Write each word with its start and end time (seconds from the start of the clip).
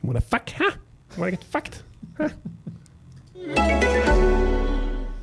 Wanna 0.00 0.20
fuck? 0.20 0.50
Ha? 0.58 0.70
Wanna 1.16 1.30
get 1.30 1.44
fucked? 1.52 1.74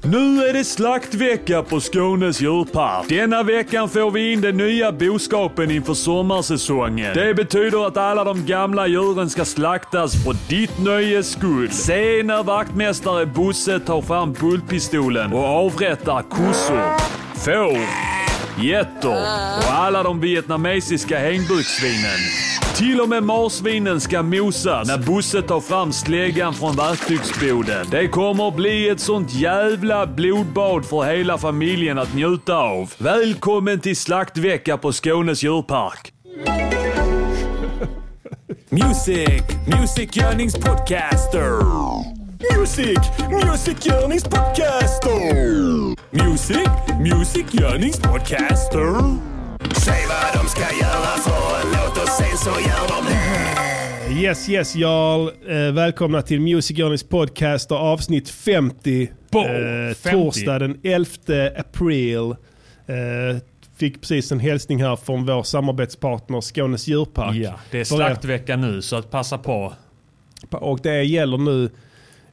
Nu 0.03 0.43
är 0.47 0.53
det 0.53 0.63
slaktvecka 0.63 1.63
på 1.63 1.79
Skånes 1.79 2.41
djurpark. 2.41 3.09
Denna 3.09 3.43
veckan 3.43 3.89
får 3.89 4.11
vi 4.11 4.33
in 4.33 4.41
den 4.41 4.57
nya 4.57 4.91
boskapen 4.91 5.71
inför 5.71 5.93
sommarsäsongen. 5.93 7.13
Det 7.13 7.33
betyder 7.33 7.87
att 7.87 7.97
alla 7.97 8.23
de 8.23 8.45
gamla 8.45 8.87
djuren 8.87 9.29
ska 9.29 9.45
slaktas 9.45 10.23
för 10.23 10.35
ditt 10.49 10.79
nöjes 10.79 11.31
skull. 11.31 11.71
Se 11.71 12.23
när 12.23 12.43
vaktmästare 12.43 13.25
Bosse 13.25 13.79
tar 13.79 14.01
fram 14.01 14.33
bultpistolen 14.33 15.33
och 15.33 15.45
avrättar 15.45 16.21
kossor, 16.21 16.97
får, 17.35 17.77
getter 18.63 19.21
och 19.57 19.73
alla 19.73 20.03
de 20.03 20.19
vietnamesiska 20.19 21.19
hängbukssvinen. 21.19 22.19
Till 22.77 23.01
och 23.01 23.09
med 23.09 23.23
marsvinen 23.23 24.01
ska 24.01 24.23
mosas 24.23 24.87
när 24.87 24.97
Bosse 24.97 25.41
tar 25.41 25.59
fram 25.61 25.93
släggan 25.93 26.53
från 26.53 26.75
verktygsboden. 26.75 27.87
Det 27.91 28.07
kommer 28.07 28.51
bli 28.51 28.89
ett 28.89 28.99
sånt 28.99 29.33
jävla 29.33 30.07
blodbad 30.07 30.85
för 30.85 31.03
hela 31.03 31.37
familjen 31.37 31.99
att 31.99 32.13
njuta 32.13 32.55
av. 32.55 32.93
Välkommen 32.97 33.79
till 33.79 33.97
slaktvecka 33.97 34.77
på 34.77 34.91
Skånes 34.91 35.43
djurpark. 35.43 36.13
Music, 38.69 39.41
Music 39.79 40.17
Yearnings 40.17 40.55
Podcaster. 40.55 41.61
Music, 42.57 42.97
Music 43.31 43.87
Yearnings 43.87 44.23
Podcaster. 44.23 45.17
Music, 46.11 46.69
Music 46.99 47.45
Yearnings 47.51 47.99
Podcaster. 47.99 49.17
Säg 49.85 50.05
vad 50.07 50.43
de 50.43 50.49
ska 50.49 50.61
göra 50.61 51.17
för 51.17 51.61
en 51.61 51.71
låt 51.71 51.86
så 52.37 52.49
gör 52.49 52.87
de 52.87 53.09
det. 53.09 54.21
Yes, 54.21 54.49
yes, 54.49 54.75
Jarl. 54.75 55.29
Eh, 55.47 55.73
välkomna 55.73 56.21
till 56.21 56.41
Music 56.41 56.77
Journeys 56.77 57.03
podcast 57.03 57.71
och 57.71 57.77
avsnitt 57.77 58.29
50. 58.29 59.11
Bo, 59.31 59.39
eh, 59.39 59.93
50. 59.93 60.11
Torsdag 60.11 60.59
den 60.59 60.79
11 60.83 61.51
april. 61.57 62.35
Eh, 62.87 63.37
fick 63.77 64.01
precis 64.01 64.31
en 64.31 64.39
hälsning 64.39 64.83
här 64.83 64.95
från 64.95 65.25
vår 65.25 65.43
samarbetspartner 65.43 66.41
Skånes 66.41 66.87
djurpark. 66.87 67.35
Ja, 67.35 67.59
det 67.71 67.79
är 67.79 67.83
slaktvecka 67.83 68.55
nu 68.55 68.81
så 68.81 68.95
att 68.95 69.11
passa 69.11 69.37
på. 69.37 69.73
Och 70.51 70.79
det 70.83 71.03
gäller 71.03 71.37
nu 71.37 71.69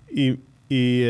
i, 0.09 0.37
i 0.69 1.03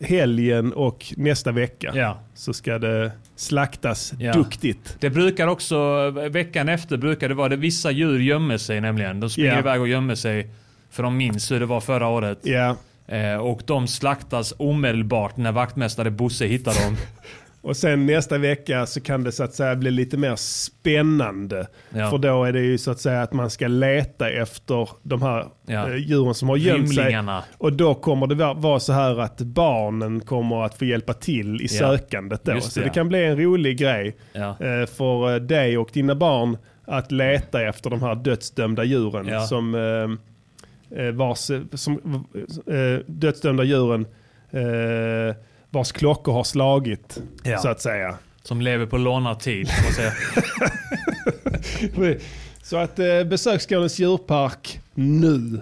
eh, 0.00 0.06
helgen 0.06 0.72
och 0.72 1.14
nästa 1.16 1.52
vecka. 1.52 1.92
Ja. 1.94 2.18
Så 2.34 2.52
ska 2.52 2.78
det 2.78 3.12
slaktas 3.36 4.12
Ja. 4.18 4.32
duktigt. 4.32 4.96
Det 5.00 5.10
brukar 5.10 5.46
också, 5.46 6.10
veckan 6.10 6.68
efter 6.68 6.96
brukar 6.96 7.28
det 7.28 7.34
vara 7.34 7.48
det 7.48 7.56
vissa 7.56 7.90
djur 7.90 8.18
gömmer 8.18 8.58
sig 8.58 8.80
nämligen. 8.80 9.20
De 9.20 9.30
springer 9.30 9.52
Ja. 9.52 9.58
iväg 9.58 9.80
och 9.80 9.88
gömmer 9.88 10.14
sig 10.14 10.50
för 10.90 11.02
de 11.02 11.16
minns 11.16 11.50
hur 11.50 11.60
det 11.60 11.66
var 11.66 11.80
förra 11.80 12.08
året. 12.08 12.38
Ja. 12.42 12.76
Eh, 13.08 13.36
och 13.36 13.62
de 13.66 13.88
slaktas 13.88 14.54
omedelbart 14.56 15.36
när 15.36 15.52
vaktmästare 15.52 16.10
Bosse 16.10 16.46
hittar 16.46 16.84
dem. 16.84 16.96
Och 17.62 17.76
sen 17.76 18.06
nästa 18.06 18.38
vecka 18.38 18.86
så 18.86 19.00
kan 19.00 19.24
det 19.24 19.32
så 19.32 19.44
att 19.44 19.54
säga 19.54 19.76
bli 19.76 19.90
lite 19.90 20.16
mer 20.16 20.36
spännande. 20.36 21.66
Ja. 21.90 22.10
För 22.10 22.18
då 22.18 22.44
är 22.44 22.52
det 22.52 22.60
ju 22.60 22.78
så 22.78 22.90
att 22.90 23.00
säga 23.00 23.22
att 23.22 23.32
man 23.32 23.50
ska 23.50 23.68
leta 23.68 24.30
efter 24.30 24.88
de 25.02 25.22
här 25.22 25.46
Ja. 25.66 25.88
eh, 25.88 25.96
djuren 25.96 26.34
som 26.34 26.48
har 26.48 26.56
gömt 26.56 26.94
sig. 26.94 27.18
Och 27.58 27.72
då 27.72 27.94
kommer 27.94 28.26
det 28.26 28.34
va- 28.34 28.54
vara 28.54 28.80
så 28.80 28.92
här 28.92 29.20
att 29.20 29.40
barnen 29.40 30.20
kommer 30.20 30.62
att 30.64 30.74
få 30.78 30.84
hjälpa 30.84 31.12
till 31.14 31.56
i 31.62 31.64
Ja. 31.64 31.68
sökandet 31.68 32.44
då. 32.44 32.52
Just 32.52 32.72
så 32.72 32.80
det, 32.80 32.86
det 32.86 32.90
kan 32.90 33.08
bli 33.08 33.24
en 33.24 33.36
rolig 33.36 33.78
grej 33.78 34.16
eh, 34.34 34.86
för 34.86 35.32
eh, 35.34 35.40
dig 35.40 35.78
och 35.78 35.90
dina 35.92 36.14
barn 36.14 36.56
att 36.84 37.12
leta 37.12 37.62
efter 37.62 37.90
de 37.90 38.02
här 38.02 38.14
dödsdömda 38.14 38.84
djuren. 38.84 39.46
Som, 39.46 39.74
eh, 40.96 41.04
vars, 41.12 41.50
som, 41.74 42.24
eh, 42.66 43.04
dödsdömda 43.06 43.64
djuren 43.64 44.06
eh, 44.50 45.34
vars 45.72 45.92
klockor 45.92 46.32
har 46.32 46.44
slagit, 46.44 47.18
Ja. 47.42 47.58
så 47.58 47.68
att 47.68 47.80
säga. 47.80 48.14
Som 48.42 48.60
lever 48.60 48.86
på 48.86 48.96
lånad 48.98 49.40
tid. 49.40 49.68
Så 52.62 52.76
att 52.76 52.98
eh, 52.98 53.24
besök 53.24 53.60
Skånes 53.60 53.98
djurpark 53.98 54.80
nu. 54.94 55.60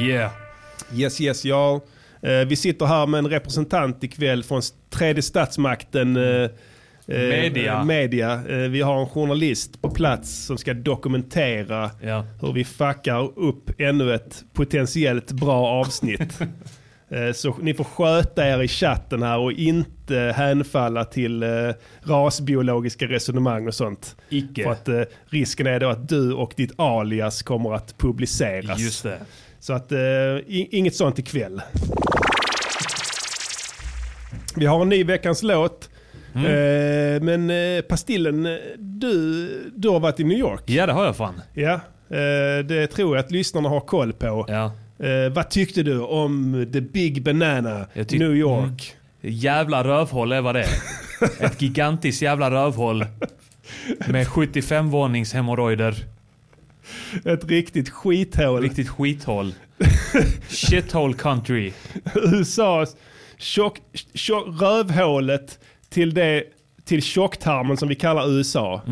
Yeah. 0.00 0.30
Yes, 0.94 1.20
yes, 1.20 1.44
ja. 1.44 1.80
Eh, 2.22 2.30
vi 2.46 2.56
sitter 2.56 2.86
här 2.86 3.06
med 3.06 3.18
en 3.18 3.28
representant 3.28 4.04
ikväll 4.04 4.44
från 4.44 4.62
tredje 4.90 5.22
statsmakten. 5.22 6.16
Eh, 6.16 6.22
eh, 6.42 6.48
Media. 7.06 7.84
media. 7.84 8.32
Eh, 8.48 8.56
vi 8.56 8.80
har 8.80 9.00
en 9.00 9.06
journalist 9.08 9.82
på 9.82 9.90
plats 9.90 10.44
som 10.46 10.58
ska 10.58 10.74
dokumentera 10.74 11.90
Ja. 12.02 12.26
hur 12.40 12.52
vi 12.52 12.64
fuckar 12.64 13.38
upp 13.38 13.70
ännu 13.80 14.14
ett 14.14 14.44
potentiellt 14.52 15.32
bra 15.32 15.66
avsnitt. 15.66 16.38
Eh, 17.10 17.32
Så 17.32 17.56
ni 17.60 17.74
får 17.74 17.84
sköta 17.84 18.46
er 18.48 18.62
i 18.62 18.68
chatten 18.68 19.22
här 19.22 19.38
och 19.38 19.52
inte 19.52 20.32
hänfalla 20.36 21.04
till 21.04 21.42
eh, 21.42 21.48
rasbiologiska 22.02 23.06
resonemang 23.06 23.66
och 23.66 23.74
sånt. 23.74 24.16
Icke. 24.28 24.62
För 24.62 24.70
att 24.70 24.88
eh, 24.88 25.02
risken 25.26 25.66
är 25.66 25.80
då 25.80 25.88
att 25.88 26.08
du 26.08 26.32
och 26.32 26.52
ditt 26.56 26.72
alias 26.80 27.42
kommer 27.42 27.74
att 27.74 27.98
publiceras. 27.98 28.80
Just 28.80 29.02
det. 29.02 29.18
Så 29.60 29.72
att 29.72 29.92
inget 30.48 30.94
sånt 30.94 31.18
ikväll. 31.18 31.62
Vi 34.56 34.66
har 34.66 34.82
en 34.82 34.88
ny 34.88 35.04
veckans 35.04 35.42
låt. 35.42 35.90
Mm. 36.34 37.24
Men 37.46 37.82
Pastillen, 37.88 38.58
du, 38.78 39.48
du 39.74 39.88
har 39.88 40.00
varit 40.00 40.20
i 40.20 40.24
New 40.24 40.38
York. 40.38 40.62
Ja, 40.66 40.86
det 40.86 40.92
har 40.92 41.04
jag 41.04 41.16
fan. 41.16 41.40
Ja, 41.54 41.80
det 42.64 42.86
tror 42.86 43.16
jag 43.16 43.24
att 43.24 43.30
lyssnarna 43.30 43.68
har 43.68 43.80
koll 43.80 44.12
på. 44.12 44.44
Ja. 44.48 44.72
Eh, 45.02 45.32
vad 45.32 45.50
tyckte 45.50 45.82
du 45.82 46.00
om 46.00 46.66
The 46.72 46.80
Big 46.80 47.22
Banana, 47.22 47.86
New 47.94 48.36
York? 48.36 48.94
Jävla 49.20 49.84
rövhål 49.84 50.32
är 50.32 50.40
vad 50.40 50.54
det 50.54 50.62
är. 50.62 50.68
Ett 51.44 51.62
gigantiskt 51.62 52.22
jävla 52.22 52.50
rövhål. 52.50 53.04
Med 54.08 54.28
75 54.28 54.90
vånings 54.90 55.32
hemorrojder. 55.32 55.94
Ett 57.24 57.44
riktigt 57.44 57.90
skithål. 57.90 58.62
Riktigt 58.62 58.88
skithål. 58.88 59.54
Shithole 60.48 61.14
country. 61.14 61.72
USAs 62.14 62.96
tjock, 63.38 63.78
tjock, 64.14 64.46
rövhålet 64.60 65.58
till, 65.88 66.14
det, 66.14 66.44
till 66.84 67.02
tjocktarmen 67.02 67.76
som 67.76 67.88
vi 67.88 67.94
kallar 67.94 68.30
USA. 68.30 68.82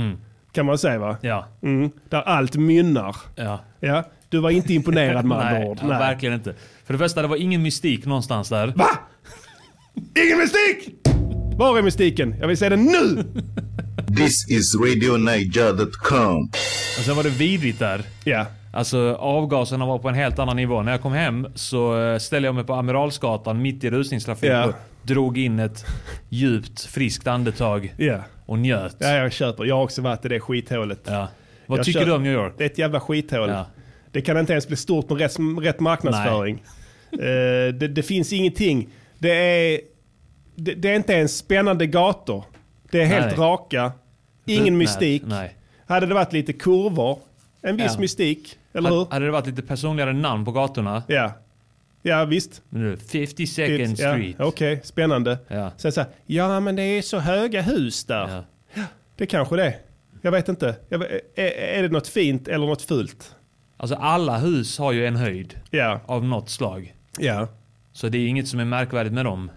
Kan 0.53 0.67
man 0.67 0.79
säga 0.79 0.99
va? 0.99 1.17
Ja. 1.21 1.47
Mm, 1.63 1.91
där 2.09 2.23
allt 2.23 2.57
mynnar. 2.57 3.17
Ja. 3.37 3.61
Ja, 3.81 4.05
du 4.29 4.39
var 4.39 4.51
inte 4.51 4.75
imponerad 4.75 5.25
med 5.25 5.39
andra 5.39 5.53
Nej, 5.59 5.69
ord. 5.69 5.79
ja, 5.83 5.87
verkligen 5.89 6.35
inte. 6.35 6.55
För 6.85 6.93
det 6.95 6.99
första, 6.99 7.23
det 7.23 7.29
var 7.29 7.37
ingen 7.37 7.63
mystik 7.63 8.07
någonstans 8.07 8.49
där. 8.49 8.67
Va? 8.77 8.89
Ingen 10.25 10.39
mystik! 10.39 10.95
Var 11.57 11.79
är 11.79 11.83
mystiken? 11.83 12.35
Jag 12.41 12.49
vill 12.49 12.57
se 12.57 12.69
den 12.69 12.85
nu! 12.85 13.25
This 14.17 14.49
is 14.51 14.75
RadioNiger.com. 14.75 16.51
Och 16.99 17.05
sen 17.05 17.17
var 17.17 17.23
det 17.23 17.29
vidrigt 17.31 17.79
där. 17.79 18.03
Ja. 18.25 18.47
Alltså 18.73 19.15
avgaserna 19.15 19.87
var 19.87 19.99
på 19.99 20.09
en 20.09 20.15
helt 20.15 20.39
annan 20.39 20.57
nivå. 20.57 20.83
När 20.83 20.93
jag 20.93 21.03
kom 21.03 21.13
hem 21.13 21.47
så 21.55 22.01
eh, 22.03 22.19
ställde 22.19 22.49
jag 22.49 22.55
mig 22.55 22.65
på 22.65 22.75
Amiralsgatan 22.75 23.63
mitt 23.63 23.85
i 23.85 23.91
rusningstrafik 23.91 24.51
Ja. 24.51 24.65
och 24.67 24.75
drog 25.03 25.39
in 25.39 25.59
ett 25.59 25.85
djupt 26.29 26.81
friskt 26.85 27.27
andetag 27.27 27.95
Ja. 27.99 28.19
och 28.47 28.59
njöt. 28.59 28.97
ja, 28.99 29.09
jag 29.09 29.33
köper. 29.33 29.65
Jag 29.65 29.77
har 29.77 29.83
också 29.83 30.03
varit 30.03 30.25
i 30.25 30.29
det 30.29 30.41
skithålet. 30.41 31.01
Ja. 31.05 31.29
Vad 31.67 31.79
Jag 31.79 31.87
tycker 31.87 32.01
kör- 32.01 32.07
du 32.07 32.13
om 32.13 32.23
New 32.23 32.33
York? 32.33 32.55
Det 32.59 32.65
är 32.65 32.71
ett 32.71 32.79
jävla 32.79 33.01
skithål. 33.01 33.49
Ja. 33.49 33.67
Det 34.13 34.21
kan 34.21 34.39
inte 34.39 34.53
ens 34.53 34.67
bli 34.69 34.77
stort 34.77 35.11
med 35.11 35.19
rätt, 35.19 35.37
rätt 35.63 35.81
marknadsföring. 35.81 36.63
Eh, 37.13 37.75
det, 37.75 37.89
det 37.89 38.03
finns 38.03 38.33
ingenting. 38.33 38.89
Det 39.19 39.31
är, 39.31 39.81
det, 40.57 40.75
det 40.75 40.91
är 40.91 40.97
inte 40.97 41.13
ens 41.13 41.37
spännande 41.39 41.87
gator. 41.87 42.45
Det 42.91 43.01
är 43.03 43.07
helt 43.07 43.27
Nej. 43.27 43.35
raka. 43.37 43.93
Ingen 44.47 44.77
mystik. 44.77 45.23
Nej. 45.27 45.55
Hade 45.87 46.07
det 46.07 46.15
varit 46.15 46.33
lite 46.33 46.53
kurvor, 46.53 47.19
en 47.63 47.77
viss 47.77 47.93
Ja. 47.95 48.01
mystik. 48.01 48.59
Eller 48.73 48.91
hur? 48.91 48.97
Hade, 48.99 49.15
hade 49.15 49.25
det 49.25 49.31
varit 49.33 49.47
lite 49.47 49.63
personligare 49.63 50.13
namn 50.13 50.45
på 50.45 50.53
gatorna? 50.53 51.03
Ja. 51.07 51.33
Ja, 52.03 52.25
visst. 52.25 52.63
Nu, 52.69 52.95
52nd 52.97 53.81
ja, 53.89 53.95
Street. 54.15 54.37
Okej, 54.39 54.81
spännande. 54.85 55.39
Ja. 55.49 55.71
Sen 55.77 55.93
så 55.93 56.01
här, 56.01 56.11
ja 56.27 56.61
men 56.61 56.77
det 56.77 56.83
är 56.83 57.03
så 57.03 57.19
höga 57.19 57.63
hus 57.63 58.05
där. 58.05 58.45
Ja. 58.75 58.83
Det 59.17 59.27
kanske 59.27 59.57
det 59.57 59.65
är. 59.65 59.77
Jag 60.23 60.31
vet 60.33 60.49
inte. 60.49 60.77
Jag 60.89 60.99
vet, 60.99 61.11
är, 61.39 61.45
är 61.51 61.83
det 61.83 61.89
något 61.89 62.09
fint 62.09 62.49
eller 62.49 62.67
något 62.67 62.83
fult? 62.83 63.35
Alltså 63.81 63.97
alla 63.97 64.39
hus 64.39 64.79
har 64.79 64.93
ju 64.93 65.07
en 65.07 65.17
höjd 65.17 65.55
Ja. 65.71 66.01
av 66.07 66.25
något 66.25 66.51
slag. 66.51 66.95
Ja. 67.19 67.49
Så 67.93 68.09
det 68.09 68.19
är 68.19 68.27
inget 68.29 68.49
som 68.49 68.61
är 68.61 68.65
märkvärdigt 68.65 69.15
med 69.15 69.25
dem. 69.25 69.51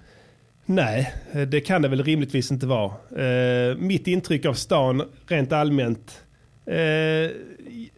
Nej, 0.66 1.14
det 1.48 1.62
kan 1.62 1.82
det 1.82 1.88
väl 1.88 2.04
rimligtvis 2.04 2.52
inte 2.52 2.68
vara. 2.68 2.92
Eh, 3.26 3.76
mitt 3.78 4.08
intryck 4.08 4.46
av 4.46 4.54
stan 4.54 5.04
rent 5.28 5.52
allmänt. 5.52 6.24
Eh, 6.66 7.32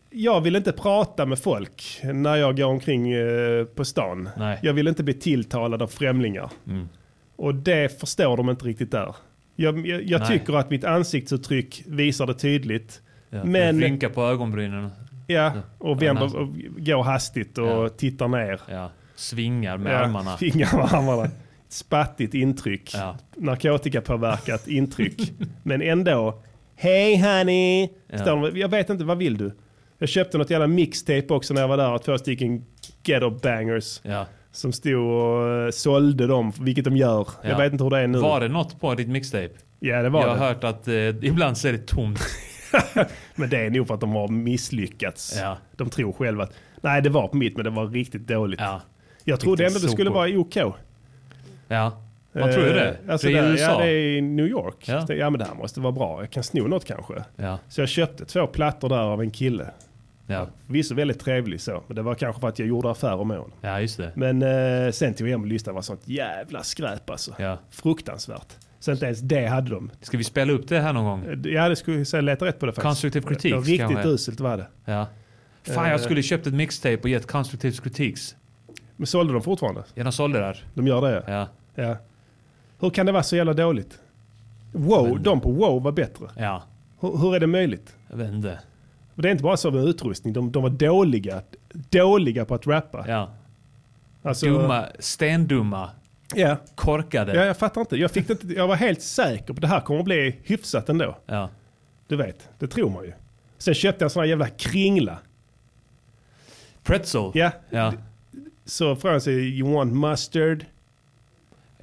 jag 0.09 0.41
vill 0.41 0.55
inte 0.55 0.71
prata 0.71 1.25
med 1.25 1.39
folk 1.39 1.99
när 2.03 2.35
jag 2.35 2.57
går 2.57 2.65
omkring 2.65 3.11
eh, 3.11 3.63
på 3.65 3.85
stan. 3.85 4.29
Nej. 4.37 4.59
Jag 4.61 4.73
vill 4.73 4.87
inte 4.87 5.03
bli 5.03 5.13
tilltalad 5.13 5.81
av 5.81 5.87
främlingar. 5.87 6.49
Mm. 6.67 6.89
Och 7.35 7.55
det 7.55 7.99
förstår 7.99 8.37
de 8.37 8.49
inte 8.49 8.65
riktigt 8.65 8.91
där. 8.91 9.15
Jag, 9.55 9.87
jag, 9.87 10.03
jag 10.03 10.27
tycker 10.27 10.53
att 10.53 10.69
mitt 10.69 10.83
ansiktsuttryck 10.83 11.83
visar 11.87 12.27
det 12.27 12.33
tydligt. 12.33 13.01
Ja. 13.29 13.43
Men- 13.43 13.81
Rynka 13.81 14.09
på 14.09 14.21
ögonbrynen. 14.23 14.89
Ja, 15.27 15.51
och 15.77 16.01
vänder 16.01 16.35
och 16.37 16.47
går 16.77 17.03
hastigt 17.03 17.57
och 17.57 17.67
Ja. 17.67 17.89
tittar 17.89 18.27
ner. 18.27 18.61
Ja. 18.69 18.91
Svingar 19.15 19.77
med 19.77 19.93
Ja, 19.93 19.97
armarna. 19.97 20.37
Fingrar 20.37 20.77
med 20.77 20.93
armarna. 20.93 21.29
Spattigt 21.69 22.33
intryck. 22.33 22.91
Ja. 22.93 23.17
Narkotikapåverkat 23.37 24.67
intryck. 24.67 25.33
Men 25.63 25.81
ändå. 25.81 26.41
Hej 26.75 27.17
honey! 27.17 27.89
Ja. 28.07 28.49
Jag 28.53 28.69
vet 28.69 28.89
inte, 28.89 29.03
vad 29.03 29.17
vill 29.17 29.37
du? 29.37 29.51
Jag 29.97 30.09
köpte 30.09 30.37
något 30.37 30.49
jävla 30.49 30.67
mixtape 30.67 31.27
också 31.29 31.53
när 31.53 31.61
jag 31.61 31.67
var 31.67 31.77
där. 31.77 31.97
Två 31.97 32.17
stycken 32.17 32.65
ghetto 33.03 33.29
bangers. 33.29 33.99
Ja. 34.03 34.25
Som 34.51 34.73
stod 34.73 34.95
och 34.95 35.49
eh, 35.49 35.69
sålde 35.69 36.27
dem, 36.27 36.51
vilket 36.59 36.85
de 36.85 36.97
gör. 36.97 37.27
Jag 37.43 37.51
Ja. 37.51 37.57
vet 37.57 37.71
inte 37.71 37.83
hur 37.83 37.91
det 37.91 37.99
är 37.99 38.07
nu. 38.07 38.17
Var 38.19 38.39
det 38.39 38.47
något 38.47 38.79
på 38.81 38.95
ditt 38.95 39.07
mixtape? 39.07 39.49
Ja 39.79 40.01
det 40.01 40.09
var 40.09 40.21
jag 40.21 40.27
har 40.27 40.35
det. 40.35 40.41
hört 40.41 40.63
att 40.63 40.87
eh, 40.87 40.95
ibland 41.25 41.57
så 41.57 41.67
är 41.67 41.71
det 41.71 41.87
tomt. 41.87 42.19
Men 43.35 43.49
det 43.49 43.57
är 43.65 43.69
nog 43.69 43.87
för 43.87 43.93
att 43.93 44.01
de 44.01 44.11
har 44.15 44.27
misslyckats. 44.27 45.37
Ja. 45.41 45.57
De 45.75 45.89
tror 45.89 46.13
själva 46.13 46.43
att, 46.43 46.53
nej 46.81 47.01
det 47.01 47.09
var 47.09 47.27
på 47.27 47.37
mitt 47.37 47.55
men 47.55 47.63
det 47.63 47.69
var 47.71 47.87
riktigt 47.87 48.27
dåligt. 48.27 48.59
Ja. 48.59 48.81
Jag 49.23 49.39
trodde 49.39 49.65
ändå 49.65 49.79
det 49.79 49.87
skulle 49.89 50.09
sopor. 50.09 50.19
vara 50.19 50.39
OK. 50.39 50.75
Ja. 51.67 51.97
Man 52.31 52.51
tror 52.53 52.65
ju 52.65 52.73
det. 52.73 52.89
Eh, 52.89 53.11
Alltså 53.11 53.27
det 53.27 53.37
är 53.37 53.41
där, 53.41 53.49
i 53.49 53.51
USA. 53.51 53.63
Ja, 53.71 53.77
det 53.77 53.91
är 53.91 54.17
i 54.17 54.21
New 54.21 54.47
York. 54.47 54.75
Ja. 54.87 55.05
Ja. 55.13 55.29
men 55.29 55.39
det 55.39 55.45
här 55.45 55.55
måste 55.55 55.79
vara 55.79 55.91
bra. 55.91 56.21
Jag 56.21 56.31
kan 56.31 56.43
sno 56.43 56.67
något 56.67 56.85
kanske. 56.85 57.13
Ja. 57.35 57.59
Så 57.69 57.81
jag 57.81 57.89
köpte 57.89 58.25
två 58.25 58.47
plattor 58.47 58.89
där 58.89 58.97
av 58.97 59.21
en 59.21 59.31
kille. 59.31 59.71
Ja. 60.27 60.47
Visst 60.67 60.91
väldigt 60.91 61.19
trevlig 61.19 61.61
så. 61.61 61.83
Men 61.87 61.95
det 61.95 62.01
var 62.01 62.15
kanske 62.15 62.39
för 62.41 62.47
att 62.47 62.59
jag 62.59 62.67
gjorde 62.67 62.91
affärer 62.91 63.23
med 63.23 63.37
honom. 63.37 63.51
ja, 63.61 63.81
just 63.81 63.97
det. 63.97 64.11
Men 64.15 64.41
eh, 64.41 64.91
sen 64.91 65.13
tog 65.13 65.27
jag 65.27 65.31
hem 65.31 65.41
och 65.41 65.47
lyssnade. 65.47 65.75
Var 65.75 65.81
sånt 65.81 66.01
jävla 66.07 66.63
skräp 66.63 67.09
alltså. 67.09 67.35
Ja. 67.37 67.57
Fruktansvärt. 67.69 68.57
Så 68.83 68.91
inte 68.91 69.05
ens 69.05 69.19
det 69.19 69.45
hade 69.47 69.69
de. 69.69 69.91
Ska 70.01 70.17
vi 70.17 70.23
spela 70.23 70.53
upp 70.53 70.67
det 70.67 70.79
här 70.79 70.93
någon 70.93 71.05
gång? 71.05 71.23
Eh, 71.45 71.51
Ja, 71.53 71.69
det 71.69 71.75
skulle 71.75 72.05
jag 72.13 72.23
leta 72.23 72.45
rätt 72.45 72.59
på 72.59 72.65
det 72.65 72.71
faktiskt. 72.71 72.87
Constructive 72.87 73.27
critiques 73.27 73.51
Det 73.51 73.55
var 73.55 73.63
riktigt 73.65 73.89
kanske? 73.89 74.09
uselt 74.09 74.39
var 74.39 74.57
det. 74.57 74.67
Ja. 74.85 75.07
Fan, 75.63 75.85
Eh. 75.85 75.91
jag 75.91 75.99
skulle 76.01 76.23
köpt 76.23 76.47
ett 76.47 76.53
mixtape 76.53 76.97
och 77.03 77.09
gett 77.09 77.27
Constructive 77.27 77.75
Critiques. 77.83 78.35
Men 78.95 79.07
sålde 79.07 79.33
de 79.33 79.41
fortfarande? 79.41 79.83
Ja, 79.93 80.03
de 80.03 80.11
sålde 80.11 80.39
där. 80.39 80.63
De 80.73 80.87
gör 80.87 81.01
det 81.01 81.23
Ja. 81.27 81.47
ja. 81.75 81.97
Hur 82.79 82.89
kan 82.89 83.05
det 83.05 83.11
vara 83.11 83.23
så 83.23 83.35
jävla 83.35 83.53
dåligt? 83.53 83.99
Wow, 84.71 85.21
de 85.21 85.41
på 85.41 85.51
wow 85.51 85.83
var 85.83 85.91
bättre. 85.91 86.25
Ja. 86.37 86.63
Hur, 86.99 87.17
hur 87.17 87.35
är 87.35 87.39
det 87.39 87.47
möjligt? 87.47 87.95
Jag 88.09 88.17
vet 88.17 88.31
inte. 88.33 88.59
Det 89.15 89.27
är 89.27 89.31
inte 89.31 89.43
bara 89.43 89.57
så 89.57 89.71
med 89.71 89.83
utrustning, 89.83 90.33
de, 90.33 90.51
de 90.51 90.63
var 90.63 90.69
dåliga. 90.69 91.41
Dåliga 91.89 92.45
på 92.45 92.55
att 92.55 92.67
rappa. 92.67 93.05
Ja. 93.07 93.29
Alltså, 94.23 94.45
Dumma, 94.45 94.85
stendumma, 94.99 95.89
Ja. 96.35 96.57
korkade. 96.75 97.35
ja, 97.35 97.45
jag 97.45 97.57
fattar 97.57 97.81
inte. 97.81 97.95
Jag, 97.97 98.11
fick 98.11 98.29
inte. 98.29 98.47
jag 98.47 98.67
var 98.67 98.75
helt 98.75 99.01
säker 99.01 99.45
på 99.45 99.53
att 99.53 99.61
det 99.61 99.67
här 99.67 99.79
kommer 99.81 99.99
att 99.99 100.05
bli 100.05 100.39
hyfsat 100.43 100.89
ändå. 100.89 101.17
Ja. 101.25 101.49
Du 102.07 102.15
vet, 102.15 102.49
det 102.59 102.67
tror 102.67 102.89
man 102.89 103.03
ju. 103.03 103.13
Sen 103.57 103.73
köpte 103.73 104.03
jag 104.03 104.05
en 104.05 104.09
sån 104.09 104.19
här 104.21 104.27
jävla 104.29 104.49
kringla. 104.49 105.19
Pretzel. 106.83 107.31
Ja, 107.33 107.51
Ja. 107.69 107.93
så 108.65 108.95
han 109.09 109.21
sig, 109.21 109.59
you 109.59 109.73
want 109.73 109.93
mustard? 109.93 110.65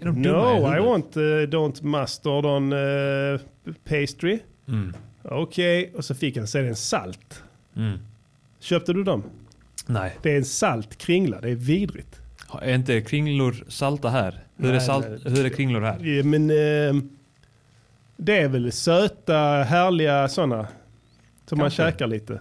No, 0.00 0.76
I 0.76 0.80
want 0.80 1.16
uh, 1.16 1.22
don't 1.22 1.84
mustard 1.84 2.44
on 2.46 2.72
uh, 2.72 3.40
pastry. 3.84 4.38
Mm. 4.68 4.94
Okej, 5.22 5.92
och 5.96 6.04
så 6.04 6.14
fick 6.14 6.36
han 6.36 6.46
sedan 6.46 6.66
en 6.68 6.76
salt. 6.76 7.42
Mm. 7.76 7.98
Köpte 8.60 8.92
du 8.92 9.04
dem? 9.04 9.22
Nej. 9.86 10.16
Det 10.22 10.32
är 10.32 10.36
en 10.36 10.44
salt 10.44 10.98
kringla, 10.98 11.40
det 11.40 11.50
är 11.50 11.54
vidrigt. 11.54 12.19
Är 12.62 12.74
inte 12.74 13.00
kringlor 13.00 13.64
salta 13.68 14.08
här? 14.08 14.40
Hur, 14.56 14.68
är, 14.68 14.72
Nej, 14.72 14.80
salt, 14.80 15.06
nej. 15.08 15.34
hur 15.34 15.44
är 15.46 15.48
kringlor 15.48 15.80
här? 15.80 15.98
Ja, 16.04 16.24
Men 16.24 16.50
eh, 16.50 17.02
det 18.16 18.38
är 18.38 18.48
väl 18.48 18.72
söta, 18.72 19.36
härliga 19.68 20.28
sådana. 20.28 20.68
Som 21.46 21.58
man 21.58 21.70
käkar 21.70 22.06
lite. 22.06 22.40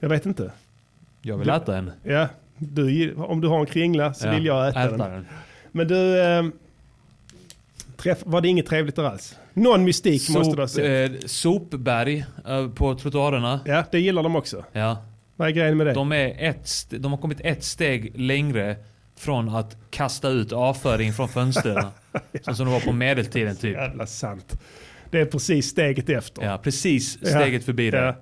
Jag 0.00 0.08
vet 0.08 0.26
inte. 0.26 0.52
Jag 1.22 1.38
vill 1.38 1.46
Du- 1.46 1.54
äta 1.54 1.76
en. 1.76 1.90
Ja, 2.02 2.28
du, 2.58 3.14
om 3.14 3.40
du 3.40 3.48
har 3.48 3.60
en 3.60 3.66
kringla 3.66 4.14
så 4.14 4.26
Ja, 4.26 4.32
vill 4.32 4.46
jag 4.46 4.68
äta, 4.68 4.96
den. 5.08 5.26
Men 5.72 5.88
du, 5.88 6.20
eh, 6.22 6.42
träff, 7.96 8.18
var 8.24 8.40
det 8.40 8.48
inget 8.48 8.66
trevligt 8.66 8.96
där 8.96 9.04
alls? 9.04 9.36
Någon 9.52 9.84
mystik 9.84 10.28
måste 10.30 10.56
du 10.56 10.62
ha 10.62 10.68
Sop, 10.68 10.76
sett. 10.82 11.10
eh, 11.10 11.16
sopberg 11.26 12.24
eh, 12.46 12.68
på 12.68 12.94
trottoarerna. 12.94 13.60
Ja, 13.64 13.84
det 13.90 14.00
gillar 14.00 14.22
de 14.22 14.36
också. 14.36 14.64
Ja. 14.72 14.96
Vad 15.36 15.48
är 15.48 15.52
grejen 15.52 15.76
med 15.76 15.86
det? 15.86 15.92
De, 15.92 16.12
är 16.12 16.36
ett, 16.48 16.70
de 16.90 17.12
har 17.12 17.18
kommit 17.18 17.40
ett 17.40 17.64
steg 17.64 18.12
längre 18.18 18.76
från 19.20 19.48
att 19.48 19.76
kasta 19.90 20.28
ut 20.28 20.52
avföring 20.52 21.12
från 21.12 21.28
fönstren. 21.28 21.84
Som 22.42 22.54
som 22.54 22.66
det 22.66 22.72
var 22.72 22.80
på 22.80 22.92
medeltiden 22.92 23.56
typ. 23.56 23.76
Jävla 23.76 24.06
sant. 24.06 24.60
Det 25.10 25.20
är 25.20 25.24
precis 25.24 25.66
steget 25.66 26.08
efter. 26.08 26.42
Ja, 26.44 26.58
precis 26.58 27.18
Ja. 27.20 27.28
steget 27.28 27.64
förbi 27.64 27.90
det. 27.90 27.98
Ja. 27.98 28.14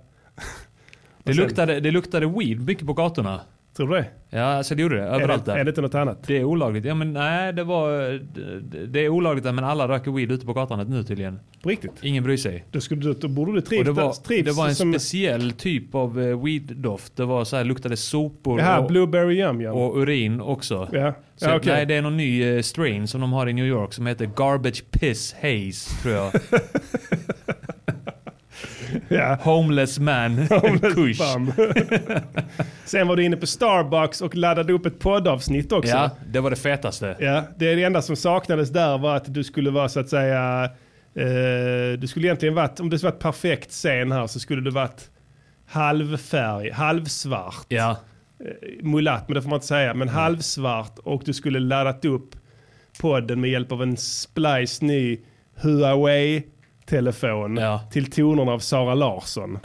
Det, 1.22 1.34
sen- 1.34 1.42
luktade, 1.44 1.80
det 1.80 1.90
luktade 1.90 2.26
weed 2.26 2.60
mycket 2.60 2.86
på 2.86 2.92
gatorna. 2.92 3.40
Tror 3.78 3.88
du 3.88 3.94
det? 3.94 4.06
Ja, 4.30 4.42
alltså 4.42 4.74
det 4.74 4.82
gjorde 4.82 4.96
det. 4.96 5.02
Är 5.02 5.06
Överallt 5.06 5.44
det, 5.44 5.52
där. 5.52 5.58
är 5.58 5.64
det 5.64 5.68
inte 5.68 5.80
något 5.80 5.94
annat? 5.94 6.22
Det 6.26 6.36
är 6.36 6.44
olagligt. 6.44 6.84
Ja 6.84 6.94
men 6.94 7.12
nej, 7.12 7.52
det 7.52 7.64
var... 7.64 7.90
Det, 8.62 8.86
det 8.86 9.04
är 9.04 9.08
olagligt 9.08 9.44
där, 9.44 9.52
men 9.52 9.64
alla 9.64 9.88
röker 9.88 10.10
weed 10.10 10.32
ute 10.32 10.46
på 10.46 10.52
gatan 10.52 10.90
nu 10.90 11.04
tydligen. 11.04 11.40
På 11.62 11.68
riktigt? 11.68 11.92
Ingen 12.02 12.24
bryr 12.24 12.36
sig. 12.36 12.64
Då, 12.70 12.80
skulle 12.80 13.14
då 13.14 13.28
borde 13.28 13.52
du 13.52 13.60
trivas. 13.60 13.86
det 13.86 13.92
var, 13.92 14.12
trivs 14.12 14.44
det 14.44 14.52
var 14.52 14.68
en 14.68 14.74
som, 14.74 14.92
speciell 14.92 15.52
typ 15.52 15.94
av 15.94 16.20
eh, 16.20 16.42
weed-doft. 16.44 17.12
Det 17.16 17.24
var 17.24 17.44
så 17.44 17.56
här, 17.56 17.64
luktade 17.64 17.96
sopor 17.96 18.58
här, 18.58 18.80
och, 18.82 18.88
blueberry 18.88 19.38
yum 19.38 19.60
yum. 19.60 19.74
och 19.74 19.96
urin 19.96 20.40
också. 20.40 20.88
ja, 20.92 21.14
Så 21.36 21.48
ja 21.48 21.56
okej. 21.56 21.72
nej, 21.72 21.86
det 21.86 21.94
är 21.94 22.02
någon 22.02 22.16
ny 22.16 22.42
eh, 22.56 22.62
strain 22.62 23.08
som 23.08 23.20
de 23.20 23.32
har 23.32 23.46
i 23.46 23.52
New 23.52 23.66
York 23.66 23.92
som 23.92 24.06
heter 24.06 24.30
Garbage 24.36 24.90
Piss 24.90 25.34
Haze, 25.42 26.02
tror 26.02 26.14
jag. 26.14 26.32
ja. 29.08 29.38
Homeless 29.42 29.98
man 29.98 30.48
kush. 30.94 31.18
Bam. 31.18 31.52
Sen 32.84 33.08
var 33.08 33.16
du 33.16 33.24
inne 33.24 33.36
på 33.36 33.46
Starbucks 33.46 34.20
och 34.20 34.36
laddade 34.36 34.72
upp 34.72 34.86
ett 34.86 34.98
poddavsnitt 34.98 35.72
också. 35.72 35.92
Ja, 35.92 36.10
det 36.26 36.40
var 36.40 36.50
det 36.50 36.56
fetaste. 36.56 37.16
Ja, 37.18 37.44
det, 37.56 37.72
är 37.72 37.76
det 37.76 37.84
enda 37.84 38.02
som 38.02 38.16
saknades 38.16 38.70
där 38.70 38.98
var 38.98 39.16
att 39.16 39.34
du 39.34 39.44
skulle 39.44 39.70
vara 39.70 39.88
så 39.88 40.00
att 40.00 40.08
säga, 40.08 40.64
eh, 41.14 41.98
du 41.98 42.06
skulle 42.06 42.26
egentligen 42.26 42.54
varit, 42.54 42.80
om 42.80 42.90
det 42.90 42.98
skulle 42.98 43.10
varit 43.12 43.22
perfekt 43.22 43.70
scen 43.70 44.12
här 44.12 44.26
så 44.26 44.40
skulle 44.40 44.62
du 44.62 44.70
varit 44.70 45.10
halvfärg, 45.66 46.70
halvsvart. 46.70 47.66
Ja, 47.68 47.96
Mulatt, 48.82 49.28
men 49.28 49.34
det 49.34 49.42
får 49.42 49.50
man 49.50 49.56
inte 49.56 49.66
säga, 49.66 49.94
men 49.94 50.08
halvsvart 50.08 50.98
och 50.98 51.22
du 51.24 51.32
skulle 51.32 51.60
laddat 51.60 52.04
upp 52.04 52.36
podden 53.00 53.40
med 53.40 53.50
hjälp 53.50 53.72
av 53.72 53.82
en 53.82 53.96
splice 53.96 54.84
ny 54.84 55.18
Huawei-telefon 56.92 57.56
Ja. 57.56 57.80
till 57.92 58.10
tonerna 58.10 58.52
av 58.52 58.58
Sara 58.58 58.94
Larsson. 58.94 59.58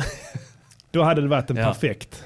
Då 0.92 1.04
hade 1.04 1.22
det 1.22 1.28
varit 1.28 1.50
en 1.50 1.58
Ja. 1.58 1.66
perfekt. 1.66 2.24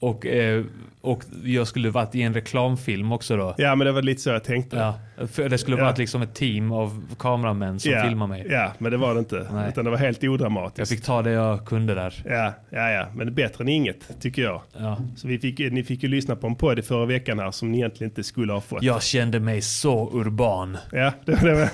och, 0.00 0.26
eh, 0.26 0.64
och 1.00 1.24
jag 1.44 1.66
skulle 1.66 1.90
varit 1.90 2.14
i 2.14 2.22
en 2.22 2.34
reklamfilm 2.34 3.12
också 3.12 3.36
då. 3.36 3.54
Ja, 3.58 3.74
men 3.74 3.86
det 3.86 3.92
var 3.92 4.02
lite 4.02 4.20
så 4.20 4.30
jag 4.30 4.44
tänkte. 4.44 4.76
Ja, 4.76 5.26
för 5.26 5.48
det 5.48 5.58
skulle 5.58 5.76
Ja. 5.76 5.84
varit 5.84 5.98
liksom 5.98 6.22
ett 6.22 6.34
team 6.34 6.72
av 6.72 7.14
kameramän 7.18 7.80
som 7.80 7.92
ja. 7.92 8.02
filmar 8.02 8.26
mig. 8.26 8.46
Ja, 8.50 8.72
men 8.78 8.92
det 8.92 8.98
var 8.98 9.14
det 9.14 9.18
inte. 9.20 9.46
Nej. 9.52 9.68
Utan 9.68 9.84
det 9.84 9.90
var 9.90 9.98
helt 9.98 10.24
odramatiskt. 10.24 10.78
Jag 10.78 10.88
fick 10.88 11.02
ta 11.02 11.22
det 11.22 11.30
jag 11.30 11.66
kunde 11.66 11.94
där. 11.94 12.14
Ja, 12.24 12.52
ja, 12.70 12.90
ja, 12.90 13.06
men 13.14 13.34
bättre 13.34 13.64
än 13.64 13.68
inget 13.68 14.20
tycker 14.20 14.42
jag. 14.42 14.62
Ja. 14.78 14.98
Så 15.16 15.28
vi 15.28 15.38
fick, 15.38 15.58
ni 15.58 15.84
fick 15.84 16.02
ju 16.02 16.08
lyssna 16.08 16.36
på 16.36 16.46
en 16.46 16.54
podd 16.54 16.78
i 16.78 16.82
förra 16.82 17.06
veckan 17.06 17.38
här 17.38 17.50
som 17.50 17.72
ni 17.72 17.78
egentligen 17.78 18.10
inte 18.10 18.24
skulle 18.24 18.52
ha 18.52 18.60
fått. 18.60 18.82
Jag 18.82 19.02
kände 19.02 19.40
mig 19.40 19.62
så 19.62 20.10
urban. 20.12 20.76
Ja, 20.92 21.12
det, 21.24 21.34
det 21.42 21.54
var 21.54 21.68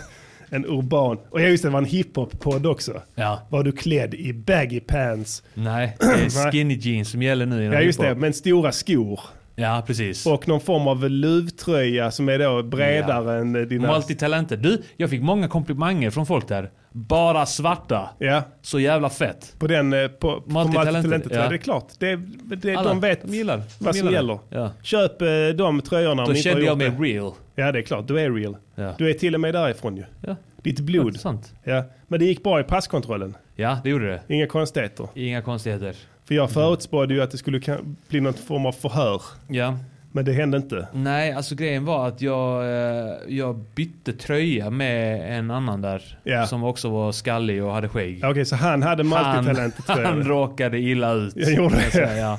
en 0.50 0.66
urban. 0.66 1.18
Och 1.30 1.40
ja, 1.40 1.46
just 1.46 1.62
det, 1.62 1.68
det 1.68 1.72
var 1.72 1.78
en 1.78 1.84
hiphop-podd 1.84 2.66
också. 2.66 3.02
Ja. 3.14 3.46
Var 3.50 3.62
du 3.62 3.72
klädd 3.72 4.14
i 4.14 4.32
baggy 4.32 4.80
pants? 4.80 5.42
Nej, 5.54 5.96
det 6.00 6.06
är 6.06 6.50
skinny 6.52 6.74
jeans 6.74 7.10
som 7.10 7.22
gäller 7.22 7.46
nu 7.46 7.62
inom 7.62 7.72
Ja, 7.74 7.80
just 7.80 8.00
det, 8.00 8.14
men 8.14 8.34
stora 8.34 8.72
skor. 8.72 9.20
Ja, 9.56 9.82
precis. 9.86 10.26
Och 10.26 10.48
någon 10.48 10.60
form 10.60 10.88
av 10.88 11.10
luvtröja 11.10 12.10
som 12.10 12.28
är 12.28 12.38
då 12.38 12.62
bredare 12.62 13.38
än 13.40 13.56
eh, 13.56 13.62
dina... 13.62 13.92
Multitalenter. 13.92 14.56
Du, 14.56 14.82
jag 14.96 15.10
fick 15.10 15.22
många 15.22 15.48
komplimanger 15.48 16.10
från 16.10 16.26
folk 16.26 16.48
där. 16.48 16.70
Bara 16.92 17.46
svarta. 17.46 18.08
Ja, 18.18 18.42
Så 18.62 18.80
jävla 18.80 19.10
fett. 19.10 19.54
på 19.58 19.66
den... 19.66 19.92
eh, 19.92 20.08
På, 20.08 20.40
på 20.40 20.50
multitalented, 20.50 21.22
ja. 21.30 21.48
Det 21.48 21.54
är 21.54 21.58
klart. 21.58 21.86
Det, 21.98 22.16
det, 22.56 22.76
Alla, 22.76 22.88
de 22.88 23.00
vet 23.00 23.22
de 23.22 23.34
gillar, 23.34 23.56
de 23.56 23.84
vad 23.84 23.96
som 23.96 24.10
gäller. 24.12 24.38
Ja. 24.48 24.70
Köp 24.82 25.22
eh, 25.22 25.28
de 25.56 25.80
tröjorna 25.80 26.22
om 26.22 26.28
Då 26.28 26.34
inte 26.36 26.48
har 26.48 26.52
kände 26.54 26.60
jag 26.66 26.82
gjort 26.82 26.98
mig 26.98 27.10
det. 27.10 27.16
real. 27.18 27.32
Ja, 27.54 27.72
det 27.72 27.78
är 27.78 27.82
klart. 27.82 28.08
Du 28.08 28.20
är 28.20 28.30
real. 28.32 28.56
Ja. 28.74 28.94
Du 28.98 29.10
är 29.10 29.14
till 29.14 29.34
och 29.34 29.40
med 29.40 29.54
därifrån 29.54 29.96
ju. 29.96 30.04
Ja. 30.20 30.36
Ditt 30.62 30.80
blod. 30.80 31.20
Sant. 31.20 31.52
Ja. 31.64 31.84
Men 32.08 32.20
det 32.20 32.26
gick 32.26 32.42
bra 32.42 32.60
i 32.60 32.62
passkontrollen. 32.64 33.36
Ja, 33.56 33.78
det 33.84 33.90
gjorde 33.90 34.06
det. 34.06 34.34
Inga 34.34 34.46
konstigheter. 34.46 35.08
Inga 35.14 35.42
konstigheter. 35.42 35.94
För 36.28 36.34
jag 36.34 36.50
förutspådde 36.50 37.14
ju 37.14 37.22
att 37.22 37.30
det 37.30 37.38
skulle 37.38 37.60
bli 38.08 38.20
någon 38.20 38.34
form 38.34 38.66
av 38.66 38.72
förhör. 38.72 39.22
Ja. 39.48 39.78
Men 40.12 40.24
det 40.24 40.32
hände 40.32 40.56
inte. 40.56 40.88
Nej, 40.92 41.32
alltså 41.32 41.54
grejen 41.54 41.84
var 41.84 42.08
att 42.08 42.20
jag, 42.20 42.62
eh, 42.64 43.12
jag 43.28 43.56
bytte 43.74 44.12
tröja 44.12 44.70
med 44.70 45.38
en 45.38 45.50
annan 45.50 45.80
där. 45.80 46.18
Ja. 46.24 46.46
Som 46.46 46.64
också 46.64 46.90
var 46.90 47.12
skallig 47.12 47.64
och 47.64 47.72
hade 47.72 47.88
skägg. 47.88 48.24
Okej, 48.24 48.44
så 48.44 48.56
han 48.56 48.82
hade 48.82 49.04
han, 49.08 49.34
multitalentet 49.44 49.86
tror 49.86 50.04
han 50.04 50.18
jag. 50.18 50.30
råkade 50.30 50.78
illa 50.78 51.12
ut. 51.12 51.32
Jag 51.36 51.52
gjorde 51.52 51.74
det. 51.76 51.90
säga, 51.90 52.16
ja. 52.16 52.38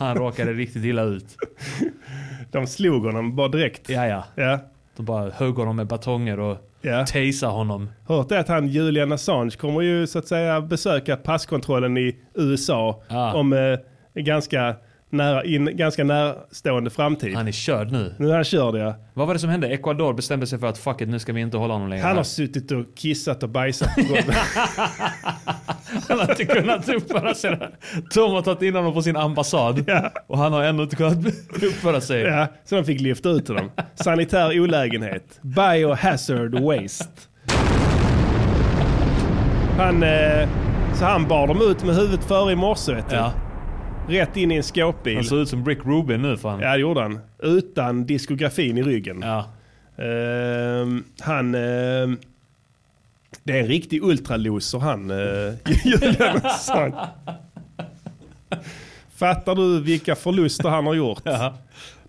Han 0.00 0.16
råkade 0.16 0.52
riktigt 0.52 0.84
illa 0.84 1.02
ut. 1.02 1.36
De 2.52 2.66
slog 2.66 3.04
honom 3.04 3.36
bara 3.36 3.48
direkt. 3.48 3.88
Ja, 3.88 4.06
ja. 4.06 4.24
Ja. 4.34 4.58
De 4.96 5.06
bara 5.06 5.30
högg 5.30 5.54
honom 5.54 5.76
med 5.76 5.86
batonger 5.86 6.40
och 6.40 6.70
ja. 6.90 7.06
tasade 7.06 7.52
honom. 7.52 7.90
Hört 8.08 8.28
det 8.28 8.40
att 8.40 8.48
han 8.48 8.68
Julian 8.68 9.12
Assange 9.12 9.50
kommer 9.50 9.80
ju 9.80 10.06
så 10.06 10.18
att 10.18 10.26
säga 10.28 10.60
besöka 10.60 11.16
passkontrollen 11.16 11.96
i 11.96 12.16
USA 12.34 13.02
Ja. 13.08 13.34
om 13.34 13.52
eh, 13.52 13.78
ganska, 14.22 14.74
nära, 15.16 15.44
in, 15.44 15.76
ganska 15.76 16.04
närstående 16.04 16.90
framtid. 16.90 17.34
Han 17.34 17.48
är 17.48 17.52
körd 17.52 17.92
nu. 17.92 18.14
Nu 18.18 18.30
är 18.30 18.34
han 18.34 18.44
körd 18.44 18.74
ja. 18.74 18.94
Vad 19.14 19.26
var 19.26 19.34
det 19.34 19.40
som 19.40 19.50
hände? 19.50 19.68
Ecuador 19.68 20.12
bestämde 20.12 20.46
sig 20.46 20.58
för 20.58 20.66
att 20.66 20.78
fuck 20.78 21.00
it, 21.00 21.08
nu 21.08 21.18
ska 21.18 21.32
vi 21.32 21.40
inte 21.40 21.56
hålla 21.56 21.74
honom 21.74 21.88
längre. 21.88 22.02
Han 22.02 22.16
har 22.16 22.24
suttit 22.24 22.72
och 22.72 22.84
kissat 22.96 23.42
och 23.42 23.48
bajsat 23.48 23.94
på 23.94 24.00
golvet. 24.02 24.36
Han 26.08 26.18
har 26.18 26.30
inte 26.30 26.44
kunnat 26.44 26.88
uppföra 26.88 27.34
sig. 27.34 27.58
Tom 28.10 28.32
har 28.32 28.42
tagit 28.42 28.62
in 28.62 28.74
honom 28.74 28.94
på 28.94 29.02
sin 29.02 29.16
ambassad. 29.16 29.84
Ja. 29.86 30.10
Och 30.26 30.38
han 30.38 30.52
har 30.52 30.62
ändå 30.62 30.82
inte 30.82 30.96
kunnat 30.96 31.26
uppföra 31.62 32.00
sig. 32.00 32.20
ja, 32.20 32.46
så 32.64 32.74
de 32.74 32.84
fick 32.84 33.00
lyfta 33.00 33.28
ut 33.28 33.48
honom. 33.48 33.70
Sanitär 33.94 34.60
olägenhet. 34.60 35.40
Biohazard 35.42 36.60
waste. 36.60 37.04
Han, 39.78 40.02
eh, 40.02 40.48
så 40.94 41.04
han 41.04 41.28
bar 41.28 41.46
dem 41.46 41.60
ut 41.70 41.84
med 41.84 41.94
huvudet 41.94 42.24
före 42.24 42.52
i 42.52 42.56
morse 42.56 42.94
vet 42.94 43.10
du. 43.10 43.16
Ja. 43.16 43.32
Rätt 44.08 44.36
in 44.36 44.52
i 44.52 44.56
en 44.56 44.62
skåpbil. 44.62 45.14
Han 45.14 45.24
ser 45.24 45.42
ut 45.42 45.48
som 45.48 45.66
Rick 45.66 45.78
Rubin 45.84 46.22
nu 46.22 46.36
fan. 46.36 46.60
Ja 46.60 46.72
det 46.72 46.78
gjorde 46.78 47.00
han. 47.00 47.18
Utan 47.38 48.06
diskografin 48.06 48.78
i 48.78 48.82
ryggen. 48.82 49.22
Ja. 49.22 49.50
Ehm, 50.04 51.04
han... 51.20 51.54
ehm, 51.54 52.18
det 53.44 53.52
är 53.52 53.60
en 53.60 53.66
riktig 53.66 54.02
ultraloser 54.02 54.78
han, 54.78 55.10
uh, 55.10 55.54
Julian. 55.84 56.40
Fattar 59.16 59.54
du 59.54 59.80
vilka 59.80 60.14
förluster 60.14 60.68
han 60.68 60.86
har 60.86 60.94
gjort? 60.94 61.22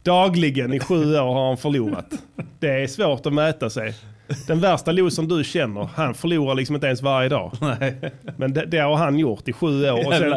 Dagligen 0.04 0.74
i 0.74 0.80
sju 0.80 1.16
år 1.16 1.34
har 1.34 1.48
han 1.48 1.58
förlorat. 1.58 2.14
Det 2.60 2.84
är 2.84 2.88
svårt 2.88 3.26
att 3.26 3.34
mäta 3.34 3.70
sig. 3.70 3.94
Den 4.48 4.60
värsta 4.60 4.92
losern 4.92 5.28
du 5.28 5.44
känner, 5.44 5.90
han 5.96 6.14
förlorar 6.14 6.56
liksom 6.56 6.76
inte 6.76 6.88
ens 6.88 7.02
varje 7.02 7.30
dag. 7.30 7.52
Men 8.38 8.54
det, 8.54 8.66
det 8.66 8.78
har 8.78 8.96
han 8.96 9.20
gjort 9.20 9.48
i 9.48 9.54
sju 9.54 9.90
år. 9.90 10.08
Och 10.08 10.14
sen, 10.14 10.34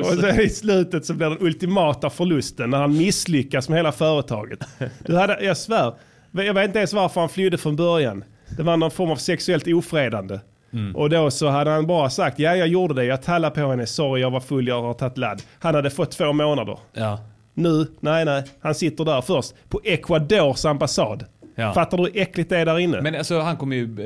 och 0.00 0.06
sen 0.06 0.40
i 0.40 0.48
slutet 0.48 1.06
så 1.06 1.14
blir 1.14 1.30
den 1.30 1.38
ultimata 1.40 2.10
förlusten 2.10 2.70
när 2.70 2.78
han 2.78 2.96
misslyckas 2.96 3.68
med 3.68 3.78
hela 3.78 3.92
företaget. 3.92 4.58
Du 5.06 5.16
hade, 5.16 5.44
jag 5.44 5.56
svär, 5.56 5.94
jag 6.32 6.54
vet 6.54 6.64
inte 6.64 6.78
ens 6.78 6.92
varför 6.92 7.20
han 7.20 7.28
flydde 7.28 7.58
från 7.58 7.76
början. 7.76 8.24
Det 8.56 8.62
var 8.62 8.76
någon 8.76 8.90
form 8.90 9.10
av 9.10 9.16
sexuellt 9.16 9.66
ofredande. 9.66 10.38
Och 10.94 11.10
då 11.10 11.30
så 11.30 11.48
hade 11.48 11.70
han 11.70 11.86
bara 11.86 12.10
sagt, 12.10 12.38
ja 12.38 12.56
jag 12.56 12.68
gjorde 12.68 12.94
det, 12.94 13.04
jag 13.04 13.22
tallade 13.22 13.54
på 13.54 13.70
henne, 13.70 13.86
sorry 13.86 14.20
jag 14.20 14.30
var 14.30 14.40
full, 14.40 14.68
jag 14.68 14.82
har 14.82 14.94
tagit 14.94 15.18
ladd. 15.18 15.42
Han 15.58 15.74
hade 15.74 15.90
fått 15.90 16.10
två 16.10 16.32
månader. 16.32 16.78
Ja. 16.92 17.18
Nu, 17.54 17.86
nej 18.00 18.24
nej, 18.24 18.44
han 18.60 18.74
sitter 18.74 19.04
där 19.04 19.20
först 19.20 19.54
på 19.68 19.80
Ecuadors 19.84 20.64
ambassad. 20.64 21.24
Ja. 21.58 21.72
Fattar 21.74 21.98
du 21.98 22.02
hur 22.04 22.16
äckligt 22.16 22.50
det 22.50 22.58
är 22.58 22.66
där 22.66 22.78
inne? 22.78 23.00
Men 23.00 23.14
alltså 23.14 23.40
han 23.40 23.56
kommer 23.56 23.76
ju... 23.76 24.00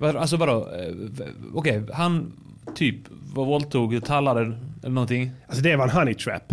Eh, 0.00 0.16
alltså 0.16 0.36
vadå? 0.36 0.68
Eh, 0.78 1.26
Okej, 1.54 1.82
han 1.92 2.32
typ 2.74 2.96
var 3.34 3.44
våldtog, 3.44 4.04
tallade 4.04 4.40
eller 4.40 4.94
någonting. 4.94 5.30
Alltså 5.46 5.62
det 5.62 5.76
var 5.76 5.84
en 5.84 5.90
honey 5.90 6.14
trap. 6.14 6.52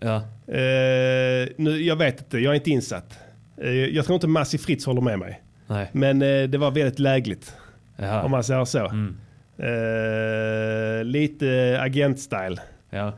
Ja. 0.00 0.16
Eh, 0.46 1.48
nu, 1.56 1.82
jag 1.82 1.96
vet 1.96 2.20
inte, 2.20 2.38
jag 2.38 2.50
är 2.50 2.54
inte 2.54 2.70
insatt. 2.70 3.18
Eh, 3.56 3.70
jag 3.70 4.04
tror 4.04 4.14
inte 4.14 4.26
Massi 4.26 4.58
Fritz 4.58 4.86
håller 4.86 5.00
med 5.00 5.18
mig. 5.18 5.42
Nej. 5.66 5.90
Men 5.92 6.22
eh, 6.22 6.42
det 6.42 6.58
var 6.58 6.70
väldigt 6.70 6.98
lägligt, 6.98 7.54
Jaha. 7.96 8.22
om 8.22 8.30
man 8.30 8.44
säger 8.44 8.64
så. 8.64 8.86
Mm. 8.88 9.16
Eh, 9.58 11.04
lite 11.04 11.78
agent-style. 11.80 12.58
Ja. 12.90 13.12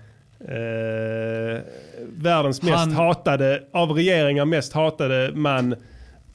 Världens 2.16 2.62
mest 2.62 2.74
Han- 2.76 2.92
hatade, 2.92 3.62
av 3.72 3.90
regeringar 3.92 4.44
mest 4.44 4.72
hatade 4.72 5.30
man 5.34 5.72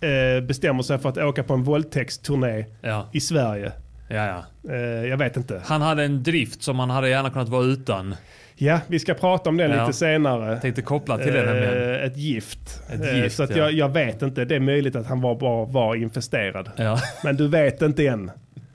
eh, 0.02 0.44
bestämmer 0.44 0.84
sig 0.84 0.98
för 0.98 1.10
att 1.10 1.18
åka 1.18 1.44
på 1.44 1.54
en 1.54 1.64
våldtäktsturné 1.64 2.66
Ja. 2.82 3.10
i 3.12 3.20
Sverige. 3.20 3.72
Ja, 4.08 4.26
ja. 4.66 4.72
Eh, 4.74 4.80
jag 5.08 5.18
vet 5.18 5.38
inte. 5.38 5.62
Han 5.66 5.82
hade 5.82 6.04
en 6.04 6.24
drift 6.24 6.64
som 6.64 6.80
han 6.80 6.90
hade 6.90 7.10
gärna 7.10 7.30
kunnat 7.30 7.50
vara 7.50 7.64
utan. 7.66 8.16
Ja, 8.56 8.80
vi 8.88 9.00
ska 9.00 9.14
prata 9.14 9.50
om 9.50 9.58
det 9.58 9.64
Ja. 9.64 9.82
lite 9.86 9.98
senare. 9.98 10.60
Tänkte 10.60 10.82
koppla 10.82 11.18
till 11.18 11.34
det 11.34 11.46
nämligen. 11.46 11.94
Eh, 11.96 12.04
ett 12.04 12.18
gift. 12.18 12.82
Ett 12.94 13.02
Eh, 13.02 13.24
gift, 13.24 13.36
så 13.36 13.44
att 13.44 13.50
ja. 13.50 13.58
jag, 13.58 13.72
jag 13.74 13.90
vet 13.94 14.22
inte. 14.22 14.46
Det 14.46 14.56
är 14.56 14.60
möjligt 14.60 14.96
att 14.96 15.06
han 15.08 15.22
var, 15.22 15.36
bara 15.36 15.66
var 15.66 15.96
infesterad. 15.96 16.70
Ja. 16.76 17.00
Men 17.24 17.36
du 17.36 17.48
vet 17.48 17.82
inte 17.82 18.08
än. 18.08 18.32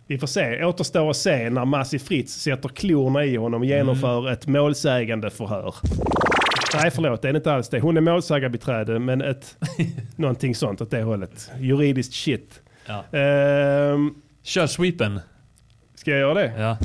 Vi 0.06 0.18
får 0.18 0.26
se. 0.26 0.64
Återstår 0.64 1.10
att 1.10 1.16
se 1.16 1.50
när 1.50 1.64
Massi 1.64 1.98
Fritz 1.98 2.32
sätter 2.34 2.68
klorna 2.68 3.24
i 3.24 3.36
honom 3.36 3.60
och 3.60 3.66
genomför 3.66 4.18
Mm. 4.18 4.32
ett 4.32 4.46
målsägande 4.46 5.30
förhör. 5.30 5.74
Nej 6.76 6.90
förlåt, 6.90 7.22
det 7.22 7.28
är 7.28 7.36
inte 7.36 7.52
alls 7.52 7.68
det. 7.68 7.80
Hon 7.80 7.96
är 7.96 8.00
målsägarbiträde 8.00 8.98
men 8.98 9.20
ett, 9.22 9.56
någonting 10.16 10.54
sånt 10.54 10.80
åt 10.80 10.90
det 10.90 11.02
hållet. 11.02 11.50
Juridiskt 11.58 12.14
shit. 12.14 12.60
Ja. 12.86 13.18
Ehm, 13.18 14.14
Kör 14.42 14.66
sweepen. 14.66 15.20
ska 15.94 16.10
jag 16.10 16.20
göra 16.20 16.34
det? 16.34 16.52
Ja. 16.58 16.76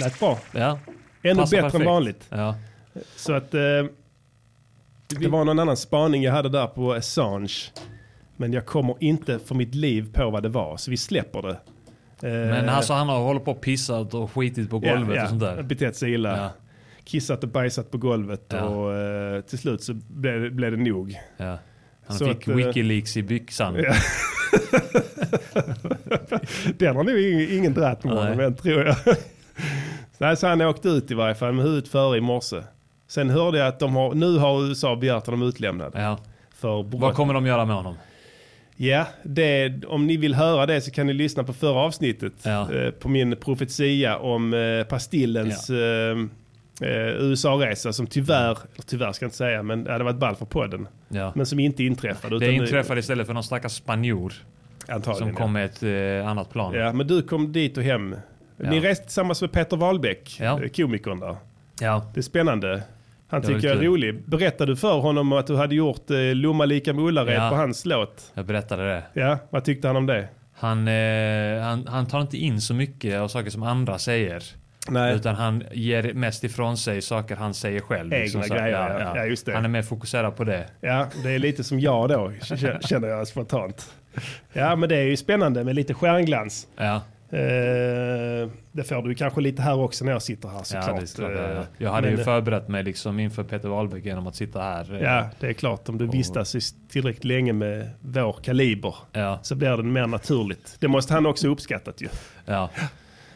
Lät 0.00 0.20
bra. 0.20 0.38
Ja. 0.52 0.78
Ännu 1.22 1.34
Passar 1.40 1.56
bättre 1.56 1.66
än 1.66 1.70
perfekt. 1.72 1.86
vanligt. 1.86 2.26
Ja. 2.28 2.54
Så 3.16 3.32
att 3.32 3.54
eh, 3.54 3.60
det 5.08 5.28
var 5.28 5.44
någon 5.44 5.58
annan 5.58 5.76
spaning 5.76 6.22
jag 6.22 6.32
hade 6.32 6.48
där 6.48 6.66
på 6.66 6.92
Assange. 6.92 7.52
Men 8.36 8.52
jag 8.52 8.66
kommer 8.66 8.96
inte 9.00 9.38
för 9.38 9.54
mitt 9.54 9.74
liv 9.74 10.12
på 10.12 10.30
vad 10.30 10.42
det 10.42 10.48
var, 10.48 10.76
så 10.76 10.90
vi 10.90 10.96
släpper 10.96 11.42
det. 11.42 11.50
Eh, 12.28 12.32
Men 12.50 12.68
alltså 12.68 12.92
han 12.92 13.08
har 13.08 13.18
hållit 13.18 13.44
på 13.44 13.50
och 13.50 13.60
pissat 13.60 14.14
och 14.14 14.32
skitit 14.32 14.70
på 14.70 14.78
golvet 14.78 15.22
och 15.22 15.28
sånt 15.28 15.40
där. 15.40 15.62
Betett 15.62 15.96
sig 15.96 16.12
illa. 16.12 16.36
Ja. 16.36 16.50
Kissat 17.04 17.42
och 17.42 17.48
bajsat 17.48 17.90
på 17.90 17.98
golvet 17.98 18.42
Ja. 18.48 18.62
och 18.64 18.94
eh, 18.94 19.40
till 19.40 19.58
slut 19.58 19.82
så 19.82 19.94
blev, 20.08 20.52
blev 20.54 20.70
det 20.70 20.76
nog. 20.90 21.14
Ja. 21.36 21.58
Han 22.06 22.18
Så 22.18 22.26
fick 22.26 22.36
att, 22.36 22.48
eh, 22.48 22.54
Wikileaks 22.54 23.16
i 23.16 23.22
byxan. 23.22 23.74
Ja. 23.74 23.94
Den 26.78 26.96
har 26.96 27.04
nog 27.04 27.18
ingen, 27.20 27.50
ingen 27.58 27.74
dratt 27.74 28.04
med 28.04 28.14
honom 28.16 28.40
än 28.40 28.54
tror 28.54 28.84
jag. 28.84 28.96
Nej, 30.18 30.36
så 30.36 30.46
han 30.46 30.60
åkte 30.60 30.88
ut 30.88 31.10
i 31.10 31.14
varje 31.14 31.34
fall 31.34 31.52
med 31.52 31.64
huvudet 31.64 31.88
före 31.88 32.16
i 32.18 32.20
morse. 32.20 32.62
Sen 33.08 33.30
hörde 33.30 33.58
jag 33.58 33.68
att 33.68 33.78
de 33.80 33.96
har, 33.96 34.14
nu 34.14 34.38
har 34.38 34.68
USA 34.68 34.96
begärt 34.96 35.26
honom 35.26 35.42
utlämnad. 35.42 35.92
Ja. 35.94 36.18
För 36.54 36.82
brott. 36.82 37.00
Vad 37.00 37.14
kommer 37.14 37.34
de 37.34 37.46
göra 37.46 37.64
med 37.64 37.76
honom? 37.76 37.94
Ja, 38.76 39.06
det, 39.22 39.84
om 39.86 40.06
ni 40.06 40.16
vill 40.16 40.34
höra 40.34 40.66
det 40.66 40.80
så 40.80 40.90
kan 40.90 41.06
ni 41.06 41.12
lyssna 41.12 41.44
på 41.44 41.52
förra 41.52 41.80
avsnittet. 41.80 42.32
Ja. 42.42 42.74
Eh, 42.74 42.90
på 42.90 43.08
min 43.08 43.36
profetia 43.36 44.18
om 44.18 44.54
eh, 44.54 44.84
Pastillens 44.84 45.70
eh, 45.70 45.76
eh, 46.10 46.16
USA-resa 46.84 47.92
som 47.92 48.06
tyvärr, 48.06 48.58
tyvärr 48.86 49.12
ska 49.12 49.24
jag 49.24 49.28
inte 49.28 49.36
säga, 49.36 49.62
men 49.62 49.84
det 49.84 49.92
hade 49.92 50.04
varit 50.04 50.16
ball 50.16 50.36
för 50.36 50.46
podden. 50.46 50.88
Ja. 51.08 51.32
Men 51.34 51.46
som 51.46 51.58
inte 51.58 51.84
inträffade. 51.84 52.38
Det 52.38 52.52
inträffade 52.52 53.00
istället 53.00 53.26
för 53.26 53.34
någon 53.34 53.44
stackars 53.44 53.72
spanjor 53.72 54.32
antagligen, 54.88 55.28
som 55.28 55.36
kom 55.36 55.52
med 55.52 55.64
ett 55.64 55.82
eh, 56.22 56.30
annat 56.30 56.50
plan. 56.50 56.74
ja. 56.74 56.92
men 56.92 57.06
du 57.06 57.22
kom 57.22 57.52
dit 57.52 57.76
och 57.76 57.82
hem. 57.84 58.16
Ni 58.56 58.76
Ja. 58.76 58.82
reste 58.82 59.04
tillsammans 59.04 59.40
med 59.40 59.52
Peter 59.52 59.76
Wahlbeck, 59.76 60.36
Ja. 60.40 60.62
eh, 60.62 60.68
komikern 60.68 61.20
där. 61.20 61.36
Ja. 61.80 62.10
Det 62.14 62.20
är 62.20 62.22
spännande. 62.22 62.82
Han 63.28 63.42
tycker 63.42 63.68
jag 63.68 63.76
är 63.76 63.82
rolig. 63.82 64.22
Berättade 64.24 64.72
du 64.72 64.76
för 64.76 64.98
honom 64.98 65.32
att 65.32 65.46
du 65.46 65.56
hade 65.56 65.74
gjort 65.74 66.10
eh, 66.10 66.18
Lomma 66.34 66.64
lika 66.64 66.92
med 66.92 67.04
Ullared 67.04 67.36
Ja. 67.36 67.50
på 67.50 67.56
hans 67.56 67.84
låt? 67.86 68.32
Jag 68.34 68.44
berättade 68.46 68.84
det. 68.88 69.02
Ja, 69.20 69.38
vad 69.50 69.64
tyckte 69.64 69.86
han 69.88 69.96
om 69.96 70.06
det? 70.06 70.28
Han, 70.54 70.88
eh, 70.88 71.62
han, 71.62 71.86
han 71.86 72.06
tar 72.06 72.20
inte 72.20 72.36
in 72.36 72.60
så 72.60 72.74
mycket 72.74 73.20
av 73.20 73.28
saker 73.28 73.50
som 73.50 73.62
andra 73.62 73.98
säger. 73.98 74.42
Nej. 74.88 75.14
Utan 75.16 75.34
han 75.34 75.64
ger 75.72 76.12
mest 76.14 76.44
ifrån 76.44 76.76
sig 76.76 77.02
saker 77.02 77.36
han 77.36 77.54
säger 77.54 77.80
själv. 77.80 78.12
Egna 78.12 78.42
så- 78.42 78.54
grejer, 78.54 78.70
ja. 79.00 79.12
Ja, 79.16 79.24
just 79.26 79.46
det. 79.46 79.52
Han 79.54 79.64
är 79.64 79.68
mer 79.68 79.82
fokuserad 79.82 80.36
på 80.36 80.44
det. 80.44 80.66
Ja, 80.80 81.06
det 81.22 81.30
är 81.30 81.38
lite 81.38 81.64
som 81.64 81.80
jag 81.80 82.08
då, 82.08 82.32
känner 82.88 83.08
jag 83.08 83.28
spontant. 83.28 83.92
Ja, 84.52 84.76
men 84.76 84.88
det 84.88 84.96
är 84.96 85.02
ju 85.04 85.16
spännande 85.16 85.64
med 85.64 85.74
lite 85.74 85.94
stjärnglans. 85.94 86.66
Ja, 86.76 87.00
Eh, 87.34 88.48
det 88.72 88.84
får 88.84 89.02
du 89.02 89.14
kanske 89.14 89.40
lite 89.40 89.62
här 89.62 89.78
också 89.78 90.04
när 90.04 90.12
jag 90.12 90.22
sitter 90.22 90.48
här 90.48 90.56
ja 90.58 90.62
såklart. 91.06 91.30
Ja, 91.32 91.38
Eh, 91.38 91.50
ja. 91.56 91.62
Jag 91.78 91.90
hade 91.90 92.08
men 92.08 92.18
ju 92.18 92.24
förberett 92.24 92.68
mig 92.68 92.82
liksom 92.82 93.20
inför 93.20 93.44
Peter 93.44 93.68
Wahlbeck 93.68 94.04
genom 94.04 94.26
att 94.26 94.36
sitta 94.36 94.60
här. 94.62 94.94
eh, 94.94 95.00
Ja, 95.02 95.28
det 95.40 95.46
är 95.48 95.52
klart. 95.52 95.88
Om 95.88 95.98
du 95.98 96.06
vistas 96.06 96.54
i 96.54 96.60
tillräckligt 96.90 97.24
länge 97.24 97.52
med 97.52 97.90
vår 98.00 98.32
kaliber 98.42 98.94
Ja, 99.12 99.38
så 99.42 99.54
blir 99.54 99.76
det 99.76 99.82
mer 99.82 100.06
naturligt. 100.06 100.76
Det 100.78 100.88
måste 100.88 101.14
han 101.14 101.26
också 101.26 101.48
uppskattat 101.48 102.00
ju. 102.00 102.08
ja. 102.46 102.70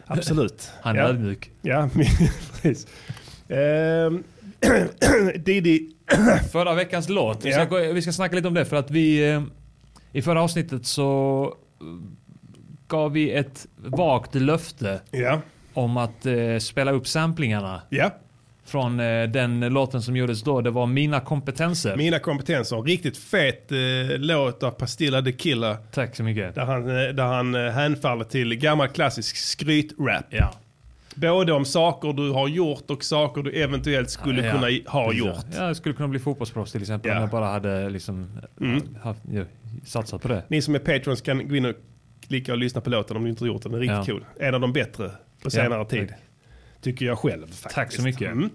Absolut. 0.07 0.71
Han 0.81 0.97
är 0.97 1.01
ja. 1.01 1.09
ödmjuk. 1.09 1.51
Ja, 1.63 1.89
precis. 2.63 2.87
Ehm, 3.49 4.23
Didi, 5.45 5.93
Förra 6.53 6.75
veckans 6.75 7.09
låt. 7.09 7.45
Vi 7.45 7.53
ska, 7.53 7.61
Ja. 7.61 7.67
gå, 7.67 7.93
vi 7.93 8.03
ska 8.03 8.13
snacka 8.13 8.37
lite 8.37 8.49
om 8.49 8.55
det 8.55 8.65
för 8.65 8.77
att 8.77 8.91
vi 8.91 9.31
eh, 9.33 9.43
i 10.13 10.23
förra 10.23 10.43
avsnittet 10.43 10.87
så 10.87 11.45
eh, 11.81 11.87
gav 12.89 13.13
vi 13.13 13.31
ett 13.33 13.67
vagt 13.77 14.35
löfte 14.35 15.01
ja, 15.11 15.41
om 15.75 15.97
att 15.97 16.27
eh, 16.27 16.59
spela 16.61 16.93
upp 16.93 17.09
samplingarna 17.09 17.83
ja. 17.89 18.11
Från 18.67 19.01
eh, 19.01 19.23
den 19.29 19.61
låten 19.61 20.03
som 20.03 20.17
gjordes 20.17 20.43
då. 20.43 20.61
Det 20.61 20.71
var 20.71 20.87
Mina 20.87 21.21
kompetenser. 21.21 21.97
Mina 21.97 22.19
kompetenser. 22.19 22.83
Riktigt 22.83 23.17
fet 23.19 23.73
eh, 23.73 23.79
låt 24.19 24.63
av 24.63 24.71
Pastilla 24.71 25.23
the 25.23 25.33
Killer. 25.33 25.77
Tack 25.93 26.17
så 26.17 26.23
mycket. 26.23 26.55
Där 26.55 26.65
han, 26.65 26.89
eh, 26.89 27.09
där 27.15 27.25
han 27.25 27.55
eh, 27.55 27.73
hänfaller 27.73 28.25
till 28.25 28.55
gammal 28.55 28.89
klassisk 28.89 29.37
skrytrap. 29.37 30.25
Ja. 30.31 30.51
Både 31.15 31.53
om 31.53 31.65
saker 31.65 32.13
du 32.13 32.31
har 32.31 32.49
gjort 32.49 32.91
och 32.91 33.05
saker 33.05 33.43
du 33.43 33.51
eventuellt 33.53 34.11
skulle 34.11 34.47
Ja, 34.47 34.53
kunna 34.53 34.71
i- 34.71 34.85
ha 34.87 35.13
gjort. 35.13 35.37
Ja, 35.57 35.67
jag 35.67 35.77
skulle 35.77 35.95
kunna 35.95 36.09
bli 36.09 36.19
fotbollsproffs 36.19 36.73
till 36.73 36.81
exempel 36.81 37.09
Ja. 37.09 37.13
Mm. 37.17 37.23
om 37.23 37.29
jag 37.29 37.31
bara 37.43 37.51
hade 37.53 37.91
liksom 37.91 38.31
haft, 39.03 39.21
ja, 39.33 39.43
satsat 39.85 40.23
på 40.23 40.29
det. 40.29 40.43
Ni 40.49 40.63
som 40.63 40.75
är 40.75 40.79
patrons 40.79 41.21
kan 41.21 41.49
gå 41.49 41.57
in 41.57 41.65
och 41.65 41.75
klicka 42.29 42.53
och 42.53 42.59
lyssna 42.59 42.81
på 42.81 42.91
låten 42.91 43.17
om 43.17 43.25
ni 43.25 43.31
inte 43.31 43.45
har 43.45 43.49
gjort 43.49 43.63
den. 43.63 43.73
Den 43.73 43.81
är 43.81 43.83
riktigt 43.83 44.09
Ja. 44.09 44.15
cool. 44.15 44.25
En 44.41 44.55
av 44.55 44.61
de 44.61 44.73
bättre 44.73 45.11
på 45.43 45.51
senare 45.51 45.79
Ja, 45.81 45.85
tid. 45.85 46.15
Tycker 46.81 47.07
jag 47.07 47.19
själv 47.19 47.47
faktiskt. 47.47 47.75
Tack 47.75 47.93
så 47.93 48.03
mycket. 48.03 48.33
Mm. 48.33 48.51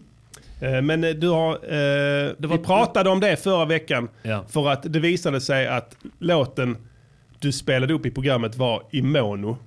Eh, 0.62 0.82
Men 0.82 1.04
eh, 1.04 1.10
du 1.10 1.30
har, 1.30 1.54
eh, 1.54 2.32
vi 2.38 2.58
pratade 2.58 3.10
om 3.10 3.20
det 3.20 3.36
förra 3.44 3.66
veckan. 3.66 4.10
Ja. 4.24 4.46
För 4.50 4.70
att 4.70 4.94
det 4.94 5.00
visade 5.00 5.42
sig 5.42 5.68
att 5.68 5.96
låten 6.20 6.78
du 7.40 7.52
spelade 7.52 7.94
upp 7.94 8.06
i 8.06 8.12
programmet 8.12 8.56
var 8.56 8.84
i 8.92 9.02
mono. 9.02 9.58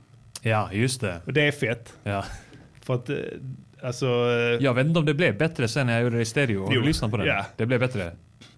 Ja, 0.42 0.68
just 0.72 1.00
det. 1.00 1.20
Och 1.26 1.32
det 1.32 1.42
är 1.42 1.52
fett. 1.52 1.92
Ja. 2.02 2.24
För 2.82 2.94
att, 2.94 3.10
eh, 3.10 3.16
alltså, 3.82 4.06
Jag 4.60 4.74
vet 4.74 4.86
inte 4.86 4.98
om 4.98 5.04
det 5.06 5.14
blev 5.14 5.38
bättre 5.38 5.68
sen 5.68 5.86
när 5.86 5.92
jag 5.94 6.02
gjorde 6.02 6.16
det 6.16 6.22
i 6.22 6.24
stereo. 6.24 6.64
Har 6.66 6.72
du 6.72 6.82
lyssnat 6.82 7.10
på 7.10 7.16
den? 7.16 7.26
ja. 7.26 7.46
Det 7.56 7.66
blev 7.66 7.80
bättre. 7.80 8.12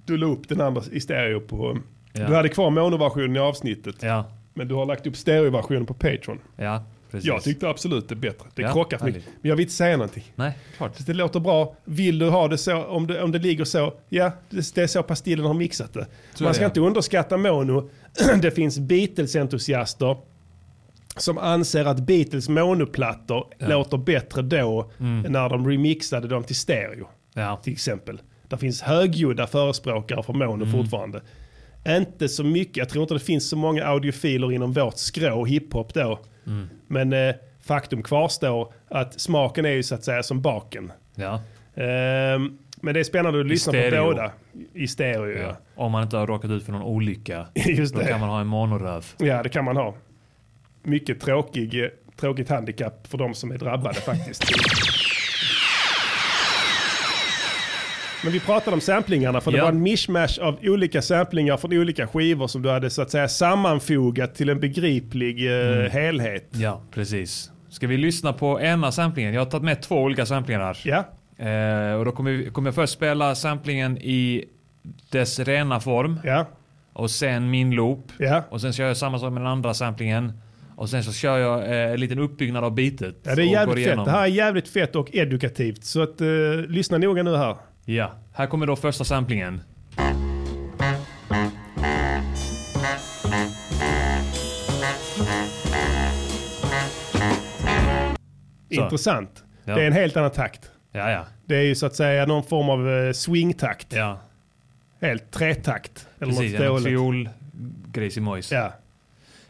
du 0.04 0.16
la 0.16 0.26
upp 0.26 0.48
den 0.48 0.60
andra 0.60 0.82
i 0.92 1.00
stereo 1.00 1.40
på... 1.40 1.78
Ja. 2.12 2.26
Du 2.28 2.34
hade 2.34 2.48
kvar 2.48 2.70
monoversionen 2.70 3.36
i 3.36 3.38
avsnittet. 3.38 3.96
Ja, 4.02 4.24
Men 4.54 4.68
du 4.68 4.74
har 4.74 4.86
lagt 4.86 5.06
upp 5.06 5.16
stereoversionen 5.16 5.86
på 5.86 5.94
Patreon. 5.94 6.38
ja 6.56 6.84
precis. 7.16 7.28
Jag 7.28 7.42
tyckte 7.42 7.68
absolut 7.68 8.08
det 8.08 8.14
är 8.14 8.16
bättre. 8.16 8.46
Det 8.54 8.62
Ja, 8.62 8.72
krockar 8.72 8.98
för 8.98 9.06
mycket. 9.06 9.24
Men 9.40 9.48
jag 9.48 9.56
vill 9.56 9.62
inte 9.64 9.74
säga 9.74 9.96
någonting. 9.96 10.24
Nej, 10.34 10.58
klart. 10.76 11.06
Det 11.06 11.14
låter 11.14 11.40
bra. 11.40 11.76
Vill 11.84 12.18
du 12.18 12.28
ha 12.28 12.48
det 12.48 12.58
så, 12.58 12.84
om 12.84 13.06
det, 13.06 13.22
om 13.22 13.32
det 13.32 13.38
ligger 13.38 13.64
så, 13.64 13.94
ja, 14.08 14.32
det, 14.50 14.74
det 14.74 14.82
är 14.82 14.86
så 14.86 15.02
Pastillen 15.02 15.46
har 15.46 15.54
mixat 15.54 15.92
det. 15.94 16.06
Så 16.34 16.44
Man 16.44 16.54
ska 16.54 16.62
det. 16.64 16.66
inte 16.66 16.80
underskatta 16.80 17.36
mono. 17.36 17.90
det 18.42 18.50
finns 18.50 18.78
Beatles-entusiaster 18.78 20.16
som 21.16 21.38
anser 21.38 21.84
att 21.84 21.98
Beatles 22.00 22.48
monoplattor 22.48 23.44
låter 23.58 23.96
bättre 23.96 24.42
då 24.42 24.90
Mm. 25.00 25.32
när 25.32 25.48
de 25.48 25.68
remixade 25.70 26.28
dem 26.28 26.44
till 26.44 26.56
stereo, 26.56 27.08
Ja. 27.34 27.56
till 27.64 27.72
exempel. 27.72 28.20
Det 28.48 28.56
finns 28.58 28.80
högljudda 28.82 29.46
förespråkare 29.46 30.22
för 30.22 30.32
mono 30.32 30.52
Mm. 30.64 30.72
fortfarande. 30.72 31.20
Inte 31.88 32.28
så 32.28 32.44
mycket, 32.44 32.76
jag 32.76 32.88
tror 32.88 33.02
inte 33.02 33.14
det 33.14 33.20
finns 33.20 33.48
så 33.48 33.56
många 33.56 33.84
audiofiler 33.86 34.52
inom 34.52 34.72
vårt 34.72 34.96
skrå 34.96 35.44
hiphop 35.44 35.94
då. 35.94 36.20
Mm. 36.46 36.68
Men 36.86 37.12
eh, 37.12 37.34
faktum 37.60 38.02
kvarstår 38.02 38.72
att 38.88 39.20
smaken 39.20 39.64
är 39.64 39.70
ju 39.70 39.82
så 39.82 39.94
att 39.94 40.04
säga 40.04 40.22
som 40.22 40.40
baken. 40.42 40.92
Ja. 41.14 41.40
Ehm, 41.82 42.58
men 42.80 42.94
det 42.94 43.00
är 43.00 43.04
spännande 43.04 43.40
att 43.40 43.46
lyssna 43.46 43.72
på 43.72 43.78
stereo. 43.78 44.04
båda 44.04 44.32
i 44.74 44.88
stereo. 44.88 45.38
Ja. 45.42 45.56
Om 45.74 45.92
man 45.92 46.02
inte 46.02 46.16
har 46.16 46.26
råkat 46.26 46.50
ut 46.50 46.64
för 46.64 46.72
någon 46.72 46.82
olycka. 46.82 47.46
Just 47.54 47.94
Då 47.94 48.00
det. 48.00 48.06
kan 48.06 48.20
man 48.20 48.28
ha 48.28 48.40
en 48.40 48.46
monoröv. 48.46 49.06
ja, 49.18 49.42
det 49.42 49.48
kan 49.48 49.64
man 49.64 49.76
ha. 49.76 49.94
Mycket 50.82 51.20
tråkig, 51.20 51.90
tråkigt 52.16 52.48
handikapp 52.48 53.06
för 53.06 53.18
de 53.18 53.34
som 53.34 53.50
är 53.50 53.58
drabbade 53.58 53.94
faktiskt. 53.94 54.44
Men 58.26 58.32
vi 58.32 58.40
pratade 58.40 58.74
om 58.74 58.80
samplingarna 58.80 59.40
för 59.40 59.50
det 59.50 59.58
Ja. 59.58 59.64
var 59.64 59.72
en 59.72 59.82
mishmash 59.82 60.38
av 60.40 60.58
olika 60.62 61.02
samplingar 61.02 61.56
från 61.56 61.72
olika 61.72 62.06
skivor 62.06 62.46
som 62.46 62.62
du 62.62 62.70
hade 62.70 62.90
så 62.90 63.02
att 63.02 63.10
säga 63.10 63.28
sammanfogat 63.28 64.34
till 64.34 64.48
en 64.48 64.60
begriplig 64.60 65.46
eh, 65.46 65.78
Mm. 65.78 65.90
helhet. 65.90 66.48
Ja, 66.52 66.82
precis. 66.90 67.50
Ska 67.68 67.86
vi 67.86 67.96
lyssna 67.96 68.32
på 68.32 68.60
ena 68.60 68.92
samplingen? 68.92 69.34
Jag 69.34 69.40
har 69.40 69.50
tagit 69.50 69.64
med 69.64 69.82
två 69.82 69.96
olika 70.02 70.26
samplingar. 70.26 70.78
Ja, 70.84 71.04
Eh, 71.38 71.92
och 71.98 72.04
då 72.04 72.12
kommer, 72.12 72.30
vi, 72.32 72.50
kommer 72.50 72.68
jag 72.68 72.74
först 72.74 72.92
spela 72.92 73.34
samplingen 73.34 73.98
i 73.98 74.44
dess 75.10 75.38
rena 75.38 75.80
form. 75.80 76.20
ja, 76.24 76.46
Och 76.92 77.10
sen 77.10 77.50
min 77.50 77.70
loop. 77.70 78.12
ja. 78.18 78.42
Och 78.50 78.60
sen 78.60 78.72
kör 78.72 78.86
jag 78.86 78.96
samma 78.96 79.18
sak 79.18 79.32
med 79.32 79.42
den 79.42 79.50
andra 79.50 79.74
samplingen. 79.74 80.32
Och 80.76 80.88
sen 80.88 81.04
så 81.04 81.12
kör 81.12 81.38
jag 81.38 81.62
eh, 81.64 81.92
en 81.92 82.00
liten 82.00 82.18
uppbyggnad 82.18 82.64
av 82.64 82.74
beatet. 82.74 83.16
ja 83.22 83.34
det 83.34 83.42
är 83.42 83.46
jävligt 83.46 83.86
fett. 83.88 84.04
Det 84.04 84.10
här 84.10 84.22
är 84.22 84.26
jävligt 84.26 84.68
fett 84.68 84.96
och 84.96 85.14
edukativt. 85.16 85.84
Så 85.84 86.02
att, 86.02 86.20
eh, 86.20 86.26
lyssna 86.68 86.98
noga 86.98 87.22
nu 87.22 87.36
här. 87.36 87.56
Ja, 87.88 88.12
här 88.32 88.46
kommer 88.46 88.66
då 88.66 88.76
första 88.76 89.04
samplingen. 89.04 89.60
Så. 98.76 98.82
Intressant. 98.82 99.44
Ja. 99.64 99.74
Det 99.74 99.82
är 99.82 99.86
en 99.86 99.92
helt 99.92 100.16
annan 100.16 100.30
takt. 100.30 100.70
Ja, 100.92 101.10
ja. 101.10 101.24
Det 101.44 101.56
är 101.56 101.62
ju 101.62 101.74
så 101.74 101.86
att 101.86 101.94
säga 101.94 102.26
någon 102.26 102.42
form 102.42 102.70
av 102.70 102.90
eh, 102.90 103.12
swingtakt. 103.12 103.92
Ja, 103.92 104.18
Helt 105.00 105.30
tretakt. 105.30 106.08
Eller 106.20 106.32
precis. 106.32 106.58
något 106.58 106.78
En 106.78 106.84
fiol, 106.84 107.28
i 108.16 108.20
mojs. 108.20 108.52
Ja. 108.52 108.64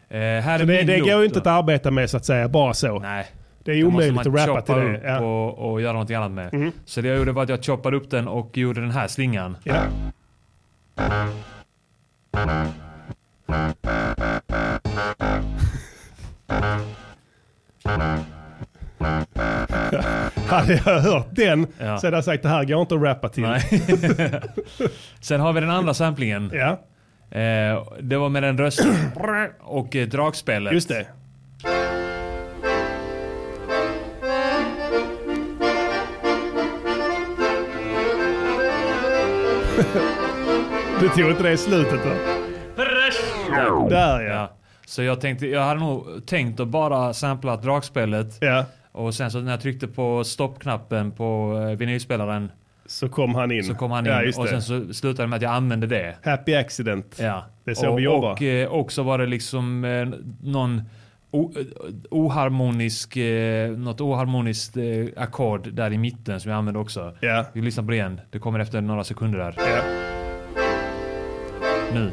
Eh, 0.09 0.19
här 0.19 0.53
är 0.53 0.59
Så 0.59 0.65
det, 0.65 0.77
min 0.77 0.87
det 0.87 0.97
loop 0.97 1.07
går 1.07 1.19
ju 1.19 1.25
inte 1.25 1.39
att 1.39 1.47
arbeta 1.47 1.91
med 1.91 2.09
så 2.09 2.17
att 2.17 2.25
säga 2.25 2.47
bara 2.47 2.73
så. 2.73 2.99
Nej. 2.99 3.27
Det 3.67 3.73
är 3.73 3.83
omöjligt 3.83 4.19
att 4.27 4.47
rappa 4.47 4.61
till 4.61 4.75
det. 4.75 5.01
Ja. 5.03 5.19
och, 5.19 5.71
och 5.71 5.81
göra 5.81 5.93
någonting 5.93 6.15
annat 6.15 6.31
med. 6.31 6.53
Mm. 6.53 6.71
Så 6.85 7.01
det 7.01 7.07
jag 7.07 7.17
gjorde 7.17 7.31
var 7.31 7.43
att 7.43 7.49
jag 7.49 7.63
choppade 7.65 7.97
upp 7.97 8.09
den 8.09 8.27
och 8.27 8.57
gjorde 8.57 8.81
den 8.81 8.91
här 8.91 9.07
slingan. 9.07 9.57
Ja. 9.63 9.83
Hade 20.47 20.73
jag 20.85 20.99
hört 20.99 21.27
den 21.31 21.67
Ja. 21.79 21.97
så 21.97 22.07
hade 22.07 22.17
jag 22.17 22.23
sagt 22.23 22.43
det 22.43 22.49
här 22.49 22.63
går 22.63 22.81
inte 22.81 22.95
att 22.95 23.01
rappa 23.01 23.29
till. 23.29 23.45
Sen 25.19 25.39
har 25.41 25.53
vi 25.53 25.59
den 25.61 25.69
andra 25.69 25.93
samplingen. 25.93 26.51
Ja, 26.53 26.79
Eh, 27.31 27.83
det 28.01 28.17
var 28.17 28.29
med 28.29 28.43
den 28.43 28.57
röst 28.57 28.87
och 29.59 29.95
eh, 29.95 30.07
dragspelet. 30.07 30.73
just 30.73 30.89
det. 30.89 31.05
Du 40.99 41.09
tog 41.09 41.29
inte 41.29 41.43
det 41.43 41.51
i 41.51 41.57
slutet 41.57 42.05
va? 42.05 42.11
Där 43.89 44.21
ja. 44.21 44.51
Så 44.85 45.03
jag 45.03 45.21
tänkte, 45.21 45.47
jag 45.47 45.61
hade 45.61 45.79
nog 45.79 46.25
tänkt 46.27 46.59
att 46.59 46.67
bara 46.67 47.13
sampla 47.13 47.57
dragspelet 47.57 48.37
Ja, 48.41 48.65
och 48.91 49.13
sen 49.13 49.31
så 49.31 49.39
när 49.39 49.51
jag 49.51 49.61
tryckte 49.61 49.87
på 49.87 50.23
stoppknappen 50.23 51.11
på 51.11 51.59
eh, 51.71 51.77
vinylspelaren 51.77 52.51
så 52.85 53.09
kom 53.09 53.35
han 53.35 53.51
in. 53.51 53.63
så 53.63 53.75
kom 53.75 53.91
han 53.91 54.05
in 54.05 54.11
Ja, 54.11 54.41
och 54.41 54.47
sen 54.47 54.61
så 54.61 54.93
slutade 54.93 55.23
det 55.23 55.27
med 55.27 55.37
att 55.37 55.43
jag 55.43 55.51
använde 55.51 55.87
det. 55.87 56.15
Happy 56.23 56.55
accident. 56.55 57.15
Ja. 57.19 57.45
Det 57.63 57.71
är 57.71 57.75
så 57.75 57.89
och, 57.89 57.97
vi 57.99 58.03
jobbar. 58.03 58.31
Och 58.31 58.41
eh, 58.41 58.71
också 58.71 59.03
var 59.03 59.17
det 59.17 59.25
liksom 59.25 59.85
eh, 59.85 60.07
någon 60.43 60.81
o, 61.31 61.51
eh, 61.59 61.65
oharmonisk, 62.11 63.17
eh, 63.17 63.71
något 63.71 64.01
oharmoniskt 64.01 64.77
eh, 64.77 64.83
ackord 65.23 65.73
där 65.73 65.93
i 65.93 65.97
mitten 65.97 66.39
som 66.39 66.51
jag 66.51 66.57
använde 66.57 66.79
också. 66.79 67.17
Ja, 67.19 67.45
Vi 67.53 67.61
lyssnar 67.61 67.83
på 67.83 67.89
det 67.89 67.95
igen. 67.95 68.21
Det 68.31 68.39
kommer 68.39 68.59
efter 68.59 68.81
några 68.81 69.03
sekunder 69.03 69.39
där. 69.39 69.55
ja. 69.57 69.81
Nu. 71.93 72.11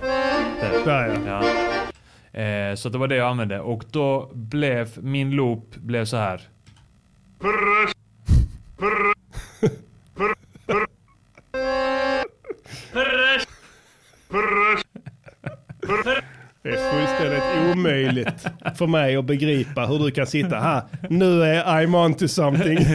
Där. 0.60 0.84
Där 0.84 1.18
ja. 1.26 1.42
Ja. 2.32 2.40
Eh, 2.40 2.74
så 2.74 2.88
det 2.88 2.98
var 2.98 3.08
det 3.08 3.16
jag 3.16 3.28
använde 3.30 3.60
och 3.60 3.84
då 3.90 4.30
blev 4.34 4.88
min 5.02 5.30
loop 5.30 5.74
blev 5.76 6.04
så 6.04 6.16
här. 6.16 6.42
Det 16.64 16.70
är 16.70 16.90
fullständigt 16.90 17.76
omöjligt 17.76 18.46
för 18.78 18.86
mig 18.86 19.16
att 19.16 19.24
begripa 19.24 19.86
hur 19.86 19.98
du 19.98 20.10
kan 20.10 20.26
sitta 20.26 20.56
här. 20.60 20.82
Nu 21.10 21.42
är 21.42 21.64
I'm 21.64 22.04
on 22.04 22.14
to 22.14 22.28
something. 22.28 22.78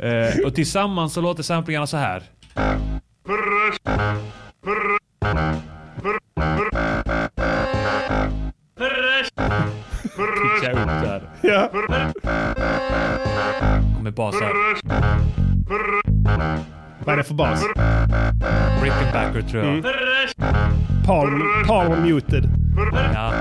Eh, 0.00 0.38
och 0.44 0.54
tillsammans 0.54 1.12
så 1.12 1.20
låter 1.20 1.42
samplingarna 1.42 1.86
så 1.86 1.96
här. 1.96 2.22
Pitcha 10.16 10.72
upp 10.72 10.86
där. 10.86 11.22
Ja, 11.42 11.68
Kommer 13.96 14.10
bas 14.10 14.34
här. 14.40 14.52
Vad 17.08 17.12
är 17.12 17.16
det 17.16 17.24
för 17.24 17.34
bas? 17.34 17.64
Rickenbacker 18.82 19.42
tror 19.50 19.64
jag. 19.64 19.84
Palm, 21.06 21.42
palm 21.66 22.02
muted. 22.02 22.50
Ja. 23.14 23.32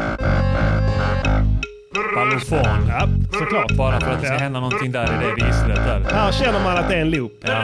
Ballofon. 2.15 2.87
Ja, 2.89 3.07
såklart. 3.39 3.71
Bara 3.77 3.99
för 3.99 4.11
att 4.11 4.21
det 4.21 4.27
ska 4.27 4.37
hända 4.37 4.59
någonting 4.59 4.91
där 4.91 5.03
i 5.03 5.25
det 5.25 5.31
registret 5.31 5.75
där. 5.75 6.05
Här 6.13 6.31
känner 6.31 6.63
man 6.63 6.77
att 6.77 6.89
det 6.89 6.95
är 6.95 7.01
en 7.01 7.09
loop. 7.09 7.31
Ja. 7.41 7.63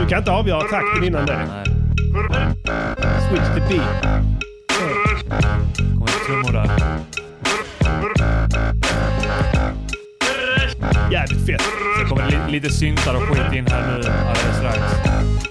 Du 0.00 0.06
kan 0.08 0.18
inte 0.18 0.30
avgöra 0.30 0.60
takten 0.60 1.04
innan 1.04 1.26
det. 1.26 1.40
Nej. 1.48 1.64
Switch 3.28 3.48
to 3.48 3.60
beat. 3.68 4.02
Kommer 5.78 6.26
trummor 6.26 6.52
där. 6.52 6.70
Jävligt 11.10 11.46
fett. 11.46 11.91
Lite 12.52 12.70
syntar 12.70 13.14
och 13.14 13.22
skit 13.22 13.52
in 13.52 13.66
här 13.66 13.86
nu 13.86 14.08
alldeles 14.08 14.56
strax. 14.56 14.78
Ja. 15.04 15.42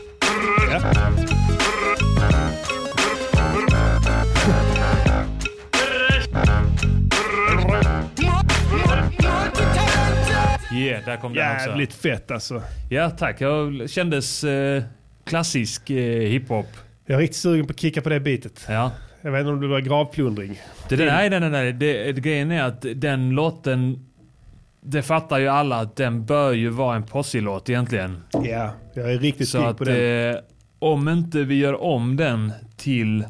Yeah, 10.74 11.06
där 11.06 11.18
kom 11.18 11.34
den 11.34 11.56
också. 11.56 11.68
Jävligt 11.68 11.94
fett 11.94 12.32
alltså. 12.32 12.62
Ja, 12.90 13.10
tack. 13.10 13.42
Jag 13.42 13.90
kändes 13.90 14.44
eh, 14.44 14.84
klassisk 15.26 15.90
eh, 15.90 16.30
hiphop. 16.30 16.68
Jag 17.06 17.16
är 17.16 17.20
riktigt 17.20 17.38
sugen 17.38 17.68
på 17.68 17.72
att 17.72 17.80
kicka 17.80 18.02
på 18.02 18.10
det 18.10 18.20
bitet. 18.20 18.66
Ja. 18.70 18.92
Jag 19.22 19.32
vet 19.32 19.40
inte 19.40 19.52
om 19.52 19.62
det 19.62 19.68
var 19.68 19.80
gravplundring. 19.80 20.62
Det, 20.90 20.98
nej, 20.98 21.30
nej, 21.30 21.40
nej, 21.40 21.50
nej. 21.50 21.74
Det, 21.74 22.12
det, 22.12 22.22
grejen 22.22 22.52
är 22.52 22.64
att 22.64 22.86
den 22.96 23.30
låten 23.30 24.11
det 24.82 25.02
fattar 25.02 25.40
ju 25.40 25.48
alla 25.48 25.80
att 25.80 25.96
den 25.96 26.26
bör 26.26 26.52
ju 26.52 26.70
vara 26.70 26.96
en 26.96 27.04
Posse-låt 27.04 27.70
egentligen. 27.70 28.24
Ja, 28.34 28.70
jag 28.94 29.14
är 29.14 29.20
riktigt 29.20 29.52
pigg 29.54 29.78
på 29.78 29.84
den. 29.84 30.30
eh, 30.34 30.38
om 30.80 31.10
inte 31.10 31.44
vi 31.44 31.56
gör 31.56 31.82
om 31.84 32.16
den 32.16 32.52
till 32.78 33.26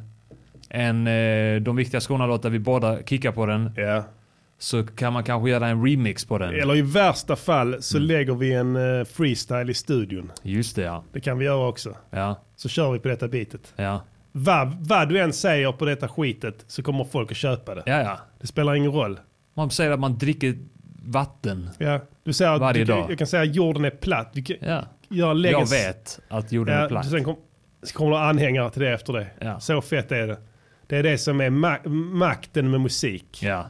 en 0.69 1.07
eh, 1.07 1.61
De 1.61 1.75
viktiga 1.75 2.01
skorna-låt 2.01 2.43
där 2.43 2.49
vi 2.49 2.59
båda 2.59 3.03
kickar 3.03 3.31
på 3.31 3.45
den 3.45 3.71
Ja. 3.77 4.03
så 4.57 4.85
kan 4.85 5.13
man 5.13 5.23
kanske 5.23 5.49
göra 5.49 5.67
en 5.67 5.85
remix 5.85 6.25
på 6.25 6.37
den. 6.37 6.49
Eller 6.53 6.75
i 6.75 6.81
värsta 6.81 7.35
fall 7.35 7.75
så 7.81 7.97
Mm. 7.97 8.07
lägger 8.07 8.35
vi 8.35 8.53
en 8.53 8.75
eh, 8.99 9.05
freestyle 9.05 9.69
i 9.69 9.73
studion. 9.73 10.31
Just 10.43 10.75
det 10.75 10.81
ja. 10.81 11.03
Det 11.13 11.19
kan 11.19 11.37
vi 11.37 11.45
göra 11.45 11.67
också. 11.67 11.95
Ja, 12.09 12.39
Så 12.55 12.69
kör 12.69 12.91
vi 12.91 12.99
på 12.99 13.07
detta 13.07 13.27
bitet. 13.27 13.73
ja. 13.75 14.01
Vad, 14.33 14.73
vad 14.87 15.09
du 15.09 15.19
än 15.19 15.33
säger 15.33 15.71
på 15.71 15.85
detta 15.85 16.07
skitet 16.07 16.63
så 16.67 16.83
kommer 16.83 17.03
folk 17.03 17.31
att 17.31 17.37
köpa 17.37 17.75
det. 17.75 17.83
Ja, 17.85 18.01
ja. 18.01 18.17
Det 18.41 18.47
spelar 18.47 18.75
ingen 18.75 18.91
roll. 18.91 19.19
Man 19.53 19.69
säger 19.69 19.91
att 19.91 19.99
man 19.99 20.17
dricker 20.17 20.55
vatten. 21.11 21.69
Ja. 21.77 21.99
Du 22.23 22.33
säger 22.33 22.51
att 22.51 22.61
Varje 22.61 22.79
du, 22.83 22.93
dag. 22.93 23.11
Jag 23.11 23.17
kan 23.17 23.27
säga 23.27 23.43
att 23.43 23.55
jorden 23.55 23.85
är 23.85 23.89
platt. 23.89 24.31
Vi 24.33 24.41
kan, 24.41 24.55
Ja. 24.61 24.83
jag, 25.09 25.35
lägger, 25.37 25.57
Jag 25.59 25.69
vet 25.69 26.19
att 26.29 26.51
jorden 26.51 26.75
är 26.77 26.81
Ja, 26.81 26.87
platt. 26.87 27.09
sen 27.09 27.23
kom, 27.23 27.35
så 27.83 27.93
kommer 27.97 28.11
det 28.11 28.19
anhängare 28.23 28.69
till 28.71 28.81
det 28.81 28.89
efter 28.93 29.13
det. 29.13 29.27
Ja. 29.39 29.59
Så 29.59 29.81
fett 29.81 30.11
är 30.11 30.27
det. 30.27 30.37
Det 30.87 30.97
är 30.97 31.03
det 31.03 31.17
som 31.17 31.41
är 31.41 31.49
ma- 31.49 31.87
makten 32.13 32.71
med 32.71 32.81
musik. 32.81 33.39
Ja, 33.43 33.65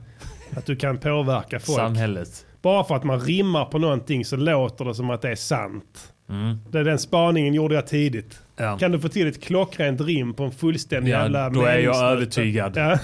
Att 0.57 0.65
du 0.65 0.75
kan 0.75 0.97
påverka 0.97 1.59
folk. 1.59 1.77
samhället. 1.77 2.45
Bara 2.61 2.83
för 2.83 2.95
att 2.95 3.03
man 3.03 3.19
rimmar 3.19 3.65
på 3.65 3.77
någonting 3.77 4.25
så 4.25 4.35
låter 4.35 4.85
det 4.85 4.95
som 4.95 5.09
att 5.09 5.21
det 5.21 5.29
är 5.31 5.35
sant. 5.35 6.13
Mm. 6.29 6.57
Det, 6.71 6.83
den 6.83 6.99
spaningen 6.99 7.53
gjorde 7.53 7.75
jag 7.75 7.87
tidigt. 7.87 8.39
Ja. 8.57 8.77
Kan 8.77 8.91
du 8.91 8.99
få 8.99 9.07
till 9.09 9.27
ett 9.27 9.43
klockrent 9.43 10.01
rim 10.01 10.33
på 10.33 10.43
en 10.43 10.51
fullständig 10.51 11.11
Ja, 11.11 11.21
jävla 11.21 11.49
då 11.49 11.65
är 11.65 11.77
jag 11.79 12.11
övertygad. 12.11 12.73
Ja. 12.77 12.97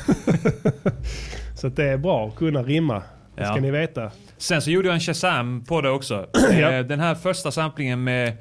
så 1.55 1.69
det 1.69 1.83
är 1.83 1.97
bra 1.97 2.27
att 2.27 2.35
kunna 2.35 2.63
rimma. 2.63 3.03
Det 3.35 3.45
ska 3.45 3.55
ni 3.55 3.71
veta. 3.71 4.11
Sen 4.37 4.61
så 4.61 4.71
gjorde 4.71 4.87
jag 4.87 4.93
en 4.95 4.99
Shazam 4.99 5.63
på 5.65 5.81
det 5.81 5.89
också. 5.89 6.27
Ja. 6.51 6.71
Eh, 6.71 6.85
Den 6.85 6.99
här 6.99 7.15
första 7.15 7.51
samplingen 7.51 8.03
med 8.03 8.37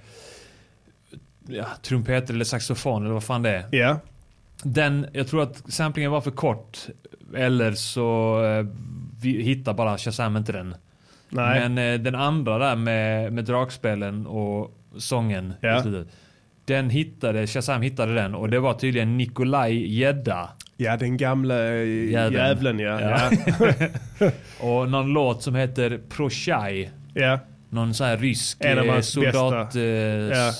ja, 1.48 1.64
trumpet 1.82 2.30
eller 2.30 2.44
saxofon 2.44 3.02
eller 3.04 3.14
vad 3.14 3.24
fan 3.24 3.42
det 3.42 3.50
är. 3.50 3.64
Ja, 3.70 3.98
Den, 4.62 5.06
jag 5.12 5.28
tror 5.28 5.42
att 5.42 5.72
samplingen 5.72 6.10
var 6.10 6.20
för 6.20 6.30
kort. 6.30 6.78
Eller 7.36 7.72
så 7.72 8.40
eh, 8.44 8.66
vi 9.22 9.42
hittar 9.42 9.74
bara 9.74 9.98
Shazam 9.98 10.36
inte 10.36 10.52
den. 10.52 10.74
nej. 11.28 11.68
Men 11.68 11.78
eh, 11.94 12.00
den 12.00 12.14
andra 12.14 12.58
där 12.58 12.76
med, 12.76 13.32
med 13.32 13.44
dragspelen 13.44 14.26
och 14.26 14.78
sången. 14.98 15.52
Ja. 15.60 15.82
Den 16.64 16.90
hittade, 16.90 17.46
Shazam 17.46 17.82
hittade 17.82 18.14
den 18.14 18.34
och 18.34 18.48
det 18.50 18.58
var 18.60 18.74
tydligen 18.74 19.16
Nikolaj 19.16 19.98
Gädda. 19.98 20.48
Ja, 20.76 20.96
den 20.96 21.16
gamla 21.16 21.54
eh, 21.68 21.86
Jäveln. 22.10 22.34
jävlen 22.34 22.78
ja. 22.78 23.00
Ja. 23.00 23.30
Ja. 24.20 24.30
Och 24.60 24.90
någon 24.90 25.06
låt 25.12 25.42
som 25.42 25.54
heter 25.54 26.00
Proshai. 26.08 26.90
ja. 27.14 27.38
Någon 27.70 27.94
sån 27.94 28.06
här 28.06 28.16
rysk 28.16 28.64
eh, 28.64 29.00
soldatlåt. 29.00 29.74
Eh, 29.74 29.82
Ja. 29.82 30.52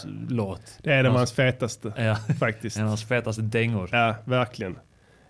Det 0.82 0.92
är 0.92 0.98
en 1.00 1.06
av 1.06 1.12
hans 1.12 1.32
fetaste 1.32 1.92
Ja, 1.96 2.16
faktiskt. 2.40 2.76
en 2.78 2.82
av 2.82 2.88
hans 2.88 3.04
fetaste 3.04 3.42
dängor. 3.42 3.88
Ja, 3.92 4.14
verkligen. 4.24 4.78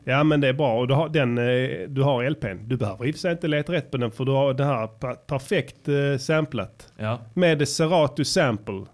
Ja 0.05 0.25
men 0.25 0.41
det 0.41 0.49
är 0.49 0.53
bra 0.53 0.79
och 0.79 0.89
du 0.89 0.95
har, 0.95 1.09
den, 1.09 1.39
eh, 1.39 1.89
du 1.89 2.03
har 2.03 2.31
LPn. 2.31 2.69
Du 2.69 2.77
behöver 2.77 3.07
i 3.07 3.11
och 3.11 3.15
för 3.15 3.21
sig 3.21 3.33
inte 3.33 3.49
leta 3.49 3.73
rätt 3.73 3.91
på 3.91 3.97
den 3.97 4.11
för 4.11 4.25
du 4.25 4.33
har 4.33 4.55
det 4.55 4.65
här 4.65 4.87
per- 4.87 5.15
perfekt 5.15 5.77
samplat. 6.23 6.93
Ja, 6.99 7.21
Med 7.35 7.69
Serato 7.69 8.25
sample. 8.25 8.85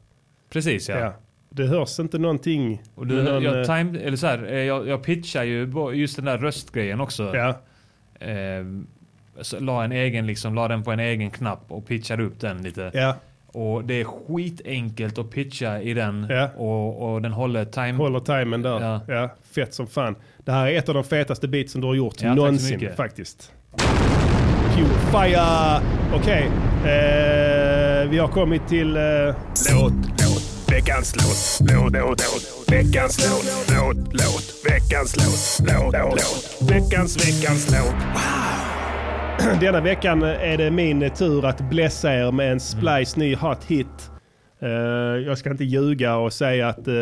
precis 0.53 0.89
ja. 0.89 0.99
Ja. 0.99 1.15
Det 1.55 1.67
hörs 1.67 1.99
inte 2.01 2.19
någonting. 2.19 2.83
Och 2.95 3.07
du, 3.07 3.23
någon, 3.23 3.43
jag, 3.43 3.59
eh, 3.61 3.65
time, 3.65 3.99
eller 4.01 4.17
så 4.17 4.27
här, 4.27 4.47
eh, 4.53 4.59
jag, 4.59 4.89
jag 4.89 5.03
pitchar 5.03 5.43
ju 5.45 5.71
just 5.95 6.17
den 6.17 6.25
där 6.25 6.39
röstgrejen 6.39 7.01
också. 7.01 7.37
ja, 7.37 7.61
Eh, 8.21 8.65
så 9.41 9.61
la, 9.61 9.85
en 9.85 9.93
egen, 9.93 10.27
liksom, 10.27 10.55
la 10.55 10.69
den 10.69 10.83
på 10.83 10.93
en 10.93 11.01
egen 11.01 11.31
knapp 11.31 11.65
och 11.69 11.87
pitchade 11.87 12.23
upp 12.23 12.41
den 12.41 12.63
lite. 12.63 12.91
ja, 12.95 13.17
Och 13.47 13.85
det 13.85 14.01
är 14.01 14.05
skitenkelt 14.05 15.19
att 15.19 15.31
pitcha 15.31 15.81
i 15.81 15.95
den 15.95 16.27
Ja. 16.31 16.49
och, 16.57 17.13
och 17.13 17.23
den 17.23 17.33
håller 17.33 17.65
time. 17.65 17.93
håller 17.93 18.21
timern 18.21 18.63
där. 18.63 18.81
Ja. 18.81 19.01
Ja. 19.09 19.29
fett 19.55 19.75
som 19.75 19.87
fan. 19.87 20.17
Det 20.39 20.53
här 20.53 20.67
är 20.67 20.79
ett 20.79 20.89
av 20.89 20.95
de 20.95 21.05
fetaste 21.05 21.49
beatsen 21.49 21.81
du 21.81 21.87
har 21.87 21.95
gjort 21.95 22.15
Ja, 22.23 22.35
någonsin 22.35 22.89
faktiskt. 22.97 23.53
Pure 24.77 24.89
fire! 25.13 25.81
Okej, 26.15 26.43
eh, 26.85 28.09
vi 28.11 28.19
har 28.19 28.29
kommit 28.29 28.69
till... 28.69 28.97
Eh, 28.97 29.03
Låt, 29.03 29.93
låt, 29.93 30.32
veckans 30.73 31.17
låt. 31.17 31.71
Låt, 31.71 31.93
låt, 31.93 32.21
låt, 32.21 32.73
veckans 32.73 33.31
låt. 33.31 33.45
Låt, 33.77 33.97
låt, 34.13 34.47
veckans 34.65 35.17
låt. 35.17 35.69
Låt, 35.69 35.95
låt, 35.95 36.71
veckans, 36.71 37.17
veckans 37.17 37.71
låt. 37.71 37.95
Denna 39.61 39.81
veckan 39.81 40.23
är 40.23 40.57
det 40.57 40.71
min 40.71 41.11
tur 41.11 41.45
att 41.45 41.61
blessa 41.61 42.15
er 42.15 42.33
med 42.33 42.53
en 42.53 42.61
Splice 42.61 43.17
ny 43.17 43.37
hot 43.37 43.65
hit. 43.65 44.11
Eh, 44.63 44.69
jag 45.27 45.39
ska 45.39 45.51
inte 45.51 45.65
ljuga 45.65 46.17
och 46.17 46.33
säga 46.33 46.69
att 46.69 46.89
eh, 46.89 46.95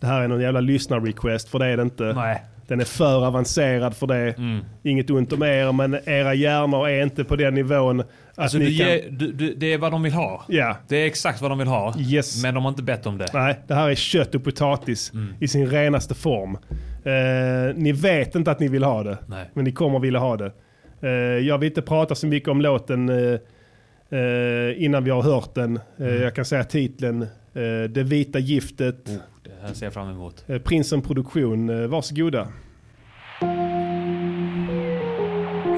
det 0.00 0.06
här 0.06 0.20
är 0.20 0.28
någon 0.28 0.40
jävla 0.40 0.60
lyssnar-request, 0.60 1.48
för 1.48 1.58
det 1.58 1.66
är 1.66 1.76
det 1.76 1.82
inte. 1.82 2.04
Nej. 2.04 2.44
Den 2.68 2.80
är 2.80 2.84
för 2.84 3.26
avancerad 3.26 3.96
för 3.96 4.06
det. 4.06 4.14
Mm. 4.38 4.60
Inget 4.82 5.10
ont 5.10 5.32
om 5.32 5.42
er, 5.42 5.72
men 5.72 5.98
era 6.04 6.34
hjärnor 6.34 6.88
är 6.88 7.02
inte 7.02 7.24
på 7.24 7.36
den 7.36 7.54
nivån 7.54 8.00
att 8.00 8.06
Alltså, 8.36 8.58
ni 8.58 8.64
kan... 8.78 8.86
ger, 8.88 9.04
du, 9.10 9.32
du, 9.32 9.54
det 9.54 9.72
är 9.72 9.78
vad 9.78 9.92
de 9.92 10.02
vill 10.02 10.12
ha. 10.12 10.44
Ja, 10.48 10.76
Det 10.88 10.96
är 10.96 11.06
exakt 11.06 11.40
vad 11.42 11.50
de 11.50 11.58
vill 11.58 11.68
ha. 11.68 11.94
Yes. 11.98 12.42
Men 12.42 12.54
de 12.54 12.62
har 12.64 12.70
inte 12.70 12.82
bett 12.82 13.06
om 13.06 13.18
det. 13.18 13.26
nej, 13.34 13.58
det 13.66 13.74
här 13.74 13.90
är 13.90 13.94
kött 13.94 14.34
och 14.34 14.44
potatis 14.44 15.12
Mm. 15.14 15.34
i 15.40 15.48
sin 15.48 15.66
renaste 15.66 16.14
form. 16.14 16.58
Eh, 17.04 17.74
ni 17.76 17.92
vet 17.92 18.34
inte 18.34 18.50
att 18.50 18.60
ni 18.60 18.68
vill 18.68 18.82
ha 18.84 19.02
det, 19.02 19.18
Nej. 19.26 19.50
men 19.54 19.64
ni 19.64 19.72
kommer 19.72 19.98
vilja 19.98 20.18
ha 20.20 20.36
det. 20.36 20.52
Eh, 21.00 21.10
jag 21.46 21.58
vill 21.58 21.66
inte 21.68 21.82
prata 21.82 22.14
så 22.14 22.26
mycket 22.26 22.48
om 22.48 22.60
låten 22.60 23.08
eh, 23.08 23.38
eh, 24.18 24.84
innan 24.84 25.04
vi 25.04 25.10
har 25.10 25.22
hört 25.22 25.54
den. 25.54 25.76
Eh, 25.76 26.06
Mm. 26.06 26.22
Jag 26.22 26.34
kan 26.34 26.44
säga 26.44 26.64
titeln, 26.64 27.22
eh, 27.22 27.28
Det 27.90 28.02
vita 28.02 28.38
giftet, 28.38 29.08
Oh, 29.08 29.14
det 29.64 29.68
här 29.68 29.74
ser 29.74 29.86
jag 29.86 29.92
fram 29.92 30.10
emot. 30.10 30.44
eh, 30.48 30.58
Prinsen 30.58 31.02
Produktion. 31.02 31.68
Eh, 31.82 31.88
varsågoda. 31.88 32.48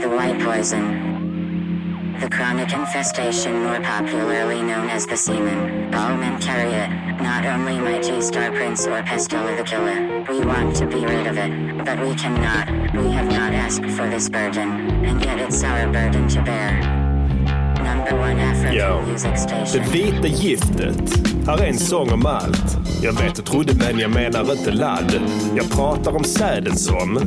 The 0.01 0.09
white 0.09 0.45
poison. 0.45 1.03
The 2.21 2.29
chronic 2.37 2.73
infestation, 2.73 3.63
more 3.63 3.81
popularly 3.81 4.63
known 4.63 4.91
as 4.91 5.07
the 5.07 5.17
semen. 5.17 5.95
All 5.95 6.17
men 6.17 6.41
carry 6.41 6.73
it. 6.85 6.91
Not 7.21 7.47
only 7.47 7.81
mighty 7.81 8.23
star 8.23 8.51
prince 8.51 8.91
or 8.91 9.03
Pestilla 9.03 9.57
the 9.57 9.65
killer. 9.65 10.25
We 10.29 10.45
want 10.47 10.77
to 10.77 10.87
be 10.87 11.07
rid 11.07 11.27
of 11.27 11.37
it, 11.39 11.85
but 11.85 11.99
we 12.01 12.15
cannot. 12.15 12.95
We 12.95 13.11
have 13.13 13.27
not 13.27 13.53
asked 13.55 13.91
for 13.97 14.09
this 14.11 14.29
burden, 14.29 14.69
and 15.07 15.25
yet 15.25 15.39
it's 15.39 15.63
our 15.65 15.93
burden 15.93 16.29
to 16.29 16.43
bear. 16.43 17.06
Yo. 18.73 19.01
Det 19.73 19.93
vita 19.93 20.27
giftet. 20.27 21.27
Här 21.47 21.59
är 21.59 21.67
en 21.67 21.79
sång 21.79 22.13
om 22.13 22.27
allt. 22.27 22.77
Jag 23.03 23.13
vet 23.13 23.35
du 23.35 23.43
trodde 23.43 23.75
men 23.75 23.99
jag 23.99 24.11
menar 24.11 24.53
inte 24.53 24.71
ladd. 24.71 25.21
Jag 25.57 25.71
pratar 25.71 26.17
om 26.17 26.25
säden 26.25 26.77
som 26.77 27.21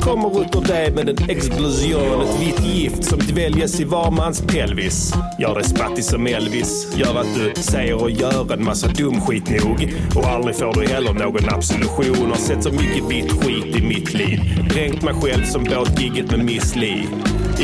kommer 0.00 0.40
ut 0.42 0.56
ur 0.56 0.60
dig 0.60 0.92
med 0.92 1.08
en 1.08 1.30
explosion. 1.30 2.20
Ett 2.22 2.40
vitt 2.40 2.60
gift 2.60 3.04
som 3.04 3.18
dväljes 3.18 3.80
i 3.80 3.84
var 3.84 4.10
mans 4.10 4.40
pelvis. 4.40 5.12
Gör 5.38 5.54
dig 5.54 5.64
spattig 5.64 6.04
som 6.04 6.26
Elvis. 6.26 6.96
Gör 6.96 7.20
att 7.20 7.34
du 7.34 7.62
säger 7.62 8.02
och 8.02 8.10
gör 8.10 8.52
en 8.52 8.64
massa 8.64 8.88
dum 8.88 9.20
skit 9.20 9.50
nog. 9.64 9.94
Och 10.16 10.26
aldrig 10.26 10.56
får 10.56 10.74
du 10.74 10.86
heller 10.86 11.12
någon 11.12 11.48
absolution. 11.48 12.30
Har 12.30 12.36
sett 12.36 12.62
så 12.62 12.70
mycket 12.70 13.10
vitt 13.10 13.32
skit 13.32 13.76
i 13.76 13.82
mitt 13.82 14.14
liv. 14.14 14.40
Dränkt 14.70 15.02
mig 15.02 15.14
själv 15.14 15.44
som 15.44 15.64
båtgigget 15.64 16.30
med 16.30 16.44
Miss 16.44 16.76
Li. 16.76 17.08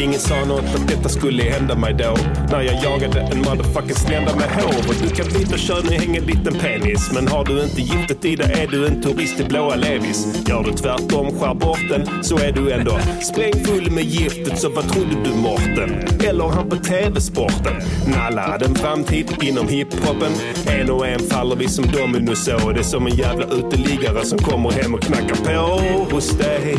Ingen 0.03 0.21
sa 0.21 0.45
något 0.45 0.75
att 0.75 0.89
detta 0.89 1.09
skulle 1.09 1.43
hända 1.43 1.75
mig 1.75 1.95
då. 1.95 2.17
När 2.51 2.63
jag 2.63 2.85
jagade 2.85 3.21
en 3.21 3.39
motherfucking 3.39 3.95
slända 3.95 4.37
med 4.37 4.51
hår. 4.51 4.79
Och 4.89 4.95
du 5.03 5.09
kan 5.09 5.27
byta 5.27 5.57
kön 5.57 5.87
och 5.87 5.93
hänga 5.93 6.21
en 6.21 6.27
liten 6.27 6.55
penis. 6.55 7.11
Men 7.15 7.29
har 7.29 7.45
du 7.45 7.63
inte 7.63 7.81
giftet 7.81 8.25
i 8.25 8.37
dig 8.37 8.53
är 8.63 8.67
du 8.67 8.87
en 8.87 9.03
turist 9.03 9.41
i 9.41 9.45
blåa 9.45 9.75
levis. 9.75 10.27
Gör 10.49 10.63
du 10.65 10.73
tvärtom, 10.73 11.39
skär 11.39 11.55
bort 11.55 11.81
den, 11.89 12.25
så 12.25 12.39
är 12.39 12.53
du 12.53 12.73
ändå 12.73 12.99
sprängfull 13.23 13.91
med 13.91 14.05
giftet. 14.05 14.59
Så 14.59 14.69
vad 14.69 14.89
trodde 14.89 15.17
du 15.25 15.35
Morten? 15.35 16.09
Eller 16.29 16.49
han 16.49 16.69
på 16.69 16.77
TV-sporten? 16.77 17.75
Nalla 18.07 18.43
hade 18.43 18.65
en 18.65 18.75
framtid 18.75 19.33
inom 19.43 19.69
hiphopen. 19.69 20.33
En 20.67 20.91
och 20.91 21.07
en 21.07 21.21
faller 21.21 21.57
vi 21.57 21.69
som 21.69 21.85
dominos 21.87 22.45
så. 22.45 22.71
Det 22.71 22.81
är 22.81 22.83
som 22.83 23.07
en 23.07 23.17
jävla 23.17 23.47
uteliggare 23.47 24.25
som 24.25 24.39
kommer 24.39 24.71
hem 24.71 24.95
och 24.95 25.03
knackar 25.03 25.35
på 25.35 26.15
hos 26.15 26.31
dig. 26.31 26.77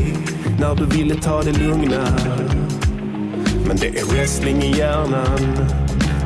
När 0.59 0.75
du 0.75 0.85
ville 0.85 1.15
ta 1.15 1.41
det 1.43 1.51
lugna. 1.51 2.07
Men 3.67 3.77
det 3.77 3.87
är 3.87 4.05
wrestling 4.05 4.63
i 4.63 4.77
hjärnan. 4.77 5.57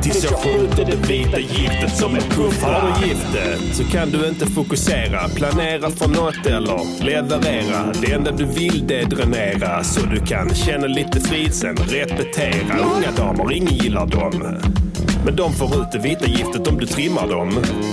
Tills 0.02 0.24
jag 0.24 0.32
skjuter 0.32 0.84
det 0.84 1.08
vita 1.08 1.38
giftet 1.38 1.96
som 1.96 2.14
en 2.14 2.20
puff 2.20 2.62
Har 2.62 3.00
du 3.00 3.06
giftet 3.06 3.76
så 3.76 3.84
kan 3.84 4.10
du 4.10 4.28
inte 4.28 4.46
fokusera 4.46 5.28
Planera 5.28 5.90
för 5.90 6.08
något 6.08 6.46
eller 6.46 7.04
leverera. 7.04 7.92
Det 8.00 8.12
enda 8.12 8.30
du 8.30 8.44
vill 8.44 8.86
det 8.86 9.00
är 9.00 9.06
dränera. 9.06 9.84
Så 9.84 10.06
du 10.06 10.20
kan 10.20 10.54
känna 10.54 10.86
lite 10.86 11.20
frid 11.20 11.54
sen 11.54 11.76
repetera. 11.76 12.78
Unga 12.78 13.10
damer, 13.16 13.52
ingen 13.52 13.74
gillar 13.74 14.06
dem. 14.06 14.58
Men 15.24 15.36
de 15.36 15.52
får 15.52 15.66
ut 15.82 15.92
det 15.92 15.98
vita 15.98 16.26
giftet 16.26 16.68
om 16.68 16.78
du 16.78 16.86
trimmar 16.86 17.28
dem. 17.28 17.50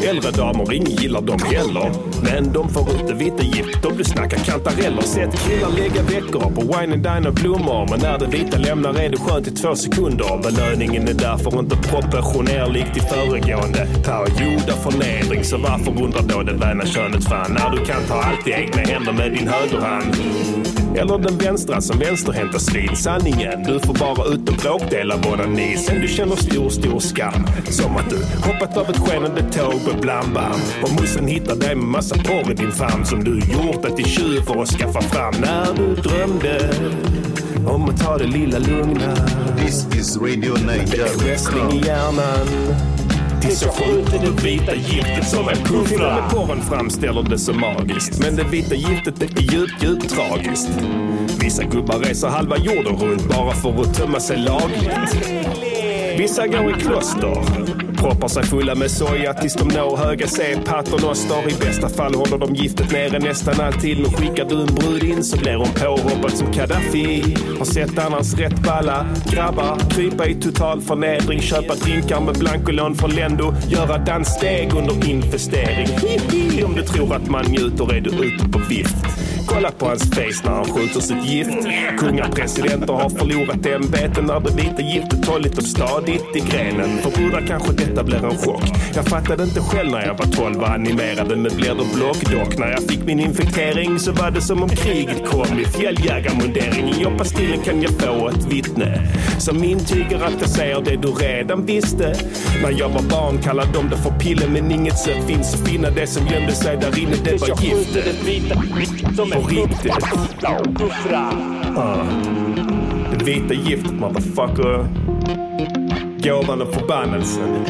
Äldre 0.10 0.32
damer, 0.32 0.74
ingen 0.74 0.92
gillar 0.92 1.22
dem 1.22 1.40
heller. 1.46 1.92
Men 2.24 2.54
de 2.54 2.70
får 2.70 2.92
ut 2.92 3.08
det 3.08 3.14
vita 3.14 3.44
giftet 3.44 3.86
om 3.86 3.98
du 3.98 4.04
snackar 4.04 4.38
kantareller. 4.38 5.02
Sett 5.02 5.40
killar 5.48 5.70
lägga 5.70 6.02
veckor 6.02 6.52
på 6.56 6.62
wine 6.62 6.94
and 6.94 7.04
dine 7.04 7.28
och 7.28 7.34
blommor. 7.34 7.88
Men 7.90 8.00
när 8.00 8.20
det 8.20 8.26
vita 8.26 8.58
lämnar 8.58 9.00
är 9.00 9.10
du 9.10 9.18
skönt 9.18 9.48
i 9.48 9.52
två 9.52 9.76
sekunder. 9.76 10.40
Belöningen 10.44 11.08
är 11.08 11.14
därför 11.14 11.60
inte 11.60 11.76
proportionerlig 11.76 12.94
till 12.94 13.02
föregående 13.02 13.88
period 14.04 14.70
av 14.70 14.92
förnedring. 14.92 15.44
Så 15.44 15.58
varför 15.58 16.04
undrar 16.04 16.22
då 16.22 16.44
det 16.44 16.54
väna 16.54 16.86
könet 16.86 17.24
fan? 17.24 17.54
När 17.54 17.70
du 17.70 17.86
kan 17.86 18.04
ta 18.08 18.14
allt 18.14 18.48
i 18.48 18.52
egna 18.52 18.82
händer 18.82 19.14
med 19.14 19.32
din 19.32 19.48
högerhand. 19.48 20.16
Eller 21.00 21.18
den 21.18 21.38
vänstra 21.38 21.82
som 21.82 22.00
vänsterhänta 22.00 22.60
svin. 22.60 22.96
Sanningen, 22.96 23.64
du 23.64 23.80
får 23.80 23.94
bara 23.94 24.26
ut 24.26 24.50
en 24.50 24.56
bråkdel 24.56 25.12
av 25.12 25.28
onani. 25.28 25.78
Sen 25.78 26.02
du 26.02 26.08
känner 26.08 26.36
stor, 26.36 26.70
stor 26.70 27.00
skam. 27.00 27.48
Som 27.70 27.96
att 27.96 28.10
du 28.10 28.18
hoppat 28.48 28.78
av 28.78 28.90
ett 28.90 28.98
skenande 28.98 29.42
tåg 29.42 29.82
med 29.88 30.02
blandband. 30.02 30.62
Och 30.84 31.02
mussen 31.02 31.28
hittar 31.28 31.56
dig 31.56 31.76
med 31.76 31.86
massa 31.86 32.16
porr 32.16 32.52
i 32.52 32.54
din 32.54 32.72
famn. 32.72 33.06
Som 33.06 33.24
du 33.24 33.40
gjort 33.40 33.82
dig 33.82 33.96
till 33.96 34.06
tjuv 34.06 34.42
för 34.42 34.62
att 34.62 34.70
skaffa 34.70 35.02
fram. 35.02 35.34
När 35.42 35.74
du 35.78 35.96
drömde 35.96 36.74
om 37.66 37.90
att 37.90 38.02
ta 38.02 38.18
det 38.18 38.28
lilla 38.28 38.60
lugna. 38.60 39.16
This 39.58 39.88
is 39.96 40.18
Radio 40.18 40.54
Wrestling 40.54 41.68
Niger.com. 41.68 41.78
i 41.78 41.86
hjärnan. 41.86 42.99
Till 43.42 43.58
så 43.58 43.70
skjuter 43.70 44.20
det 44.20 44.44
vita 44.44 44.76
giftet 44.76 45.28
som 45.28 45.50
en 45.50 45.56
puffra. 45.56 45.88
Till 45.88 46.02
och 46.02 46.14
med 46.14 46.30
porren 46.32 46.62
framställer 46.62 47.24
det 47.24 47.40
så 47.40 47.54
magiskt. 47.54 48.20
Men 48.20 48.36
det 48.36 48.44
vita 48.44 48.76
giftet 48.76 49.20
det 49.20 49.26
är 49.26 49.54
djupt, 49.54 49.84
djupt 49.84 50.10
tragiskt. 50.10 50.70
Vissa 51.40 51.64
gubbar 51.64 52.00
reser 52.00 52.28
halva 52.28 52.58
jorden 52.58 52.96
runt 52.96 53.30
bara 53.30 53.54
för 53.54 53.82
att 53.82 53.94
tömma 53.94 54.20
sig 54.20 54.38
lagligt. 54.38 55.69
Vissa 56.18 56.48
går 56.48 56.72
i 56.72 56.74
kloster. 56.74 57.36
Proppar 57.98 58.28
sig 58.28 58.44
fulla 58.44 58.76
med 58.76 58.92
soja 58.92 59.34
tills 59.34 59.54
de 59.54 59.68
når 59.68 59.98
höga 59.98 60.28
C-paternoster. 60.28 61.50
I 61.50 61.66
bästa 61.66 61.90
fall 61.90 62.16
håller 62.16 62.38
de 62.38 62.56
giftet 62.56 62.92
nere 62.92 63.20
nästan 63.20 63.62
alltid. 63.62 63.98
Men 64.02 64.12
skickar 64.12 64.46
du 64.46 64.62
en 64.62 64.76
brud 64.76 65.04
in 65.04 65.24
så 65.24 65.38
blir 65.38 65.56
hon 65.56 65.68
påhoppad 65.68 66.32
som 66.32 66.52
Gaddafi. 66.52 67.36
Har 67.58 67.66
sett 67.66 68.00
annars 68.00 68.34
rätt 68.34 68.60
balla 68.64 69.06
grabbar 69.32 69.80
krypa 69.90 70.26
i 70.26 70.36
total 70.36 70.82
förnedring. 70.82 71.42
Köpa 71.42 71.76
drinkar 71.76 72.22
med 72.22 72.36
blankolån 72.36 72.96
från 72.96 73.10
Lendo. 73.10 73.54
Göra 73.68 73.98
danssteg 73.98 74.74
under 74.74 75.10
infestering. 75.10 75.88
Hihi, 75.88 76.64
Om 76.64 76.76
du 76.76 76.82
tror 76.82 77.16
att 77.16 77.30
man 77.30 77.46
njuter 77.46 77.94
är 77.94 78.02
du 78.02 78.10
ute 78.10 78.50
på 78.50 78.60
vift. 78.70 78.96
Kolla 79.48 79.72
på 79.72 79.86
hans 79.86 80.10
face 80.10 80.42
när 80.44 80.52
han 80.52 80.66
skjuter 80.66 81.00
sitt 81.00 81.26
gift. 81.26 81.68
Kungar, 81.98 82.32
presidenter 82.32 82.94
har 82.94 83.10
förlorat 83.10 83.66
ämbeten 83.66 84.26
när 84.26 84.40
det 84.40 84.56
vita 84.56 84.82
giftet 84.82 85.26
hållit 85.26 85.56
dem 85.56 85.66
stadigt 85.66 86.09
i 86.16 86.40
grenen. 86.40 86.98
För 86.98 87.12
brudar 87.12 87.42
kanske 87.48 87.74
detta 87.74 88.04
blir 88.04 88.26
en 88.26 88.38
chock. 88.38 88.64
Jag 88.96 89.06
fattade 89.06 89.44
inte 89.44 89.60
själv 89.60 89.92
när 89.92 90.06
jag 90.06 90.18
var 90.18 90.26
12 90.26 90.62
och 90.62 90.70
animerade 90.70 91.36
med 91.36 91.52
blir 91.56 91.70
det 91.70 91.96
blockdock. 91.96 92.58
När 92.58 92.72
jag 92.72 92.84
fick 92.84 93.06
min 93.06 93.20
infektering 93.20 94.00
så 94.00 94.12
var 94.12 94.32
det 94.32 94.42
som 94.42 94.64
om 94.64 94.70
kriget 94.70 95.30
kom 95.30 95.60
i 95.60 95.66
fjälljägarmundering. 95.66 96.90
I 96.90 97.02
jobbastillen 97.02 97.60
kan 97.62 97.82
jag 97.82 97.92
få 97.92 98.30
ett 98.30 98.46
vittne 98.46 99.08
som 99.40 99.64
intygar 99.64 100.22
att 100.22 100.42
jag 100.42 100.50
säger 100.50 100.82
det 100.82 100.96
du 100.96 101.08
redan 101.08 101.66
visste. 101.66 102.16
När 102.64 102.80
jag 102.80 102.90
var 102.90 103.02
barn 103.02 103.38
kallade 103.38 103.70
de 103.74 103.90
det 103.90 103.98
för 103.98 104.12
piller, 104.20 104.48
men 104.48 104.72
inget 104.72 105.00
sätt 105.00 105.28
finns 105.28 105.54
att 105.54 105.70
finna 105.70 105.90
det 105.90 106.08
som 106.08 106.28
gömde 106.28 106.52
sig 106.52 106.78
där 106.78 107.00
inne. 107.00 107.16
Det 107.24 107.42
var 107.42 107.64
giftet. 107.64 108.06
På 109.34 109.48
riktigt. 109.48 109.94
Uh. 111.78 112.04
Det 113.18 113.26
vita 113.26 113.54
giftet 113.54 113.94
motherfucker. 113.94 115.49
Gåvan 116.24 116.62
och 116.62 116.74
förbannelsen. 116.74 117.66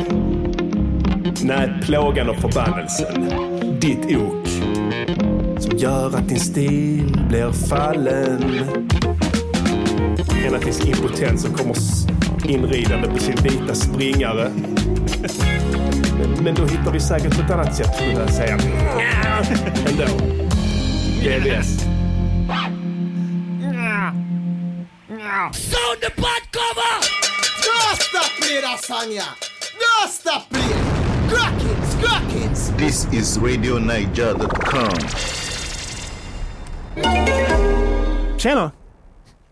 Nej, 1.43 1.69
plågan 1.81 2.29
och 2.29 2.35
förbannelsen. 2.35 3.29
Ditt 3.79 4.17
ok. 4.17 4.47
Som 5.59 5.77
gör 5.77 6.15
att 6.15 6.29
din 6.29 6.39
stil 6.39 7.25
blir 7.29 7.51
fallen. 7.51 8.43
Ända 10.45 10.59
tills 10.59 10.85
impotensen 10.85 11.53
kommer 11.53 11.75
inridande 12.49 13.07
på 13.07 13.17
sin 13.17 13.35
vita 13.35 13.75
springare. 13.75 14.51
Men, 16.19 16.43
men 16.43 16.55
då 16.55 16.65
hittar 16.65 16.91
vi 16.91 16.99
säkert 16.99 17.39
ett 17.39 17.51
annat 17.51 17.75
sätt 17.75 17.87
att 17.87 18.13
kunna 18.13 18.27
säga 18.27 18.57
ändå. 19.87 20.05
GVS. 21.21 21.85
No 25.09 26.38
Rasanya. 28.61 29.23
Rasta 29.79 30.41
play. 30.49 30.75
Crackins, 31.29 31.95
crackins. 32.01 32.71
This 32.77 33.07
is 33.13 33.37
RadioNiger.com. 33.37 34.97
Tjena! 38.37 38.71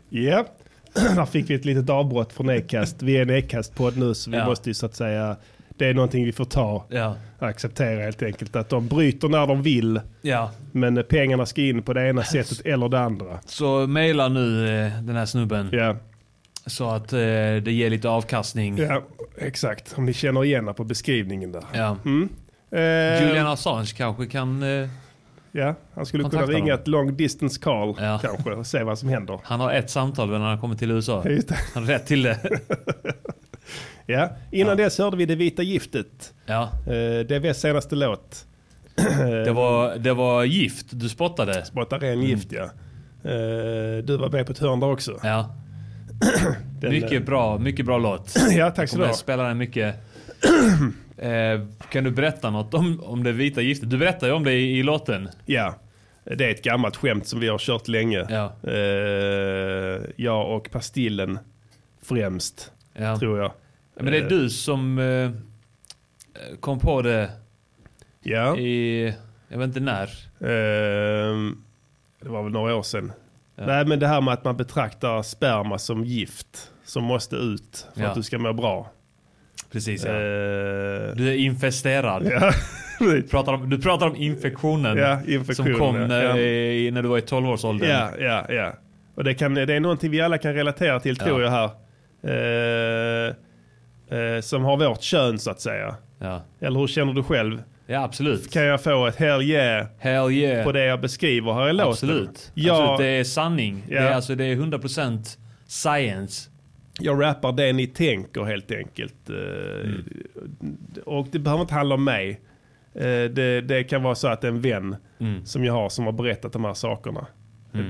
Ja, 0.10 0.22
Yep. 0.22 0.48
Där 1.16 1.26
fick 1.26 1.50
vi 1.50 1.54
ett 1.54 1.66
litet 1.66 1.90
avbrott 1.90 2.34
från 2.34 2.50
Ekast. 2.50 3.02
Vi 3.02 3.18
är 3.18 3.22
en 3.22 3.30
Ekast-podd 3.30 3.98
nu 3.98 4.14
så 4.14 4.32
vi 4.32 4.38
ja. 4.38 4.46
måste 4.46 4.70
ju 4.70 4.74
så 4.74 4.86
att 4.86 4.96
säga 4.96 5.36
det 5.78 5.86
är 5.90 5.94
någonting 5.94 6.26
vi 6.26 6.32
får 6.32 6.46
ta. 6.46 6.86
Ja. 6.90 7.16
Acceptera 7.40 8.02
helt 8.04 8.24
enkelt 8.24 8.56
att 8.56 8.70
de 8.70 8.88
bryter 8.88 9.28
när 9.30 9.48
de 9.48 9.62
vill. 9.62 10.02
Ja. 10.22 10.52
Men 10.72 11.04
pengarna 11.10 11.46
ska 11.46 11.62
in 11.62 11.82
på 11.84 11.94
det 11.94 12.08
ena 12.10 12.24
sättet 12.24 12.62
eller 12.66 12.90
det 12.90 13.00
andra. 13.00 13.40
Så 13.46 13.88
mejla 13.88 14.28
nu 14.28 14.68
eh, 14.86 14.92
den 15.02 15.16
här 15.16 15.26
snubben. 15.26 15.70
Ja, 15.72 15.96
Så 16.66 16.90
att 16.90 17.14
eh, 17.14 17.18
det 17.20 17.72
ger 17.72 17.90
lite 17.90 18.10
avkastning. 18.10 18.78
ja 18.78 19.02
exakt. 19.38 19.94
Om 19.98 20.06
ni 20.06 20.14
känner 20.14 20.44
igen 20.46 20.74
på 20.74 20.84
beskrivningen 20.84 21.52
där. 21.52 21.64
Ja. 21.74 21.98
Eh, 22.78 23.28
Julian 23.28 23.48
Assange 23.48 23.94
kanske 23.98 24.26
kan... 24.26 24.64
Eh, 24.64 24.88
Ja, 25.58 25.76
han 25.94 26.06
skulle 26.06 26.30
kunna 26.30 26.46
ringa 26.46 26.74
dem. 26.74 26.82
ett 26.82 26.88
long 26.88 27.18
distance 27.18 27.62
call 27.62 27.96
Ja. 28.00 28.20
kanske 28.22 28.52
och 28.52 28.68
se 28.68 28.84
vad 28.84 29.00
som 29.00 29.10
händer. 29.10 29.40
han 29.44 29.60
har 29.60 29.72
ett 29.74 29.90
samtal 29.90 30.30
när 30.30 30.40
han 30.40 30.60
kommer 30.60 30.76
till 30.76 30.92
USA. 30.92 31.24
Just 31.30 31.48
det. 31.48 31.58
Han 31.74 31.84
har 31.84 31.90
rätt 31.92 32.06
till 32.06 32.24
det. 32.24 32.40
Ja, 34.08 34.30
innan 34.52 34.78
dess 34.78 34.98
hörde 34.98 35.18
vi 35.18 35.26
Det 35.26 35.36
vita 35.36 35.64
giftet. 35.64 36.34
Ja. 36.46 36.70
Eh, 36.88 37.26
DVs 37.26 37.60
senaste 37.62 37.96
låt. 37.96 38.46
Det 39.46 39.52
var, 39.52 39.96
det 39.98 40.14
var 40.14 40.44
gift 40.44 40.86
du 40.90 41.10
spottade. 41.10 41.66
Spotta 41.66 41.98
ren 41.98 42.22
gift 42.22 42.52
ja. 42.52 42.64
Eh, 43.24 44.04
du 44.04 44.18
var 44.18 44.30
med 44.30 44.46
på 44.46 44.52
ett 44.52 44.60
hörn 44.60 44.80
där 44.80 44.92
också. 44.92 45.20
Ja. 45.24 45.56
Den, 46.82 46.92
Mycket 46.92 47.26
bra, 47.26 47.58
mycket 47.58 47.86
bra 47.86 47.98
låt. 47.98 48.38
eh, 48.38 48.44
Ja, 48.58 48.72
tack 48.72 48.90
så 48.90 48.98
du 48.98 49.06
ha. 49.06 49.14
spela 49.14 49.44
den 49.44 49.58
mycket. 49.58 49.96
Eh, 51.18 51.62
kan 51.92 52.04
du 52.04 52.12
berätta 52.12 52.50
något 52.50 52.74
om, 52.74 53.02
om 53.04 53.24
det 53.24 53.32
vita 53.32 53.62
giftet? 53.62 53.90
Du 53.90 53.98
berättade 53.98 54.28
ju 54.28 54.36
om 54.36 54.44
det 54.44 54.52
i, 54.54 54.80
i 54.80 54.84
låten. 54.84 55.30
Ja, 55.46 55.76
det 56.24 56.46
är 56.46 56.52
ett 56.52 56.64
gammalt 56.64 56.96
skämt 56.96 57.28
som 57.28 57.40
vi 57.40 57.48
har 57.48 57.58
kört 57.58 57.88
länge. 57.88 58.26
Ja. 58.30 58.54
Eh, 58.72 60.02
jag 60.16 60.56
och 60.56 60.72
Pastillen 60.72 61.40
främst, 62.04 62.72
Ja. 62.94 63.18
tror 63.20 63.40
jag. 63.40 63.52
Men 63.96 64.06
det 64.06 64.18
är 64.18 64.22
Eh, 64.22 64.28
du 64.28 64.50
som 64.50 65.00
eh, 65.00 65.32
kom 66.60 66.80
på 66.80 67.02
det 67.02 67.30
Ja, 68.22 68.58
i, 68.58 69.14
jag 69.50 69.58
vet 69.58 69.68
inte 69.68 69.80
när. 69.80 70.10
ehm, 70.50 71.58
det 72.22 72.30
var 72.30 72.44
väl 72.44 72.52
några 72.52 72.76
år 72.76 72.84
sedan. 72.84 73.12
Ja. 73.56 73.66
Nej, 73.66 73.86
men 73.86 74.00
det 74.00 74.08
här 74.08 74.22
med 74.22 74.34
att 74.34 74.44
man 74.44 74.58
betraktar 74.58 75.22
sperma 75.24 75.78
som 75.78 76.04
gift 76.06 76.72
som 76.86 77.04
måste 77.04 77.36
ut 77.36 77.88
för 77.94 78.02
Ja. 78.02 78.08
att 78.08 78.16
du 78.16 78.24
ska 78.24 78.38
må 78.38 78.54
bra. 78.54 78.92
Precis 79.72 80.06
ja. 80.06 80.12
Eh, 80.12 81.16
Du 81.16 81.30
är 81.30 81.36
infesterad. 81.36 82.26
ja. 82.32 82.52
Du, 83.00 83.22
pratar 83.24 83.54
om, 83.54 83.70
du 83.70 83.82
pratar 83.82 84.08
om 84.08 84.16
infektionen. 84.16 84.98
Ja, 84.98 85.20
infektionen, 85.28 85.72
Som 85.72 85.80
kom 85.80 86.08
när, 86.08 86.38
i, 86.38 86.92
när 86.92 87.02
du 87.04 87.10
var 87.10 87.18
i 87.18 87.22
12-årsåldern. 87.22 87.90
Ja, 87.90 88.10
ja, 88.20 88.46
ja. 88.54 88.74
Och 89.16 89.24
det, 89.24 89.34
kan, 89.34 89.54
det 89.54 89.74
är 89.74 89.80
någonting 89.80 90.12
vi 90.12 90.22
alla 90.22 90.38
kan 90.38 90.54
relatera 90.54 91.00
till 91.00 91.16
tror 91.18 91.42
jag 91.42 91.52
här. 91.52 91.70
Eh, 92.24 93.34
eh, 94.10 94.42
som 94.42 94.64
har 94.64 94.78
vårt 94.78 95.02
kön 95.02 95.40
så 95.40 95.52
att 95.52 95.62
säga. 95.62 95.96
Ja. 96.20 96.42
Eller 96.60 96.80
hur 96.80 96.88
känner 96.88 97.14
du 97.14 97.24
själv? 97.24 97.64
Ja, 97.88 98.04
absolut. 98.04 98.52
Kan 98.54 98.64
jag 98.64 98.84
få 98.84 99.06
ett 99.08 99.16
hell 99.16 99.42
yeah 99.42 99.88
Hell 100.00 100.32
yeah. 100.32 100.64
på 100.64 100.72
det 100.72 100.86
jag 100.86 101.02
beskriver 101.02 101.54
här 101.54 101.70
i 101.70 101.74
låten? 101.74 101.90
Absolut. 101.90 102.52
Jag, 102.54 102.82
Absolut. 102.82 102.98
Det 103.00 103.06
är 103.08 103.24
sanning. 103.24 103.84
Ja. 103.90 104.02
Det, 104.02 104.08
är, 104.08 104.14
alltså, 104.14 104.36
det 104.36 104.46
är 104.46 104.56
100% 104.56 105.38
science. 105.68 106.50
jag 107.00 107.22
rappar 107.24 107.52
det 107.52 107.74
ni 107.74 107.88
tänker 107.88 108.44
helt 108.44 108.72
enkelt. 108.72 109.30
Eh, 109.30 109.36
Mm. 109.86 110.04
Och 111.06 111.28
det 111.32 111.40
behöver 111.40 111.62
inte 111.62 111.74
handla 111.74 111.96
om 111.96 112.04
mig. 112.04 112.42
Eh, 112.96 113.02
Det, 113.04 113.62
det 113.62 113.84
kan 113.84 114.04
vara 114.04 114.16
så 114.16 114.28
att 114.28 114.44
en 114.44 114.62
vän 114.62 114.96
Mm. 115.20 115.46
som 115.46 115.66
jag 115.66 115.74
har 115.74 115.90
som 115.90 116.06
har 116.06 116.12
berättat 116.12 116.54
de 116.54 116.66
här 116.66 116.74
sakerna. 116.74 117.28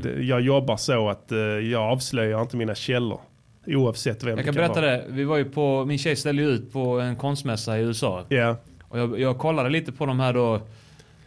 Det- 0.04 0.24
Jag 0.24 0.42
jobbar 0.42 0.78
så 0.78 1.10
att 1.10 1.32
eh, 1.32 1.38
jag 1.40 1.82
avslöjar 1.82 2.42
inte 2.42 2.58
mina 2.58 2.76
källor. 2.76 3.20
Oavsett 3.68 4.24
vem 4.24 4.30
Jag 4.30 4.46
kan 4.46 4.54
det 4.56 4.60
kan 4.62 4.68
berätta 4.74 4.82
vara. 4.82 4.92
det. 4.92 5.04
Vi 5.08 5.24
var 5.24 5.38
ju 5.38 5.46
på, 5.46 5.86
min 5.86 5.98
tjej 5.98 6.16
ställde 6.16 6.44
ut 6.44 6.74
på 6.74 7.00
en 7.00 7.16
konstmässa 7.16 7.78
i 7.78 7.82
USA. 7.82 8.24
Ja, 8.30 8.56
Och 8.84 9.00
jag, 9.00 9.20
jag 9.20 9.38
kollade 9.38 9.70
lite 9.70 9.92
på 9.92 10.06
de 10.06 10.20
här 10.20 10.34
då, 10.34 10.62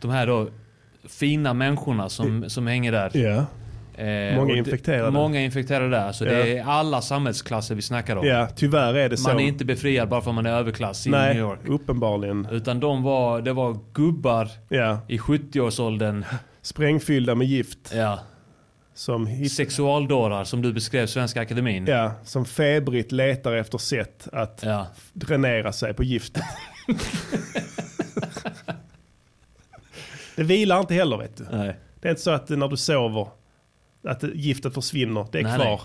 de 0.01 0.11
här 0.11 0.27
då 0.27 0.49
fina 1.09 1.55
människorna 1.55 2.09
som, 2.09 2.51
som 2.51 2.67
hänger 2.67 2.93
där. 2.93 3.11
ja, 3.15 3.45
Eh, 4.05 4.37
Många 4.37 4.55
infekterade. 4.57 5.11
Många 5.11 5.41
infekterade 5.41 5.91
där. 5.91 6.13
Så 6.13 6.25
Ja. 6.25 6.31
det 6.33 6.59
är 6.59 6.65
alla 6.65 7.01
samhällsklasser 7.01 7.75
vi 7.75 7.83
snackar 7.83 8.17
om. 8.17 8.27
ja, 8.27 8.49
tyvärr 8.57 8.95
är 8.95 9.09
det 9.09 9.17
så. 9.17 9.29
Man 9.29 9.41
är 9.41 9.45
inte 9.45 9.65
befriad 9.65 10.09
bara 10.09 10.21
för 10.21 10.31
att 10.31 10.35
man 10.35 10.47
är 10.47 10.51
överklass 10.53 11.07
i 11.07 11.11
New 11.11 11.21
Nej, 11.21 11.37
York. 11.39 11.59
uppenbarligen. 11.69 12.47
Utan 12.51 12.81
de 12.81 13.03
var, 13.03 13.41
det 13.41 13.53
var 13.53 13.79
gubbar 13.93 14.49
Ja, 14.69 14.99
i 15.09 15.19
70-årsåldern. 15.19 16.25
sprängfyllda 16.63 17.35
med 17.35 17.47
gift. 17.47 17.93
Ja. 17.95 18.19
Som, 18.99 19.49
Sexualdårar 19.49 20.45
som 20.45 20.63
du 20.63 20.73
beskrev 20.73 21.07
Svenska 21.07 21.41
Akademin. 21.41 21.87
ja, 21.87 22.13
som 22.25 22.45
febrigt 22.45 23.13
letar 23.13 23.53
efter 23.57 23.79
sätt 23.79 24.29
att 24.33 24.61
Ja. 24.65 24.87
dränera 25.13 25.73
sig 25.73 25.95
på 25.95 26.03
giftet. 26.05 26.43
det 30.37 30.43
vilar 30.43 30.81
inte 30.81 30.95
heller 30.95 31.17
vet 31.17 31.37
du. 31.37 31.47
Nej. 31.53 31.77
Det 32.01 32.09
är 32.09 32.11
inte 32.11 32.23
så 32.23 32.31
att 32.31 32.49
när 32.49 32.69
du 32.69 32.77
sover 32.77 33.29
att 34.05 34.23
giftet 34.35 34.75
försvinner. 34.75 35.27
Det 35.33 35.39
är 35.39 35.43
Nej, 35.43 35.57
kvar. 35.57 35.65
nej. 35.65 35.81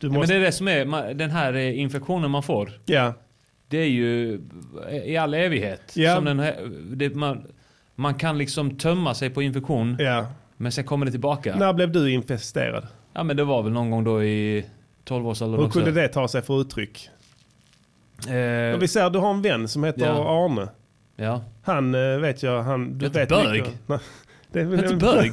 Ja, 0.00 0.08
men 0.08 0.12
måste, 0.12 0.32
det 0.34 0.38
är 0.40 0.44
det 0.44 0.52
som 0.52 0.68
är, 0.68 1.14
den 1.14 1.30
här 1.30 1.52
eh, 1.54 1.78
infektionen 1.80 2.30
man 2.30 2.42
får. 2.42 2.72
ja, 2.86 3.14
Det 3.68 3.78
är 3.78 3.88
ju 3.88 4.40
i 5.04 5.16
all 5.16 5.34
evighet. 5.34 5.92
Ja. 5.96 6.14
Som 6.16 6.24
den 6.24 6.38
här, 6.38 6.70
det, 6.96 7.14
man, 7.14 7.46
man 7.94 8.14
kan 8.14 8.38
liksom 8.38 8.78
tömma 8.78 9.14
sig 9.14 9.30
på 9.30 9.42
infektion, 9.42 9.96
ja. 9.98 10.26
Men 10.62 10.72
sen 10.72 10.84
kommer 10.84 11.06
det 11.06 11.12
tillbaka. 11.12 11.56
När 11.56 11.72
blev 11.72 11.92
du 11.92 12.10
infesterad? 12.12 12.86
Ja 13.12 13.22
men 13.24 13.36
det 13.36 13.44
var 13.44 13.62
väl 13.62 13.72
någon 13.72 13.90
gång 13.90 14.04
då 14.04 14.24
i 14.24 14.64
12-årsåldern 15.04 15.60
Hur 15.60 15.68
kunde 15.68 15.90
det 15.92 16.08
ta 16.08 16.28
sig 16.28 16.42
för 16.42 16.60
uttryck? 16.60 17.08
Eh, 18.26 18.78
vi 18.78 18.88
säger 18.88 19.10
du 19.10 19.18
har 19.18 19.30
en 19.30 19.42
vän 19.42 19.68
som 19.68 19.84
heter 19.84 20.06
Ja. 20.06 20.44
Arne. 20.46 20.68
ja. 21.16 21.42
Han 21.62 21.94
eh, 21.94 22.18
vet 22.18 22.42
jag, 22.42 22.62
han... 22.62 22.98
Du 22.98 23.06
Heter 23.06 23.20
vet 23.20 23.28
bög? 23.28 23.62
mycket. 23.62 23.74
Det 24.52 24.60
är, 24.60 24.76
Heter 24.76 24.96
bög? 24.96 25.32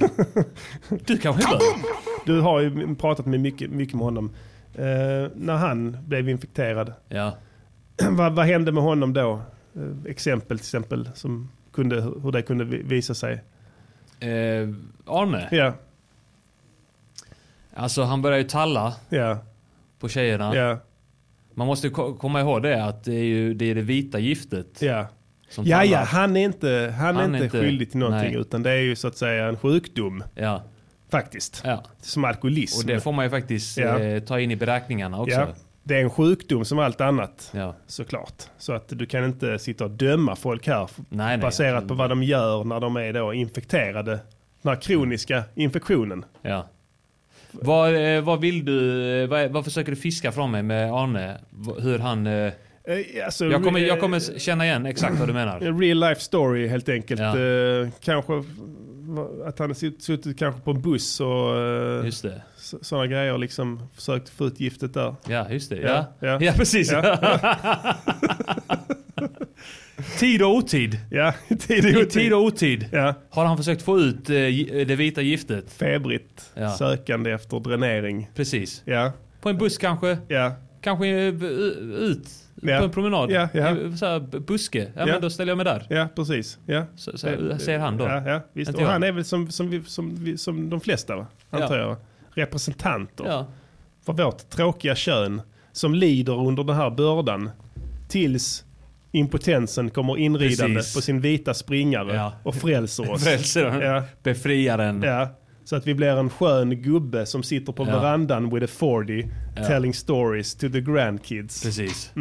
Du 1.05 1.17
kanske 1.17 1.43
är 1.43 1.51
bög? 1.51 1.83
Du 2.25 2.41
har 2.41 2.59
ju 2.59 2.95
pratat 2.95 3.25
med 3.25 3.39
mycket, 3.39 3.71
mycket 3.71 3.95
med 3.95 4.03
honom. 4.05 4.31
Eh, 4.75 5.31
när 5.35 5.55
han 5.55 5.97
blev 6.07 6.29
infekterad, 6.29 6.93
Ja. 7.07 7.37
vad, 8.09 8.33
vad 8.35 8.45
hände 8.45 8.71
med 8.71 8.83
honom 8.83 9.13
då? 9.13 9.41
Eh, 9.75 10.11
exempel 10.11 10.57
till 10.57 10.63
exempel, 10.65 11.09
som 11.15 11.49
kunde, 11.73 12.01
hur 12.01 12.31
det 12.31 12.41
kunde 12.41 12.63
vi- 12.63 12.81
visa 12.83 13.13
sig. 13.13 13.41
Eh, 14.19 14.69
Arne? 15.05 15.47
Ja, 15.51 15.73
Alltså 17.73 18.03
han 18.03 18.21
börjar 18.21 18.38
ju 18.38 18.43
talla 18.43 18.95
ja, 19.10 19.38
på 19.99 20.10
tjejerna. 20.10 20.55
ja, 20.55 20.77
Man 21.53 21.67
måste 21.67 21.89
komma 21.89 22.41
ihåg 22.41 22.63
det 22.63 22.84
att 22.86 23.03
det 23.03 23.13
är 23.15 23.23
ju 23.23 23.53
det, 23.53 23.65
är 23.65 23.75
det 23.75 23.82
vita 23.82 24.19
giftet 24.19 24.82
ja. 24.82 25.08
som 25.49 25.65
Ja, 25.65 25.84
ja, 25.84 25.99
han 25.99 26.38
är 26.38 26.45
inte, 26.45 26.93
han 26.97 27.15
Han 27.15 27.17
är 27.17 27.34
inte 27.36 27.45
inte- 27.45 27.62
skyldig 27.62 27.89
till 27.91 27.99
någonting 27.99 28.32
nej. 28.32 28.41
utan 28.41 28.63
det 28.63 28.71
är 28.71 28.82
ju 28.82 28.95
så 28.95 29.08
att 29.08 29.17
säga 29.17 29.47
en 29.47 29.58
sjukdom 29.58 30.23
Ja, 30.36 30.63
faktiskt. 31.10 31.62
ja. 31.65 31.84
Som 32.01 32.25
alkoholism. 32.25 32.79
Och 32.79 32.86
det 32.88 32.99
får 32.99 33.12
man 33.12 33.25
ju 33.25 33.29
faktiskt 33.29 33.77
Ja. 33.77 33.99
eh, 33.99 34.19
ta 34.23 34.39
in 34.39 34.51
i 34.51 34.55
beräkningarna 34.55 35.21
också. 35.21 35.47
Det 35.89 35.95
är 35.95 36.02
en 36.02 36.10
sjukdom 36.10 36.65
som 36.65 36.80
allt 36.80 37.02
annat 37.02 37.52
Ja. 37.54 37.75
såklart. 37.88 38.43
Så 38.58 38.73
att 38.73 38.86
du 38.89 39.06
kan 39.06 39.25
inte 39.25 39.60
sitta 39.60 39.84
och 39.84 39.91
döma 39.91 40.36
folk 40.36 40.67
här 40.67 40.89
Nej, 40.97 41.08
nej, 41.10 41.38
baserat 41.38 41.73
absolut 41.73 41.88
på 41.88 41.93
vad 41.95 42.10
de 42.10 42.23
gör 42.23 42.63
när 42.63 42.80
de 42.80 42.95
är 42.97 43.13
då 43.13 43.34
infekterade. 43.34 44.19
Den 44.62 44.73
här 44.73 44.82
kroniska 44.82 45.43
infektionen. 45.56 46.25
Ja. 46.41 46.67
Vad, 47.52 48.15
eh, 48.15 48.21
vad 48.21 48.41
vill 48.41 48.65
du, 48.65 49.04
eh, 49.23 49.28
vad, 49.30 49.52
vad 49.52 49.63
försöker 49.65 49.91
du 49.91 49.95
fiska 49.95 50.32
från 50.32 50.52
mig 50.52 50.63
med 50.63 50.91
Arne? 50.93 51.38
Hur 51.80 51.99
han... 51.99 52.28
Eh, 52.28 52.52
Alltså, 53.25 53.45
jag, 53.45 53.63
kommer, 53.63 53.80
jag 53.80 53.99
kommer 53.99 54.39
känna 54.39 54.65
igen 54.65 54.86
exakt 54.86 55.19
vad 55.19 55.30
du 55.30 55.34
menar. 55.34 55.62
En 55.67 55.80
real 55.80 55.99
life 55.99 56.21
story 56.21 56.67
helt 56.67 56.89
enkelt. 56.89 57.21
Ja. 57.21 57.34
Kanske 58.04 58.43
att 59.45 59.60
han 59.60 59.76
suttit 59.76 60.39
kanske 60.39 60.62
på 60.62 60.72
en 60.72 60.82
buss 60.82 61.19
och 61.19 61.56
uh, 61.56 62.06
Just 62.06 62.24
det. 62.24 62.41
sådana 62.82 63.08
grejer. 63.08 63.38
Liksom 63.38 63.88
försökt 63.95 64.30
få 64.30 64.45
ut 64.48 64.60
giftet 64.60 64.93
där. 64.93 65.15
Ja, 65.28 65.50
just 65.50 65.69
det. 65.69 65.78
Ja, 65.78 66.06
Ja, 66.19 66.28
ja. 66.28 66.38
ja. 66.41 66.54
precis. 66.58 66.91
Tid 70.19 70.41
och 70.41 70.56
otid. 70.56 70.98
Ja, 71.12 71.34
tid 71.60 71.86
och 71.95 72.02
otid. 72.02 72.10
tid 72.12 72.34
och 72.34 72.43
otid 72.43 72.89
Ja, 72.91 73.13
har 73.30 73.45
han 73.45 73.58
försökt 73.58 73.82
få 73.82 74.00
ut 74.00 74.30
eh, 74.30 74.36
gi- 74.36 74.86
det 74.86 74.95
vita 74.95 75.22
giftet. 75.22 75.72
febrigt 75.72 76.52
Ja. 76.56 76.69
sökande 76.72 77.32
efter 77.32 77.60
dränering. 77.60 78.30
Precis. 78.36 78.82
Ja, 78.86 79.12
På 79.41 79.50
en 79.50 79.58
buss 79.58 79.78
kanske. 79.78 80.17
ja, 80.28 80.56
Kanske 80.82 81.08
eh, 81.08 81.28
ut 82.00 82.28
Ja. 82.62 82.78
på 82.80 82.84
en 82.86 82.91
promenad. 82.91 83.32
Ja. 83.32 83.50
I 83.54 83.98
Så 83.98 84.06
här, 84.06 84.19
buske. 84.39 84.91
Ja, 84.95 85.06
men 85.06 85.22
då 85.22 85.30
ställer 85.30 85.52
jag 85.52 85.58
mig 85.58 85.65
där. 85.65 85.86
ja 85.89 86.08
precis. 86.15 86.60
Ja. 86.65 86.86
Så, 86.95 87.12
så, 87.17 87.28
säger 87.60 87.80
han 87.80 87.98
då. 87.98 88.06
Ja, 88.06 88.41
visst. 88.54 88.76
Och 88.76 88.82
han 88.82 89.04
är 89.04 89.12
väl 89.12 89.26
som, 89.26 89.52
som, 89.52 89.84
som, 89.88 90.38
som 90.38 90.69
de 90.69 90.82
flesta, 90.82 91.15
va? 91.15 91.28
antar 91.50 91.78
Ja. 91.78 91.88
jag. 91.88 91.98
Representanter 92.34 93.26
Ja. 93.28 93.48
för 94.06 94.13
vårt 94.13 94.50
tråkiga 94.50 94.95
kön 94.95 95.41
som 95.72 95.93
lider 95.95 96.48
under 96.48 96.63
den 96.63 96.76
här 96.76 96.89
bördan 96.89 97.50
tills 98.08 98.65
impotensen 99.12 99.89
kommer 99.89 100.17
inridande 100.17 100.76
Precis. 100.76 100.95
på 100.95 101.02
sin 101.02 101.22
vita 101.22 101.54
springare 101.54 102.15
Ja. 102.15 102.34
och 102.43 102.56
frälser 102.56 103.12
oss. 103.12 103.24
Frälsaren. 103.28 103.80
Ja. 103.82 104.04
Befriaren. 104.24 105.02
Ja. 105.04 105.28
Så 105.69 105.75
att 105.75 105.88
vi 105.88 105.93
blir 105.93 106.08
en 106.17 106.29
skön 106.29 106.82
gubbe 106.82 107.25
som 107.25 107.43
sitter 107.43 107.73
på 107.73 107.84
Ja. 107.88 107.99
verandan 107.99 108.49
with 108.55 108.63
a 108.65 108.67
40 108.79 109.29
Ja. 109.55 109.63
telling 109.65 109.93
stories 109.93 110.55
to 110.55 110.69
the 110.69 110.82
grandkids. 110.82 111.63
Precis. 111.63 112.12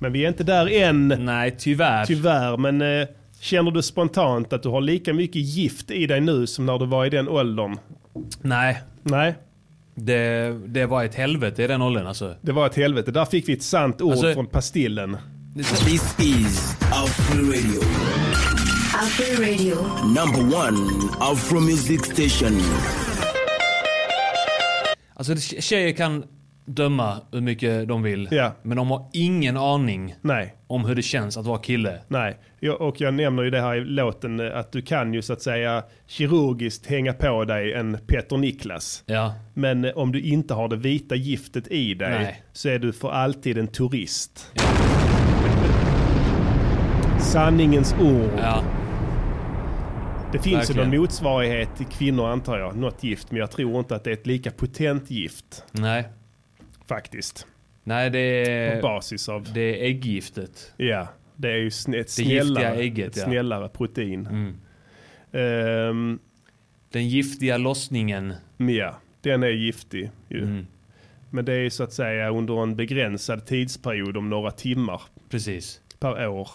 Men 0.00 0.12
vi 0.12 0.24
är 0.24 0.28
inte 0.28 0.44
där 0.44 0.72
än, 0.72 1.08
Nej, 1.18 1.54
tyvärr. 1.58 2.04
tyvärr. 2.06 2.56
Men 2.56 2.82
eh, 2.82 3.08
känner 3.40 3.70
du 3.70 3.82
spontant 3.82 4.52
att 4.52 4.62
du 4.62 4.68
har 4.68 4.80
lika 4.80 5.14
mycket 5.14 5.42
gift 5.42 5.90
i 5.90 6.06
dig 6.06 6.20
nu 6.20 6.46
som 6.46 6.66
när 6.66 6.78
du 6.78 6.86
var 6.86 7.06
i 7.06 7.10
den 7.10 7.28
åldern? 7.28 7.76
Nej. 8.42 8.82
Nej, 9.02 9.34
Det, 9.94 10.50
det 10.66 10.86
var 10.86 11.04
ett 11.04 11.14
helvete 11.14 11.62
i 11.62 11.66
den 11.66 11.82
åldern 11.82 12.06
alltså. 12.06 12.34
det 12.42 12.52
var 12.52 12.66
ett 12.66 12.76
helvete. 12.76 13.10
Där 13.10 13.24
fick 13.24 13.48
vi 13.48 13.52
ett 13.52 13.62
sant 13.62 14.00
ord 14.02 14.12
Alltså- 14.12 14.34
från 14.34 14.46
Pastillen. 14.46 15.16
This 15.56 16.18
is 16.20 16.76
Afro 16.80 17.42
Radio, 17.42 17.80
Afro 18.98 19.42
Radio. 19.44 19.74
number 20.04 20.56
one 20.56 20.78
Afro 21.20 21.60
music 21.60 22.04
station. 22.04 22.60
Alltså 25.14 25.34
det- 25.34 25.62
tjejer 25.62 25.92
kan 25.92 26.24
döma 26.66 27.16
hur 27.32 27.40
mycket 27.40 27.88
de 27.88 28.02
vill. 28.02 28.28
Ja. 28.30 28.52
Men 28.62 28.76
de 28.76 28.90
har 28.90 29.10
ingen 29.12 29.56
aning 29.56 30.14
Nej. 30.22 30.54
om 30.66 30.84
hur 30.84 30.94
det 30.94 31.02
känns 31.02 31.36
att 31.36 31.46
vara 31.46 31.58
kille. 31.58 31.98
Nej, 32.08 32.38
jag, 32.60 32.80
och 32.80 33.00
jag 33.00 33.14
nämner 33.14 33.42
ju 33.42 33.50
det 33.50 33.60
här 33.60 33.76
i 33.76 33.80
låten 33.84 34.40
eh, 34.40 34.58
att 34.58 34.72
du 34.72 34.82
kan 34.82 35.14
ju 35.14 35.22
så 35.22 35.32
att 35.32 35.42
säga 35.42 35.82
kirurgiskt 36.06 36.86
hänga 36.86 37.12
på 37.12 37.44
dig 37.44 37.72
en 37.72 37.98
Peter 38.06 38.36
Niklas. 38.36 39.02
Ja. 39.06 39.34
Men 39.54 39.84
eh, 39.84 39.90
om 39.98 40.12
du 40.12 40.20
inte 40.20 40.54
har 40.54 40.68
det 40.68 40.76
vita 40.76 41.14
giftet 41.14 41.68
i 41.68 41.94
dig 41.94 42.10
Nej. 42.10 42.42
så 42.52 42.68
är 42.68 42.78
du 42.78 42.92
för 42.92 43.10
alltid 43.10 43.58
en 43.58 43.68
turist. 43.68 44.52
Sanningens 47.20 47.94
ord. 48.00 48.30
Ja. 48.38 48.62
Det 50.32 50.38
finns 50.38 50.56
verkligen. 50.70 50.90
ju 50.90 50.96
någon 50.96 51.00
motsvarighet 51.00 51.76
till 51.76 51.86
kvinnor 51.86 52.26
antar 52.26 52.58
jag, 52.58 52.76
något 52.76 53.02
gift. 53.04 53.30
Men 53.30 53.40
jag 53.40 53.50
tror 53.50 53.78
inte 53.78 53.94
att 53.96 54.04
det 54.04 54.10
är 54.10 54.14
ett 54.14 54.26
lika 54.26 54.50
potent 54.50 55.10
gift 55.10 55.64
Nej. 55.72 56.08
faktiskt. 56.86 57.46
Nej, 57.84 58.10
det 58.10 58.44
På 58.44 58.50
är, 58.50 58.82
basis 58.82 59.28
av, 59.28 59.48
det 59.54 59.60
är 59.60 59.84
äggiftet. 59.86 60.72
ja, 60.76 61.08
det 61.36 61.48
är 61.50 61.56
ju 61.56 61.68
sn- 61.68 62.00
ett 62.00 62.10
snällare, 62.10 62.74
ägget, 62.76 63.08
ett 63.08 63.16
ja. 63.16 63.24
snällare 63.24 63.68
protein. 63.68 64.26
Mm. 64.26 64.54
Ehm, 65.32 66.18
Den 66.92 67.08
giftiga 67.08 67.56
lossningen. 67.56 68.34
Men 68.56 68.74
Ja, 68.74 68.94
den 69.22 69.42
är 69.42 69.48
giftig 69.48 70.10
ju. 70.28 70.42
Mm. 70.42 70.66
Men 71.30 71.44
det 71.44 71.52
är 71.54 71.70
så 71.70 71.82
att 71.84 71.92
säga 71.92 72.30
under 72.30 72.62
en 72.62 72.76
begränsad 72.76 73.46
tidsperiod 73.46 74.16
om 74.16 74.30
några 74.30 74.50
timmar 74.50 75.02
Precis. 75.30 75.80
per 76.00 76.28
år. 76.28 76.48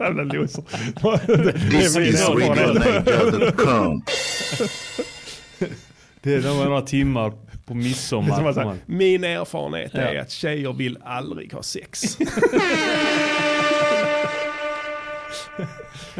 Jävla 0.00 0.22
loser. 0.22 0.64
Det 1.44 1.52
This 1.52 1.96
är 1.96 2.00
is 2.00 2.20
erfarenhet. 2.28 3.06
RadioNiger.com. 3.06 4.02
Det 6.20 6.34
är 6.34 6.64
några 6.64 6.80
timmar 6.82 7.30
på 7.66 7.72
är 7.72 7.76
midsommar. 7.76 8.52
säga, 8.52 8.76
Min 8.86 9.24
erfarenhet 9.24 9.94
är 9.94 10.14
Ja. 10.14 10.22
att 10.22 10.30
tjejer 10.30 10.72
vill 10.72 10.98
aldrig 11.04 11.52
ha 11.52 11.62
sex. 11.62 12.18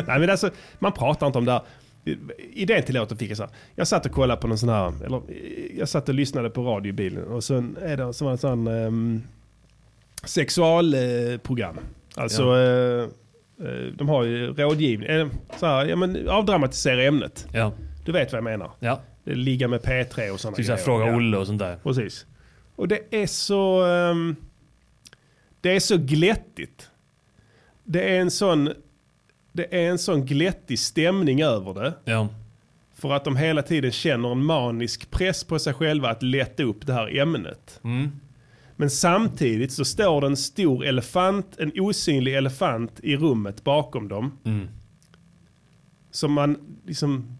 Nej 0.06 0.18
men 0.20 0.30
alltså, 0.30 0.50
man 0.78 0.92
pratar 0.92 1.26
inte 1.26 1.38
om 1.38 1.44
det 1.44 1.52
här. 1.52 1.62
Idén 2.52 2.82
till 2.82 2.94
låten 2.94 3.18
fick 3.18 3.30
jag 3.30 3.36
så 3.36 3.42
här. 3.42 3.52
Jag 3.74 3.88
satt 3.88 4.06
och 4.06 4.12
kollade 4.12 4.40
på 4.40 4.46
någon 4.48 4.58
sån 4.58 4.68
här, 4.68 5.04
eller 5.04 5.22
jag 5.78 5.88
satt 5.88 6.08
och 6.08 6.14
lyssnade 6.14 6.50
på 6.50 6.62
radio 6.62 6.90
i 6.90 6.92
bilen 6.92 7.24
och 7.24 7.44
så 7.44 7.54
är 7.82 7.96
det 7.96 8.12
så 8.14 8.24
var 8.24 8.32
det 8.32 8.38
sån 8.38 8.66
um, 8.66 9.22
sexualprogram. 10.24 11.78
Alltså, 12.14 12.42
Ja. 12.42 12.58
eh, 12.58 13.02
eh, 13.68 13.86
de 13.94 14.08
har 14.08 14.24
ju 14.24 14.52
rådgivning, 14.54 15.08
eh, 15.08 15.26
så 15.60 15.66
här, 15.66 15.86
ja 15.86 15.96
men 15.96 16.28
avdramatisera 16.28 17.02
ämnet. 17.02 17.46
Ja. 17.52 17.72
Du 18.04 18.12
vet 18.12 18.32
vad 18.32 18.36
jag 18.36 18.44
menar. 18.44 18.70
Ja. 18.80 19.00
Ligga 19.24 19.68
med 19.68 19.80
P3 19.80 20.30
och 20.30 20.40
sådana 20.40 20.56
såhär 20.64 20.76
Fråga 20.76 21.16
Olle 21.16 21.36
och 21.36 21.46
sånt 21.46 21.58
där. 21.58 21.76
Precis. 21.82 22.26
Och 22.76 22.88
det 22.88 23.00
är 23.22 23.26
så... 23.26 23.84
ehm, 23.86 24.36
det 25.60 25.76
är 25.76 25.80
så 25.80 25.96
glättigt. 25.96 26.90
Det 27.84 28.16
är 28.16 28.20
en 28.20 28.30
sån... 28.30 28.70
Det 29.52 29.74
är 29.84 29.90
en 29.90 29.98
sån 29.98 30.26
glättig 30.26 30.78
stämning 30.78 31.42
över 31.42 31.74
det. 31.74 31.94
Ja. 32.04 32.28
För 32.94 33.12
att 33.12 33.24
de 33.24 33.36
hela 33.36 33.62
tiden 33.62 33.90
känner 33.92 34.32
en 34.32 34.44
manisk 34.44 35.10
press 35.10 35.44
på 35.44 35.58
sig 35.58 35.74
själva 35.74 36.08
att 36.10 36.22
lätta 36.22 36.62
upp 36.62 36.86
det 36.86 36.92
här 36.92 37.18
ämnet. 37.18 37.80
Mm. 37.84 38.10
Men 38.76 38.90
samtidigt 38.90 39.72
så 39.72 39.84
står 39.84 40.20
det 40.20 40.26
en 40.26 40.36
stor 40.36 40.84
elefant, 40.84 41.56
en 41.58 41.72
osynlig 41.76 42.34
elefant 42.34 43.00
i 43.02 43.16
rummet 43.16 43.64
bakom 43.64 44.08
dem. 44.08 44.38
Mm. 44.44 44.68
Som 46.10 46.32
man 46.32 46.78
liksom... 46.86 47.38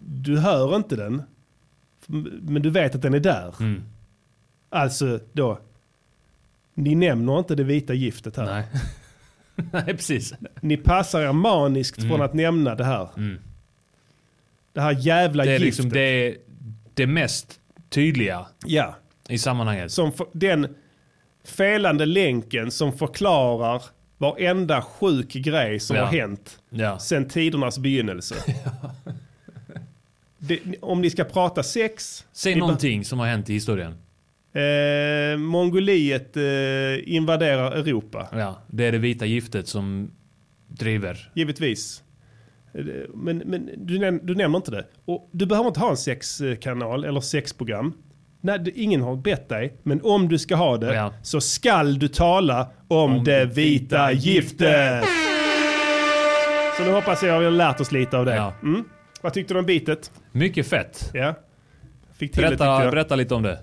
Du 0.00 0.38
hör 0.38 0.76
inte 0.76 0.96
den. 0.96 1.22
Men 2.42 2.62
du 2.62 2.70
vet 2.70 2.94
att 2.94 3.02
den 3.02 3.14
är 3.14 3.20
där. 3.20 3.54
Mm. 3.60 3.82
Alltså 4.68 5.20
då. 5.32 5.58
Ni 6.74 6.94
nämner 6.94 7.38
inte 7.38 7.54
det 7.54 7.64
vita 7.64 7.94
giftet 7.94 8.36
här. 8.36 8.44
Nej. 8.44 8.64
Nej, 9.72 9.84
precis. 9.86 10.34
Ni 10.60 10.76
passar 10.76 11.20
er 11.22 11.32
maniskt 11.32 11.98
Mm. 11.98 12.10
från 12.10 12.22
att 12.22 12.34
nämna 12.34 12.74
det 12.74 12.84
här. 12.84 13.08
Mm. 13.16 13.38
Det 14.72 14.80
här 14.80 14.92
jävla 15.06 15.44
Det 15.44 15.50
är 15.50 15.52
giftet. 15.52 15.66
liksom 15.66 15.88
det, 15.90 16.36
det 16.94 17.06
mest 17.06 17.60
tydliga 17.88 18.46
Ja. 18.66 18.96
I 19.28 19.38
sammanhanget. 19.38 19.92
Som 19.92 20.12
för, 20.12 20.26
den 20.32 20.74
felande 21.44 22.06
länken 22.06 22.70
som 22.70 22.92
förklarar 22.92 23.82
varenda 24.18 24.82
sjuk 24.82 25.32
grej 25.32 25.80
som 25.80 25.96
Ja. 25.96 26.04
har 26.04 26.12
hänt 26.12 26.58
Ja. 26.70 26.98
sen 26.98 27.28
tidernas 27.28 27.78
begynnelse. 27.78 28.34
det, 30.38 30.60
om 30.80 31.00
ni 31.00 31.10
ska 31.10 31.24
prata 31.24 31.62
sex. 31.62 32.24
Säg 32.32 32.54
någonting 32.54 33.04
som 33.04 33.18
har 33.18 33.26
hänt 33.26 33.50
i 33.50 33.52
historien. 33.52 33.94
Eh, 34.52 35.38
Mongoliet 35.38 36.36
eh, 36.36 36.42
invaderar 37.14 37.72
Europa. 37.72 38.28
Ja, 38.32 38.62
det 38.66 38.84
är 38.84 38.92
det 38.92 38.98
vita 38.98 39.26
giftet 39.26 39.68
som 39.68 40.10
driver. 40.68 41.30
Givetvis. 41.34 42.02
Eh, 42.74 42.84
Men, 43.14 43.38
men 43.38 43.70
du, 43.76 43.98
näm- 43.98 44.20
du 44.22 44.34
nämner 44.34 44.56
inte 44.58 44.70
det. 44.70 44.86
Och 45.04 45.28
du 45.32 45.46
behöver 45.46 45.68
inte 45.68 45.80
ha 45.80 45.90
en 45.90 45.96
sexkanal 45.96 47.04
eller 47.04 47.20
sexprogram. 47.20 47.92
Nej, 48.40 48.58
det, 48.58 48.70
ingen 48.70 49.02
har 49.02 49.16
bett 49.16 49.48
dig. 49.48 49.76
Men 49.82 50.00
om 50.02 50.28
du 50.28 50.38
ska 50.38 50.54
ha 50.56 50.76
det 50.76 50.94
Ja. 50.94 51.12
så 51.22 51.40
skall 51.40 51.98
du 51.98 52.08
tala 52.08 52.68
om, 52.88 53.24
det 53.24 53.44
vita 53.44 54.12
giftet. 54.12 55.04
Så 56.76 56.84
nu 56.84 56.90
hoppas 56.92 57.22
jag 57.22 57.34
att 57.34 57.40
vi 57.40 57.44
har 57.44 57.52
lärt 57.52 57.80
oss 57.80 57.92
lite 57.92 58.18
av 58.18 58.24
det. 58.24 58.34
Ja. 58.36 58.52
Mm. 58.62 58.84
Vad 59.22 59.32
tyckte 59.32 59.54
du 59.54 59.60
om 59.60 59.66
bitet? 59.66 60.10
Mycket 60.32 60.66
fett. 60.66 61.10
Ja. 61.14 61.34
Fick 62.18 62.32
till 62.32 62.42
det 62.42 62.48
Berätta, 62.48 62.64
jag. 62.64 62.90
berätta 62.90 63.16
lite 63.16 63.34
om 63.34 63.42
det. 63.42 63.58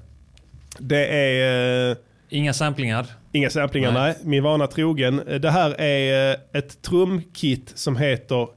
Det 0.80 1.06
är... 1.08 1.90
eh, 1.92 1.98
Inga 2.30 2.54
samplingar. 2.54 3.06
Inga 3.32 3.50
samplingar, 3.50 3.92
nej. 3.92 4.02
Nej. 4.02 4.16
Min 4.24 4.44
vana 4.44 4.68
trogen. 4.68 5.22
Det 5.42 5.50
här 5.52 5.82
är 5.82 6.32
eh, 6.32 6.38
ett 6.54 6.82
trumkit 6.82 7.72
som 7.76 7.98
heter 7.98 8.48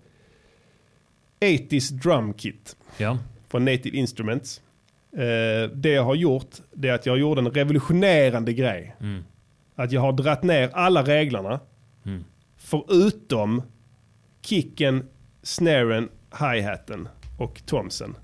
80s 1.41 1.93
Drum 1.93 2.33
Kit. 2.35 2.77
Ja. 2.97 3.19
Från 3.51 3.65
Native 3.65 3.97
Instruments. 3.97 4.61
Eh, 5.17 5.71
Det 5.75 5.91
jag 5.91 6.05
har 6.05 6.15
gjort, 6.15 6.51
det 6.75 6.89
är 6.89 6.93
att 6.95 7.07
jag 7.07 7.19
gjorde 7.19 7.41
en 7.41 7.51
revolutionerande 7.51 8.53
grej. 8.53 8.97
Mm. 9.01 9.25
Att 9.77 9.93
jag 9.93 10.01
har 10.01 10.13
dratt 10.13 10.43
ner 10.43 10.71
alla 10.73 11.03
reglerna. 11.03 11.61
Mm. 12.07 12.25
Förutom 12.57 13.63
kicken, 14.43 15.07
snaren, 15.43 16.09
hi-haten 16.41 17.09
och 17.39 17.63
tomsen. 17.67 18.15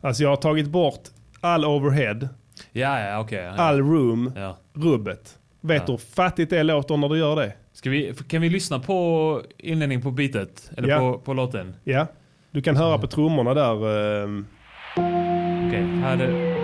Alltså 0.00 0.22
jag 0.22 0.30
har 0.30 0.36
tagit 0.36 0.66
bort 0.68 1.00
all 1.40 1.64
overhead, 1.64 2.28
Ja, 2.72 3.00
ja, 3.00 3.20
okej. 3.20 3.38
ja. 3.44 3.50
all 3.50 3.78
room, 3.80 4.32
Ja. 4.36 4.56
rubbet. 4.72 5.38
Vet 5.60 5.78
Ja. 5.80 5.86
du 5.86 5.92
hur 5.92 5.98
fattigt 5.98 6.50
det 6.50 6.62
låter 6.62 6.96
när 6.96 7.08
du 7.08 7.18
gör 7.18 7.36
det? 7.36 7.52
Ska 7.72 7.90
vi, 7.90 8.14
kan 8.28 8.40
vi 8.42 8.48
lyssna 8.50 8.78
på 8.80 9.42
inledning 9.58 10.02
på 10.02 10.10
beatet? 10.10 10.70
Eller 10.76 10.88
Ja. 10.88 10.98
på, 10.98 11.18
på 11.18 11.34
låten? 11.34 11.74
Ja, 11.84 12.06
du 12.50 12.62
kan 12.62 12.76
höra 12.76 12.98
på 12.98 13.06
trummorna 13.06 13.54
där. 13.54 14.22
ehm. 14.24 14.46
Okej, 15.66 15.86
här 16.02 16.18
är 16.18 16.56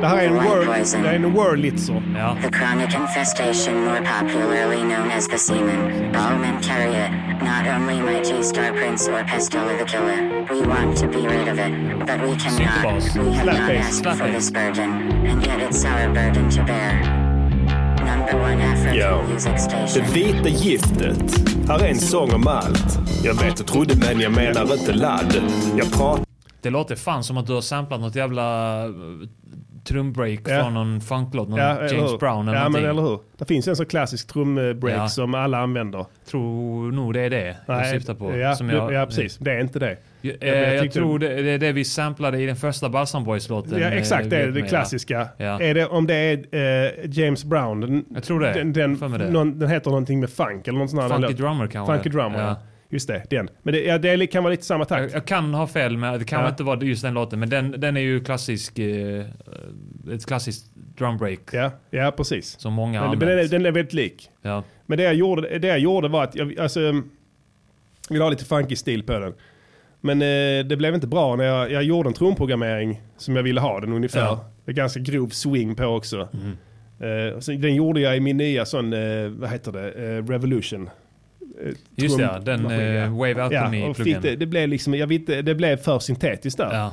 Det 0.00 0.08
här 0.08 0.18
är 0.18 0.26
en 0.26 0.34
word, 0.34 0.68
um, 0.96 1.02
det 1.02 1.08
är 1.08 1.14
en 1.14 1.32
wordlitzer. 1.32 2.02
Ja. 2.18 2.36
The 2.42 2.50
chronic 2.58 2.94
infestation, 2.94 3.84
more 3.84 4.00
popularly 4.20 4.82
known 4.82 5.10
as 5.18 5.28
the 5.28 5.38
semen. 5.38 5.80
All 6.16 6.38
men 6.38 6.62
carry 6.62 6.90
it. 7.04 7.10
Not 7.42 7.64
only 7.76 8.00
might 8.02 8.24
G-Star 8.28 8.72
Prince 8.72 9.10
or 9.10 9.24
Pestilla 9.24 9.72
the 9.78 9.84
Killer. 9.84 10.20
We 10.50 10.66
want 10.68 10.96
to 10.98 11.06
be 11.06 11.22
rid 11.28 11.48
of 11.52 11.58
it, 11.66 11.72
but 11.98 12.18
we 12.28 12.36
cannot. 12.36 12.84
We 12.84 13.32
have 13.34 13.42
Slap 13.42 13.58
not 13.58 13.68
bass, 13.68 13.86
asked 13.86 13.98
slap 14.02 14.16
for 14.16 14.24
bass. 14.26 14.36
this 14.36 14.50
burden, 14.50 14.90
and 15.30 15.46
yet 15.46 15.58
it's 15.70 15.84
our 15.84 16.08
burden 16.14 16.50
to 16.50 16.62
bear. 16.64 16.92
Number 18.10 18.34
one 18.48 18.62
African 18.72 18.96
Ja. 18.98 19.22
music 19.30 19.52
Det 19.52 19.58
station. 19.88 20.04
vita 20.14 20.48
giftet. 20.48 21.38
Här 21.68 21.84
är 21.84 21.88
en 21.88 21.98
sång 21.98 22.32
om 22.34 22.46
allt. 22.46 22.98
Jag 23.24 23.34
vet 23.34 23.60
och 23.60 23.66
trodde 23.66 23.94
men 23.96 24.20
jag 24.20 24.32
menar 24.32 24.72
inte 24.74 24.92
ladd. 24.92 25.34
Jag 25.76 25.92
pratar 25.92 26.24
Det 26.64 26.70
låter 26.70 26.96
fan 26.96 27.24
som 27.24 27.36
att 27.36 27.46
du 27.46 27.52
har 27.52 27.60
samplat 27.60 28.00
något 28.00 28.16
jävla 28.16 28.74
eh, 28.84 28.90
trumbreak 29.84 30.40
Ja. 30.48 30.62
från 30.62 30.74
någon 30.74 31.00
funklåt. 31.00 31.48
Någon 31.48 31.58
Ja, 31.58 31.76
James 31.86 31.92
hur? 32.12 32.18
Brown 32.18 32.48
eller 32.48 32.58
Ja, 32.58 32.62
men 32.62 32.72
någonting. 32.72 32.90
eller 32.90 33.02
hur. 33.02 33.18
Det 33.38 33.44
finns 33.44 33.68
en 33.68 33.76
sån 33.76 33.86
klassisk 33.86 34.32
trumbreak 34.32 34.98
Ja. 34.98 35.08
som 35.08 35.34
alla 35.34 35.58
använder. 35.58 36.06
Tror 36.30 36.92
nog 36.92 37.14
det 37.14 37.20
är 37.20 37.30
det 37.30 37.56
jag 37.66 37.86
syftar 37.86 38.14
på. 38.14 38.36
Ja, 38.36 38.56
du- 38.60 38.72
jag, 38.72 38.92
ja, 38.92 39.06
precis. 39.06 39.36
Det 39.38 39.52
är 39.52 39.60
inte 39.60 39.78
det. 39.78 39.96
Jag, 40.20 40.34
men 40.40 40.48
jag 40.48 40.74
jag, 40.74 40.92
tror 40.92 41.18
det, 41.18 41.42
det 41.42 41.50
är 41.50 41.58
det 41.58 41.72
vi 41.72 41.84
samplade 41.84 42.38
i 42.40 42.46
den 42.46 42.56
första 42.56 42.88
Balsam 42.88 43.24
Boys-låten. 43.24 43.78
Ja, 43.80 43.86
eh, 43.86 43.92
exakt, 43.98 44.30
det 44.30 44.36
är 44.36 44.48
det 44.48 44.62
klassiska. 44.62 45.28
Är 45.38 45.74
det, 45.74 45.86
om 45.86 46.06
det 46.06 46.14
är 46.14 46.32
eh, 46.50 47.10
James 47.10 47.44
Brown, 47.44 47.80
den, 47.80 48.04
Jag 48.14 48.22
tror 48.24 48.40
det. 48.40 48.52
den, 48.52 48.72
den, 48.72 48.92
någon, 49.32 49.58
den 49.58 49.70
heter 49.70 49.90
någonting 49.90 50.20
med 50.20 50.30
funk 50.30 50.68
eller 50.68 50.78
någon 50.78 50.88
sån 50.88 50.98
här 50.98 51.08
Funky. 51.08 51.34
Drummer 51.34 51.66
kanske. 51.66 51.94
Funky 51.94 52.08
Drummer. 52.10 52.54
Just 52.94 53.08
det, 53.08 53.22
den. 53.30 53.48
Men 53.62 53.74
det, 53.74 53.84
ja, 53.84 53.98
det 53.98 54.26
kan 54.26 54.42
vara 54.44 54.50
lite 54.50 54.64
samma 54.64 54.84
takt. 54.84 55.02
Jag, 55.02 55.10
jag 55.12 55.24
kan 55.26 55.54
ha 55.54 55.66
fel, 55.66 55.96
men 55.96 56.18
det 56.18 56.24
kan 56.24 56.40
Ja. 56.42 56.48
inte 56.48 56.62
vara 56.62 56.80
just 56.82 57.02
den 57.02 57.14
låten. 57.14 57.40
Men 57.40 57.48
den, 57.50 57.74
den 57.80 57.96
är 57.96 58.00
ju 58.00 58.24
klassisk, 58.24 58.78
eh, 58.78 59.24
ett 60.12 60.26
klassiskt 60.26 60.70
drumbreak. 60.74 61.40
Ja, 61.52 61.70
ja 61.90 62.12
precis. 62.16 62.60
Som 62.60 62.72
många 62.72 63.00
Men, 63.00 63.10
men 63.10 63.28
den, 63.28 63.38
är, 63.38 63.44
den 63.48 63.66
är 63.66 63.72
väldigt 63.72 63.92
lik. 63.92 64.30
Ja. 64.42 64.62
Men 64.86 64.98
det 64.98 65.04
jag 65.04 65.14
gjorde, 65.14 65.58
det 65.58 65.68
jag 65.68 65.78
gjorde 65.78 66.08
var 66.08 66.24
att 66.24 66.34
jag 66.34 66.58
alltså, 66.58 66.80
jag 66.80 67.02
ville 68.08 68.24
ha 68.24 68.30
lite 68.30 68.44
funky 68.44 68.76
stil 68.76 69.02
på 69.02 69.18
den. 69.18 69.34
Men 70.00 70.22
eh, 70.22 70.66
det 70.66 70.76
blev 70.76 70.94
inte 70.94 71.06
bra 71.06 71.36
när 71.36 71.44
jag, 71.44 71.72
jag 71.72 71.82
gjorde 71.82 72.08
en 72.08 72.14
trumprogrammering 72.14 73.00
som 73.16 73.36
jag 73.36 73.42
ville 73.42 73.60
ha 73.60 73.80
den 73.80 73.92
ungefär. 73.92 74.20
Ja. 74.20 74.44
Det 74.64 74.70
är 74.70 74.74
ganska 74.74 75.00
grov 75.00 75.28
swing 75.28 75.74
på 75.74 75.84
också. 75.84 76.28
Mhm. 76.32 76.56
Eh, 77.00 77.56
den 77.58 77.74
gjorde 77.74 78.00
jag 78.00 78.16
i 78.16 78.20
min 78.20 78.36
nya 78.36 78.64
sån, 78.64 78.92
eh, 78.92 79.28
vad 79.28 79.50
heter 79.50 79.72
det, 79.72 79.90
eh, 79.92 80.24
Revolution. 80.26 80.90
Eh, 81.62 81.72
Just 81.96 82.16
det, 82.18 82.22
ja. 82.22 82.38
Den 82.38 82.62
ja. 82.62 83.08
Wave 83.08 83.30
Ja, 83.30 83.42
Alchemy-pluggen. 83.44 83.94
fick 84.04 84.22
det, 84.22 84.36
det 84.36 84.46
blev 84.46 84.68
liksom, 84.68 84.94
jag 84.94 85.06
vet, 85.06 85.20
inte, 85.20 85.42
det 85.42 85.54
blev 85.54 85.76
för 85.76 85.98
syntetiskt 85.98 86.58
där. 86.58 86.74
Ja. 86.74 86.92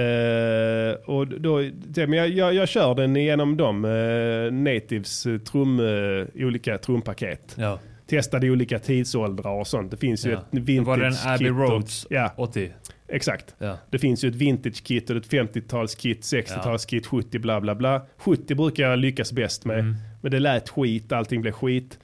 Eh, 0.00 0.94
och 1.06 1.26
då, 1.28 1.62
det, 1.86 2.06
men 2.06 2.18
jag, 2.18 2.28
jag, 2.28 2.54
jag 2.54 2.68
kör 2.68 2.94
den 2.94 3.16
genom 3.16 3.56
de 3.56 3.84
eh, 3.84 4.52
Natives 4.52 5.26
trum, 5.50 5.80
eh, 5.80 6.44
olika 6.46 6.78
trumpaket. 6.78 7.54
Ja. 7.58 7.78
Testade 8.06 8.50
olika 8.50 8.78
tidsåldrar 8.78 9.50
och 9.60 9.66
sånt. 9.66 9.90
Det 9.90 9.96
finns 9.96 10.26
ju 10.26 10.30
Ja. 10.30 10.38
ett 10.38 10.44
Det 10.50 10.60
vintage 10.60 10.86
var 10.88 10.96
den 11.04 11.14
Abbey 11.26 11.38
kit 11.38 11.50
och- 11.50 11.58
Roads 11.58 12.06
Ja, 12.10 12.32
80. 12.36 12.72
exakt. 13.08 13.54
Ja. 13.58 13.78
Det 13.90 13.98
finns 13.98 14.24
ju 14.24 14.28
ett 14.28 14.34
vintage 14.34 14.84
kit 14.84 15.10
och 15.10 15.16
ett 15.16 15.28
50-talskit, 15.30 16.20
60-talskit, 16.20 17.06
70 17.06 17.38
bla 17.38 17.60
bla 17.60 17.74
bla. 17.74 18.02
70 18.16 18.54
brukar 18.54 18.90
jag 18.90 18.98
lyckas 18.98 19.32
bäst 19.32 19.64
med. 19.64 19.78
Mm. 19.78 19.94
Men 20.22 20.30
det 20.32 20.38
lät 20.38 20.68
skit, 20.68 21.12
allting 21.12 21.40
blev 21.42 21.52
skit. 21.52 21.98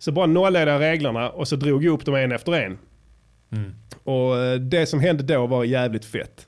Så 0.00 0.12
bara 0.12 0.26
nollade 0.26 0.70
jag 0.72 0.80
reglerna 0.80 1.30
och 1.30 1.48
så 1.48 1.56
drog 1.56 1.84
jag 1.84 1.92
upp 1.94 2.04
dem 2.04 2.14
en 2.14 2.32
efter 2.32 2.52
en. 2.52 2.78
Mm. 3.52 3.74
Och 4.04 4.38
eh, 4.38 4.54
det 4.60 4.86
som 4.86 5.00
hände 5.00 5.22
då 5.22 5.46
var 5.46 5.64
jävligt 5.64 6.04
fett. 6.04 6.46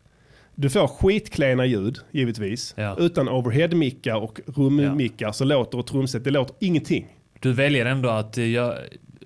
Du 0.54 0.70
får 0.70 0.86
skitklena 0.86 1.66
ljud, 1.66 1.98
givetvis. 2.10 2.74
Ja. 2.76 2.96
Utan 2.98 3.28
overhead-mickar 3.28 4.16
och 4.16 4.40
rummickar 4.46 5.32
så 5.32 5.44
låter 5.44 5.80
ett 5.80 5.86
trumset, 5.86 6.24
det 6.24 6.30
låter 6.30 6.56
ingenting. 6.60 7.06
Du 7.40 7.52
väljer 7.52 7.86
ändå 7.86 8.08
att 8.08 8.38
eh, 8.38 8.44
jag 8.44 8.74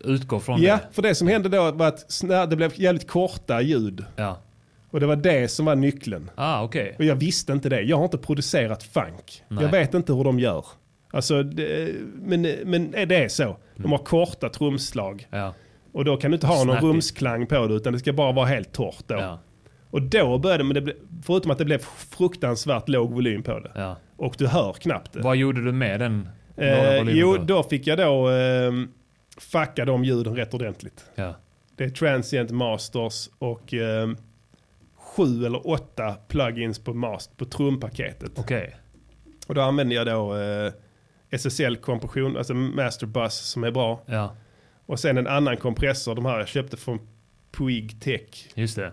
utgår 0.05 0.41
från 0.41 0.63
Ja, 0.63 0.75
det. 0.75 0.95
för 0.95 1.03
det 1.03 1.15
som 1.15 1.29
hände 1.29 1.49
då 1.49 1.71
var 1.73 1.87
att 1.87 2.51
det 2.51 2.57
blev 2.57 2.73
jävligt 2.75 3.09
korta 3.09 3.61
ljud. 3.61 4.05
Ja. 4.17 4.39
Och 4.91 5.01
det 5.01 5.07
var 5.07 5.17
det 5.17 5.49
som 5.49 5.67
var 5.67 5.77
nyckeln. 5.77 6.31
Ah, 6.35 6.63
okej. 6.63 6.95
Och 6.99 7.05
jag 7.05 7.17
visste 7.17 7.53
inte 7.53 7.69
det. 7.69 7.81
Jag 7.81 7.97
har 7.97 8.05
inte 8.05 8.19
producerat 8.19 8.83
funk. 8.83 9.43
Nej. 9.49 9.65
Jag 9.65 9.71
vet 9.71 9.95
inte 9.95 10.13
hur 10.13 10.25
de 10.25 10.39
gör. 10.39 10.65
Alltså, 11.17 11.43
det, 11.43 11.95
men, 12.15 12.43
men 12.65 12.91
det 12.91 13.17
är 13.25 13.29
så. 13.29 13.57
De 13.77 13.93
har 13.93 13.99
korta 13.99 14.49
trumslag. 14.49 15.27
Ja. 15.31 15.55
Och 15.93 16.05
då 16.05 16.17
kan 16.17 16.31
du 16.31 16.35
inte 16.35 16.47
ha 16.47 16.57
någon 16.65 16.75
Snappy. 16.75 16.87
rumsklang 16.87 17.47
på 17.47 17.67
det 17.67 17.75
utan 17.75 17.93
det 17.93 17.99
ska 17.99 18.13
bara 18.13 18.33
vara 18.33 18.47
helt 18.47 18.73
torrt 18.73 19.05
då. 19.07 19.15
Ja. 19.15 19.39
Och 19.91 20.03
då 20.03 20.39
började 20.39 20.65
men 20.65 20.75
det, 20.75 20.81
ble- 20.81 20.97
förutom 21.27 21.51
att 21.51 21.59
det 21.59 21.65
blev 21.65 21.79
fruktansvärt 22.17 22.89
låg 22.89 23.13
volym 23.13 23.43
på 23.43 23.59
det. 23.59 23.71
Ja. 23.75 23.97
Och 24.17 24.35
du 24.39 24.47
hör 24.47 24.73
knappt 24.73 25.13
det. 25.13 25.21
Vad 25.21 25.37
gjorde 25.37 25.65
du 25.65 25.73
med 25.73 26.01
den? 26.01 26.29
Eh, 26.57 27.03
jo, 27.03 27.37
då 27.37 27.63
fick 27.63 27.87
jag 27.87 27.99
då 27.99 28.31
eh, 28.31 28.73
fucka 29.39 29.85
de 29.85 30.05
ljuden 30.05 30.37
rätt 30.37 30.55
ordentligt. 30.55 31.05
Ja. 31.15 31.35
Det 31.77 31.85
är 31.85 31.89
Transient 31.91 32.51
Masters 32.51 33.29
och 33.39 33.75
eh, 33.75 34.09
sju 34.97 35.47
eller 35.47 35.69
åtta 35.71 36.15
plugins 36.29 36.79
på, 36.79 36.95
mast, 36.95 37.37
på 37.37 37.45
trumpaketet. 37.45 38.33
Okej. 38.37 38.77
Och 39.47 39.55
då 39.55 39.61
använder 39.61 39.97
jag 39.97 40.07
då 40.07 40.37
eh, 40.37 40.73
SSL-kompression, 41.31 42.37
alltså 42.37 42.55
Master 42.55 43.07
Bus 43.07 43.35
som 43.35 43.65
är 43.65 43.71
bra. 43.71 44.03
Ja. 44.07 44.37
Och 44.87 45.01
sen 45.01 45.19
en 45.19 45.27
annan 45.27 45.57
kompressor, 45.57 46.15
de 46.15 46.27
här 46.27 46.39
jag 46.39 46.49
köpte 46.49 46.77
från 46.77 46.99
Puig 47.53 48.01
Tech. 48.01 48.49
Just 48.55 48.77
det. 48.77 48.93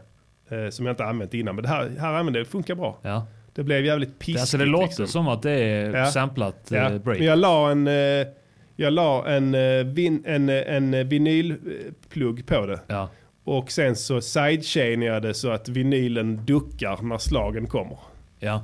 Eh, 0.50 0.70
som 0.70 0.86
jag 0.86 0.94
inte 0.94 1.06
använt 1.06 1.34
innan. 1.34 1.56
Men 1.56 1.64
det 1.64 1.70
här, 1.70 1.90
här 2.00 2.14
använder 2.14 2.40
jag, 2.40 2.48
det 2.48 2.52
funkar 2.52 2.76
bra. 2.76 3.00
Ja. 3.02 3.28
Det 3.54 3.64
blev 3.64 3.86
jävligt 3.86 4.20
piskigt. 4.20 4.40
Alltså 4.40 4.58
det 4.58 4.66
låter 4.66 4.88
liksom. 4.88 5.08
som 5.08 5.28
att 5.28 5.42
det 5.42 5.52
är 5.52 5.96
Ja. 5.98 6.06
samplat 6.06 6.68
Ja. 6.70 6.78
eh, 6.92 6.98
break. 7.02 7.18
Men 7.20 7.28
jag 7.28 7.40
la 7.40 7.72
en, 7.72 7.88
eh, 7.88 8.28
jag 8.76 8.94
la 8.94 9.28
en, 9.28 9.56
eh, 9.56 9.84
vin, 9.86 10.24
en, 10.26 10.50
en 10.50 11.10
vinylplugg 11.10 12.46
på 12.46 12.66
det. 12.66 12.80
Ja. 12.88 13.10
Och 13.44 13.72
sen 13.72 13.96
så 13.96 14.22
sidechainade 14.22 15.06
jag 15.06 15.22
det 15.22 15.34
så 15.34 15.52
att 15.52 15.70
vinylen 15.70 16.46
duckar 16.46 17.02
när 17.02 17.18
slagen 17.18 17.68
kommer. 17.68 17.98
Ja. 18.40 18.62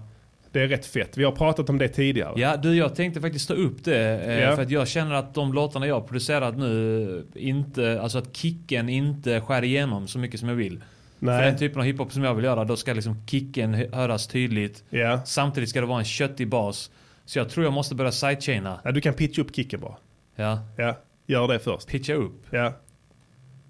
Det 0.52 0.62
är 0.62 0.68
rätt 0.68 0.86
fett. 0.86 1.18
Vi 1.18 1.24
har 1.24 1.32
pratat 1.32 1.70
om 1.70 1.78
det 1.78 1.88
tidigare. 1.88 2.34
Ja, 2.42 2.58
du 2.58 2.76
jag 2.76 2.96
tänkte 2.96 3.22
faktiskt 3.22 3.48
ta 3.48 3.54
upp 3.54 3.84
det. 3.84 4.00
Ja. 4.42 4.56
För 4.56 4.64
att 4.64 4.70
jag 4.72 4.88
känner 4.88 5.16
att 5.16 5.34
de 5.34 5.54
låtarna 5.54 5.88
jag 5.88 5.96
har 5.96 6.02
producerat 6.08 6.58
nu 6.58 7.26
inte, 7.36 8.02
alltså 8.02 8.18
att 8.18 8.38
kicken 8.38 8.90
inte 8.90 9.42
skär 9.42 9.64
igenom 9.64 10.08
så 10.08 10.20
mycket 10.20 10.40
som 10.40 10.50
jag 10.50 10.56
vill. 10.56 10.84
Nej. 11.20 11.40
För 11.40 11.46
den 11.46 11.58
typen 11.58 11.80
av 11.80 11.86
hiphop 11.86 12.12
som 12.14 12.24
jag 12.24 12.36
vill 12.36 12.46
göra, 12.46 12.64
då 12.64 12.76
ska 12.76 12.94
liksom 12.94 13.28
kicken 13.28 13.74
hö- 13.74 13.90
höras 13.94 14.28
tydligt. 14.28 14.84
Ja. 14.90 15.22
Samtidigt 15.26 15.70
ska 15.70 15.80
det 15.82 15.88
vara 15.88 16.00
en 16.00 16.06
köttig 16.06 16.50
bas. 16.50 16.92
Så 17.26 17.40
jag 17.40 17.50
tror 17.50 17.64
jag 17.66 17.74
måste 17.74 17.96
börja 17.96 18.12
sidechaina. 18.12 18.80
Ja, 18.84 18.92
du 18.92 19.02
kan 19.02 19.14
pitcha 19.14 19.42
upp 19.42 19.56
kicken 19.56 19.80
bara. 19.80 19.96
Ja. 20.36 20.60
Ja, 20.78 20.98
gör 21.28 21.48
det 21.48 21.60
först. 21.60 21.88
Pitcha 21.88 22.14
upp? 22.14 22.42
Ja. 22.50 22.74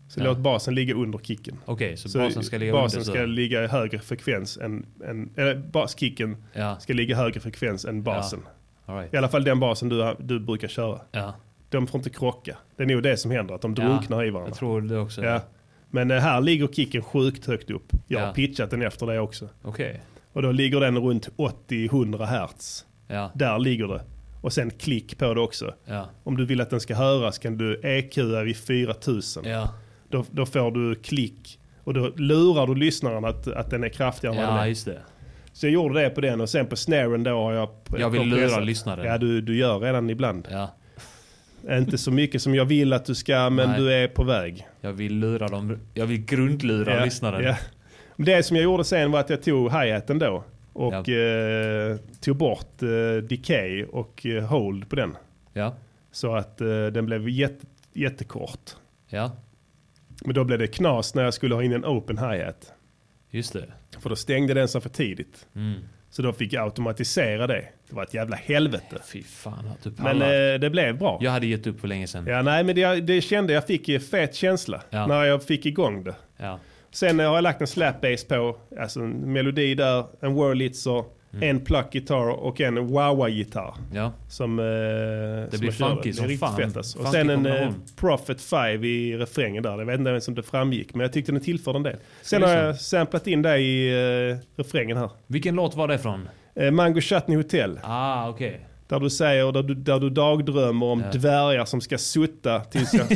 Så 0.09 0.19
Ja. 0.19 0.23
låt 0.23 0.37
basen 0.37 0.75
ligga 0.75 0.93
under 0.95 1.19
kicken. 1.19 1.57
Okej, 1.65 1.97
så 1.97 2.19
basen 2.19 2.43
ska 2.43 2.57
ligga 2.57 2.73
basen 2.73 2.97
under, 2.99 3.05
så- 3.05 3.11
ska 3.17 3.25
ligga 3.25 3.63
i 3.63 3.67
högre 3.67 3.99
frekvens 3.99 4.57
än, 4.57 4.85
än 5.05 5.29
eller 5.35 5.55
baskicken 5.55 6.37
Ja. 6.53 6.79
ska 6.79 6.93
ligga 6.93 7.15
i 7.15 7.17
högre 7.17 7.39
frekvens 7.39 7.85
än 7.85 8.03
basen. 8.03 8.39
All 8.85 8.95
right. 8.97 9.13
I 9.13 9.17
alla 9.17 9.27
fall 9.29 9.43
den 9.43 9.59
basen 9.59 9.89
du, 9.89 10.15
du 10.19 10.39
brukar 10.39 10.67
köra. 10.67 11.01
Ja. 11.11 11.33
De 11.69 11.87
får 11.87 11.97
inte 11.99 12.09
krocka. 12.09 12.57
Det 12.75 12.83
är 12.83 12.87
nog 12.87 13.03
det 13.03 13.17
som 13.17 13.31
händer, 13.31 13.55
att 13.55 13.61
de 13.61 13.75
Ja, 13.77 13.83
drunknar 13.87 14.25
i 14.25 14.29
varandra. 14.29 14.49
Jag 14.49 14.57
tror 14.57 14.81
det 14.81 14.99
också. 14.99 15.23
Ja. 15.23 15.41
Men 15.89 16.11
eh, 16.11 16.19
här 16.19 16.41
ligger 16.41 16.67
kicken 16.67 17.01
sjukt 17.01 17.45
högt 17.45 17.69
upp. 17.69 17.91
Jag 18.07 18.19
har 18.19 18.27
Ja. 18.27 18.33
pitchat 18.33 18.69
den 18.71 18.81
efter 18.81 19.05
det 19.07 19.19
också. 19.19 19.49
Okej. 19.61 20.01
Och 20.33 20.41
då 20.41 20.51
ligger 20.51 20.79
den 20.79 20.97
runt 20.97 21.29
80-100 21.37 22.25
hertz. 22.25 22.85
Ja. 23.07 23.31
Där 23.35 23.59
ligger 23.59 23.87
det. 23.87 24.01
Och 24.41 24.53
sen 24.53 24.71
klick 24.71 25.17
på 25.17 25.33
det 25.33 25.41
också. 25.41 25.73
Ja. 25.85 26.09
Om 26.23 26.37
du 26.37 26.45
vill 26.45 26.61
att 26.61 26.69
den 26.69 26.79
ska 26.79 26.95
höras 26.95 27.37
kan 27.37 27.57
du 27.57 27.79
EQa 27.83 28.43
vid 28.43 28.57
4000. 28.57 29.45
Ja. 29.45 29.73
Då, 30.09 30.25
då 30.31 30.45
får 30.45 30.71
du 30.71 30.95
klick. 30.95 31.59
Och 31.83 31.93
då 31.93 32.07
lurar 32.15 32.67
du 32.67 32.75
lyssnaren 32.75 33.25
att, 33.25 33.47
att 33.47 33.69
den 33.69 33.83
är 33.83 33.89
kraftigare 33.89 34.35
än 34.35 34.41
vad 34.41 34.49
den 34.49 34.57
Ja, 34.57 34.65
är. 34.71 34.85
det. 34.85 34.99
Så 35.53 35.65
jag 35.65 35.73
gjorde 35.73 36.01
det 36.01 36.09
på 36.09 36.21
den 36.21 36.41
och 36.41 36.49
sen 36.49 36.65
på 36.67 36.75
snaren 36.75 37.23
då 37.23 37.31
har 37.31 37.53
jag... 37.53 37.69
Jag 37.97 38.09
vill 38.09 38.21
lura 38.27 38.59
lyssnaren. 38.59 39.05
Ja, 39.05 39.17
du, 39.17 39.41
du 39.41 39.57
gör 39.57 39.79
redan 39.79 40.09
ibland. 40.09 40.47
Ja. 40.51 40.75
Inte 41.77 41.97
så 41.97 42.11
mycket 42.11 42.41
som 42.41 42.55
jag 42.55 42.65
vill 42.65 42.93
att 42.93 43.05
du 43.05 43.15
ska, 43.15 43.49
men 43.49 43.69
Nej. 43.69 43.79
du 43.79 43.93
är 43.93 44.07
på 44.07 44.23
väg. 44.23 44.67
Jag 44.81 44.93
vill 44.93 45.15
lura 45.15 45.47
dem. 45.47 45.77
Jag 45.93 46.05
vill 46.05 46.25
grundlura 46.25 46.95
Ja, 46.97 47.05
lyssnaren. 47.05 47.43
ja. 47.43 47.55
Det 48.17 48.43
som 48.43 48.55
jag 48.57 48.63
gjorde 48.63 48.83
sen 48.83 49.11
var 49.11 49.19
att 49.19 49.29
jag 49.29 49.43
tog 49.43 49.71
hi-haten 49.71 50.19
då 50.19 50.43
och 50.73 51.09
eh, 51.09 51.97
tog 52.21 52.35
bort 52.37 52.81
eh, 52.83 53.23
decay 53.23 53.83
och 53.83 54.25
eh, 54.25 54.43
hold 54.43 54.89
på 54.89 54.95
den. 54.95 55.17
Ja. 55.53 55.75
Så 56.11 56.35
att 56.35 56.61
eh, 56.61 56.67
den 56.67 57.05
blev 57.05 57.29
jätte, 57.29 57.65
jättekort. 57.93 58.75
Ja. 59.09 59.31
Men 60.25 60.33
då 60.35 60.43
blev 60.43 60.59
det 60.59 60.67
knas 60.67 61.15
när 61.15 61.23
jag 61.23 61.33
skulle 61.33 61.55
ha 61.55 61.63
in 61.63 61.73
en 61.73 61.85
open 61.85 62.17
hi-hat. 62.17 62.73
Just 63.29 63.53
det. 63.53 63.65
För 63.99 64.09
då 64.09 64.15
stängde 64.15 64.53
den 64.53 64.67
sig 64.67 64.81
för 64.81 64.89
tidigt. 64.89 65.47
Mm. 65.55 65.79
Så 66.09 66.21
då 66.21 66.33
fick 66.33 66.53
jag 66.53 66.63
automatisera 66.63 67.47
det. 67.47 67.65
Det 67.89 67.95
var 67.95 68.03
ett 68.03 68.13
jävla 68.13 68.35
helvete. 68.35 68.97
Fy 69.05 69.23
fan 69.23 69.67
att 69.67 69.83
du 69.83 70.03
Men 70.03 70.21
eh, 70.21 70.59
det 70.59 70.69
blev 70.69 70.97
bra. 70.97 71.17
Jag 71.21 71.31
hade 71.31 71.47
gett 71.47 71.67
upp 71.67 71.79
för 71.79 71.87
länge 71.87 72.07
sedan. 72.07 72.25
Ja, 72.27 72.41
nej, 72.41 72.63
men 72.63 72.75
det, 72.75 73.01
det 73.01 73.21
kände 73.21 73.53
jag 73.53 73.67
fick 73.67 74.01
fet 74.01 74.35
känsla 74.35 74.81
Ja. 74.89 75.07
när 75.07 75.23
jag 75.23 75.43
fick 75.43 75.65
igång 75.65 76.03
det. 76.03 76.15
Ja. 76.37 76.59
Sen 76.91 77.19
har 77.19 77.25
jag 77.25 77.41
lagt 77.41 77.61
en 77.61 77.67
slap 77.67 78.01
bass 78.01 78.23
på, 78.27 78.57
alltså 78.79 78.99
en 78.99 79.33
melodi 79.33 79.75
där, 79.75 80.05
en 80.21 80.33
Wurlitzer, 81.31 81.49
en 81.49 81.59
pluck 81.59 81.95
gitarr 81.95 82.29
och 82.29 82.61
en 82.61 82.77
wah-wah-gitarr. 82.77 83.73
Ja. 83.93 84.11
Som, 84.29 84.59
eh, 84.59 84.65
det 84.65 85.59
blir 85.59 85.71
funky 85.71 86.13
som 86.13 86.37
fan. 86.37 86.57
Fett, 86.57 86.77
alltså. 86.77 86.99
Och 86.99 87.07
sen 87.07 87.29
en 87.29 87.45
eh. 87.45 87.71
Prophet 87.95 88.41
5 88.41 88.83
i 88.83 89.17
refrängen 89.17 89.63
där. 89.63 89.77
Jag 89.77 89.85
vet 89.85 89.99
inte 89.99 90.09
ens 90.09 90.27
om 90.27 90.35
det 90.35 90.43
framgick, 90.43 90.93
men 90.93 91.01
jag 91.01 91.13
tyckte 91.13 91.31
den 91.31 91.41
tillförde 91.41 91.77
en 91.77 91.83
del. 91.83 91.97
Sen 92.21 92.43
har 92.43 92.49
jag 92.49 92.75
samplat 92.75 93.27
in 93.27 93.41
det 93.41 93.57
i 93.57 93.89
eh, 94.31 94.37
refrängen 94.55 94.97
här. 94.97 95.09
Vilken 95.27 95.55
låt 95.55 95.75
var 95.75 95.87
det 95.87 95.99
från? 95.99 96.29
Eh, 96.55 96.71
Mango 96.71 97.01
Chutney 97.01 97.37
Hotel. 97.37 97.79
Ah, 97.83 98.29
okej. 98.29 98.65
Där 98.89 98.99
du 98.99 99.09
säger, 99.09 99.51
där 99.51 99.63
du, 99.63 99.73
där 99.75 99.99
du 99.99 100.09
dagdrömmer 100.09 100.85
om 100.85 100.99
Ja. 101.01 101.19
dvärgar 101.19 101.65
som 101.65 101.81
ska 101.81 101.97
sutta 101.97 102.59
tills 102.59 102.93
jag, 102.93 103.07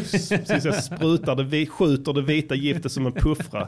tills 0.45 0.65
jag 0.65 0.84
sprutar 0.84 1.36
det, 1.36 1.65
skjuter 1.65 2.13
det 2.13 2.21
vita 2.21 2.55
giftet 2.55 2.91
som 2.91 3.05
en 3.05 3.11
puffra. 3.11 3.67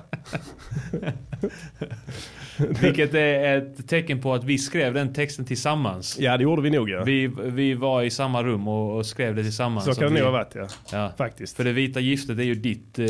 Vilket 2.81 3.13
är 3.13 3.57
ett 3.57 3.87
tecken 3.87 4.21
på 4.21 4.33
att 4.33 4.43
vi 4.43 4.57
skrev 4.57 4.93
den 4.93 5.13
texten 5.13 5.45
tillsammans. 5.45 6.17
Ja, 6.19 6.37
det 6.37 6.43
gjorde 6.43 6.61
vi 6.61 6.69
nog 6.69 6.89
ja. 6.89 7.03
Vi, 7.03 7.27
vi 7.43 7.73
var 7.73 8.03
i 8.03 8.09
samma 8.09 8.43
rum 8.43 8.67
och, 8.67 8.97
och 8.97 9.05
skrev 9.05 9.35
det 9.35 9.43
tillsammans. 9.43 9.85
Så 9.85 9.93
kan 9.95 10.03
det 10.13 10.19
nog 10.19 10.23
ha 10.23 10.31
varit 10.31 10.55
ja. 10.55 10.67
Ja. 10.91 11.11
Faktiskt. 11.17 11.57
För 11.57 11.63
det 11.63 11.71
vita 11.71 11.99
giftet 11.99 12.39
är 12.39 12.43
ju 12.43 12.55
ditt 12.55 12.99
eh, 12.99 13.07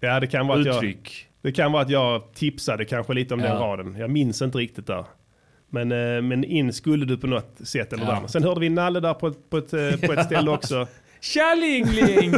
Ja, 0.00 0.20
det 0.20 0.26
kan 0.26 0.46
vara 0.46 0.60
att 0.60 0.66
jag, 0.66 0.76
uttryck. 0.76 1.26
det 1.42 1.52
kan 1.52 1.72
vara 1.72 1.82
att 1.82 1.90
jag 1.90 2.34
tipsade 2.34 2.84
kanske 2.84 3.12
lite 3.14 3.34
om 3.34 3.40
den 3.40 3.48
Ja. 3.56 3.60
raden. 3.60 3.96
Jag 3.98 4.10
minns 4.10 4.42
inte 4.42 4.58
riktigt 4.58 4.86
där. 4.86 5.04
Men, 5.74 5.92
eh, 5.92 6.22
men 6.22 6.44
in 6.44 6.72
skulle 6.72 7.04
du 7.06 7.16
på 7.16 7.26
något 7.26 7.56
sätt 7.64 7.92
eller 7.92 8.04
Ja. 8.04 8.12
annat. 8.16 8.30
Sen 8.30 8.42
hörde 8.44 8.60
vi 8.60 8.68
Nalle 8.68 9.00
där 9.00 9.14
på, 9.14 9.26
ett- 9.26 9.50
på, 9.50 9.56
ett, 9.58 9.72
eh, 9.72 9.96
på 10.06 10.12
ett 10.12 10.26
ställe 10.26 10.50
också. 10.50 10.86
Tjallingling! 11.20 12.34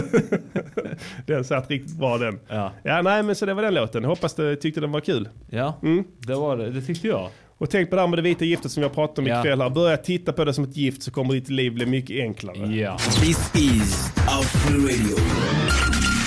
Den 1.26 1.44
satt 1.44 1.70
riktigt 1.70 1.96
bra 1.98 2.18
den. 2.18 2.38
ja. 2.48 2.72
Ja, 2.82 3.02
nej 3.02 3.22
men 3.22 3.34
så 3.34 3.46
det 3.46 3.54
var 3.54 3.62
den 3.62 3.74
låten. 3.74 4.04
Hoppas 4.04 4.34
du 4.34 4.56
tyckte 4.56 4.80
den 4.80 4.92
var 4.92 5.00
kul. 5.00 5.28
ja, 5.50 5.78
Mm. 5.82 6.04
det 6.18 6.34
var 6.34 6.56
det. 6.56 6.70
Det 6.70 6.82
tyckte 6.82 7.08
jag. 7.08 7.28
Och 7.58 7.70
tänk 7.70 7.90
på 7.90 7.96
det 7.96 8.02
här 8.02 8.08
med 8.08 8.18
det 8.18 8.22
vita 8.22 8.44
giftet 8.44 8.70
som 8.72 8.82
jag 8.82 8.94
pratade 8.94 9.20
om 9.20 9.26
Ja. 9.26 9.40
ikväll 9.40 9.60
här. 9.60 9.70
Börja 9.70 9.96
titta 9.96 10.32
på 10.32 10.44
det 10.44 10.54
som 10.54 10.64
ett 10.64 10.76
gift 10.76 11.02
så 11.02 11.10
kommer 11.10 11.34
ditt 11.34 11.48
liv 11.50 11.72
bli 11.74 11.86
mycket 11.86 12.20
enklare. 12.20 12.76
Ja. 12.76 12.98
This 12.98 13.50
is 13.54 14.12
Afro 14.16 14.76
Radio, 14.78 15.16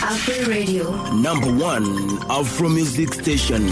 Afro 0.04 0.52
Radio. 0.52 0.84
number 1.14 1.66
one 1.66 1.88
Afro 2.30 2.70
music 2.70 3.14
station. 3.14 3.70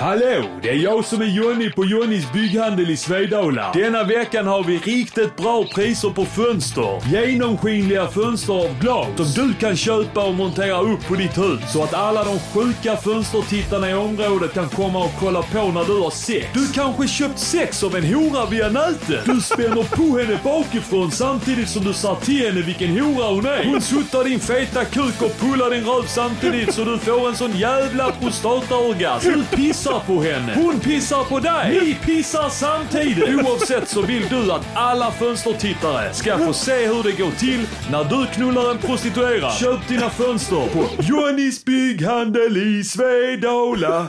Hallå, 0.00 0.44
det 0.62 0.70
är 0.70 0.74
jag 0.74 1.04
som 1.04 1.22
är 1.22 1.26
Jonny 1.26 1.70
på 1.70 1.84
Jonnys 1.84 2.32
bygghandel 2.32 2.90
i 2.90 2.96
Svedala. 2.96 3.72
Denna 3.74 4.04
veckan 4.04 4.46
har 4.46 4.64
vi 4.64 4.78
riktigt 4.78 5.36
bra 5.36 5.64
priser 5.74 6.10
på 6.10 6.24
fönster. 6.24 7.02
Genomskinliga 7.12 8.08
fönster 8.08 8.52
av 8.52 8.80
glas 8.80 9.06
som 9.16 9.48
du 9.48 9.54
kan 9.54 9.76
köpa 9.76 10.24
och 10.24 10.34
montera 10.34 10.80
upp 10.80 11.08
på 11.08 11.14
ditt 11.14 11.38
hus. 11.38 11.72
Så 11.72 11.82
att 11.82 11.94
alla 11.94 12.24
de 12.24 12.38
sjuka 12.38 12.96
fönstertittarna 12.96 13.90
i 13.90 13.94
området 13.94 14.54
kan 14.54 14.68
komma 14.68 15.04
och 15.04 15.10
kolla 15.20 15.42
på 15.42 15.68
när 15.68 15.84
du 15.84 16.00
har 16.00 16.10
sex. 16.10 16.46
Du 16.54 16.72
kanske 16.72 17.08
köpt 17.08 17.38
sex 17.38 17.82
av 17.84 17.96
en 17.96 18.14
hora 18.14 18.46
via 18.46 18.68
nätet. 18.68 19.24
Du 19.24 19.40
spänner 19.40 19.96
på 19.96 20.18
henne 20.18 20.38
bakifrån 20.44 21.10
samtidigt 21.10 21.68
som 21.68 21.84
du 21.84 21.92
säger 21.92 22.14
till 22.14 22.46
henne 22.46 22.62
vilken 22.62 22.98
hora 22.98 23.26
hon 23.26 23.46
är. 23.46 23.64
Hon 23.64 23.80
suttar 23.80 24.24
din 24.24 24.40
feta 24.40 24.84
kuk 24.84 25.22
och 25.22 25.40
pullar 25.40 25.70
din 25.70 25.84
röv 25.84 26.02
samtidigt 26.06 26.74
så 26.74 26.84
du 26.84 26.98
får 26.98 27.28
en 27.28 27.36
sån 27.36 27.58
jävla 27.58 28.12
prostataorgasm. 28.12 29.32
Du 29.32 29.56
pissar 29.56 29.87
på 30.06 30.22
henne. 30.22 30.54
Hon 30.54 30.80
pissar 30.80 31.24
på 31.24 31.38
dig. 31.38 31.80
Ni 31.82 31.94
pissar 31.94 32.48
samtidigt. 32.48 33.28
Oavsett 33.44 33.88
så 33.88 34.02
vill 34.02 34.28
du 34.28 34.52
att 34.52 34.66
alla 34.74 35.10
fönstertittare 35.10 36.12
ska 36.12 36.38
få 36.38 36.52
se 36.52 36.86
hur 36.86 37.02
det 37.02 37.12
går 37.12 37.30
till 37.30 37.66
när 37.90 38.04
du 38.04 38.26
knullar 38.26 38.70
en 38.70 38.78
prostituerad. 38.78 39.52
Köp 39.52 39.88
dina 39.88 40.10
fönster 40.10 40.66
på 40.72 41.02
Johnnys 41.02 41.64
bygghandel 41.64 42.56
i 42.56 42.84
Svedala. 42.84 44.06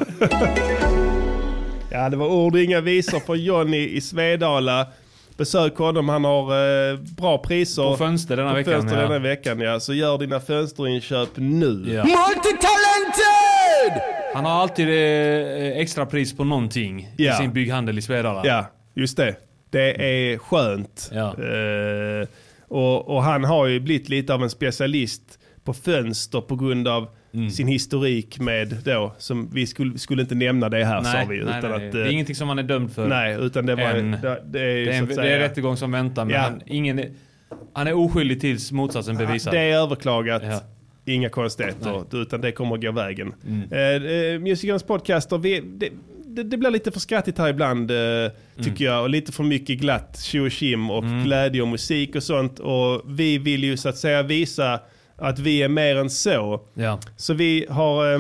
Ja, 1.92 2.10
det 2.10 2.18
var 2.18 2.28
ord 2.28 2.56
inga 2.56 2.82
visor 2.82 3.20
för 3.20 3.36
Jonny 3.36 3.88
i 3.88 4.02
Svedala. 4.02 4.88
Besök 5.38 5.78
honom, 5.78 6.10
han 6.10 6.24
har 6.24 6.42
eh, 6.92 6.98
bra 7.18 7.38
priser. 7.38 7.84
På 7.84 7.98
fönster 7.98 8.38
denna 8.38 8.50
på 8.50 8.56
veckan, 8.56 8.74
Fönster 8.74 8.96
ja. 8.96 9.02
denna 9.02 9.20
veckan 9.20 9.60
ja. 9.60 9.80
Så 9.80 9.94
gör 9.94 10.18
dina 10.18 10.40
fönsterinköp 10.40 11.30
nu. 11.36 11.84
Ja. 11.88 12.04
Multitalented! 12.04 14.19
Han 14.34 14.46
har 14.46 14.52
alltid 14.52 14.88
eh, 14.90 15.78
extra 15.82 16.06
pris 16.06 16.38
på 16.38 16.44
någonting 16.44 17.10
Ja. 17.18 17.34
i 17.34 17.38
sin 17.38 17.54
bygghandel 17.54 17.98
i 17.98 18.02
Svedala. 18.02 18.42
Ja, 18.46 18.66
just 18.94 19.18
det. 19.18 19.36
Det 19.70 20.04
är 20.32 20.38
skönt. 20.38 21.12
Ja. 21.14 21.28
Eh, 21.44 22.28
och, 22.68 23.08
och 23.16 23.24
han 23.24 23.44
har 23.44 23.68
ju 23.68 23.80
blivit 23.80 24.10
lite 24.10 24.34
av 24.34 24.44
en 24.44 24.50
specialist 24.50 25.40
på 25.64 25.74
fönster 25.74 26.42
på 26.42 26.56
grund 26.56 26.88
av 26.88 27.08
Mm. 27.34 27.50
sin 27.50 27.68
historik 27.68 28.40
med 28.40 28.78
då, 28.86 29.14
som 29.18 29.50
vi 29.54 29.68
skulle, 29.68 29.98
skulle 29.98 30.22
inte 30.22 30.36
nämna 30.36 30.70
det 30.70 30.86
här 30.86 31.02
Nej, 31.02 31.12
sa 31.26 31.30
vi. 31.30 31.44
nej, 31.44 31.58
utan 31.58 31.72
nej, 31.72 31.88
att, 31.88 31.92
det 31.94 32.02
är 32.02 32.06
eh, 32.06 32.14
ingenting 32.14 32.36
som 32.36 32.50
han 32.50 32.60
är 32.60 32.64
dömd 32.64 32.92
för. 32.94 33.08
Nej, 33.08 33.38
utan 33.42 33.66
det 33.66 33.76
var 33.76 33.94
det, 33.94 34.02
det 34.02 34.28
är 34.28 34.40
Det 34.46 34.60
är, 34.60 34.88
en, 34.98 35.04
att 35.04 35.10
det 35.10 35.16
säga, 35.16 35.36
är 35.36 35.40
rättegång 35.40 35.78
som 35.78 35.92
väntar, 35.92 36.26
men 36.26 36.36
Ja. 36.36 36.42
han, 36.42 36.62
ingen, 36.66 37.00
är- 37.00 37.12
han 37.74 37.88
är 37.88 37.94
oskyldig 37.94 38.42
tills 38.42 38.72
motsatsen 38.72 39.18
bevisad. 39.18 39.54
Det 39.54 39.60
är 39.60 39.74
överklagat. 39.84 40.42
Ja. 40.46 40.60
Inga 41.10 41.30
konstigheter, 41.30 42.22
utan 42.22 42.42
det 42.42 42.52
kommer 42.52 42.76
att 42.76 42.82
gå 42.82 42.92
vägen. 42.92 43.34
Mm. 43.48 43.72
Eh, 43.72 44.12
eh, 44.12 44.40
Musikernas 44.40 44.84
podcaster, 44.84 45.38
vi, 45.38 45.60
det, 45.60 45.90
det, 46.26 46.44
det 46.44 46.58
blir 46.58 46.70
lite 46.70 46.92
för 46.92 47.00
skrattigt 47.00 47.38
här 47.38 47.50
ibland, 47.50 47.92
eh, 47.92 48.32
tycker 48.64 48.86
jag. 48.86 49.04
Och 49.04 49.10
lite 49.10 49.32
för 49.32 49.44
mycket 49.44 49.80
glatt 49.80 50.20
tjo 50.20 50.46
och 50.46 50.52
tjim 50.52 50.90
och 50.90 51.04
glädje 51.24 51.62
och 51.62 51.68
musik 51.68 52.16
och 52.16 52.24
sånt. 52.24 52.60
Och 52.60 53.02
vi 53.06 53.38
vill 53.38 53.64
ju 53.64 53.78
så 53.78 53.90
att 53.90 53.98
säga 53.98 54.24
visa 54.24 54.80
att 55.16 55.40
vi 55.40 55.64
är 55.64 55.70
mer 55.70 55.96
än 55.96 56.10
så. 56.10 56.62
Ja. 56.74 57.00
Så 57.18 57.34
vi 57.34 57.66
har 57.70 58.14
eh, 58.14 58.20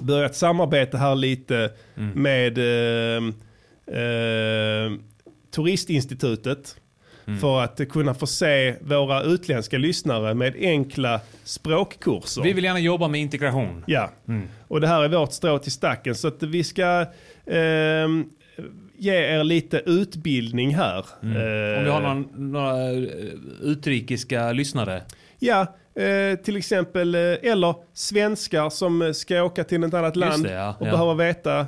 börjat 0.00 0.36
samarbeta 0.36 0.98
här 0.98 1.14
lite 1.14 1.70
med 2.14 2.58
eh, 2.58 3.24
eh, 3.96 4.92
Turistinstitutet. 7.40 7.40
För 7.40 7.84
att 7.84 7.88
kunna 7.92 8.14
förse 8.14 8.76
våra 8.80 9.22
utländska 9.22 9.78
lyssnare 9.78 10.34
med 10.34 10.54
enkla 10.60 11.20
språkkurser. 11.44 12.42
Vi 12.42 12.52
vill 12.52 12.64
gärna 12.64 12.80
jobba 12.80 13.08
med 13.08 13.20
integration. 13.20 13.84
Ja, 13.86 14.10
och 14.68 14.80
det 14.80 14.86
här 14.88 15.02
är 15.02 15.08
vårt 15.08 15.32
strå 15.32 15.58
till 15.58 15.72
stacken. 15.72 16.14
Så 16.14 16.28
att 16.28 16.42
vi 16.42 16.64
ska 16.64 17.06
ehm, 17.46 18.24
ge 18.98 19.14
er 19.14 19.44
lite 19.44 19.82
utbildning 19.86 20.74
här. 20.74 20.98
Eh, 20.98 21.78
Om 21.78 21.84
vi 21.84 21.90
har 21.90 22.00
någon, 22.00 22.50
några 22.52 22.90
eh, 22.92 23.02
utrikiska 23.62 24.52
lyssnare. 24.52 25.02
Ja, 25.38 25.60
eh, 26.02 26.38
till 26.38 26.56
exempel, 26.56 27.14
eh, 27.14 27.20
eller 27.20 27.74
svenskar 27.94 28.70
som 28.70 29.02
eh, 29.02 29.12
ska 29.12 29.42
åka 29.42 29.64
till 29.64 29.84
ett 29.84 29.94
annat 29.94 30.16
land 30.16 30.44
det, 30.44 30.52
ja. 30.52 30.74
och 30.80 30.86
Ja. 30.86 30.90
behöver 30.90 31.14
veta 31.14 31.60
eh, 31.60 31.66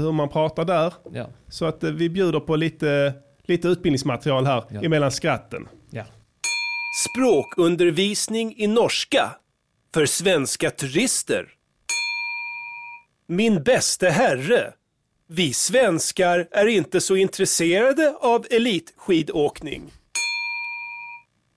hur 0.00 0.12
man 0.12 0.28
pratar 0.28 0.64
där. 0.64 0.92
Ja. 1.12 1.28
Så 1.48 1.64
att 1.64 1.84
eh, 1.84 1.90
vi 1.90 2.08
bjuder 2.10 2.40
på 2.40 2.56
lite, 2.56 3.12
lite 3.46 3.68
utbildningsmaterial 3.68 4.46
här 4.46 4.64
Ja. 4.70 4.80
emellan 4.82 5.12
skratten. 5.12 5.68
Ja. 5.90 6.04
Språkundervisning 7.10 8.54
i 8.56 8.66
norska 8.66 9.30
för 9.94 10.06
svenska 10.06 10.70
turister. 10.70 11.48
Min 13.26 13.62
bäste 13.62 14.08
herre, 14.10 14.72
vi 15.26 15.52
svenskar 15.52 16.48
är 16.50 16.66
inte 16.66 17.00
så 17.00 17.16
intresserade 17.16 18.14
av 18.20 18.46
elitskidåkning. 18.50 19.82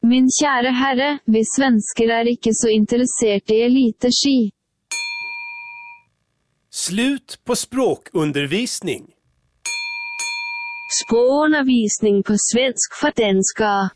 Min 0.01 0.29
kjære 0.41 0.69
herre, 0.71 1.19
vi 1.25 1.41
svensker 1.45 2.11
er 2.19 2.27
ikke 2.29 2.51
så 2.53 2.69
interessert 2.69 3.49
i 3.51 3.61
eliteski. 3.65 4.51
Slut 6.69 7.39
på 7.45 7.55
språkundervisning. 7.55 9.14
Sprogundervisning 10.89 12.23
på 12.23 12.33
svensk 12.37 12.89
for 12.99 13.09
danskere. 13.09 13.89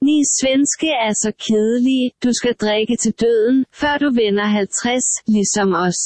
Ni 0.00 0.22
svenske 0.40 0.88
er 0.88 1.12
så 1.12 1.32
kedelige, 1.46 2.10
du 2.24 2.30
skal 2.32 2.54
drikke 2.54 2.96
til 2.96 3.12
døden, 3.12 3.64
før 3.72 3.98
du 3.98 4.10
vender 4.10 4.44
50, 4.44 5.02
ligesom 5.26 5.74
os. 5.74 6.00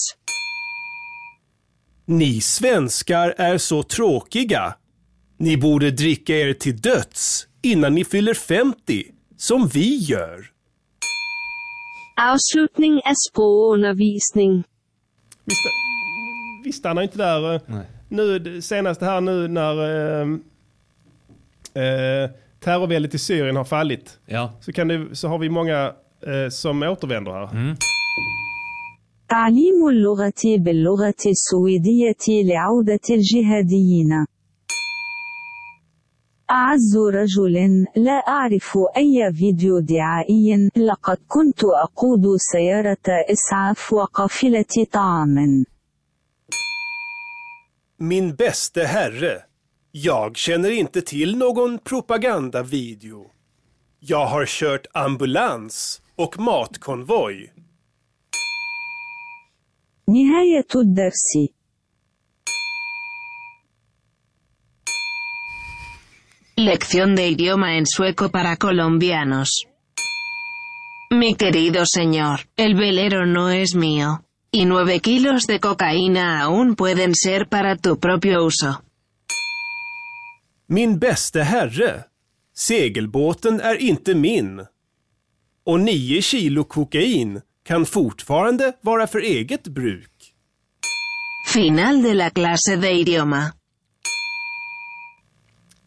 Ni 2.06 2.40
svenskar 2.40 3.34
är 3.38 3.58
så 3.58 3.82
tråkiga. 3.82 4.72
Ni 5.38 5.56
borde 5.56 5.90
dricka 5.90 6.34
er 6.48 6.52
till 6.52 6.76
döds 6.82 7.48
innan 7.62 7.94
ni 7.94 8.04
fyller 8.04 8.34
50, 8.34 9.02
som 9.38 9.68
vi 9.68 9.96
gör. 9.96 10.50
Afslutning 12.16 13.00
af 13.04 13.14
sprogundervisning. 13.30 14.64
Vi, 15.44 15.54
vi 16.64 16.72
stannar 16.72 17.02
inte 17.02 17.18
där. 17.18 17.54
eh, 17.54 17.60
Nu 18.09 18.39
det 18.39 18.61
senaste 18.61 19.05
här 19.05 19.21
nu 19.21 19.47
när 19.47 19.73
eh, 19.73 20.27
eh, 21.83 22.29
terrorväldet 22.59 23.13
i 23.13 23.17
Syrien 23.17 23.55
har 23.55 23.63
fallit. 23.63 24.19
Ja. 24.25 24.53
Så, 24.61 24.71
kan 24.71 24.87
det, 24.87 25.15
så 25.15 25.27
har 25.27 25.37
vi 25.37 25.49
många 25.49 25.93
eh, 26.27 26.49
som 26.49 26.83
återvänder 26.83 27.31
här. 27.31 27.75
تعليم 29.29 29.87
اللغة 29.87 30.43
باللغة 30.57 31.23
السويدية 31.25 32.43
لعودة 32.43 32.99
الجهاديين. 33.09 34.25
أعز 36.51 36.97
رجل 36.97 37.85
لا 37.95 38.11
أعرف 38.11 38.77
أي 38.97 39.33
فيديو 39.33 39.79
دعائي 39.79 40.69
لقد 40.77 41.17
كنت 41.27 41.63
أقود 41.63 42.21
سيارة 42.37 43.07
إسعاف 43.29 43.93
وقافلة 43.93 44.85
طعام. 44.91 45.65
Min 47.97 48.35
bäste 48.35 48.83
herre, 48.83 49.43
jag 49.91 50.37
känner 50.37 50.69
inte 50.71 51.01
till 51.01 51.37
någon 51.37 51.79
propagandavideo. 51.79 53.31
Jag 53.99 54.25
har 54.25 54.45
kört 54.45 54.87
ambulans 54.93 56.01
och 56.15 56.39
matkonvoj. 56.39 57.53
نهاية 60.07 60.67
الدرس. 60.75 61.53
Lección 66.55 67.15
de 67.15 67.27
idioma 67.27 67.77
en 67.77 67.85
sueco 67.85 68.29
para 68.29 68.57
colombianos. 68.57 69.49
Mi 71.09 71.35
querido 71.35 71.85
señor, 71.85 72.49
el 72.57 72.75
velero 72.75 73.25
no 73.25 73.49
es 73.49 73.75
mío. 73.75 74.23
Y 74.50 74.64
nueve 74.64 75.00
kilos 75.00 75.46
de 75.46 75.60
cocaína 75.60 76.42
aún 76.42 76.74
pueden 76.74 77.14
ser 77.14 77.48
para 77.48 77.76
tu 77.76 77.98
propio 77.98 78.46
uso. 78.46 78.82
Min 80.66 80.98
bäste 80.98 81.42
herre, 81.42 82.04
segelbåten 82.54 83.60
är 83.60 83.74
inte 83.74 84.14
min. 84.14 84.66
Och 85.64 85.80
nio 85.80 86.22
kilo 86.22 86.64
kokain 86.64 87.40
kan 87.64 87.86
fortfarande 87.86 88.72
vara 88.80 89.06
för 89.06 89.20
eget 89.20 89.68
bruk. 89.68 90.34
Final 91.54 92.02
de 92.02 92.14
la 92.14 92.30
clase 92.30 92.76
de 92.76 92.88
idioma. 92.88 93.52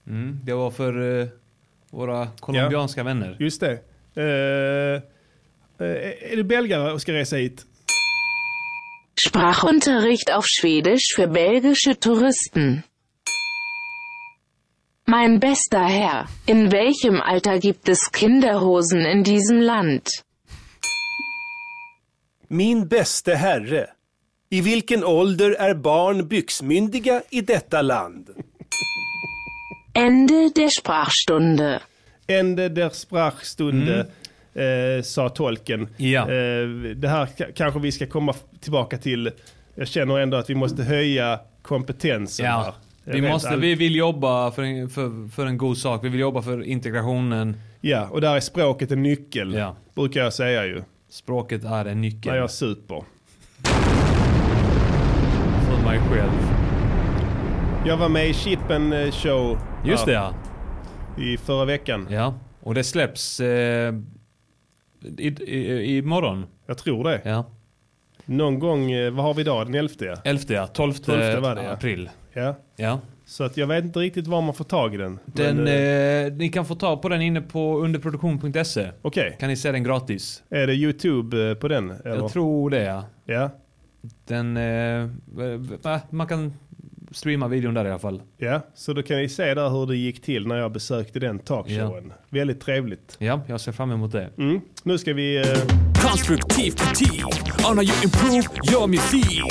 Mm, 0.08 0.40
det 0.44 0.54
var 0.54 0.72
för 0.72 1.22
eh, 1.22 1.28
våra 1.90 2.28
colombianska 2.40 3.04
vänner. 3.04 3.38
Just 3.40 3.62
det. 3.62 3.72
Eh, 4.16 5.02
eh, 5.88 6.32
är 6.32 6.36
du 6.36 6.44
belgare 6.44 6.92
och 6.92 7.02
ska 7.02 7.14
resa 7.14 7.36
hit? 7.36 7.66
Sprachunterricht 9.24 10.32
auf 10.32 10.46
Schwedisch 10.48 11.14
für 11.14 11.28
belgische 11.28 12.00
Touristen. 12.00 12.84
Mein 15.06 15.40
bester 15.40 15.86
Herr, 15.86 16.28
in 16.48 16.72
welchem 16.72 17.22
Alter 17.22 17.60
gibt 17.60 17.88
es 17.88 18.12
Kinderhosen 18.12 19.02
in 19.06 19.24
diesem 19.24 19.60
Land? 19.60 20.24
Min 22.50 22.90
bäste 22.90 23.38
herre, 23.38 23.90
i 24.50 24.62
vilken 24.62 25.04
ålder 25.04 25.52
är 25.52 25.74
barn 25.74 26.28
byxmyndiga 26.28 27.22
i 27.30 27.42
detta 27.42 27.82
land? 27.82 28.30
Ende 29.94 30.50
der 30.56 30.70
Sprachstunde. 30.70 31.82
Ende 32.28 32.72
der 32.72 32.90
Sprachstunde, 32.90 34.12
eh, 34.54 35.02
sa 35.04 35.30
tolken. 35.30 35.88
Ja. 35.98 36.22
Eh, 36.22 36.68
det 36.96 37.08
här 37.08 37.26
ka- 37.26 37.52
kanske 37.56 37.80
vi 37.80 37.92
ska 37.92 38.08
komma 38.08 38.34
tillbaka 38.60 38.98
till. 38.98 39.32
Jag 39.76 39.88
känner 39.88 40.20
ändå 40.20 40.38
att 40.38 40.50
vi 40.50 40.56
måste 40.56 40.84
höja 40.84 41.40
kompetensen 41.62 42.46
här. 42.46 42.54
Ja. 42.66 42.74
Vi, 43.04 43.22
måste, 43.22 43.56
vi 43.56 43.76
vill 43.76 43.96
jobba 43.96 44.52
för 44.52 44.62
en, 44.64 44.90
för, 44.90 45.30
för 45.30 45.46
en 45.46 45.58
god 45.58 45.78
sak. 45.78 46.04
Vi 46.04 46.10
vill 46.10 46.20
jobba 46.20 46.42
för 46.42 46.64
integrationen. 46.64 47.58
Ja, 47.82 48.08
och 48.08 48.22
där 48.22 48.36
är 48.36 48.40
språket 48.40 48.92
en 48.92 49.04
nyckel. 49.04 49.54
Ja. 49.54 49.76
Brukar 49.96 50.22
jag 50.24 50.34
säga 50.34 50.66
ju. 50.66 50.82
Språket 51.10 51.64
är 51.64 51.86
en 51.86 52.02
nyckel. 52.02 52.32
När 52.32 52.40
jag 52.40 52.52
super. 52.52 53.04
För 55.68 55.84
mig 55.86 56.00
själv. 56.00 56.32
Jag 57.86 57.98
var 57.98 58.10
med 58.10 58.30
i 58.30 58.34
Chippen 58.34 58.94
eh, 58.94 59.12
show. 59.12 59.58
Just 59.86 60.06
det 60.06 60.12
ja. 60.14 60.34
I 61.18 61.38
förra 61.38 61.66
veckan. 61.66 62.08
Ja. 62.10 62.34
Och 62.64 62.74
det 62.74 62.84
släpps 62.84 63.40
eh, 63.40 63.94
i, 65.18 65.28
i, 65.28 65.98
imorgon. 65.98 66.46
Jag 66.66 66.78
tror 66.78 67.04
det. 67.04 67.22
Ja. 67.26 67.46
Någon 68.26 68.60
gång, 68.60 68.92
eh, 68.92 69.12
vad 69.12 69.26
har 69.26 69.34
vi 69.34 69.42
idag? 69.42 69.68
Den 69.68 69.76
11? 69.76 69.94
Ja. 70.00 70.16
11 70.24 70.44
ja. 70.48 70.68
12, 70.68 70.94
12 70.94 71.42
var 71.42 71.56
det, 71.56 71.72
april. 71.72 72.10
ja. 72.34 72.56
Ja. 72.76 73.00
Så 73.26 73.44
att 73.44 73.58
jag 73.58 73.68
vet 73.68 73.84
inte 73.84 74.00
riktigt 74.00 74.28
var 74.28 74.42
man 74.42 74.54
får 74.54 74.64
tag 74.66 74.94
i 74.94 74.98
den. 74.98 75.20
Den, 75.26 75.58
Men, 75.58 75.68
eh, 75.68 76.26
eh, 76.26 76.34
ni 76.34 76.50
kan 76.50 76.66
få 76.66 76.76
tag 76.76 77.02
på 77.02 77.10
den 77.10 77.22
inne 77.22 77.42
på 77.42 77.78
underproduktion.se. 77.80 78.92
Okej. 79.02 79.38
Kan 79.40 79.50
ni 79.50 79.56
se 79.56 79.72
den 79.72 79.84
gratis? 79.84 80.44
Är 80.50 80.68
det 80.68 80.74
YouTube 80.74 81.50
eh, 81.50 81.56
på 81.56 81.68
den? 81.68 81.92
Eller? 81.92 82.16
Jag 82.16 82.32
tror 82.32 82.70
det 82.70 82.84
ja. 82.84 83.04
Ja. 83.26 83.50
Den, 84.28 84.58
eh, 84.58 85.10
man 86.10 86.28
kan 86.28 86.54
streama 87.12 87.48
videon 87.48 87.74
där 87.74 87.86
i 87.86 87.90
alla 87.90 88.00
fall. 88.00 88.22
Ja, 88.38 88.62
så 88.76 88.94
då 88.94 89.04
kan 89.04 89.18
ni 89.18 89.30
se 89.30 89.54
där 89.54 89.70
hur 89.70 89.86
det 89.86 89.96
gick 89.98 90.22
till 90.22 90.48
när 90.48 90.56
jag 90.58 90.72
besökte 90.72 91.20
den 91.20 91.40
talkshowen. 91.40 92.14
Väldigt 92.30 92.62
trevligt. 92.62 93.16
Ja, 93.20 93.42
jag 93.48 93.62
ser 93.62 93.72
fram 93.72 93.92
emot 93.92 94.12
det. 94.12 94.30
Mm. 94.38 94.62
Nu 94.84 94.98
ska 94.98 95.14
vi... 95.14 95.38
eh, 95.38 95.44
Konstruktiv 96.02 96.72
kritik 96.72 97.24
on 97.70 97.78
how 97.78 97.84
you 97.84 97.94
improve 98.04 98.44
your 98.72 98.88
music. 98.88 99.42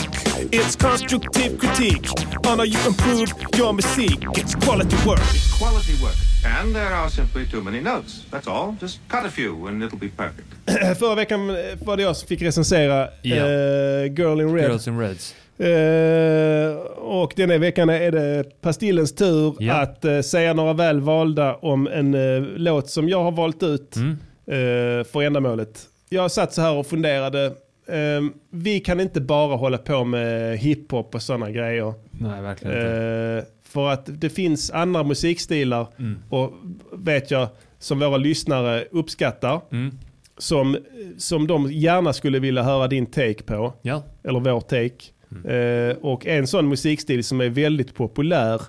It's 0.51 0.77
constructive 0.77 1.59
critique 1.59 2.09
on 2.51 2.59
how 2.59 2.65
you 2.65 2.79
improve 2.89 3.27
your 3.59 3.73
music. 3.73 4.19
It's 4.37 4.55
quality 4.67 4.97
work. 5.07 5.21
Quality 5.59 5.93
work. 6.03 6.17
And 6.61 6.75
there 6.75 6.95
are 6.95 7.11
simply 7.11 7.47
too 7.47 7.63
many 7.63 7.81
notes. 7.81 8.27
That's 8.31 8.49
all. 8.49 8.77
Just 8.81 9.01
cut 9.09 9.25
a 9.27 9.31
few 9.31 9.69
and 9.69 9.83
it'll 9.83 9.99
be 9.99 10.09
perfect. 10.17 10.49
Förra 10.99 11.15
veckan 11.15 11.51
eh, 11.51 11.57
var 11.87 11.97
det 11.97 12.03
jag 12.03 12.17
som 12.17 12.29
fick 12.29 12.43
recensera 12.43 13.09
Ja. 13.23 13.37
eh, 13.37 14.13
Girl 14.13 14.41
in 14.41 14.55
Red. 14.55 14.65
Girls 14.71 14.89
in 14.89 14.99
Reds. 15.01 15.35
Eh, 15.61 16.77
och 16.99 17.33
denna 17.37 17.59
veckan 17.59 17.89
är 17.89 18.11
det 18.13 18.45
Pastillens 18.61 19.15
tur 19.15 19.55
Ja. 19.59 19.75
att 19.75 20.05
eh, 20.05 20.21
säga 20.21 20.53
några 20.55 20.73
väl 20.73 21.01
valda 21.01 21.55
om 21.55 21.87
en 21.87 22.15
eh, 22.15 22.43
låt 22.57 22.91
som 22.91 23.09
jag 23.09 23.23
har 23.25 23.31
valt 23.33 23.63
ut 23.63 23.97
Mm. 23.97 24.11
eh, 24.47 25.05
för 25.05 25.23
ändamålet. 25.23 25.87
Jag 26.09 26.31
satt 26.31 26.53
så 26.55 26.61
här 26.63 26.75
och 26.77 26.87
funderade. 26.87 27.47
Eh, 27.89 28.21
vi 28.51 28.81
kan 28.81 29.01
inte 29.01 29.21
bara 29.21 29.57
hålla 29.57 29.79
på 29.79 30.05
med 30.05 30.59
hiphop 30.59 31.15
och 31.15 31.23
sådana 31.23 31.51
grejer. 31.51 31.95
Nej, 32.11 32.43
verkligen 32.43 32.77
inte. 32.77 32.91
Eh, 33.39 33.45
för 33.73 33.89
att 33.89 34.03
det 34.21 34.31
finns 34.31 34.71
andra 34.71 35.03
musikstilar 35.03 35.87
Mm. 35.99 36.19
och 36.31 36.53
vet 36.93 37.31
jag 37.31 37.49
som 37.79 37.99
våra 37.99 38.17
lyssnare 38.17 38.85
uppskattar. 38.91 39.61
Mm. 39.73 39.99
Som, 40.39 40.77
som 41.19 41.47
de 41.47 41.73
gärna 41.73 42.13
skulle 42.13 42.39
vilja 42.39 42.63
höra 42.63 42.89
din 42.89 43.07
take 43.07 43.43
på. 43.43 43.73
Ja. 43.83 44.03
Eller 44.25 44.41
vår 44.41 44.61
take. 44.61 45.05
Eh, 45.45 45.97
och 45.97 46.27
en 46.27 46.47
sån 46.47 46.69
musikstil 46.69 47.25
som 47.25 47.41
är 47.41 47.49
väldigt 47.49 47.95
populär 47.95 48.63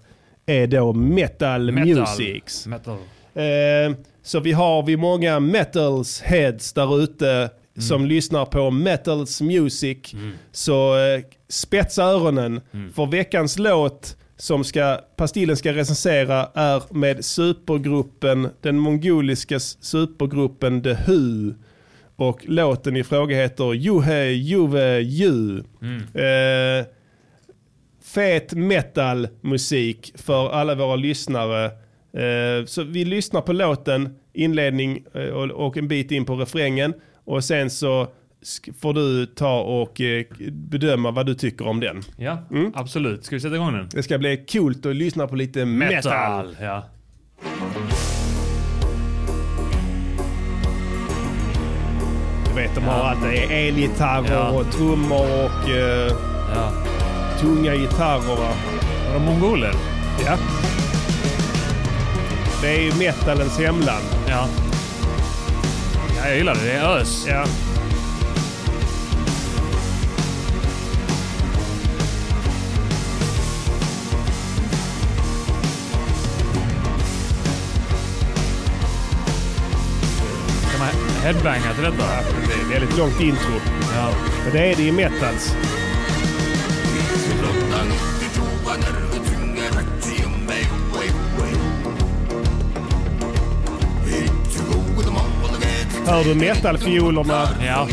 är 0.45 0.67
då 0.67 0.93
metal, 0.93 1.71
Metal. 1.71 1.85
musics. 1.87 2.67
Metal. 2.67 2.97
Eh, 3.33 3.95
så 4.23 4.39
vi 4.39 4.51
har 4.51 4.83
vi 4.83 4.97
många 4.97 5.39
metals 5.39 6.21
heads 6.21 6.73
där 6.73 7.03
ute 7.03 7.49
som 7.79 8.05
lyssnar 8.05 8.45
på 8.45 8.71
metals 8.71 9.41
music. 9.41 9.97
Så 10.51 10.97
eh, 10.97 11.21
spetsa 11.49 12.03
öronen. 12.03 12.61
För 12.93 13.05
veckans 13.05 13.59
låt 13.59 14.17
som 14.37 14.63
ska, 14.63 14.99
Pastillen 15.15 15.57
ska 15.57 15.73
recensera 15.73 16.47
är 16.53 16.93
med 16.93 17.25
supergruppen, 17.25 18.49
den 18.61 18.79
mongoliska 18.79 19.59
supergruppen 19.59 20.83
The 20.83 20.93
Who. 20.93 21.53
Och 22.21 22.41
låten 22.47 22.95
i 22.97 23.03
fråga 23.03 23.35
heter 23.35 23.73
Juhe 23.73 24.29
Juve 24.29 24.99
Ju. 24.99 25.57
Eh, 26.13 26.85
fet 28.03 28.53
metal 28.53 29.27
musik 29.41 30.13
för 30.15 30.49
alla 30.49 30.75
våra 30.75 30.95
lyssnare. 30.95 31.65
Eh, 32.13 32.65
så 32.65 32.83
vi 32.83 33.05
lyssnar 33.05 33.41
på 33.41 33.53
låten, 33.53 34.15
inledning 34.33 35.05
eh, 35.13 35.21
och, 35.23 35.51
och 35.67 35.77
en 35.77 35.87
bit 35.87 36.11
in 36.11 36.25
på 36.25 36.35
refrängen. 36.35 36.93
Och 37.25 37.43
sen 37.43 37.69
så 37.69 38.07
får 38.79 38.93
du 38.93 39.25
ta 39.25 39.61
och 39.61 40.01
eh, 40.01 40.25
bedöma 40.51 41.11
vad 41.11 41.25
du 41.25 41.33
tycker 41.33 41.67
om 41.67 41.79
den. 41.79 42.01
Ja, 42.17 42.37
Mm. 42.51 42.71
absolut. 42.75 43.25
Ska 43.25 43.35
vi 43.35 43.39
sätta 43.39 43.55
igång 43.55 43.73
den? 43.73 43.89
Det 43.93 44.03
ska 44.03 44.17
bli 44.17 44.45
coolt 44.51 44.85
att 44.85 44.95
lyssna 44.95 45.27
på 45.27 45.35
lite 45.35 45.65
metal. 45.65 46.55
Ja. 46.61 46.83
Du 52.55 52.61
vet, 52.61 52.75
de 52.75 52.83
har 52.83 52.93
allt. 53.09 53.19
Det 53.21 53.37
är 53.37 53.67
elgitarrer 53.67 54.31
Ja. 54.33 54.49
och 54.49 54.71
trummor 54.71 55.21
och 55.45 55.69
eh, 55.69 56.11
Ja. 56.55 56.71
tunga 57.39 57.75
gitarrer. 57.75 58.35
Va? 58.35 58.53
Var 59.07 59.13
de 59.13 59.25
mongoler? 59.25 59.73
Ja. 60.25 60.37
Det 62.61 62.67
är 62.67 62.81
ju 62.81 62.91
metalens 62.99 63.59
hemland. 63.59 64.03
Ja. 64.27 64.47
ja. 66.17 66.27
Jag 66.27 66.37
gillar 66.37 66.55
det. 66.55 66.61
Det 66.63 66.71
är 66.71 66.97
ös. 66.97 67.25
Ja. 67.29 67.43
Headbanga 81.21 81.73
till 81.73 81.83
detta? 81.83 82.07
Det 82.47 82.75
är 82.75 82.79
väldigt 82.79 82.97
långt 82.97 83.19
intro. 83.21 83.53
Ja. 83.95 84.09
Men 84.43 84.53
det 84.53 84.59
är 84.59 84.75
det 84.75 84.83
i 84.83 84.91
metals. 84.91 85.55
Hör 96.05 96.23
du 96.23 96.35
metalfiolerna? 96.35 97.47
Ja. 97.65 97.87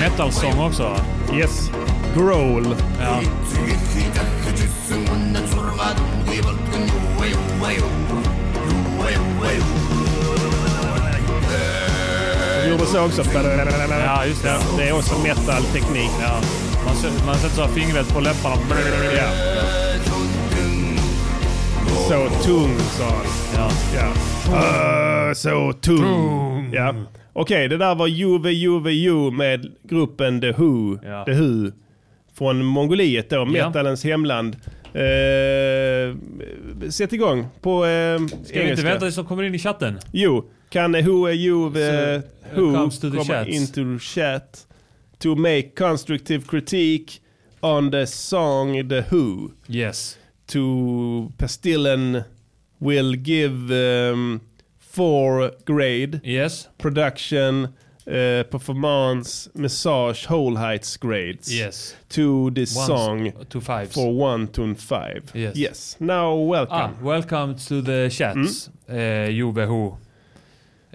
Metalsång 0.00 0.58
också. 0.60 0.96
Yes. 1.34 1.70
Growl. 2.14 2.76
Ja. 3.00 3.20
De 12.62 12.70
gjorde 12.70 12.86
så 12.86 13.04
också. 13.06 13.22
Ja, 14.04 14.26
just 14.26 14.42
det. 14.42 14.58
Det 14.78 14.88
är 14.88 14.96
också 14.96 15.18
metal-teknik. 15.22 16.10
Ja. 16.20 16.40
Man, 16.84 17.26
man 17.26 17.34
sätter 17.34 17.56
så 17.56 17.68
fingret 17.68 18.14
på 18.14 18.20
läpparna. 18.20 18.56
Ja. 19.16 19.28
Så 22.08 22.28
tung 22.44 22.78
sa 22.78 23.04
han. 23.04 23.26
Ja. 23.54 23.70
Ja. 23.94 25.28
Uh, 25.28 25.34
så 25.34 25.72
tung. 25.72 26.72
Ja. 26.72 26.94
Okej, 27.32 27.68
det 27.68 27.76
där 27.76 27.94
var 27.94 28.06
Juve 28.06 28.50
Juve 28.52 28.92
Ju 28.92 29.30
med 29.30 29.72
gruppen 29.88 30.40
The 30.40 30.52
Who. 30.52 30.98
Ja. 31.04 31.24
The 31.24 31.32
Who. 31.32 31.70
Från 32.38 32.64
Mongoliet 32.64 33.30
då, 33.30 33.36
Ja. 33.36 33.44
metalens 33.44 34.04
hemland. 34.04 34.56
Uh, 34.94 36.16
sätt 36.90 37.12
igång 37.12 37.46
på 37.60 37.84
uh, 37.84 38.26
Ska 38.44 38.62
vi 38.62 38.70
inte 38.70 38.82
vänta 38.82 39.00
tills 39.00 39.16
de 39.16 39.24
kommer 39.26 39.42
in 39.42 39.54
i 39.54 39.58
chatten? 39.58 39.98
Jo, 40.12 40.44
kan 40.70 40.94
Who 40.94 41.26
är 41.26 41.32
Juve 41.32 42.22
So, 42.22 42.60
Who 42.60 42.74
comes 42.74 42.98
to 43.00 43.10
the 43.10 43.16
komma 43.16 43.24
chats. 43.24 43.48
into 43.48 43.98
chat 43.98 44.66
to 45.18 45.34
make 45.34 45.70
constructive 45.76 46.44
critique 46.46 47.12
on 47.60 47.90
the 47.90 48.06
song 48.06 48.88
The 48.88 49.04
Who. 49.10 49.50
Yes. 49.68 50.18
to 50.46 51.32
Pastillen 51.38 52.24
will 52.78 53.14
give 53.14 53.70
um, 53.70 54.40
four 54.78 55.52
grade. 55.64 56.20
Yes. 56.24 56.68
Production, 56.78 57.74
uh, 58.06 58.44
performance, 58.50 59.48
massage, 59.54 60.26
whole 60.26 60.56
heights 60.56 60.96
grades. 60.96 61.48
Yes. 61.54 61.94
To 62.10 62.50
this 62.50 62.74
Ones 62.76 62.86
song 62.86 63.32
to 63.48 63.60
fives. 63.60 63.94
for 63.94 64.12
one 64.12 64.48
to 64.48 64.74
five. 64.74 65.30
Yes. 65.34 65.56
Yes. 65.56 65.96
Now 66.00 66.34
welcome. 66.34 66.76
Ah, 66.76 66.92
welcome 67.02 67.54
to 67.68 67.80
the 67.82 68.08
chats. 68.10 68.70
Uh, 68.88 69.28
Juve 69.30 69.66
Who. 69.66 69.96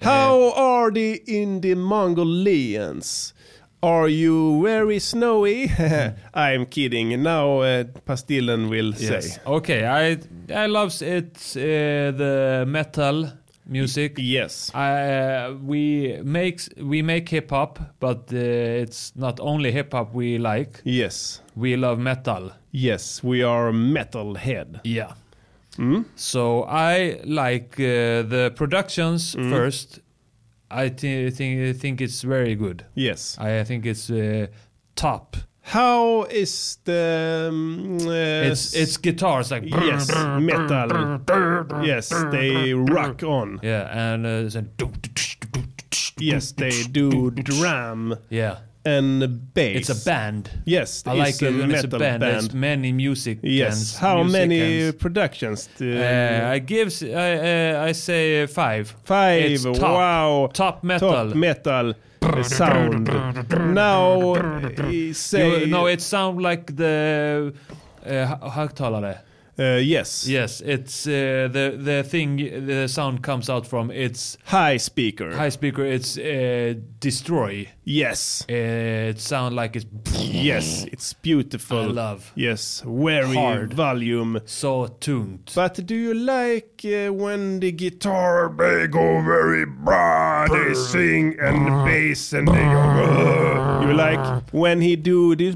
How 0.02 0.54
are 0.56 0.92
the 0.92 1.22
in 1.28 1.62
the 1.62 1.76
Mongolians? 1.76 3.34
Are 3.82 4.10
you 4.10 4.62
very 4.64 5.00
snowy? 5.00 5.72
I'm 6.34 6.66
kidding. 6.66 7.24
Now 7.24 7.60
uh, 7.62 7.84
Pastillen 8.06 8.70
will 8.70 8.94
Yes. 8.98 9.36
say. 9.36 9.42
Okay, 9.46 9.86
I 9.86 10.18
I 10.54 10.68
love 10.68 10.94
it 11.02 11.36
uh, 11.56 12.12
the 12.18 12.66
metal 12.68 13.32
music. 13.70 14.16
Yes. 14.18 14.72
I, 14.74 14.92
uh, 15.14 15.54
we 15.64 16.20
makes 16.24 16.70
we 16.78 17.02
make 17.02 17.30
hip 17.30 17.50
hop, 17.52 17.80
but 18.00 18.32
uh, 18.34 18.38
it's 18.84 19.14
not 19.16 19.40
only 19.40 19.72
hip 19.72 19.94
hop 19.94 20.14
we 20.14 20.38
like. 20.38 20.82
Yes. 20.84 21.42
We 21.56 21.76
love 21.78 22.00
metal. 22.00 22.52
Yes, 22.72 23.24
we 23.24 23.44
are 23.44 23.72
metal 23.74 24.36
head. 24.36 24.80
Yeah. 24.84 25.12
Mm. 25.78 26.06
So 26.16 26.64
I 26.64 27.20
like 27.26 27.80
uh, 27.80 28.24
the 28.30 28.52
productions 28.56 29.36
Mm. 29.36 29.50
first. 29.50 30.00
I 30.72 30.90
thi- 30.90 31.32
think 31.32 31.78
think 31.82 32.02
it's 32.02 32.22
very 32.24 32.56
good. 32.56 32.84
Yes. 32.96 33.38
I 33.40 33.64
think 33.64 33.86
it's 33.86 34.10
uh, 34.10 34.48
top. 34.96 35.36
How 35.70 36.24
is 36.24 36.80
the 36.84 37.50
um, 37.52 37.98
uh, 38.08 38.50
It's 38.52 38.74
it's 38.74 38.98
guitars 38.98 39.52
like 39.52 39.64
yes 39.70 40.10
metal. 40.40 41.22
Yes, 41.86 42.10
they 42.32 42.74
rock 42.74 43.22
on. 43.24 43.60
Yeah, 43.62 44.14
and 44.14 44.26
uh, 44.26 44.60
a 44.60 44.64
Yes, 46.18 46.52
they 46.54 46.84
do 46.92 47.32
drum 47.32 48.16
yeah. 48.30 48.58
and 48.84 49.54
bass. 49.54 49.90
It's 49.90 49.90
a 49.90 50.06
band. 50.10 50.50
Yes, 50.66 51.04
I 51.06 51.14
like 51.14 51.42
it 51.42 51.54
when 51.56 51.72
it's 51.72 51.84
a 51.84 51.88
metal 51.88 52.00
band. 52.00 52.22
There's 52.24 52.48
band. 52.48 52.60
many 52.60 52.92
music. 52.92 53.40
Yes. 53.44 53.96
How 53.98 54.24
music 54.24 54.32
many 54.40 54.60
bands. 54.60 54.96
productions? 54.98 55.70
do- 55.78 55.98
Uh, 56.02 56.50
I 56.56 56.60
gives 56.60 57.04
I 57.04 57.08
uh, 57.78 57.90
I 57.90 57.94
say 57.94 58.48
five. 58.48 58.96
Five. 59.04 59.64
Top, 59.64 59.82
wow. 59.82 60.50
Top 60.52 60.84
metal. 60.84 61.10
Top 61.10 61.36
metal. 61.36 61.94
Sound. 62.44 63.10
Now 63.74 64.36
say... 65.14 65.62
You, 65.62 65.68
no, 65.68 65.88
it 65.88 66.02
sound 66.02 66.42
like 66.42 66.76
the 66.76 67.54
uh, 68.06 68.10
hö- 68.10 68.52
högtalare. 68.52 69.20
Uh, 69.60 69.78
yes. 69.82 70.26
Yes, 70.26 70.62
it's 70.62 71.06
uh, 71.06 71.50
the 71.52 71.78
the 71.78 72.04
thing 72.04 72.38
the 72.66 72.88
sound 72.88 73.22
comes 73.22 73.50
out 73.50 73.68
from. 73.68 73.92
It's 73.92 74.38
high 74.46 74.78
speaker. 74.78 75.36
High 75.36 75.50
speaker. 75.50 75.84
It's 75.84 76.18
uh, 76.18 76.76
destroy. 77.02 77.68
Yes. 77.90 78.46
Uh, 78.48 78.54
it 79.10 79.20
sounds 79.20 79.56
like 79.56 79.76
it's. 79.76 79.86
Yes, 80.14 80.86
it's 80.92 81.14
beautiful. 81.14 81.80
I 81.80 81.86
love. 81.86 82.32
Yes, 82.36 82.84
very 82.86 83.34
Hard. 83.34 83.74
volume. 83.74 84.42
So 84.46 84.86
tuned. 85.00 85.52
But 85.56 85.84
do 85.88 85.96
you 85.96 86.14
like 86.14 86.86
uh, 86.86 87.12
when 87.12 87.60
the 87.60 87.72
guitar 87.72 88.54
they 88.56 88.88
go 88.88 89.22
very 89.24 89.66
bra, 89.66 90.48
they 90.48 90.76
sing 90.76 91.36
and 91.40 91.66
the 91.66 91.72
bass 91.84 92.32
and 92.34 92.48
they 92.48 92.54
go. 92.54 93.82
You 93.88 93.94
like 93.94 94.52
when 94.52 94.82
he 94.82 94.96
do 94.96 95.36
this? 95.36 95.56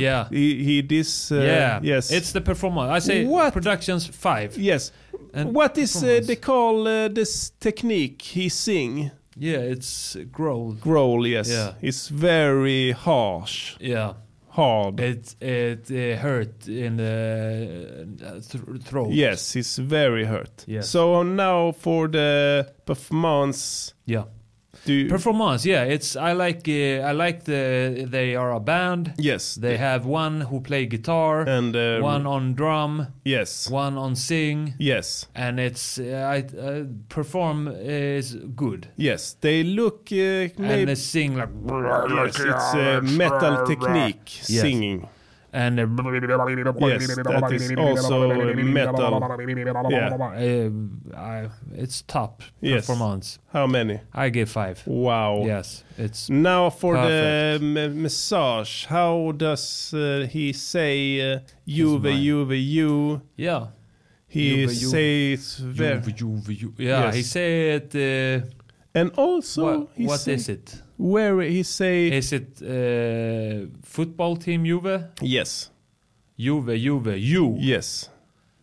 Yeah. 0.00 0.28
He, 0.30 0.62
he 0.62 0.82
this. 0.82 1.32
Uh, 1.32 1.36
yeah. 1.40 1.80
Yes. 1.82 2.12
It's 2.12 2.30
the 2.30 2.40
performance. 2.40 2.90
I 2.92 3.00
say 3.00 3.24
What? 3.24 3.52
productions 3.52 4.06
five. 4.06 4.56
yes. 4.56 4.92
And 5.34 5.52
what 5.52 5.76
is 5.76 5.96
uh, 6.02 6.20
they 6.24 6.36
call 6.36 6.86
uh, 6.86 7.08
this 7.08 7.50
technique 7.58 8.22
he 8.22 8.48
sing? 8.48 9.10
Yeah, 9.38 9.58
it's 9.58 10.16
growl. 10.32 10.72
Growl. 10.72 11.26
Yes. 11.26 11.48
Yeah. 11.50 11.74
It's 11.82 12.08
very 12.08 12.92
harsh. 12.92 13.76
Yeah. 13.80 14.14
Hard. 14.48 15.00
It 15.00 15.36
it 15.40 15.90
uh, 15.90 16.18
hurt 16.22 16.66
in 16.66 16.96
the 16.96 18.08
uh, 18.24 18.40
th- 18.40 18.82
throat. 18.82 19.10
Yes, 19.10 19.54
it's 19.54 19.76
very 19.76 20.24
hurt. 20.24 20.64
Yes. 20.66 20.88
So 20.88 21.22
now 21.22 21.72
for 21.72 22.08
the 22.08 22.72
performance. 22.86 23.92
Yeah. 24.06 24.24
Do 24.84 24.92
you, 24.92 25.08
Performance, 25.08 25.64
yeah, 25.64 25.84
it's 25.84 26.16
I 26.16 26.32
like 26.32 26.68
uh, 26.68 27.08
I 27.08 27.12
like 27.12 27.44
the 27.44 28.06
they 28.10 28.36
are 28.36 28.52
a 28.52 28.60
band. 28.60 29.14
Yes. 29.18 29.54
They 29.56 29.76
have 29.76 30.06
one 30.06 30.42
who 30.42 30.60
play 30.60 30.86
guitar, 30.86 31.42
and 31.48 31.74
uh, 31.74 32.00
one 32.00 32.26
on 32.26 32.54
drum, 32.54 33.06
yes, 33.24 33.70
one 33.70 33.96
on 33.98 34.14
sing, 34.16 34.74
yes, 34.78 35.26
and 35.34 35.58
it's 35.58 35.98
uh, 35.98 36.02
I 36.34 36.38
uh, 36.58 36.84
perform 37.08 37.68
is 37.68 38.34
good. 38.54 38.88
yes. 38.96 39.36
They 39.40 39.62
look 39.64 40.08
uh, 40.12 40.16
And 40.62 40.88
they 40.88 40.94
sing 40.94 41.36
like 41.36 41.48
Yes, 42.10 42.40
it's 42.40 42.74
uh, 42.74 43.00
metal 43.02 43.66
technique 43.66 44.48
Yes. 44.48 44.60
singing. 44.62 45.08
And 45.56 45.78
Yes, 45.78 47.06
that 47.16 47.50
is 47.52 47.70
also 47.78 48.16
metal. 48.54 49.12
Yeah. 49.90 50.14
Uh, 50.14 51.16
I, 51.16 51.48
it's 51.74 52.02
top 52.02 52.42
Yes. 52.60 52.86
performance. 52.86 53.38
How 53.52 53.66
many? 53.66 54.00
I 54.12 54.28
give 54.30 54.50
five. 54.50 54.82
Wow. 54.86 55.44
Yes, 55.46 55.82
it's 55.96 56.28
Now 56.28 56.70
for 56.70 56.94
Perfect. 56.94 57.60
the 57.74 57.88
massage, 58.02 58.84
how 58.86 59.32
does 59.36 59.94
uh, 59.94 60.26
he 60.30 60.52
say 60.52 61.34
uh, 61.34 61.38
Juve, 61.66 62.52
you? 62.52 63.22
yeah. 63.36 63.66
He 64.28 64.66
Juve, 64.66 64.76
says. 64.76 65.62
Juve, 65.72 66.14
Juve, 66.14 66.50
Juve. 66.60 66.80
Yeah, 66.80 67.04
Yes. 67.06 67.14
he 67.14 67.22
said. 67.22 67.86
Uh, 67.94 68.46
And 69.00 69.10
also, 69.16 69.62
what 69.62 69.88
he 69.94 70.06
what 70.06 70.28
is 70.28 70.48
it? 70.48 70.82
Where 70.98 71.40
he 71.42 71.62
say 71.62 72.08
Is 72.08 72.32
it 72.32 72.62
uh, 72.62 73.66
football 73.82 74.36
team 74.36 74.64
Juve? 74.64 75.04
yes, 75.20 75.70
Juve, 76.38 76.76
Juve, 76.78 77.18
you. 77.18 77.56
yes, 77.58 78.10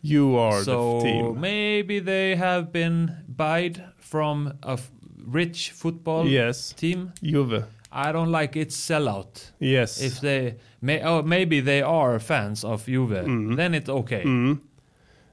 you 0.02 0.36
are 0.36 0.62
so 0.62 0.98
the 1.00 1.04
team. 1.04 1.40
maybe 1.40 2.00
they 2.00 2.36
have 2.36 2.72
been 2.72 3.12
buyed 3.28 3.82
from 3.98 4.54
a 4.62 4.72
f- 4.72 4.90
rich 5.26 5.70
football 5.72 6.26
Yes, 6.26 6.72
team. 6.72 7.12
Juve. 7.22 7.64
I 7.92 8.10
don't 8.12 8.32
like 8.32 8.56
its 8.56 8.76
sellout. 8.76 9.52
Yes. 9.60 10.00
If 10.02 10.20
they, 10.20 10.56
may, 10.82 11.00
oh, 11.04 11.22
maybe 11.22 11.60
they 11.60 11.80
are 11.82 12.18
fans 12.18 12.64
of 12.64 12.86
Juve, 12.86 13.24
then 13.56 13.74
it's 13.74 13.88
okay. 13.88 14.24
Mm. 14.24 14.58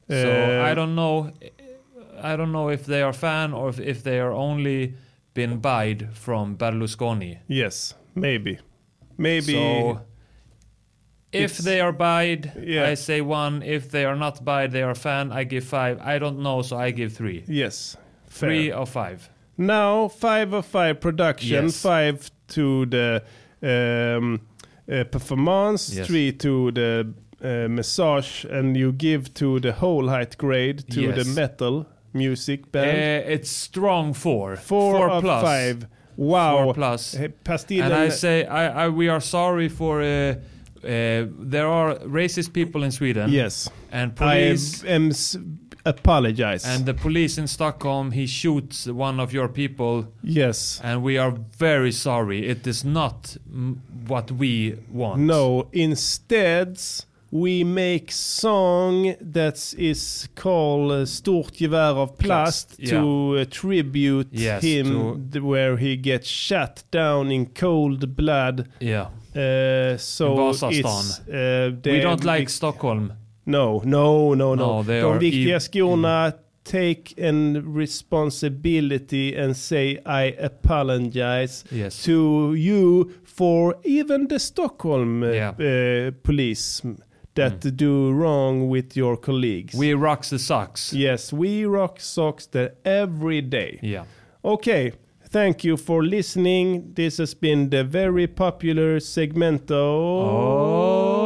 So 0.09 0.29
Uh, 0.29 0.69
I 0.71 0.75
don't 0.75 0.93
know. 0.95 1.31
I 2.21 2.35
don't 2.35 2.51
know 2.51 2.69
if 2.69 2.85
they 2.85 3.01
are 3.01 3.13
fan 3.13 3.53
or 3.53 3.69
if, 3.69 3.79
if 3.79 4.03
they 4.03 4.19
are 4.19 4.31
only 4.31 4.93
been 5.33 5.59
buyed 5.59 6.09
from 6.13 6.55
Berlusconi. 6.57 7.39
Yes, 7.47 7.95
maybe, 8.15 8.59
maybe. 9.17 9.53
So 9.53 10.01
if 11.31 11.57
they 11.59 11.79
are 11.79 11.93
buyed, 11.93 12.51
Yeah. 12.61 12.89
I 12.91 12.95
say 12.95 13.21
one. 13.21 13.63
If 13.63 13.89
they 13.91 14.05
are 14.05 14.15
not 14.17 14.43
buyed, 14.43 14.71
they 14.71 14.83
are 14.83 14.95
fan. 14.95 15.31
I 15.31 15.43
give 15.45 15.63
five. 15.63 15.99
I 16.01 16.19
don't 16.19 16.39
know, 16.39 16.61
so 16.61 16.77
I 16.77 16.91
give 16.91 17.13
three. 17.13 17.43
yes, 17.47 17.97
fair. 18.27 18.49
Three 18.49 18.71
or 18.73 18.85
five. 18.85 19.29
Now 19.57 20.07
five 20.07 20.53
of 20.53 20.65
five 20.65 20.99
production, 20.99 21.65
Yes. 21.65 21.81
five 21.81 22.31
to 22.49 22.85
the 22.87 23.23
um, 23.63 24.39
uh, 24.91 25.03
performance, 25.05 25.93
Yes. 25.95 26.07
three 26.07 26.31
to 26.33 26.71
the 26.71 27.13
uh, 27.43 27.67
massage, 27.69 28.45
and 28.45 28.75
you 28.75 28.91
give 28.91 29.33
to 29.35 29.59
the 29.59 29.71
whole 29.71 30.09
height 30.09 30.37
grade 30.37 30.83
to 30.91 31.01
Yes. 31.01 31.15
the 31.15 31.25
metal 31.41 31.85
music 32.13 32.71
band. 32.71 33.25
Uh, 33.25 33.33
it's 33.33 33.49
strong 33.49 34.13
four. 34.13 34.55
four, 34.55 34.97
four 34.97 35.09
of 35.09 35.23
plus. 35.23 35.43
five. 35.43 35.87
Wow. 36.15 36.63
Four 36.63 36.73
plus. 36.73 37.15
Pastillen. 37.43 37.85
And 37.85 37.93
I 37.93 38.09
say, 38.09 38.45
I, 38.45 38.85
I, 38.85 38.89
we 38.89 39.09
are 39.09 39.21
sorry 39.21 39.69
for. 39.69 40.01
Uh, 40.01 40.35
uh, 40.83 41.27
there 41.37 41.67
are 41.67 41.95
racist 41.99 42.53
people 42.53 42.83
in 42.83 42.91
Sweden. 42.91 43.29
yes. 43.29 43.69
And 43.91 44.15
police. 44.15 44.83
I 44.83 44.87
am 44.87 45.11
apologize. 45.85 46.65
And 46.65 46.85
the 46.85 46.93
police 46.93 47.37
in 47.37 47.47
Stockholm, 47.47 48.11
he 48.11 48.27
shoots 48.27 48.87
one 48.87 49.19
of 49.19 49.33
your 49.33 49.47
people, 49.47 50.07
yes. 50.23 50.79
and 50.83 51.03
we 51.03 51.17
are 51.17 51.31
very 51.57 51.91
sorry. 51.91 52.47
It 52.47 52.67
is 52.67 52.83
not 52.83 53.37
what 54.07 54.31
we 54.31 54.77
want. 54.89 55.21
No, 55.21 55.67
instead 55.71 56.79
we 57.31 57.63
make 57.63 58.11
song 58.11 59.15
that 59.21 59.73
is 59.77 60.27
called 60.35 60.91
uh, 60.91 61.05
Stort 61.05 61.55
gevär 61.61 61.93
av 61.97 62.07
plast, 62.17 62.77
Plast, 62.77 62.89
to 62.89 63.37
uh, 63.39 63.45
tribute 63.45 64.27
Yes, 64.31 64.63
him 64.63 65.29
to- 65.31 65.39
where 65.39 65.77
he 65.77 65.95
gets 65.95 66.27
shot 66.27 66.83
down 66.91 67.31
in 67.31 67.45
cold 67.45 68.15
blood. 68.15 68.67
Yeah. 68.79 69.07
Uh, 69.35 69.97
so 69.97 70.35
Vasastan. 70.35 70.71
it's, 70.73 71.19
uh, 71.29 71.71
We 71.91 72.01
don't 72.01 72.23
like 72.25 72.49
Stockholm. 72.49 73.13
No, 73.45 73.81
no, 73.85 74.33
no, 74.35 74.55
no. 74.55 74.81
No, 74.81 74.83
De 74.83 75.19
viktiga 75.19 75.59
skorna 75.59 76.33
take 76.63 77.13
an 77.17 77.73
responsibility 77.73 79.35
and 79.35 79.55
say 79.57 79.99
I 80.05 80.35
apologize 80.39 81.63
Yes. 81.71 82.03
to 82.03 82.53
you 82.55 83.11
for 83.23 83.75
even 83.83 84.27
the 84.27 84.39
Stockholm 84.39 85.23
Yeah. 85.23 85.49
uh, 85.59 86.11
police 86.23 86.81
that 87.35 87.59
mm. 87.61 87.77
do 87.77 88.11
wrong 88.11 88.69
with 88.69 88.95
your 88.95 89.17
colleagues. 89.17 89.73
We 89.73 89.93
rocks 89.93 90.29
the 90.29 90.39
socks. 90.39 90.93
yes, 90.93 91.31
we 91.31 91.65
rock 91.65 91.99
socks 91.99 92.45
there 92.47 92.73
every 92.85 93.41
day. 93.41 93.79
Yeah. 93.81 94.05
Okay. 94.43 94.93
Thank 95.29 95.63
you 95.63 95.77
for 95.77 96.03
listening. 96.03 96.91
This 96.93 97.17
has 97.17 97.33
been 97.33 97.69
the 97.69 97.85
very 97.85 98.27
popular 98.27 98.99
segmento. 98.99 99.71
Oh. 99.71 101.20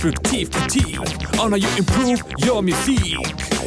Konstruktiv 0.00 0.46
kritik 0.50 0.98
on 1.44 1.52
how 1.52 1.56
you 1.58 1.68
improve 1.78 2.22
your 2.46 2.62
music. 2.62 2.98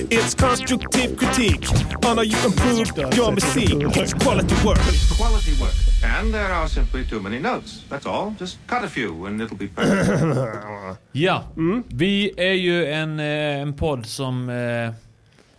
It's 0.09 0.33
constructive 0.35 1.15
critique 1.15 1.67
on 2.09 2.17
how 2.17 2.23
you 2.23 2.37
improve 2.45 3.15
your 3.17 3.31
music. 3.31 3.69
It's 4.01 4.13
quality 4.13 4.55
work. 4.65 4.79
Quality 5.17 5.51
work. 5.61 5.73
And 6.19 6.33
there 6.33 6.51
are 6.53 6.67
simply 6.67 7.05
too 7.09 7.19
many 7.21 7.39
notes. 7.39 7.85
That's 7.89 8.05
all. 8.07 8.33
Just 8.39 8.57
cut 8.67 8.83
a 8.83 8.87
few 8.87 9.25
and 9.27 9.41
it'll 9.41 9.57
be 9.57 9.67
perfect. 9.67 10.97
Ja, 11.11 11.43
vi 11.87 12.31
är 12.37 12.53
ju 12.53 12.85
en, 12.85 13.19
eh, 13.19 13.25
en 13.61 13.73
podd 13.73 14.05
som... 14.05 14.49
Eh, 14.49 14.91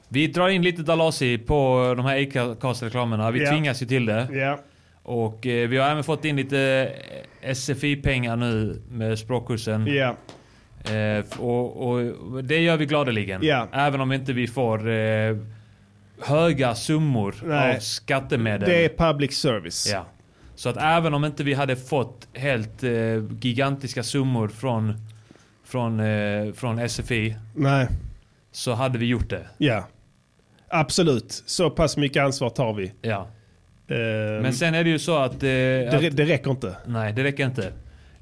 vi 0.09 0.27
drar 0.27 0.49
in 0.49 0.63
lite 0.63 0.83
Dalasi 0.83 1.39
på 1.39 1.95
de 1.97 2.07
här 2.07 2.17
Acast-reklamerna. 2.53 3.31
Vi 3.31 3.43
Ja. 3.45 3.51
tvingas 3.51 3.83
ju 3.83 3.87
till 3.87 4.07
det. 4.07 4.29
Ja. 4.33 4.59
Och 5.03 5.47
eh, 5.47 5.69
vi 5.69 5.77
har 5.77 5.89
även 5.91 6.05
fått 6.05 6.25
in 6.25 6.37
lite 6.37 6.93
eh, 7.43 7.55
SFI-pengar 7.55 8.37
nu 8.37 8.83
med 8.91 9.19
språkkursen. 9.19 9.87
Ja. 9.87 10.17
Eh, 10.91 11.41
och, 11.41 11.87
och 11.87 12.45
det 12.45 12.59
gör 12.59 12.77
vi 12.77 12.87
gladeligen. 12.87 13.41
Ja. 13.43 13.69
Även 13.73 14.01
om 14.01 14.13
inte 14.13 14.33
vi 14.33 14.47
får 14.47 14.91
eh, 14.91 15.37
höga 16.23 16.75
summor 16.75 17.35
Nej. 17.45 17.77
av 17.77 17.81
skattemedel. 17.81 18.69
Det 18.69 18.85
är 18.85 18.89
public 19.13 19.37
service. 19.37 19.89
Ja. 19.93 20.07
Så 20.55 20.69
att 20.69 20.77
även 20.77 21.15
om 21.15 21.25
inte 21.25 21.45
vi 21.45 21.55
hade 21.55 21.77
fått 21.77 22.29
helt 22.33 22.83
eh, 22.83 22.93
gigantiska 23.41 24.03
summor 24.03 24.49
från, 24.49 24.95
från, 25.65 26.01
eh, 26.01 26.53
från 26.53 26.89
SFI 26.89 27.37
Nej. 27.55 27.89
så 28.53 28.73
hade 28.73 28.99
vi 28.99 29.07
gjort 29.07 29.31
det. 29.31 29.47
Ja. 29.59 29.89
Absolut. 30.69 31.43
Så 31.47 31.71
pass 31.71 31.97
mycket 31.97 32.23
ansvar 32.23 32.51
tar 32.51 32.73
vi. 32.75 32.93
Ja. 33.03 33.29
Ehm, 33.89 34.43
Men 34.43 34.53
sen 34.53 34.75
är 34.75 34.85
det 34.85 34.91
ju 34.91 34.99
så 34.99 35.17
att... 35.19 35.33
Eh, 35.33 35.39
det, 35.41 36.07
att 36.09 36.17
det 36.17 36.25
räcker 36.25 36.51
inte. 36.51 36.77
nej, 36.87 37.13
det 37.13 37.25
räcker 37.25 37.45
inte. 37.47 37.73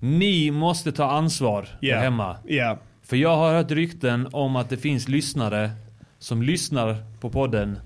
Ni 0.05 0.51
måste 0.51 0.93
ta 0.93 1.11
ansvar 1.11 1.69
Ja. 1.81 1.95
där 1.97 2.03
hemma. 2.03 2.37
Ja. 2.47 2.79
För 3.03 3.17
jag 3.17 3.37
har 3.37 3.53
hört 3.55 3.71
rykten 3.71 4.29
om 4.33 4.57
att 4.57 4.69
det 4.71 4.77
finns 4.77 5.09
lyssnare 5.09 5.71
som 6.19 6.43
lyssnar 6.43 6.97
på 7.21 7.31
podden 7.31 7.79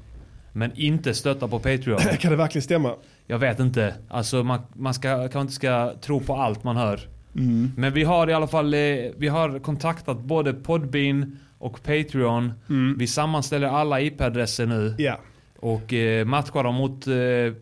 men 0.52 0.72
inte 0.74 1.14
stöttar 1.14 1.48
på 1.48 1.58
Patreon. 1.58 1.98
Kan 2.20 2.30
det 2.30 2.36
verkligen 2.36 2.62
stämma? 2.62 2.94
Jag 3.26 3.38
vet 3.38 3.60
inte. 3.60 3.94
Alltså 4.08 4.42
man, 4.42 4.60
man 4.72 4.94
ska, 4.94 5.08
kanske 5.18 5.40
inte 5.40 5.52
ska 5.52 5.92
tro 6.00 6.20
på 6.20 6.34
allt 6.36 6.64
man 6.64 6.76
hör. 6.76 7.00
Mm. 7.34 7.72
Men 7.76 7.92
vi 7.92 8.04
har 8.04 8.30
i 8.30 8.32
alla 8.32 8.46
fall 8.46 8.74
eh, 8.74 8.80
vi 9.16 9.28
har 9.28 9.58
kontaktat 9.58 10.20
både 10.20 10.52
Podbean 10.52 11.38
och 11.58 11.82
Patreon. 11.82 12.52
Vi 12.98 13.06
sammanställer 13.06 13.68
alla 13.68 14.00
IP-adresser 14.00 14.66
nu. 14.66 14.94
Ja. 14.98 15.18
Och 15.60 15.92
eh, 15.92 16.24
matchar 16.24 16.64
dem 16.64 16.74
mot, 16.74 17.06
eh, 17.06 17.14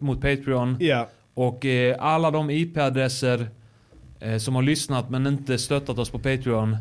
mot 0.06 0.20
Patreon. 0.20 0.76
Ja. 0.80 1.08
Och 1.34 1.64
eh, 1.66 1.96
alla 2.00 2.30
de 2.30 2.50
IP-adresser 2.50 3.48
eh, 4.24 4.38
som 4.38 4.54
har 4.54 4.62
lyssnat 4.62 5.10
men 5.10 5.26
inte 5.26 5.58
stöttat 5.58 5.98
oss 5.98 6.10
på 6.10 6.18
Patreon 6.18 6.76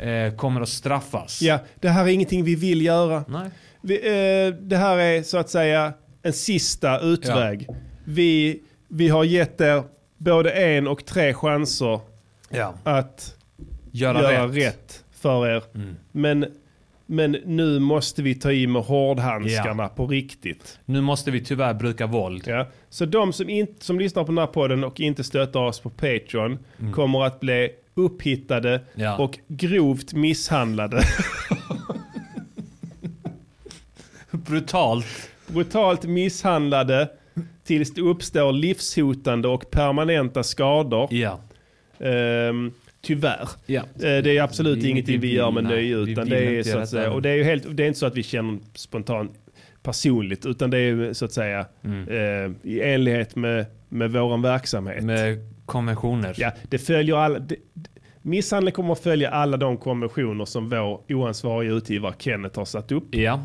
eh, 0.00 0.34
kommer 0.36 0.60
att 0.60 0.68
straffas. 0.68 1.42
Ja, 1.42 1.58
det 1.80 1.88
här 1.88 2.04
är 2.04 2.08
ingenting 2.08 2.44
vi 2.44 2.54
vill 2.54 2.82
göra. 2.82 3.24
Nej. 3.28 3.50
Vi, 3.80 3.94
eh, 3.96 4.54
det 4.62 4.76
här 4.76 4.98
är 4.98 5.22
så 5.22 5.38
att 5.38 5.50
säga 5.50 5.92
en 6.22 6.32
sista 6.32 7.00
utväg. 7.00 7.68
Vi, 8.04 8.60
vi 8.88 9.08
har 9.08 9.24
gett 9.24 9.60
er 9.60 9.82
både 10.18 10.50
en 10.50 10.88
och 10.88 11.04
tre 11.06 11.34
chanser 11.34 12.00
Ja. 12.50 12.74
att 12.84 13.32
Göra 13.90 14.22
göra, 14.32 14.46
rätt. 14.48 14.56
rätt. 14.56 15.04
för 15.20 15.46
er. 15.48 15.62
Mm. 15.74 15.96
Men, 16.12 16.46
men 17.06 17.32
nu 17.44 17.78
måste 17.78 18.22
vi 18.22 18.34
ta 18.34 18.52
i 18.52 18.66
med 18.66 18.82
hårdhandskarna 18.82 19.88
på 19.88 20.06
riktigt. 20.06 20.78
Nu 20.84 21.00
måste 21.00 21.30
vi 21.30 21.44
tyvärr 21.44 21.74
bruka 21.74 22.06
våld. 22.06 22.42
Ja. 22.46 22.66
Så 22.88 23.04
de 23.04 23.32
som, 23.32 23.48
inte, 23.48 23.84
som 23.84 23.98
lyssnar 23.98 24.24
på 24.24 24.32
den 24.32 24.38
här 24.38 24.46
podden 24.46 24.84
och 24.84 25.00
inte 25.00 25.24
stöttar 25.24 25.60
oss 25.60 25.80
på 25.80 25.90
Patreon 25.90 26.58
kommer 26.94 27.24
att 27.24 27.40
bli 27.40 27.68
upphittade 27.94 28.70
Mm. 28.70 28.82
Ja. 28.94 29.16
och 29.16 29.38
grovt 29.48 30.12
misshandlade. 30.12 31.00
Brutalt. 34.30 35.06
Brutalt 35.46 36.04
misshandlade 36.04 37.08
tills 37.64 37.94
det 37.94 38.00
uppstår 38.00 38.52
livshotande 38.52 39.48
och 39.48 39.70
permanenta 39.70 40.42
skador. 40.42 41.08
Ja. 41.10 41.40
Ehm, 41.98 42.72
tyvärr. 43.06 43.48
Ja. 43.66 43.80
Eh, 43.80 43.84
Det 43.98 44.36
är 44.36 44.42
absolut 44.42 44.78
Vi- 44.78 44.88
ingenting 44.90 45.20
vi 45.20 45.32
gör 45.34 45.50
med 45.50 45.64
nöje 45.64 45.96
utan 45.96 46.28
det 46.28 46.58
är 46.58 46.62
så 46.62 46.78
att 46.78 46.88
säga, 46.88 47.10
och 47.12 47.22
det 47.22 47.30
är 47.30 47.34
ju 47.34 47.44
helt, 47.44 47.76
det 47.76 47.82
är 47.82 47.86
inte 47.86 47.98
så 47.98 48.06
att 48.06 48.16
vi 48.16 48.22
känner 48.22 48.58
spontant 48.74 49.32
personligt 49.82 50.46
utan 50.46 50.70
det 50.70 50.78
är 50.78 51.12
så 51.12 51.24
att 51.24 51.32
säga 51.32 51.66
Mm. 51.84 52.08
eh, 52.08 52.70
i 52.70 52.80
enlighet 52.82 53.36
med, 53.36 53.66
med 53.88 54.10
våran 54.12 54.42
verksamhet. 54.42 55.04
Med 55.04 55.38
konventioner. 55.66 56.34
Ja, 56.36 56.52
det 56.68 56.78
följer 56.78 57.16
alla, 57.16 57.38
det, 57.38 57.56
misshandel 58.22 58.72
kommer 58.72 58.92
att 58.92 59.00
följa 59.00 59.30
alla 59.30 59.56
de 59.56 59.76
konventioner 59.76 60.44
som 60.44 60.68
vår 60.68 61.00
oansvariga 61.08 61.72
utgivare 61.72 62.14
Kenneth 62.18 62.58
har 62.58 62.64
satt 62.64 62.92
upp. 62.92 63.14
Ja. 63.14 63.40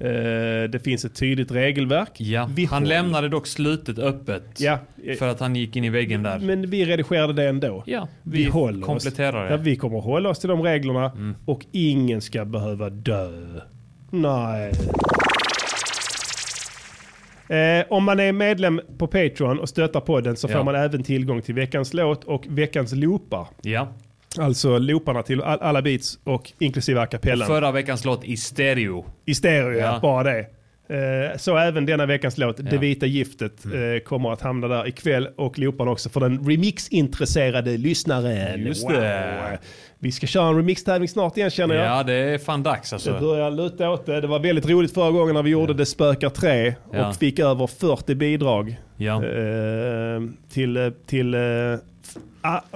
Eh, 0.00 0.70
det 0.70 0.84
finns 0.84 1.04
ett 1.04 1.14
tydligt 1.14 1.50
regelverk. 1.50 2.20
Ja. 2.20 2.50
Han 2.70 2.84
lämnade 2.84 3.28
dock 3.28 3.46
slutet 3.46 3.98
öppet. 3.98 4.60
Ja. 4.60 4.78
För 5.18 5.28
att 5.28 5.40
han 5.40 5.56
gick 5.56 5.76
in 5.76 5.84
i 5.84 5.90
väggen 5.90 6.22
där. 6.22 6.38
Men 6.38 6.70
vi 6.70 6.84
redigerade 6.84 7.32
det 7.32 7.48
ändå. 7.48 7.82
Ja, 7.86 8.08
vi, 8.22 8.44
vi 8.44 8.50
håller 8.50 8.86
kompletterar 8.86 9.28
oss. 9.28 9.34
det. 9.34 9.38
Mm. 9.40 9.52
Ja, 9.52 9.56
vi 9.56 9.76
kommer 9.76 10.00
hålla 10.00 10.28
oss 10.28 10.38
till 10.38 10.48
de 10.48 10.62
reglerna 10.62 11.12
och 11.44 11.66
ingen 11.72 12.20
ska 12.20 12.44
behöva 12.44 12.90
dö. 12.90 13.30
Nej. 14.10 14.72
Eh, 17.48 17.84
om 17.88 18.04
man 18.04 18.20
är 18.20 18.32
medlem 18.32 18.80
på 18.98 19.06
Patreon 19.06 19.58
och 19.58 19.68
stöttar 19.68 20.00
podden 20.00 20.36
så 20.36 20.48
får 20.48 20.64
man 20.64 20.74
även 20.74 21.02
tillgång 21.02 21.42
till 21.42 21.54
veckans 21.54 21.94
låt 21.94 22.24
och 22.24 22.44
veckans 22.48 22.92
loopar. 22.92 23.46
Ja. 23.62 23.88
Alltså 24.38 24.78
looparna 24.78 25.22
till 25.22 25.42
all, 25.42 25.58
alla 25.60 25.82
beats 25.82 26.18
och 26.24 26.52
inklusive 26.58 27.00
a 27.00 27.06
cappellan. 27.06 27.48
Förra 27.48 27.72
veckans 27.72 28.04
låt 28.04 28.24
i 28.24 28.36
stereo. 28.36 29.06
I 29.26 29.34
stereo, 29.34 29.72
ja. 29.72 29.78
Ja. 29.78 29.98
Bara 30.02 30.22
det. 30.22 30.46
Eh, 30.90 31.36
Så 31.38 31.56
även 31.56 31.86
denna 31.86 32.06
veckans 32.06 32.38
låt, 32.38 32.56
Det 32.56 32.62
Ja. 32.62 32.68
Mm. 32.68 32.80
vita 32.80 33.06
giftet, 33.06 33.64
eh, 33.66 34.02
kommer 34.04 34.32
att 34.32 34.40
hamna 34.40 34.68
där 34.68 34.88
ikväll 34.88 35.28
och 35.36 35.58
looparna 35.58 35.90
också 35.90 36.08
för 36.08 36.20
den 36.20 36.38
remix-intresserade 36.50 37.76
lyssnaren. 37.76 38.66
Just 38.66 38.88
det. 38.88 39.58
Vi 39.98 40.12
ska 40.12 40.26
köra 40.26 40.48
en 40.48 40.56
remix-tävling 40.56 41.08
snart 41.08 41.36
igen 41.36 41.50
känner 41.50 41.74
jag. 41.74 41.86
Ja, 41.86 42.02
det 42.02 42.14
är 42.14 42.38
fan 42.38 42.62
dags 42.62 42.90
Det 42.90 42.96
alltså. 42.96 43.18
börjar 43.20 43.50
luta 43.50 43.90
åt 43.90 44.06
det. 44.06 44.20
Det 44.20 44.26
var 44.26 44.38
väldigt 44.38 44.68
roligt 44.68 44.94
förra 44.94 45.10
gången 45.10 45.34
när 45.34 45.42
vi 45.42 45.50
gjorde 45.50 45.74
Det 45.74 45.86
spökar 45.86 46.30
3 46.30 46.74
Ja. 46.92 47.08
och 47.08 47.16
fick 47.16 47.38
över 47.38 47.66
40 47.66 48.14
bidrag. 48.14 48.76
Ja. 48.96 49.24
Eh, 49.24 50.20
till 50.52 50.92
till 51.06 51.34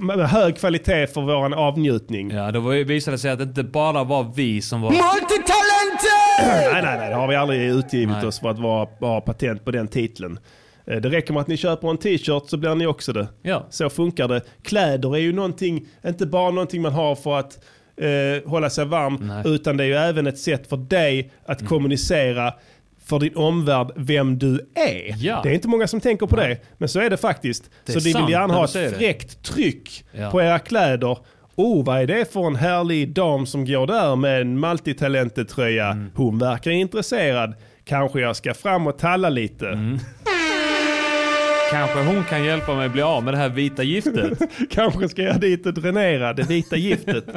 med 0.00 0.18
hög 0.28 0.56
kvalitet 0.56 1.06
för 1.06 1.20
våran 1.20 1.54
avnjutning. 1.54 2.30
Ja, 2.30 2.50
då 2.50 2.60
visade 2.60 3.14
det 3.14 3.18
sig 3.18 3.30
att 3.30 3.38
det 3.38 3.44
inte 3.44 3.62
bara 3.62 4.04
var 4.04 4.32
vi 4.36 4.62
som 4.62 4.80
var... 4.80 4.90
Multitalented! 4.90 6.72
Nej, 6.72 6.82
nej, 6.82 6.98
nej. 6.98 7.08
Det 7.08 7.14
har 7.14 7.28
vi 7.28 7.36
aldrig 7.36 7.60
utgivit 7.70 8.16
Nej. 8.16 8.26
oss 8.26 8.40
för 8.40 8.50
att 8.50 8.58
vara, 8.58 8.88
ha 9.00 9.20
patent 9.20 9.64
på 9.64 9.70
den 9.70 9.88
titeln. 9.88 10.38
Eh, 10.86 10.96
Det 10.96 11.08
räcker 11.08 11.32
med 11.32 11.40
att 11.40 11.48
ni 11.48 11.56
köper 11.56 11.90
en 11.90 11.98
t-shirt 11.98 12.42
så 12.48 12.56
blir 12.56 12.74
ni 12.74 12.86
också 12.86 13.12
det. 13.12 13.26
Ja. 13.42 13.66
Så 13.70 13.90
funkar 13.90 14.28
det. 14.28 14.40
Kläder 14.62 15.14
är 15.16 15.20
ju 15.20 15.32
någonting, 15.32 15.86
inte 16.06 16.26
bara 16.26 16.50
någonting 16.50 16.82
man 16.82 16.92
har 16.92 17.14
för 17.14 17.38
att 17.38 17.58
eh, 17.96 18.50
hålla 18.50 18.70
sig 18.70 18.84
varm, 18.84 19.18
Nej. 19.22 19.40
Mm. 19.40 19.52
utan 19.52 19.76
det 19.76 19.84
är 19.84 19.88
ju 19.88 19.94
även 19.94 20.26
ett 20.26 20.38
sätt 20.38 20.66
för 20.68 20.76
dig 20.76 21.32
att 21.46 21.68
kommunicera 21.68 22.54
för 23.12 23.18
din 23.18 23.36
omvärld 23.36 23.90
vem 23.96 24.38
du 24.38 24.54
är. 24.74 25.14
Ja. 25.18 25.40
Det 25.42 25.48
är 25.50 25.54
inte 25.54 25.68
många 25.68 25.86
som 25.86 26.00
tänker 26.00 26.26
på 26.26 26.36
det, 26.36 26.58
men 26.78 26.88
så 26.88 27.00
är 27.00 27.10
det 27.10 27.16
faktiskt. 27.16 27.70
Det 27.86 27.94
är 27.94 28.00
så 28.00 28.08
ni 28.18 28.24
vill 28.24 28.32
gärna 28.32 28.54
ha 28.54 28.64
ett 28.64 28.96
fräckt 28.96 29.42
tryck 29.42 30.04
Ja. 30.12 30.30
på 30.30 30.42
era 30.42 30.58
kläder. 30.58 31.18
Oh, 31.56 31.84
vad 31.84 32.00
är 32.00 32.06
det 32.06 32.32
för 32.32 32.46
en 32.46 32.56
härlig 32.56 33.14
dam 33.14 33.46
som 33.46 33.64
går 33.64 33.86
där 33.86 34.16
med 34.16 34.40
en 34.40 34.60
multitalented-tröja? 34.60 35.86
Mm. 35.86 36.10
Hon 36.14 36.38
verkar 36.38 36.70
intresserad. 36.70 37.54
Kanske 37.84 38.20
jag 38.20 38.36
ska 38.36 38.54
fram 38.54 38.86
och 38.86 38.98
talla 38.98 39.28
lite. 39.28 39.68
Mm. 39.68 39.98
Kanske 41.70 42.02
hon 42.02 42.24
kan 42.24 42.44
hjälpa 42.44 42.74
mig 42.74 42.88
bli 42.88 43.02
av 43.02 43.24
med 43.24 43.34
det 43.34 43.38
här 43.38 43.48
vita 43.48 43.82
giftet. 43.82 44.38
Kanske 44.70 45.08
ska 45.08 45.22
jag 45.22 45.40
dit 45.40 45.66
och 45.66 45.74
dränera 45.74 46.32
det 46.32 46.42
vita 46.42 46.76
giftet. 46.76 47.24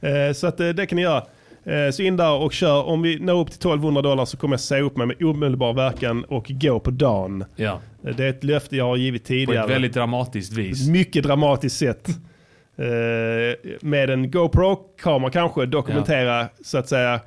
Eh, 0.00 0.32
så 0.32 0.46
att 0.46 0.60
eh, 0.60 0.68
det 0.68 0.86
kan 0.86 0.96
ni 0.96 1.02
göra. 1.02 1.24
Eh, 1.64 1.90
så 1.92 2.02
in 2.02 2.16
där 2.16 2.32
och 2.32 2.52
kör. 2.52 2.82
Om 2.84 3.02
vi 3.02 3.18
når 3.18 3.40
upp 3.40 3.48
till 3.50 3.58
1200 3.58 4.02
dollar 4.02 4.24
så 4.24 4.36
kommer 4.36 4.52
jag 4.52 4.60
säga 4.60 4.82
upp 4.82 4.96
mig 4.96 5.06
med 5.06 5.22
omedelbar 5.22 5.72
verkan 5.72 6.24
och 6.24 6.46
gå 6.48 6.80
på 6.80 6.90
dagen. 6.90 7.44
Ja. 7.56 7.80
Eh, 8.06 8.16
Det 8.16 8.24
är 8.24 8.28
ett 8.30 8.44
löfte 8.44 8.76
jag 8.76 8.84
har 8.84 8.96
givit 8.96 9.22
På 9.22 9.26
tidigare. 9.28 9.64
ett 9.64 9.70
väldigt 9.70 9.94
dramatiskt 9.94 10.52
vis. 10.52 10.88
Mycket 10.88 11.24
dramatiskt 11.24 11.76
sätt. 11.76 12.08
Eh, 12.78 13.74
med 13.80 14.10
en 14.10 14.30
GoPro-kamera 14.30 15.30
kanske 15.30 15.66
dokumentera 15.66 16.46
så 16.64 16.78
att 16.78 16.88
säga 16.88 17.20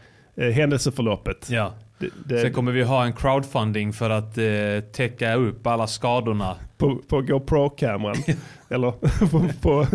händelseförloppet. 0.53 1.49
Ja. 1.49 1.73
Det, 1.99 2.09
det, 2.25 2.41
Sen 2.41 2.53
kommer 2.53 2.71
vi 2.71 2.83
ha 2.83 3.05
en 3.05 3.13
crowdfunding 3.13 3.93
för 3.93 4.09
att 4.09 4.37
eh, 4.37 4.91
täcka 4.91 5.35
upp 5.35 5.67
alla 5.67 5.87
skadorna. 5.87 6.55
på, 6.77 6.95
på 7.07 7.21
GoPro-kameran. 7.21 8.15
Eller 8.69 8.91
på, 9.31 9.49
på, 9.61 9.87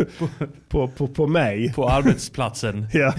på, 0.69 0.87
på, 0.87 1.07
på 1.07 1.27
mig. 1.27 1.73
På 1.73 1.89
arbetsplatsen. 1.89 2.87
Ja, 2.93 3.13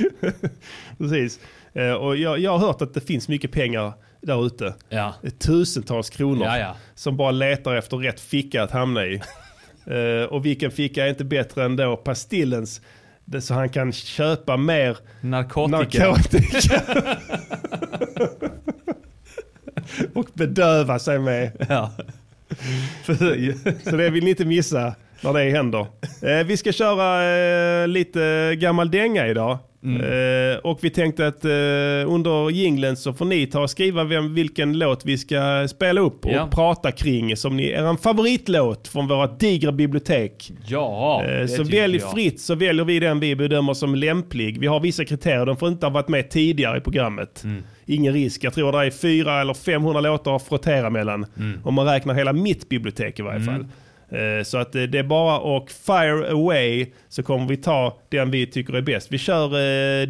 precis. 0.98 1.40
Eh, 1.72 1.92
och 1.92 2.16
jag, 2.16 2.38
jag 2.38 2.58
har 2.58 2.66
hört 2.66 2.82
att 2.82 2.94
det 2.94 3.00
finns 3.00 3.28
mycket 3.28 3.52
pengar 3.52 3.92
där 4.20 4.46
ute. 4.46 4.74
Ja. 4.88 5.14
Tusentals 5.38 6.10
kronor 6.10 6.44
Ja, 6.44 6.58
ja. 6.58 6.76
som 6.94 7.16
bara 7.16 7.30
letar 7.30 7.74
efter 7.76 7.96
rätt 7.96 8.20
ficka 8.20 8.62
att 8.62 8.70
hamna 8.70 9.06
i. 9.06 9.20
Eh, 9.86 10.24
och 10.28 10.46
vilken 10.46 10.70
ficka 10.70 11.04
är 11.04 11.08
inte 11.08 11.24
bättre 11.24 11.64
än 11.64 11.76
då 11.76 11.96
Pastillens 11.96 12.80
det, 13.30 13.40
så 13.40 13.54
han 13.54 13.68
kan 13.68 13.92
köpa 13.92 14.56
mer 14.56 14.98
Narkotika. 15.20 16.08
narkotika. 16.08 16.82
och 20.14 20.28
bedöva 20.34 20.98
sig 20.98 21.18
med. 21.18 21.66
Ja. 21.68 21.92
Så 23.84 23.96
det 23.96 24.10
vill 24.10 24.24
ni 24.24 24.30
inte 24.30 24.44
missa 24.44 24.94
när 25.24 25.32
det 25.32 25.50
händer. 25.50 25.86
Eh, 26.22 26.46
vi 26.46 26.56
ska 26.56 26.72
köra 26.72 27.24
eh, 27.82 27.88
lite 27.88 28.54
gammal 28.58 28.90
dänga 28.90 29.26
idag. 29.26 29.58
Eh, 29.84 30.58
och 30.58 30.78
vi 30.82 30.90
tänkte 30.90 31.26
att 31.26 31.44
eh, 31.44 31.50
under 32.14 32.50
jinglen 32.50 32.96
så 32.96 33.12
får 33.12 33.24
ni 33.24 33.46
ta 33.46 33.60
och 33.62 33.70
skriva 33.70 34.04
vem, 34.04 34.34
vilken 34.34 34.78
låt 34.78 35.04
vi 35.04 35.18
ska 35.18 35.68
spela 35.70 36.00
upp 36.00 36.24
och 36.24 36.32
Ja. 36.32 36.48
prata 36.52 36.92
kring 36.92 37.36
som 37.36 37.56
ni, 37.56 37.68
er 37.68 37.96
favoritlåt 38.02 38.88
från 38.88 39.08
våra 39.08 39.26
digra 39.26 39.72
bibliotek. 39.72 40.52
Ja, 40.66 41.24
Eh, 41.24 41.46
så 41.46 41.62
välj 41.64 41.96
jag. 41.98 42.10
fritt 42.10 42.40
så 42.40 42.54
väljer 42.54 42.84
vi 42.84 42.98
den 43.00 43.20
vi 43.20 43.36
bedömer 43.36 43.74
som 43.74 43.94
lämplig. 43.94 44.60
Vi 44.60 44.66
har 44.66 44.80
vissa 44.80 45.04
kriterier, 45.04 45.46
de 45.46 45.56
får 45.56 45.68
inte 45.68 45.86
ha 45.86 45.90
varit 45.90 46.08
med 46.08 46.30
tidigare 46.30 46.78
i 46.78 46.80
programmet. 46.80 47.44
Mm. 47.44 47.62
Ingen 47.86 48.12
risk. 48.12 48.44
Jag 48.44 48.54
tror 48.54 48.72
det 48.72 48.78
är 48.86 48.90
fyra 48.90 49.40
eller 49.40 49.54
500 49.54 50.00
låtar 50.00 50.36
att 50.36 50.42
frottera 50.48 50.90
mellan. 50.90 51.26
Mm. 51.38 51.60
Om 51.64 51.74
man 51.74 51.86
räknar 51.86 52.14
hela 52.14 52.32
mitt 52.32 52.68
bibliotek 52.68 53.18
i 53.18 53.22
varje 53.22 53.40
fall. 53.40 53.66
Eh, 54.12 54.42
så 54.44 54.58
att 54.58 54.74
eh, 54.74 54.82
det 54.82 54.98
är 54.98 55.02
bara 55.02 55.56
att 55.56 55.72
fire 55.72 56.32
away 56.32 56.86
så 57.08 57.22
kommer 57.22 57.48
vi 57.48 57.56
ta 57.56 57.98
den 58.08 58.30
vi 58.30 58.46
tycker 58.46 58.72
är 58.72 58.82
bäst. 58.82 59.06
Vi 59.10 59.18
kör 59.18 59.54
äh, 59.54 60.08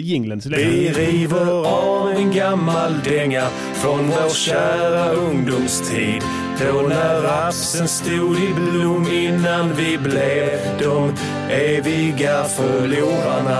jinglen 0.00 0.40
så 0.40 0.48
länge. 0.48 0.64
Vi 0.64 0.88
river 0.88 1.66
av 1.66 2.10
en 2.10 2.32
gammal 2.32 2.94
dänga 3.04 3.46
från 3.74 4.06
vår 4.06 4.34
kära 4.34 5.10
ungdomstid. 5.10 6.22
Då 6.60 6.82
när 6.88 7.22
rapsen 7.22 7.88
stod 7.88 8.36
i 8.36 8.54
blom 8.54 9.06
innan 9.12 9.74
vi 9.74 9.98
blev 9.98 10.58
de 10.78 11.14
eviga 11.50 12.44
förlorarna. 12.44 13.58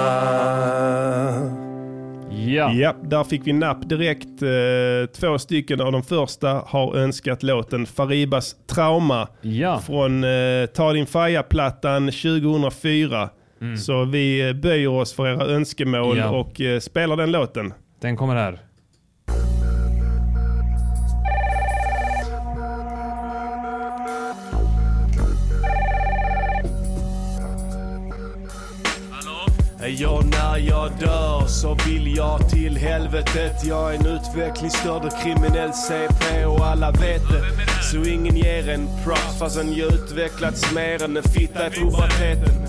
Ja. 2.55 2.73
Ja, 2.73 2.95
där 3.03 3.25
fick 3.25 3.47
vi 3.47 3.53
napp 3.53 3.89
direkt. 3.89 4.43
Eh, 4.43 5.11
två 5.21 5.39
stycken 5.39 5.81
av 5.81 5.93
de 5.93 6.03
första 6.03 6.63
har 6.67 6.97
önskat 6.97 7.43
låten 7.43 7.87
Faribas 7.87 8.57
Trauma 8.67 9.29
Ja. 9.41 9.79
från 9.87 10.25
eh, 10.25 10.67
Ta 10.75 10.93
din 10.93 11.07
Faja-plattan 11.07 12.07
2004. 12.07 13.29
Mm. 13.61 13.77
Så 13.77 14.05
vi 14.05 14.49
eh, 14.49 14.53
böjer 14.55 14.89
oss 14.89 15.13
för 15.15 15.27
era 15.27 15.45
önskemål 15.45 16.19
Ja. 16.19 16.31
och 16.31 16.61
spelar 16.83 17.17
den 17.17 17.33
låten. 17.33 17.73
Den 18.01 18.17
kommer 18.17 18.35
här. 18.37 18.59
Ja, 29.91 30.23
när 30.31 30.59
jag 30.59 30.91
dör 31.01 31.47
så 31.47 31.77
vill 31.87 32.17
jag 32.17 32.51
till 32.51 32.77
helvetet. 32.77 33.65
Jag 33.65 33.95
är 33.95 33.99
en 33.99 34.07
utvecklingsstörd 34.07 35.05
och 35.05 35.23
kriminell 35.23 35.73
CP 35.73 36.45
och 36.45 36.67
alla 36.67 36.91
vet 36.91 37.23
det. 37.29 37.43
Så 37.93 37.97
ingen 38.11 38.37
ger 38.37 38.69
en 38.69 38.89
props 39.05 39.39
fastän 39.39 39.75
jag 39.75 39.93
utvecklats 39.93 40.73
mer 40.75 41.03
än 41.03 41.17
en 41.17 41.23
fitta 41.23 41.67
i 41.67 41.71
puberteten. 41.71 42.69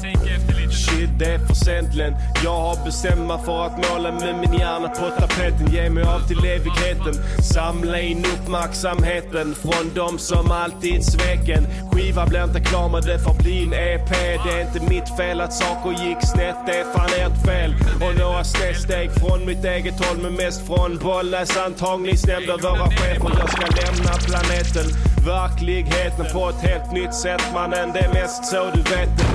Shit, 0.71 1.09
det 1.19 1.25
är 1.25 1.39
för 1.39 1.53
sent 1.53 1.95
Len. 1.95 2.15
Jag 2.43 2.59
har 2.59 2.85
bestämt 2.85 3.27
mig 3.27 3.37
för 3.45 3.65
att 3.65 3.77
måla 3.89 4.11
med 4.11 4.35
min 4.35 4.59
hjärna 4.59 4.87
på 4.87 5.09
tapeten. 5.19 5.71
Ge 5.71 5.89
mig 5.89 6.03
av 6.03 6.19
till 6.27 6.45
evigheten. 6.45 7.13
Samla 7.43 7.99
in 7.99 8.25
uppmärksamheten 8.25 9.55
från 9.55 9.91
de 9.95 10.17
som 10.17 10.51
alltid 10.51 11.05
sveken. 11.05 11.67
Skiva 11.91 12.25
blir 12.25 12.43
inte 12.43 12.59
klar 12.59 12.89
men 12.89 13.01
det 13.01 13.19
får 13.19 13.33
bli 13.33 13.63
en 13.63 13.73
EP. 13.73 14.09
Det 14.45 14.61
är 14.61 14.61
inte 14.61 14.89
mitt 14.89 15.17
fel 15.17 15.41
att 15.41 15.53
saker 15.53 15.91
gick 16.05 16.17
snett. 16.21 16.55
Det 16.65 16.75
är 16.79 16.93
fan 16.93 17.08
ert 17.23 17.45
fel. 17.45 17.75
Och 18.01 18.15
några 18.19 18.43
snedsteg 18.43 19.11
från 19.11 19.45
mitt 19.45 19.65
eget 19.65 20.05
håll 20.05 20.17
men 20.23 20.33
mest 20.33 20.67
från 20.67 20.97
Bollnäs 20.97 21.57
antagningsnämnd 21.57 22.49
och 22.49 22.61
våra 22.61 22.87
chefer. 22.89 23.31
Jag 23.39 23.49
ska 23.49 23.65
lämna 23.81 24.13
planeten. 24.27 24.85
Verkligheten 25.25 26.25
på 26.33 26.49
ett 26.49 26.61
helt 26.69 26.91
nytt 26.91 27.13
sätt 27.13 27.43
mannen. 27.53 27.91
Det 27.93 27.99
är 27.99 28.13
mest 28.13 28.45
så 28.45 28.71
du 28.73 28.81
vet 28.81 29.17
det. 29.17 29.25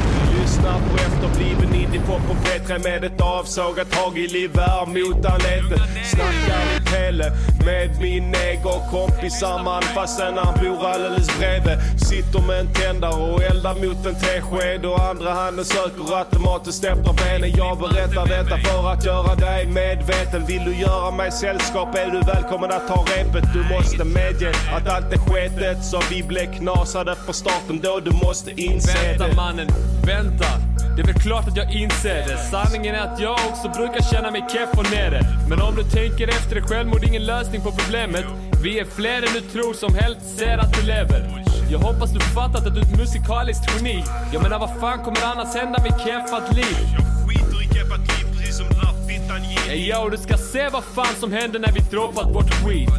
Lyssnar 0.41 0.79
på 0.89 0.95
efterbliven 1.07 1.75
indiepop 1.75 2.23
på 2.29 2.35
P3 2.35 2.83
med 2.85 3.05
ett 3.05 3.21
avsågat 3.21 3.95
hagelgevär 3.95 4.87
mot 4.87 5.25
anleten. 5.25 5.79
Snackar 6.05 6.84
i 6.95 6.97
Pelle 6.97 7.33
med 7.65 7.91
min 8.01 8.35
kompisar 8.91 9.63
man 9.65 9.83
fastän 9.83 10.39
han 10.39 10.55
bor 10.55 10.87
alldeles 10.87 11.39
bredvid. 11.39 11.79
Sitter 12.09 12.41
med 12.47 12.61
en 12.61 12.73
tändare 12.73 13.33
och 13.33 13.43
eldar 13.43 13.75
mot 13.75 14.07
en 14.07 14.15
tesked 14.15 14.87
och 14.87 15.03
andra 15.03 15.33
handen 15.33 15.65
söker 15.65 16.19
automatiskt 16.19 16.85
efter 16.85 17.13
benen. 17.13 17.51
Jag 17.57 17.79
berättar 17.79 18.27
detta 18.27 18.59
för 18.59 18.91
att 18.93 19.05
göra 19.05 19.35
dig 19.35 19.67
medveten. 19.67 20.47
Vill 20.47 20.65
du 20.65 20.75
göra 20.75 21.11
mig 21.11 21.33
sällskap 21.33 21.95
är 21.95 22.11
du 22.11 22.21
välkommen 22.21 22.71
att 22.73 22.89
ta 22.89 23.05
repet. 23.17 23.45
Du 23.53 23.75
måste 23.75 24.05
medge 24.05 24.53
att 24.77 24.89
allt 24.89 25.13
är 25.13 25.19
sketet 25.19 25.85
så 25.85 26.01
vi 26.11 26.23
blev 26.23 26.53
knasade 26.59 27.15
på 27.27 27.33
starten 27.33 27.81
då 27.83 28.01
du 28.01 28.11
måste 28.27 28.51
inse 28.51 28.93
Vänta 29.09 29.29
det. 29.29 29.35
mannen, 29.37 29.69
vänta. 30.07 30.74
Det 30.97 31.03
är 31.03 31.07
väl 31.07 31.15
klart 31.15 31.49
att 31.49 31.57
jag 31.57 31.73
inser 31.73 32.15
det. 32.29 32.39
Sanningen 32.39 32.95
är 32.95 33.01
att 33.01 33.21
jag 33.21 33.39
också 33.49 33.69
brukar 33.69 34.01
känna 34.13 34.31
mig 34.31 34.45
keff 34.53 34.79
och 34.79 34.91
nere. 34.91 35.21
Men 35.49 35.63
om 35.63 35.75
du 35.77 35.83
tänker 35.83 36.29
efter 36.29 36.57
är 36.57 36.61
självmord 36.61 37.05
ingen 37.05 37.27
lösning 37.27 37.61
på 37.63 37.73
problemet. 37.73 38.25
Vi 38.63 38.79
är 38.79 38.85
fler 38.85 39.17
än 39.17 39.33
du 39.35 39.41
tror 39.41 39.75
som 39.75 39.95
helst 39.95 40.39
ser 40.39 40.59
att 40.59 40.73
du 40.73 40.87
lever. 40.87 41.45
Jag 41.71 41.79
hoppas 41.79 42.13
du 42.13 42.21
fattat 42.21 42.67
att 42.67 42.75
du 42.75 42.81
är 42.81 42.85
ett 42.85 42.99
musikaliskt 42.99 43.65
geni. 43.77 44.05
Jag 44.33 44.43
menar 44.43 44.59
vad 44.59 44.81
fan 44.81 45.05
kommer 45.05 45.25
annars 45.25 45.55
hända 45.55 45.83
med 45.83 46.01
keffat 46.05 46.57
liv? 46.57 46.77
Skiter 47.27 47.63
i 47.63 47.67
keffat 47.75 48.01
liv 48.01 48.27
precis 48.33 48.57
som 48.57 48.67
den 48.69 48.77
här 48.77 48.95
fittan 49.09 49.71
Ey 49.71 49.91
yo, 49.91 50.09
du 50.09 50.17
ska 50.17 50.37
se 50.37 50.69
vad 50.69 50.85
fan 50.85 51.15
som 51.21 51.33
händer 51.33 51.59
när 51.59 51.73
vi 51.73 51.81
droppat 51.81 52.35
vårt 52.35 52.51
skit. 52.51 52.91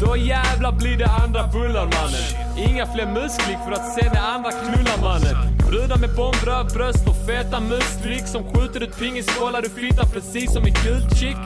Då 0.00 0.16
jävlar 0.16 0.72
blir 0.72 0.98
det 0.98 1.06
andra 1.06 1.46
bullar 1.46 1.86
mannen. 1.96 2.24
Inga 2.68 2.86
fler 2.86 3.06
musklick 3.06 3.58
för 3.64 3.72
att 3.72 3.94
se 3.94 4.10
när 4.14 4.20
andra 4.34 4.50
knullar 4.50 4.98
mannen. 5.02 5.59
Brudar 5.70 5.98
med 5.98 6.14
bombröd 6.16 6.66
bröst 6.74 7.08
och 7.08 7.16
feta 7.26 7.60
musstryck 7.60 8.26
som 8.26 8.42
skjuter 8.44 8.82
ut 8.82 8.98
pingisbollar 8.98 9.64
ur 9.64 9.68
fittan 9.68 10.06
precis 10.12 10.52
som 10.52 10.64
en 10.64 10.74
kultchick. 10.74 11.36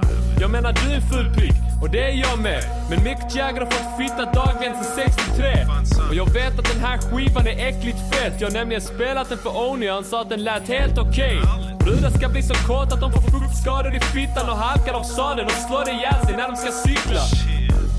Jag 0.40 0.50
menar 0.50 0.72
du 0.72 0.90
är 0.92 0.96
en 0.96 1.08
ful 1.12 1.34
prick 1.34 1.54
och 1.82 1.90
det 1.90 2.02
är 2.10 2.14
jag 2.26 2.38
med. 2.38 2.62
Men 2.90 3.04
Mick 3.04 3.18
Jagger 3.36 3.60
har 3.60 3.70
fått 3.70 3.98
fitta 3.98 4.24
dagligen 4.32 4.74
sen 4.84 4.84
63. 4.94 5.66
Och 6.08 6.14
jag 6.14 6.32
vet 6.32 6.58
att 6.58 6.72
den 6.72 6.80
här 6.80 6.98
skivan 6.98 7.46
är 7.46 7.66
äckligt 7.68 7.98
fet. 8.12 8.34
Jag 8.40 8.48
har 8.48 8.52
nämligen 8.52 8.82
spelat 8.82 9.28
den 9.28 9.38
för 9.38 9.70
Oni 9.70 9.90
och 9.90 9.94
han 9.94 10.04
sa 10.04 10.20
att 10.20 10.28
den 10.28 10.44
lät 10.44 10.68
helt 10.68 10.98
okej. 10.98 11.40
Brudar 11.78 12.10
ska 12.10 12.28
bli 12.28 12.42
så 12.42 12.54
kåta 12.54 12.94
att 12.94 13.00
de 13.00 13.12
får 13.12 13.22
fuktskador 13.30 13.94
i 13.96 14.00
fittan 14.00 14.48
och 14.50 14.56
halkar 14.56 14.92
av 14.92 15.02
sadeln 15.02 15.46
och 15.46 15.58
slår 15.68 15.88
ihjäl 15.88 16.26
sig 16.26 16.36
när 16.36 16.48
de 16.48 16.56
ska 16.56 16.70
cykla. 16.72 17.20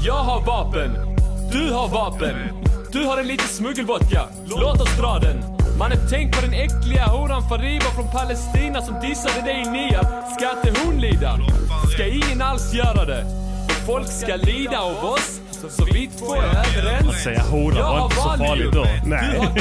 Jag 0.05 0.23
har 0.30 0.41
vapen. 0.45 0.91
Du 1.51 1.73
har 1.73 1.88
vapen. 1.88 2.36
Du 2.91 3.05
har 3.05 3.17
en 3.17 3.28
liten 3.28 3.47
smuggelvodka. 3.47 4.21
Låt 4.45 4.82
oss 4.82 4.97
dra 4.97 5.19
den. 5.19 5.55
Mannen 5.80 5.97
tänk 6.09 6.36
på 6.36 6.41
den 6.41 6.53
äckliga 6.53 7.05
horan 7.05 7.49
Fariba 7.49 7.86
från 7.86 8.07
Palestina 8.11 8.82
som 8.82 8.99
dissade 9.01 9.41
dig 9.41 9.61
i 9.61 9.69
Niab. 9.69 10.05
Ska 10.38 10.51
inte 10.51 10.82
hon 10.82 10.97
lida? 11.01 11.39
Ska 11.93 12.07
ingen 12.07 12.41
alls 12.41 12.73
göra 12.73 13.05
det? 13.05 13.26
Folk 13.86 14.07
ska 14.07 14.36
lida 14.36 14.80
av 14.80 15.05
oss. 15.05 15.41
Så 15.70 15.86
vi 15.86 16.09
två 16.20 16.36
är 16.36 16.39
överens. 16.39 17.09
Att 17.09 17.16
säga 17.22 17.41
hora 17.41 17.76
Jag 17.78 17.84
var 17.88 18.03
inte 18.03 18.16
så 18.16 18.22
farligt 18.22 18.72
då. 18.74 18.86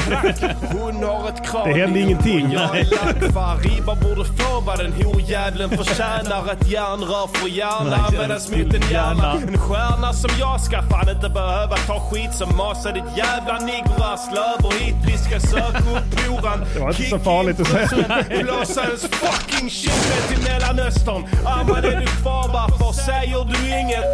Crack. 0.01 0.55
Hon 0.71 1.03
har 1.03 1.29
ett 1.29 1.51
kranium. 1.51 1.73
Det 1.77 1.81
hände 1.85 1.99
ingenting. 1.99 2.51
Jag 2.51 2.77
är 2.79 2.83
lack. 2.83 3.33
Fariba 3.33 3.95
borde 3.95 4.25
få 4.25 4.59
vad 4.61 4.77
den 4.79 4.93
horjävlen 4.93 5.69
förtjänar. 5.69 6.51
Ett 6.51 6.67
järnrör 6.71 7.27
för 7.33 7.47
hjärna 7.49 7.89
Nej, 7.89 7.99
användas 8.07 8.49
mot 8.49 8.59
en 8.59 8.81
hjärna. 8.81 8.91
hjärna. 8.91 9.33
En 9.47 9.57
stjärna 9.57 10.13
som 10.13 10.29
jag 10.39 10.61
ska 10.61 10.81
fan 10.81 11.09
inte 11.09 11.29
behöva 11.29 11.75
ta 11.77 11.99
skit 11.99 12.33
som 12.33 12.57
masar 12.57 12.93
ditt 12.93 13.17
jävla 13.17 13.59
niggerarsle 13.59 14.39
över 14.59 14.79
hit. 14.79 14.95
Vi 15.07 15.17
ska 15.17 15.39
söka 15.39 15.77
upp 15.77 16.19
horan. 16.27 16.65
Det 16.73 16.79
var 16.79 16.89
inte 16.89 17.03
så 17.03 17.19
farligt 17.19 17.59
att 17.59 17.67
säga. 17.67 18.23
Blåsa 18.43 18.83
ens 18.83 19.01
fucking 19.01 19.69
kille 19.69 20.17
till 20.29 20.43
Mellanöstern. 20.51 21.23
Ahmad 21.45 21.85
är 21.85 21.99
du 21.99 22.05
kvar 22.07 22.49
varför 22.53 22.93
säger 22.93 23.45
du 23.45 23.79
inget? 23.79 24.05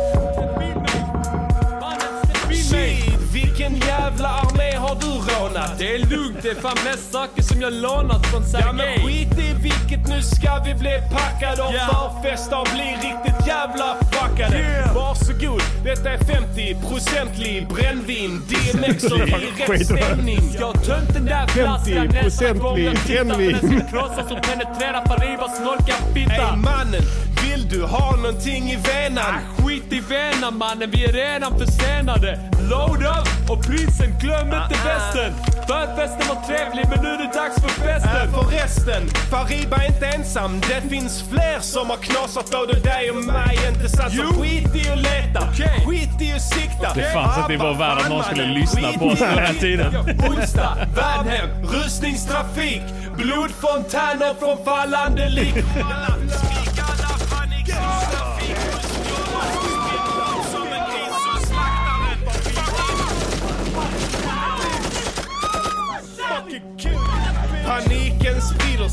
Vilken 3.61 3.87
jävla 3.87 4.27
armé 4.29 4.75
har 4.75 4.95
du 4.95 5.07
rånat? 5.07 5.79
Det 5.79 5.95
är 5.95 5.99
lugnt, 5.99 6.37
det 6.41 6.49
är 6.49 6.55
fan 6.55 6.77
mest 6.85 7.11
saker 7.11 7.41
som 7.43 7.61
jag 7.61 7.73
lånat 7.73 8.25
från 8.27 8.43
Ja 8.53 8.71
men 8.73 8.77
Sergej. 8.77 9.05
skit 9.05 9.39
i 9.39 9.53
vilket, 9.53 10.07
nu 10.09 10.21
ska 10.21 10.63
vi 10.65 10.73
bli 10.75 11.01
packade 11.11 11.61
och 11.61 11.73
Ja. 11.73 12.21
förfesta 12.23 12.57
och 12.59 12.67
bli 12.73 12.83
riktigt 12.83 13.47
jävla 13.47 13.95
fuckade. 14.11 14.57
Yeah. 14.57 14.95
Varsågod, 14.95 15.61
detta 15.83 16.09
är 16.09 16.17
50-procentig 16.17 17.67
brännvin, 17.73 18.41
DMX 18.49 19.03
och 19.03 19.17
i 19.19 19.31
rätt 19.67 19.85
stämning. 19.85 20.41
Jag 20.59 20.83
tömt 20.83 21.13
den 21.13 21.25
där 21.25 21.47
flaskan 21.47 22.07
nästa 22.07 22.53
gång 22.53 22.79
jag 22.79 23.05
tittar 23.05 23.23
den 23.25 23.57
ska 23.57 23.89
krossa 23.89 24.27
som 24.27 24.41
penetrerar 24.41 25.05
Faribas 25.07 25.57
snorka 25.57 25.93
fitta. 26.13 26.33
Ey 26.33 26.55
mannen, 26.55 27.01
vill 27.43 27.69
du 27.69 27.83
ha 27.83 28.15
någonting 28.15 28.71
i 28.71 28.75
venan? 28.75 29.25
Ah, 29.25 29.63
skit 29.63 29.93
i 29.93 29.99
venan 29.99 30.57
mannen, 30.57 30.91
vi 30.91 31.05
är 31.05 31.13
redan 31.13 31.59
försenade. 31.59 32.39
Load 32.71 33.03
up 33.03 33.49
och 33.49 33.63
prinsen, 33.63 34.15
glöm 34.19 34.47
inte 34.47 34.79
västen. 34.85 35.33
Förfesten 35.67 36.35
var 36.35 36.41
trevlig 36.47 36.85
men 36.89 37.03
nu 37.03 37.09
är 37.09 37.17
det 37.17 37.31
dags 37.33 37.61
för 37.61 37.69
festen. 37.69 38.15
Äh, 38.15 38.33
förresten, 38.33 39.09
Fariba 39.29 39.77
är 39.77 39.87
inte 39.87 40.05
ensam. 40.05 40.61
Det 40.61 40.89
finns 40.89 41.23
fler 41.29 41.59
som 41.59 41.89
har 41.89 41.97
knasat 41.97 42.51
både 42.51 42.73
dig 42.79 43.11
och 43.11 43.23
mig. 43.25 43.59
Inte 43.69 43.89
sant? 43.89 44.13
Så 44.15 44.41
skit 44.41 44.75
i 44.75 44.89
att 44.89 44.97
leta, 44.97 45.47
Okej. 45.51 45.85
skit 45.87 46.21
i 46.21 46.33
att 46.33 46.41
sikta. 46.41 46.93
Det 46.95 47.13
fanns 47.13 47.37
inte 47.37 47.53
i 47.53 47.57
vår 47.57 47.73
värld 47.73 47.97
att 47.97 48.09
någon 48.09 48.23
skulle 48.23 48.45
lyssna 48.45 48.91
på 48.99 49.05
oss 49.05 49.19
den 49.19 49.37
här 49.37 49.53
tiden. 49.53 49.95
Onsdag, 50.29 50.77
Värnhem, 50.95 51.49
rusningstrafik, 51.65 52.81
blodfontäner 53.17 54.33
från 54.39 54.65
fallande 54.65 55.29
lik. 55.29 55.55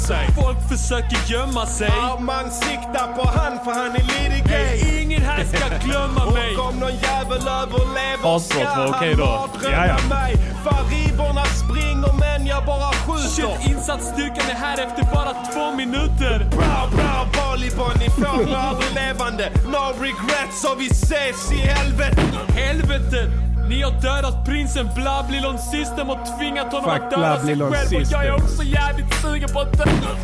Sig. 0.09 0.29
Folk 0.43 0.59
försöker 0.69 1.19
gömma 1.33 1.67
sig. 1.67 1.93
Ja, 1.97 2.19
man 2.21 2.51
siktar 2.51 3.07
på 3.17 3.25
han 3.39 3.65
för 3.65 3.73
han 3.73 3.91
är 4.01 4.05
lite 4.13 4.49
gay. 4.49 4.77
Hey, 4.79 5.03
ingen 5.03 5.23
här 5.23 5.45
ska 5.45 5.65
glömma 5.87 6.31
mig. 6.31 6.57
Och 6.57 6.69
om 6.69 6.75
någon 6.79 6.97
jävel 7.09 7.43
överlever 7.61 8.39
ska 8.39 8.65
han 8.65 9.17
då. 9.17 9.27
mardrömma 9.27 9.87
Ja, 9.87 9.87
ja. 9.87 10.09
mig. 10.17 10.37
Fariborna 10.65 11.45
springer 11.45 12.13
men 12.21 12.47
jag 12.47 12.65
bara 12.65 12.91
skjuter. 12.93 13.29
Shit, 13.29 13.71
insatsstyrkan 13.71 14.51
är 14.51 14.55
här 14.55 14.79
efter 14.87 15.03
bara 15.15 15.33
två 15.53 15.77
minuter. 15.77 16.37
Bra, 16.57 16.89
bra, 16.97 17.27
Balibon, 17.37 17.93
ni 17.99 18.11
får 18.11 18.45
mig 18.45 18.55
aldrig 18.55 18.95
levande. 18.95 19.51
No 19.75 19.85
regrets 20.05 20.65
och 20.65 20.81
vi 20.81 20.87
ses 20.87 21.53
i 21.53 21.57
helvete. 21.57 22.23
Helvete! 22.55 23.23
Ni 23.69 23.83
har 23.83 23.91
dödat 24.03 24.45
prinsen 24.45 24.89
Blablilon 24.95 25.59
System 25.59 26.11
och 26.11 26.19
tvingat 26.39 26.73
honom 26.73 26.91
Fuck 26.91 27.03
att 27.03 27.11
döda 27.11 27.41
sig 27.41 27.57
själv 27.59 27.75
system. 27.89 27.99
och 28.03 28.13
jag 28.13 28.27
är 28.27 28.35
också 28.35 28.63
jävligt 28.63 29.15
sugen 29.23 29.49
på 29.53 29.61
att 29.61 29.73
döda... 29.79 30.17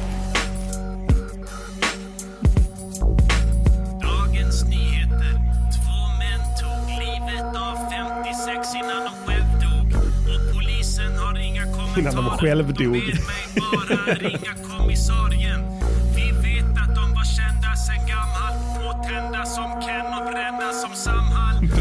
Dagens 4.03 4.65
Nyheter. 4.65 5.33
Två 5.77 5.99
män 6.21 6.41
tog 6.61 6.89
livet 7.05 7.57
av 7.57 7.77
56 7.91 8.75
innan 8.75 9.05
de 9.05 9.11
självdog. 9.27 10.03
Och 10.35 10.55
polisen 10.55 11.19
har 11.19 11.39
inga 11.39 11.65
kommentarer. 11.65 12.13
De 12.17 12.31
självdog. 12.31 12.93
Mig 12.93 13.15
bara, 13.57 14.15
ringa 14.15 14.55
kommissarien. 14.79 15.61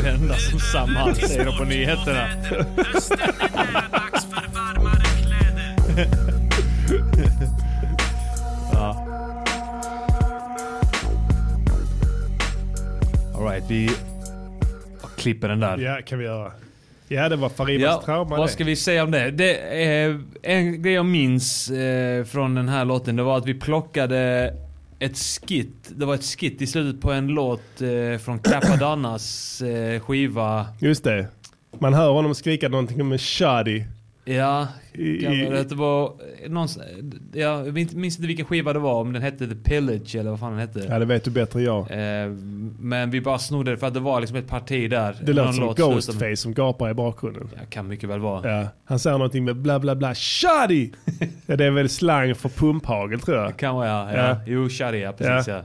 Samhall. 0.04 0.18
Brända 0.20 0.36
som 0.36 0.60
Samhall 0.60 1.16
säger 1.16 1.58
på 1.58 1.64
nyheterna. 1.64 2.28
Ja. 8.74 9.08
Alright, 13.36 13.64
vi 13.68 13.90
klipper 15.18 15.48
den 15.50 15.60
där. 15.60 15.78
Ja, 15.78 16.00
kan 16.06 16.20
vi 16.20 16.26
göra. 16.26 16.52
Ja, 17.08 17.30
det 17.30 17.36
var 17.36 17.50
Faribas 17.50 17.84
Ja, 17.84 18.02
trauma 18.06 18.38
vad 18.38 18.48
det. 18.48 18.52
ska 18.52 18.64
vi 18.64 18.76
säga 18.76 19.04
om 19.04 19.12
det? 19.12 19.32
det 19.32 19.58
är, 19.86 20.22
en 20.44 20.82
grej 20.82 20.94
jag 20.94 21.06
minns 21.06 21.70
eh, 21.70 22.24
från 22.24 22.56
den 22.56 22.70
här 22.70 22.86
låten, 22.86 23.16
det 23.16 23.24
var 23.24 23.38
att 23.38 23.46
vi 23.46 23.54
plockade 23.54 24.54
ett 25.04 25.18
skit. 25.18 25.92
Det 25.96 26.06
var 26.06 26.16
ett 26.16 26.24
skit 26.24 26.62
i 26.62 26.68
slutet 26.68 27.02
på 27.02 27.12
en 27.12 27.28
låt 27.28 27.82
eh, 27.82 28.18
från 28.20 28.40
Capadanas 28.40 29.62
eh, 29.62 30.00
skiva. 30.00 30.68
Just 30.80 31.04
det. 31.04 31.28
Man 31.80 31.94
hör 31.94 32.12
honom 32.12 32.36
skrika 32.36 32.70
någonting 32.70 33.02
om 33.02 33.12
en 33.12 33.20
shadi. 33.20 33.86
Ja, 34.26 34.68
det 34.94 35.72
var 35.72 36.14
någon, 36.50 36.68
jag 37.34 37.74
minns 37.74 38.16
inte 38.16 38.28
vilken 38.28 38.46
skiva 38.46 38.74
det 38.74 38.80
var, 38.80 39.02
om 39.02 39.14
den 39.14 39.22
hette 39.22 39.48
The 39.48 39.56
Pillage 39.56 40.16
eller 40.16 40.30
vad 40.30 40.40
fan 40.40 40.52
den 40.52 40.60
hette. 40.60 40.80
Ja, 40.90 41.00
det 41.00 41.06
vet 41.06 41.24
du 41.24 41.32
bättre 41.32 41.60
än 41.60 41.66
jag. 41.66 41.82
Eh, 41.82 42.30
men 42.80 43.10
vi 43.12 43.22
bara 43.22 43.40
snodde 43.40 43.72
det 43.72 43.78
för 43.78 43.88
att 43.88 43.94
det 43.94 44.00
var 44.00 44.20
liksom 44.20 44.38
ett 44.38 44.48
parti 44.48 44.90
där. 44.90 45.18
Det 45.22 45.34
låter 45.34 45.52
som 45.52 45.74
Ghostface 45.74 46.36
som 46.36 46.54
gapar 46.54 46.90
i 46.90 46.94
bakgrunden. 46.94 47.50
Ja, 47.56 47.62
kan 47.70 47.88
mycket 47.88 48.10
väl 48.10 48.20
vara. 48.20 48.52
Ja, 48.52 48.68
han 48.86 49.00
säger 49.00 49.18
någonting 49.18 49.46
med 49.46 49.56
bla 49.56 49.80
bla 49.80 49.96
bla 49.96 50.16
shoddy. 50.16 50.92
ja, 51.46 51.56
det 51.56 51.66
är 51.66 51.72
väl 51.72 51.90
slang 51.90 52.36
för 52.36 52.50
pumphagel 52.50 53.20
tror 53.20 53.38
jag. 53.38 53.58
Kan 53.58 53.76
vara 53.76 53.88
ja. 53.88 54.14
ja. 54.14 54.28
Ja. 54.28 54.38
Jo, 54.46 54.70
Sharia, 54.70 55.14
precis 55.14 55.48
ja. 55.48 55.62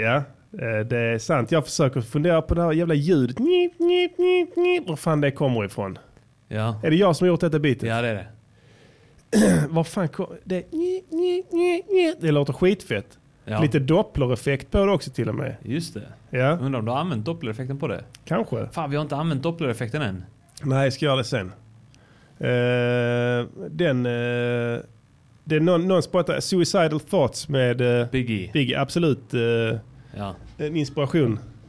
Ja, 0.00 0.16
eh, 0.16 0.86
det 0.86 0.98
är 0.98 1.18
sant. 1.18 1.52
Jag 1.52 1.64
försöker 1.64 2.00
fundera 2.00 2.42
på 2.42 2.54
det 2.54 2.62
här 2.62 2.72
jävla 2.72 2.94
ljudet. 2.94 3.38
Njip, 3.38 3.78
njip, 3.78 4.18
njip, 4.18 4.56
njip. 4.56 4.88
Var 4.88 4.96
fan 4.96 5.20
det 5.20 5.30
kommer 5.30 5.64
ifrån. 5.64 5.98
Ja. 6.48 6.80
Är 6.82 6.90
det 6.90 6.96
jag 6.96 7.16
som 7.16 7.24
har 7.24 7.28
gjort 7.32 7.40
detta 7.40 7.58
bitet? 7.58 7.88
Ja, 7.88 8.02
det 8.02 8.08
är 8.08 8.14
det. 8.14 8.26
Var 9.68 9.84
fan 9.84 10.08
kom 10.08 10.26
det? 10.44 10.64
Det 12.20 12.30
låter 12.30 12.52
skitfett. 12.52 13.18
Ja. 13.44 13.60
Lite 13.62 13.78
dopplereffekt 13.78 14.70
på 14.70 14.86
det 14.86 14.92
också 14.92 15.10
till 15.10 15.28
och 15.28 15.34
med. 15.34 15.56
Just 15.62 15.94
det. 15.94 16.02
Ja, 16.30 16.58
Undrar 16.58 16.78
om 16.78 16.84
du 16.84 16.90
har 16.90 16.98
använt 16.98 17.24
dopplereffekten 17.24 17.78
på 17.78 17.88
det? 17.88 18.04
kanske. 18.24 18.68
Fan, 18.72 18.90
vi 18.90 18.96
har 18.96 19.02
inte 19.02 19.16
använt 19.16 19.42
dopplereffekten 19.42 20.02
än. 20.02 20.24
Nej, 20.62 20.84
jag 20.84 20.92
ska 20.92 21.04
göra 21.04 21.16
det 21.16 21.24
sen. 21.24 21.52
Eh, 22.38 23.46
den... 23.70 24.06
Uh, 24.06 24.80
det 25.46 25.56
är 25.56 25.60
någon, 25.60 25.88
någon 25.88 26.02
spottar 26.02 26.40
Suicidal 26.40 27.00
Thoughts 27.00 27.48
med 27.48 27.80
uh, 27.80 28.06
Biggie. 28.10 28.50
Biggie. 28.52 28.80
Absolut 28.80 29.34
uh, 29.34 29.40
Ja. 30.16 30.34
en 30.58 30.76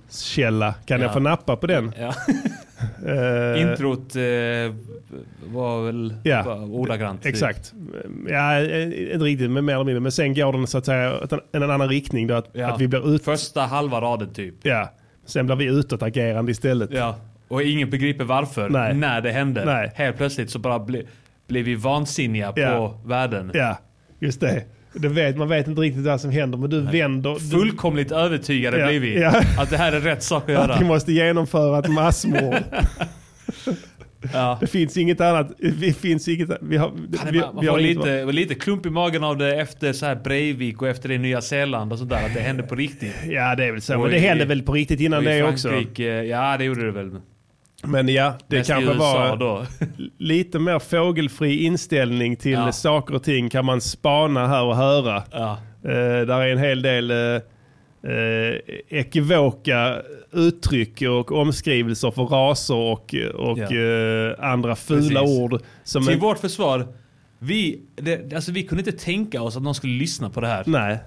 inspirationskälla. 0.07 0.73
Kan 0.85 0.99
Ja. 0.99 1.05
jag 1.05 1.13
få 1.13 1.19
nappa 1.19 1.55
på 1.55 1.67
den? 1.67 1.93
ja. 1.99 2.13
Eh, 3.05 3.61
Introt 3.61 4.15
eh, 4.15 4.21
var 5.53 5.85
väl 5.85 6.13
Ja. 6.23 6.55
ordagrant. 6.55 7.21
typ. 7.23 7.29
Exakt. 7.29 7.73
Ja, 8.29 8.59
eh, 8.61 8.83
inte 8.83 9.25
riktigt, 9.25 9.51
men 9.51 9.65
mer 9.65 9.73
eller 9.73 9.83
mindre. 9.85 9.99
Men 9.99 10.11
sen 10.11 10.33
går 10.33 10.53
den 10.53 10.67
så 10.67 10.77
att 10.77 10.85
säga 10.85 11.13
en, 11.53 11.63
en 11.63 11.71
annan 11.71 11.89
riktning. 11.89 12.27
Då, 12.27 12.33
att, 12.35 12.49
Ja. 12.53 12.73
att 12.73 12.81
vi 12.81 12.87
blir 12.87 13.15
ut... 13.15 13.23
Första 13.23 13.61
halva 13.61 14.01
raden 14.01 14.33
typ. 14.33 14.55
Ja. 14.61 14.91
Sen 15.25 15.45
blir 15.45 15.55
vi 15.55 15.65
utåtagerande 15.65 16.51
istället. 16.51 16.89
Ja. 16.93 17.15
Och 17.47 17.63
ingen 17.63 17.89
begriper 17.89 18.23
varför. 18.23 18.69
Nej. 18.69 18.93
När 18.93 19.21
det 19.21 19.31
hände. 19.31 19.65
Nej. 19.65 19.91
Helt 19.95 20.17
plötsligt 20.17 20.49
så 20.49 20.59
bara 20.59 20.79
bli, 20.79 21.07
blir 21.47 21.63
vi 21.63 21.75
vansinniga 21.75 22.51
på 22.51 22.97
världen. 23.05 23.51
Ja, 23.53 23.77
just 24.19 24.41
det. 24.41 24.63
Det 24.95 25.07
vet, 25.07 25.37
man 25.37 25.49
vet 25.49 25.67
inte 25.67 25.81
riktigt 25.81 26.03
vad 26.05 26.21
som 26.21 26.31
händer, 26.31 26.57
men 26.57 26.69
du 26.69 26.81
vänder... 26.81 27.33
Du, 27.33 27.39
Fullkomligt 27.39 28.11
övertygade 28.11 28.79
Ja, 28.79 28.87
blir 28.87 28.99
vi. 28.99 29.21
ja. 29.21 29.41
Att 29.59 29.69
det 29.69 29.77
här 29.77 29.91
är 29.93 29.99
rätt 29.99 30.23
sak 30.23 30.43
att 30.43 30.49
göra. 30.49 30.73
att 30.73 30.81
vi 30.81 30.85
måste 30.85 31.11
genomföra 31.13 31.79
ett 31.79 31.91
massmord. 31.91 32.55
Ja. 34.33 34.57
Det 34.61 34.67
finns 34.67 34.97
inget 34.97 35.21
annat. 35.21 35.51
Det 35.79 35.93
finns 35.97 36.27
inget... 36.27 36.49
Vi 36.61 36.77
har, 36.77 36.87
Fan, 37.17 37.31
vi, 37.31 37.39
man 37.39 37.57
vi 37.61 37.67
har 37.67 37.73
får 37.73 37.79
inget- 37.81 37.97
lite, 37.97 38.25
lite 38.25 38.55
klump 38.55 38.85
i 38.85 38.89
magen 38.89 39.23
av 39.23 39.37
det 39.37 39.55
efter 39.61 39.93
så 39.93 40.05
här 40.05 40.15
Breivik 40.15 40.81
och 40.81 40.87
efter 40.87 41.09
det 41.09 41.17
Nya 41.17 41.41
Zeeland 41.41 41.91
och 41.93 41.99
sådär. 41.99 42.25
Att 42.25 42.33
det 42.33 42.39
hände 42.39 42.63
på 42.63 42.75
riktigt. 42.75 43.13
Ja, 43.29 43.55
det 43.55 43.65
är 43.65 43.71
väl 43.71 43.81
så. 43.81 43.95
Och 43.95 44.01
Men 44.01 44.11
det 44.11 44.17
i- 44.17 44.19
hände 44.19 44.45
väl 44.45 44.61
på 44.63 44.73
riktigt 44.73 44.99
innan 44.99 45.23
det 45.23 45.43
också. 45.43 45.69
Ja, 46.29 46.57
det 46.57 46.63
gjorde 46.63 46.85
det 46.85 46.91
väl. 46.91 47.11
Men 47.87 48.09
ja, 48.09 48.33
det 48.47 48.57
Mest 48.57 48.69
kanske 48.69 48.93
var 48.93 49.65
lite 50.17 50.59
mer 50.59 50.79
fågelfri 50.79 51.63
inställning 51.63 52.35
till 52.35 52.51
Ja. 52.51 52.71
saker 52.71 53.15
och 53.15 53.23
ting 53.23 53.49
kan 53.49 53.65
man 53.65 53.81
spana 53.81 54.47
här 54.47 54.63
och 54.63 54.75
höra. 54.75 55.23
Ja. 55.31 55.51
Eh, 55.83 55.91
där 56.25 56.39
är 56.41 56.47
en 56.51 56.57
hel 56.57 56.81
del 56.81 57.11
uh, 57.11 57.41
ekivoka 58.89 60.01
uttryck 60.31 61.01
och 61.01 61.31
omskrivelser 61.31 62.11
för 62.11 62.23
raser 62.23 62.75
och, 62.75 63.15
och 63.35 63.57
Ja. 63.59 63.75
eh, 63.75 64.51
andra 64.51 64.75
fula 64.75 65.19
Precis. 65.21 65.39
ord. 65.39 65.61
Som 65.83 66.03
Till 66.05 66.13
en, 66.13 66.19
vårt 66.19 66.39
försvar, 66.39 66.87
vi, 67.39 67.81
det, 67.95 68.33
alltså 68.33 68.51
vi 68.51 68.63
kunde 68.63 68.81
inte 68.89 69.03
tänka 69.05 69.41
oss 69.41 69.57
att 69.57 69.63
någon 69.63 69.75
skulle 69.75 69.93
lyssna 69.93 70.29
på 70.29 70.41
det 70.41 70.47
här. 70.47 70.63
nej. 70.65 70.99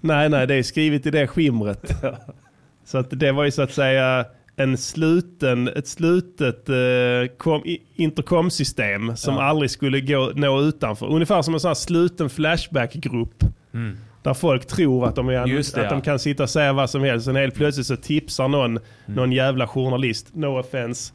nej, 0.00 0.28
nej, 0.28 0.46
det 0.46 0.54
är 0.54 0.62
skrivet 0.62 1.06
i 1.06 1.10
det 1.10 1.26
skimret. 1.26 1.94
Så 2.86 2.98
att 2.98 3.06
det 3.10 3.32
var 3.32 3.44
ju 3.44 3.50
så 3.50 3.62
att 3.62 3.72
säga 3.72 4.24
en 4.56 4.76
sluten, 4.78 5.68
ett 5.68 5.88
slutet 5.88 6.68
eh, 6.68 7.36
kom, 7.38 7.62
intercomsystem 7.94 9.16
som 9.16 9.34
Ja. 9.34 9.42
aldrig 9.42 9.70
skulle 9.70 10.00
gå, 10.00 10.32
nå 10.34 10.60
utanför. 10.60 11.06
Ungefär 11.06 11.42
som 11.42 11.54
en 11.54 11.60
sån 11.60 11.68
här 11.68 11.74
sluten 11.74 12.30
flashbackgrupp. 12.30 13.42
Mm. 13.74 13.96
Där 14.22 14.34
folk 14.34 14.66
tror 14.66 15.06
att 15.08 15.16
de, 15.16 15.28
är, 15.28 15.32
det, 15.32 15.58
att 15.82 15.88
de 15.90 15.94
ja. 15.96 16.00
kan 16.00 16.18
sitta 16.18 16.42
och 16.42 16.50
säga 16.50 16.72
vad 16.72 16.90
som 16.90 17.02
helst. 17.02 17.24
Sen 17.24 17.36
helt 17.36 17.54
plötsligt 17.54 17.86
så 17.86 17.96
tipsar 17.96 18.48
någon, 18.48 18.70
Mm. 18.70 18.80
någon 19.06 19.32
jävla 19.32 19.66
journalist. 19.66 20.26
No 20.34 20.58
offense. 20.60 21.12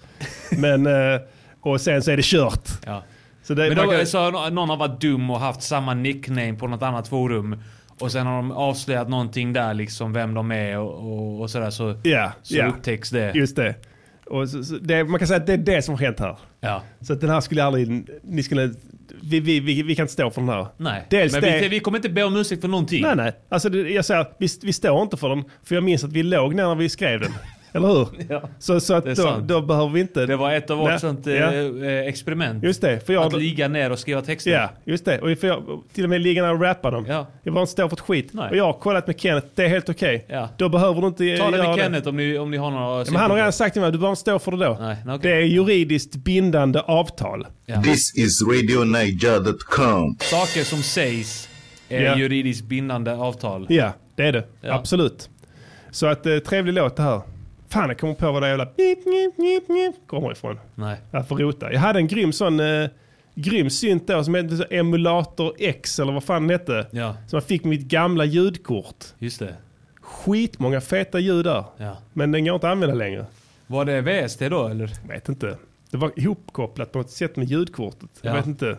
Men, 0.57 0.85
eh, 0.85 1.19
och 1.61 1.81
sen 1.81 2.01
så 2.03 2.11
är 2.11 2.17
det 2.17 2.25
kört. 2.25 2.69
Ja. 2.85 3.03
Så 3.43 3.53
det, 3.53 3.67
Men 3.67 3.77
då, 3.77 3.91
kan- 3.91 4.05
så 4.05 4.49
någon 4.49 4.69
har 4.69 4.77
varit 4.77 5.01
dum 5.01 5.29
och 5.29 5.39
haft 5.39 5.61
samma 5.61 5.93
nickname 5.93 6.53
på 6.53 6.67
något 6.67 6.81
annat 6.83 7.07
forum. 7.07 7.55
Och 7.99 8.11
sen 8.11 8.27
har 8.27 8.35
de 8.35 8.51
avslöjat 8.51 9.09
någonting 9.09 9.53
där 9.53 9.73
liksom, 9.73 10.13
vem 10.13 10.33
de 10.33 10.51
är 10.51 10.77
och, 10.79 10.93
och, 10.93 11.41
och 11.41 11.49
sådär. 11.49 11.69
Så, 11.69 11.95
Ja, 12.03 12.31
så 12.41 12.55
ja. 12.57 12.67
upptäcks 12.67 13.09
det. 13.09 13.31
Just 13.35 13.55
det. 13.55 13.75
Och 14.25 14.49
så, 14.49 14.63
så 14.63 14.73
det. 14.75 15.03
Man 15.03 15.19
kan 15.19 15.27
säga 15.27 15.37
att 15.37 15.47
det 15.47 15.53
är 15.53 15.57
det 15.57 15.81
som 15.81 15.95
har 15.95 16.01
hänt 16.01 16.19
här. 16.19 16.37
Ja. 16.59 16.83
Så 17.01 17.13
att 17.13 17.21
den 17.21 17.29
här 17.29 17.41
skulle 17.41 17.63
aldrig, 17.63 18.09
ni 18.23 18.43
skulle, 18.43 18.73
vi, 19.21 19.39
vi, 19.39 19.59
vi, 19.59 19.83
vi 19.83 19.95
kan 19.95 20.03
inte 20.03 20.13
stå 20.13 20.31
för 20.31 20.41
den 20.41 20.49
här. 20.49 20.67
Nej, 20.77 21.05
Dels 21.09 21.33
men 21.33 21.41
det, 21.41 21.59
vi, 21.61 21.67
vi 21.67 21.79
kommer 21.79 21.97
inte 21.97 22.09
be 22.09 22.23
om 22.23 22.35
ursäkt 22.35 22.61
för 22.61 22.67
någonting. 22.67 23.01
Nej, 23.01 23.15
nej. 23.15 23.31
Alltså 23.49 23.69
det, 23.69 23.77
jag 23.89 24.05
säger, 24.05 24.25
vi, 24.39 24.47
vi 24.63 24.73
står 24.73 25.01
inte 25.01 25.17
för 25.17 25.29
den. 25.29 25.43
För 25.63 25.75
jag 25.75 25.83
minns 25.83 26.03
att 26.03 26.13
vi 26.13 26.23
låg 26.23 26.55
ner 26.55 26.63
när 26.63 26.75
vi 26.75 26.89
skrev 26.89 27.19
den. 27.19 27.31
Eller 27.71 27.87
hur? 27.87 28.07
Ja. 28.29 28.41
Så, 28.59 28.79
så 28.79 28.93
att 28.93 29.03
Det 29.03 29.13
då, 29.13 29.37
då 29.43 29.61
behöver 29.61 29.89
vi 29.89 29.99
inte... 30.01 30.25
Det 30.25 30.35
var 30.35 30.51
ett 30.53 30.69
av 30.69 30.77
vårt 30.77 30.99
sånt, 30.99 31.25
ja. 31.25 31.31
eh, 31.33 31.51
eh, 31.63 32.07
experiment. 32.07 32.63
Just 32.63 32.81
det, 32.81 33.05
för 33.05 33.13
jag... 33.13 33.25
Att 33.25 33.41
ligga 33.41 33.67
ner 33.67 33.91
och 33.91 33.99
skriva 33.99 34.21
texter. 34.21 34.51
Ja, 34.51 34.69
just 34.83 35.05
det. 35.05 35.21
Och 35.21 35.37
för 35.39 35.47
jag, 35.47 35.81
till 35.93 36.03
och 36.03 36.09
med 36.09 36.21
ligga 36.21 36.43
ner 36.43 36.53
och 36.53 36.61
rappa 36.61 36.91
dem. 36.91 37.05
Ja. 37.09 37.27
Jag 37.43 37.51
var 37.53 37.61
inte 37.61 37.71
stå 37.71 37.89
för 37.89 37.95
ett 37.95 37.99
skit. 37.99 38.29
Nej. 38.31 38.49
Och 38.49 38.55
jag 38.57 38.65
har 38.65 38.73
kollat 38.73 39.07
med 39.07 39.19
Kenneth, 39.19 39.47
det 39.55 39.63
är 39.63 39.67
helt 39.69 39.89
okej. 39.89 40.25
Ja. 40.29 40.49
Då 40.57 40.69
behöver 40.69 41.01
du 41.01 41.07
inte 41.07 41.37
Ta 41.37 41.51
det 41.51 41.57
med 41.57 41.77
Kenneth 41.77 42.07
om 42.07 42.17
ni, 42.17 42.37
om 42.37 42.51
ni 42.51 42.57
har 42.57 42.71
några 42.71 42.99
Ja, 42.99 43.05
men 43.11 43.15
han 43.21 43.29
har 43.31 43.37
redan 43.37 43.53
sagt 43.53 43.73
till 43.73 43.81
mig, 43.81 43.91
du 43.91 43.97
behöver 43.97 44.11
inte 44.11 44.21
stå 44.21 44.39
för 44.39 44.51
det 44.51 44.65
då. 44.65 44.77
Nej, 44.79 44.97
nej, 45.05 45.19
Det 45.21 45.31
är 45.31 45.39
juridiskt 45.41 46.15
bindande 46.15 46.79
avtal. 46.79 47.47
Ja. 47.65 47.81
This 47.83 48.15
is 48.15 48.41
RadioNiger.com. 48.41 50.17
Saker 50.19 50.63
som 50.63 50.83
sägs 50.83 51.49
är 51.89 52.01
Ja. 52.01 52.17
juridiskt 52.17 52.65
bindande 52.65 53.11
avtal. 53.11 53.65
Ja, 53.69 53.93
det 54.15 54.23
är 54.23 54.31
det. 54.31 54.43
Ja. 54.61 54.73
Absolut. 54.73 55.29
Så 55.91 56.07
att 56.07 56.25
eh, 56.25 56.37
trevlig 56.37 56.73
låt 56.73 56.95
det 56.95 57.03
här. 57.03 57.21
Fan, 57.71 57.89
jag 57.89 57.99
kommer 57.99 58.13
på 58.13 58.31
vad 58.31 58.43
det 58.43 58.47
jävla 58.49 58.65
pip, 58.65 59.03
pip, 59.03 59.35
pip, 59.37 59.67
pip 59.67 60.07
kommer 60.07 60.31
ifrån. 60.31 60.59
Nej. 60.75 60.97
Jag 61.11 61.27
får 61.27 61.37
rota. 61.37 61.73
Jag 61.73 61.79
hade 61.79 61.99
en 61.99 62.07
grym 62.07 62.31
sån 62.33 62.59
eh, 62.59 62.89
grym 63.35 63.69
synt 63.69 64.07
då 64.07 64.23
som 64.23 64.35
hette 64.35 64.63
Emulator 64.69 65.53
X 65.59 65.99
eller 65.99 66.11
vad 66.13 66.23
fan 66.23 66.41
den 66.47 66.59
hette. 66.59 66.87
Ja, 66.91 67.13
Som 67.27 67.37
jag 67.37 67.43
fick 67.43 67.63
med 67.63 67.69
mitt 67.69 67.87
gamla 67.87 68.25
ljudkort. 68.25 69.05
just 69.19 69.39
det. 69.39 69.55
Skitmånga 70.01 70.81
feta 70.81 71.19
ljud 71.19 71.45
där. 71.45 71.63
Ja. 71.77 71.97
Men 72.13 72.31
den 72.31 72.45
går 72.45 72.55
inte 72.55 72.67
att 72.67 72.71
använda 72.71 72.95
längre. 72.95 73.25
Var 73.67 73.85
det 73.85 74.01
VST 74.01 74.39
då 74.39 74.67
eller? 74.67 74.91
Jag 75.01 75.13
vet 75.13 75.29
inte. 75.29 75.57
Det 75.91 75.97
var 75.97 76.11
ihopkopplat 76.15 76.91
på 76.91 76.97
något 76.97 77.09
sätt 77.09 77.35
med 77.35 77.47
ljudkortet. 77.47 78.09
Jag 78.21 78.31
Ja. 78.31 78.35
vet 78.35 78.45
inte. 78.45 78.77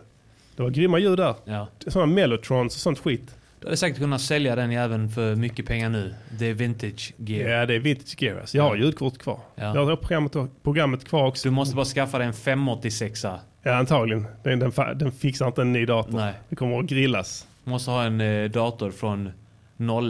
Det 0.56 0.62
var 0.62 0.70
grymma 0.70 0.98
ljud 0.98 1.18
där. 1.18 1.34
Ja. 1.44 1.66
Sådana 1.86 2.12
mellotrons 2.12 2.74
och 2.74 2.80
sånt 2.80 2.98
skit. 2.98 3.34
Du 3.60 3.66
hade 3.66 3.76
säkert 3.76 3.98
kunnat 3.98 4.20
sälja 4.20 4.56
den 4.56 4.70
även 4.70 5.08
för 5.08 5.34
mycket 5.34 5.66
pengar 5.66 5.88
nu. 5.88 6.14
Det 6.38 6.46
är 6.46 6.54
vintage 6.54 7.12
gear. 7.16 7.50
Ja, 7.50 7.66
det 7.66 7.74
är 7.74 7.78
vintage 7.78 8.22
gear. 8.22 8.40
alltså. 8.40 8.56
Jag 8.56 8.64
har 8.64 8.76
Ja. 8.76 8.82
ljudkort 8.84 9.18
kvar. 9.18 9.38
Ja. 9.54 9.74
Jag 9.74 9.84
har 9.84 9.96
programmet, 9.96 10.32
programmet 10.62 11.04
kvar 11.08 11.26
också. 11.26 11.48
Du 11.48 11.52
måste 11.52 11.76
bara 11.76 11.84
skaffa 11.84 12.18
dig 12.18 12.26
en 12.26 12.32
586 12.32 13.24
Ja, 13.62 13.74
antagligen. 13.74 14.26
Den, 14.42 14.58
den, 14.58 14.72
den 14.98 15.12
fixar 15.12 15.46
inte 15.46 15.62
en 15.62 15.72
ny 15.72 15.86
dator. 15.86 16.12
Nej. 16.12 16.32
Det 16.48 16.56
kommer 16.56 16.78
att 16.80 16.86
grillas. 16.86 17.46
Du 17.64 17.70
måste 17.70 17.90
ha 17.90 18.02
en 18.04 18.20
eh, 18.20 18.50
dator 18.50 18.90
från 18.90 19.32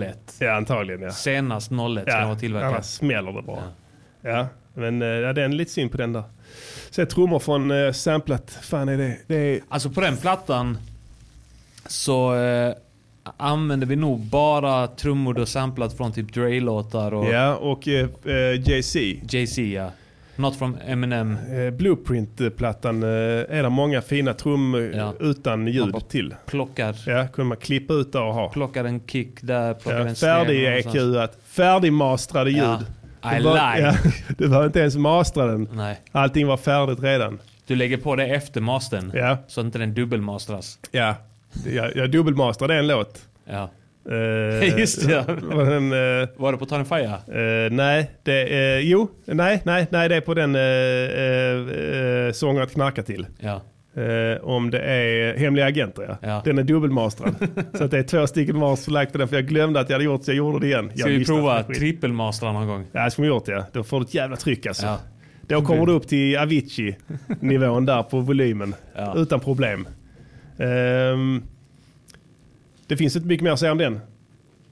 01. 0.02 0.36
Ja, 0.40 0.52
antagligen 0.52 1.02
ja. 1.02 1.10
Senast 1.10 1.70
01 1.72 1.76
ska 1.76 1.86
den 2.12 2.20
Ja, 2.20 2.26
vara 2.26 2.38
tillverkad. 2.38 2.68
annars 2.68 2.84
smäller 2.84 3.32
det 3.32 3.42
bara. 3.42 3.62
Ja. 4.22 4.46
Men 4.74 5.02
eh, 5.02 5.08
ja, 5.08 5.32
det 5.32 5.42
är 5.42 5.48
lite 5.48 5.70
synd 5.70 5.90
på 5.90 5.96
den 5.96 6.12
där. 6.12 6.22
Sen 6.90 7.06
trummor 7.06 7.38
från 7.38 7.70
uh, 7.70 7.92
samplat. 7.92 8.50
Fan 8.62 8.88
är 8.88 8.98
det? 8.98 9.16
det 9.26 9.36
är... 9.36 9.60
Alltså 9.68 9.90
på 9.90 10.00
den 10.00 10.16
plattan 10.16 10.78
så 11.86 12.34
eh, 12.36 12.74
använder 13.36 13.86
vi 13.86 13.96
nog 13.96 14.20
bara 14.20 14.86
trummor 14.86 15.38
och 15.38 15.48
samplat 15.48 15.96
från 15.96 16.12
typ 16.12 16.34
Dre-låtar 16.34 17.14
och 17.14 17.26
Ja, 17.32 17.54
och 17.56 17.86
uh, 17.88 18.08
Jay-Z. 18.68 18.98
Jay-Z 19.30 19.62
ja. 19.62 19.90
Not 20.36 20.56
from 20.56 20.76
Eminem. 20.86 21.36
Uh, 21.52 21.70
Blueprint-plattan 21.70 23.02
uh, 23.02 23.08
är 23.48 23.62
det 23.62 23.68
många 23.68 24.02
fina 24.02 24.34
trummor 24.34 24.92
Ja. 24.94 25.14
utan 25.20 25.66
ljud 25.66 26.08
till. 26.08 26.34
Plockar, 26.46 26.96
Ja, 27.06 27.26
kunde 27.32 27.48
man 27.48 27.56
klippa 27.58 27.94
ut 27.94 28.12
där 28.12 28.22
och 28.22 28.34
ha. 28.34 28.48
plockar 28.48 28.84
en 28.84 29.00
kick 29.06 29.42
där, 29.42 29.74
plockar 29.74 30.00
Ja, 30.00 30.06
en 30.08 30.14
färdig. 30.14 30.64
EQat, 30.64 31.38
färdigmastrade 31.46 32.50
ljud. 32.50 32.62
Ja. 33.22 33.34
I 33.34 33.38
Du 33.38 33.44
var- 33.44 33.74
like. 33.76 33.86
Ja, 33.86 33.94
du 34.38 34.48
behöver 34.48 34.66
inte 34.66 34.80
ens 34.80 34.96
mastra 34.96 35.46
den. 35.46 35.68
Nej. 35.72 36.00
Allting 36.12 36.46
var 36.46 36.56
färdigt 36.56 37.00
redan. 37.02 37.38
Du 37.66 37.76
lägger 37.76 37.96
på 37.96 38.16
det 38.16 38.26
efter 38.26 38.60
mastern. 38.60 39.12
Ja. 39.14 39.36
Så 39.48 39.60
att 39.60 39.64
inte 39.64 39.78
den 39.78 39.94
dubbelmastras. 39.94 40.78
Ja, 40.90 41.14
jag, 41.66 41.96
jag 41.96 42.10
dubbelmastrade 42.10 42.74
en 42.74 42.86
låt. 42.86 43.28
Ja. 43.44 43.70
Eh, 44.10 44.78
Just 44.78 45.08
det. 45.08 45.24
var 45.42 45.64
den, 45.64 45.92
eh, 45.92 46.28
Var 46.36 46.52
det 46.52 46.58
på 46.58 46.66
Tony 46.66 46.84
Fire? 46.84 47.14
eh, 47.66 47.72
nej, 47.72 48.10
det, 48.22 48.80
jo, 48.80 49.08
nej, 49.24 49.62
nej, 49.64 49.86
nej, 49.90 50.08
det 50.08 50.16
är 50.16 50.20
på 50.20 50.34
den 50.34 50.56
uh, 50.56 52.26
uh, 52.26 52.32
sången 52.32 52.62
att 52.62 52.72
knarka 52.72 53.02
till. 53.02 53.26
Ja. 53.38 53.62
Om 54.42 54.70
det 54.70 54.80
är 54.80 55.36
hemliga 55.36 55.66
agenter 55.66 56.02
ja. 56.08 56.28
Ja. 56.28 56.42
Den 56.44 56.58
är 56.58 56.62
dubbelmastrad. 56.62 57.34
så 57.74 57.84
att 57.84 57.90
det 57.90 57.98
är 57.98 58.02
två 58.02 58.26
stycken 58.26 58.58
master 58.58 58.92
lagt 58.92 59.12
den 59.12 59.28
för 59.28 59.36
jag 59.36 59.46
glömde 59.46 59.80
att 59.80 59.88
jag 59.88 59.94
hade 59.94 60.04
gjort 60.04 60.24
så 60.24 60.30
jag 60.30 60.36
gjorde 60.36 60.60
det 60.60 60.66
igen. 60.66 60.90
Ska 60.94 61.10
jag 61.10 61.18
vi 61.18 61.24
prova 61.24 61.62
trippelmastra 61.62 62.52
någon 62.52 62.66
gång? 62.66 62.86
Ja, 62.92 63.04
det 63.04 63.10
ska 63.10 63.22
vi 63.22 63.28
gjort 63.28 63.48
ja. 63.48 63.64
Då 63.72 63.82
får 63.82 64.00
du 64.00 64.06
ett 64.06 64.14
jävla 64.14 64.36
tryck 64.36 64.66
alltså. 64.66 64.86
Ja. 64.86 64.98
Då 65.42 65.62
kommer 65.62 65.86
du 65.86 65.92
upp 65.92 66.08
till 66.08 66.38
Avicii-nivån 66.38 67.86
där 67.86 68.02
på 68.02 68.20
volymen. 68.20 68.74
Ja. 68.96 69.14
Utan 69.16 69.40
problem. 69.40 69.88
Ehm, 70.60 71.42
det 72.86 72.96
finns 72.96 73.16
inte 73.16 73.28
mycket 73.28 73.44
mer 73.44 73.50
att 73.50 73.58
säga 73.60 73.72
om 73.72 73.78
den. 73.78 74.00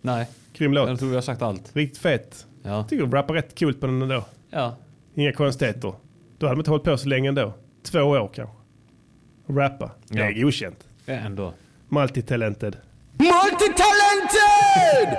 Nej, 0.01 0.27
Grym 0.52 0.73
låt. 0.73 0.89
jag 0.89 0.98
tror 0.98 1.09
vi 1.09 1.15
har 1.15 1.23
sagt 1.23 1.43
allt. 1.43 1.70
Riktigt 1.77 1.98
fet. 1.98 2.47
Ja. 2.62 2.70
Jag 2.70 2.89
tycker 2.89 3.06
du 3.06 3.10
rappar 3.12 3.35
rätt 3.35 3.59
coolt 3.59 3.81
på 3.81 3.86
den 3.86 4.02
ändå. 4.02 4.24
Ja. 4.51 4.77
Inga 5.15 5.32
konstigheter. 5.32 5.93
Då 6.39 6.47
hade 6.47 6.56
man 6.56 6.60
inte 6.60 6.70
hållit 6.70 6.85
på 6.85 6.97
så 6.98 7.09
länge 7.09 7.28
ändå. 7.28 7.52
Två 7.82 8.01
år 8.01 8.31
kanske. 8.35 8.55
Rappa. 9.48 9.90
Det 10.09 10.19
är 10.20 10.31
Ja. 10.31 10.43
godkänt. 10.44 10.85
Ja, 11.06 11.15
ändå. 11.15 11.52
Multitalented. 11.89 12.77
Multitalented! 13.12 15.19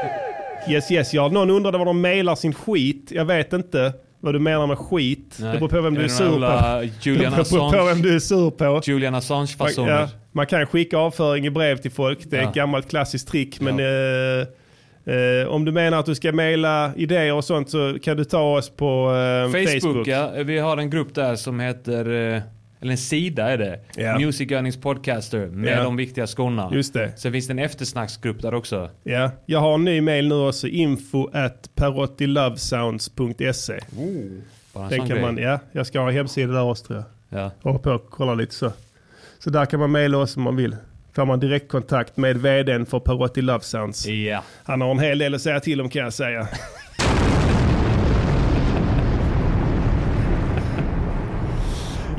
Yes 0.69 0.91
yes 0.91 1.13
ja. 1.13 1.27
Någon 1.27 1.49
undrade 1.49 1.77
var 1.77 1.85
de 1.85 2.01
mailar 2.01 2.35
sin 2.35 2.53
skit. 2.53 3.11
Jag 3.11 3.25
vet 3.25 3.53
inte 3.53 3.93
vad 4.19 4.35
du 4.35 4.39
menar 4.39 4.67
med 4.67 4.77
skit. 4.77 5.37
Nej. 5.39 5.51
Det 5.53 5.57
beror 5.57 5.69
på 5.69 5.81
vem 5.81 5.93
du 5.93 6.03
är 6.03 6.07
sur 6.07 6.29
på. 6.29 6.89
Julian 7.01 7.31
det 7.31 7.37
beror 7.49 7.59
på 7.59 7.65
Assange? 7.65 7.85
vem 7.89 8.01
du 8.01 8.15
är 8.15 8.19
sur 8.19 8.49
på. 8.51 8.81
Julian 8.85 9.15
Assange-fasoner. 9.15 9.99
ja, 10.01 10.07
man 10.39 10.47
kan 10.47 10.65
skicka 10.65 10.97
avföring 10.97 11.45
i 11.45 11.49
brev 11.49 11.77
till 11.77 11.91
folk. 11.91 12.19
Det 12.25 12.37
är 12.37 12.41
Ja. 12.41 12.49
ett 12.49 12.55
gammalt 12.55 12.89
klassiskt 12.89 13.27
trick. 13.27 13.59
Men 13.61 13.79
eh, 13.79 13.85
eh, 15.15 15.47
om 15.47 15.65
du 15.65 15.71
menar 15.71 15.99
att 15.99 16.05
du 16.05 16.15
ska 16.15 16.31
mejla 16.31 16.91
idéer 16.95 17.33
och 17.33 17.43
sånt 17.45 17.69
så 17.69 17.97
kan 18.03 18.17
du 18.17 18.23
ta 18.23 18.57
oss 18.57 18.69
på 18.69 19.15
eh, 19.15 19.51
Facebook, 19.51 19.81
Facebook. 19.81 20.07
ja. 20.07 20.31
Vi 20.45 20.57
har 20.59 20.77
en 20.77 20.89
grupp 20.89 21.15
där 21.15 21.35
som 21.35 21.59
heter, 21.59 22.05
eh, 22.33 22.41
eller 22.81 22.91
en 22.91 22.97
sida 22.97 23.49
är 23.49 23.57
det. 23.57 23.79
Ja. 23.95 24.19
Music 24.19 24.51
Earnings 24.51 24.77
Podcaster 24.77 25.47
med 25.47 25.77
Ja. 25.77 25.83
de 25.83 25.95
viktiga 25.97 26.27
skorna. 26.27 26.69
Just 26.73 26.93
det. 26.93 27.11
Sen 27.17 27.31
finns 27.31 27.47
det 27.47 27.53
en 27.53 27.59
eftersnacksgrupp 27.59 28.41
där 28.41 28.53
också. 28.53 28.89
Ja, 29.03 29.31
jag 29.45 29.59
har 29.59 29.73
en 29.73 29.83
ny 29.85 30.01
mail 30.01 30.27
nu 30.27 30.35
också. 30.35 30.67
Info 30.67 31.29
at 31.33 31.69
parottilovesounds.se. 31.75 33.79
Bara 34.73 34.83
en 34.83 34.89
Den 34.89 34.99
kan 34.99 35.07
grej. 35.07 35.21
man, 35.21 35.37
ja, 35.37 35.59
jag 35.71 35.87
ska 35.87 35.99
ha 35.99 36.11
hemsida 36.11 36.53
där 36.53 36.63
också 36.63 36.85
tror 36.85 36.97
jag. 36.99 37.05
Ja. 37.41 37.51
Håller 37.61 37.79
på 37.79 37.91
att 37.91 38.03
kolla 38.09 38.33
lite 38.33 38.55
så. 38.55 38.71
Så 39.39 39.49
där 39.49 39.65
kan 39.65 39.79
man 39.79 39.91
mejla 39.91 40.17
oss 40.17 40.37
om 40.37 40.43
man 40.43 40.55
vill. 40.55 40.75
Får 41.15 41.25
man 41.25 41.39
direktkontakt 41.39 42.17
med 42.17 42.37
vdn 42.37 42.85
för 42.85 42.99
Parotti 42.99 43.41
Love 43.41 43.63
Sounds. 43.63 44.05
Ja. 44.07 44.43
Han 44.63 44.81
har 44.81 44.91
en 44.91 44.99
hel 44.99 45.17
del 45.17 45.35
att 45.35 45.41
säga 45.41 45.59
till 45.59 45.81
om 45.81 45.89
kan 45.89 46.01
jag 46.01 46.13
säga. 46.13 46.47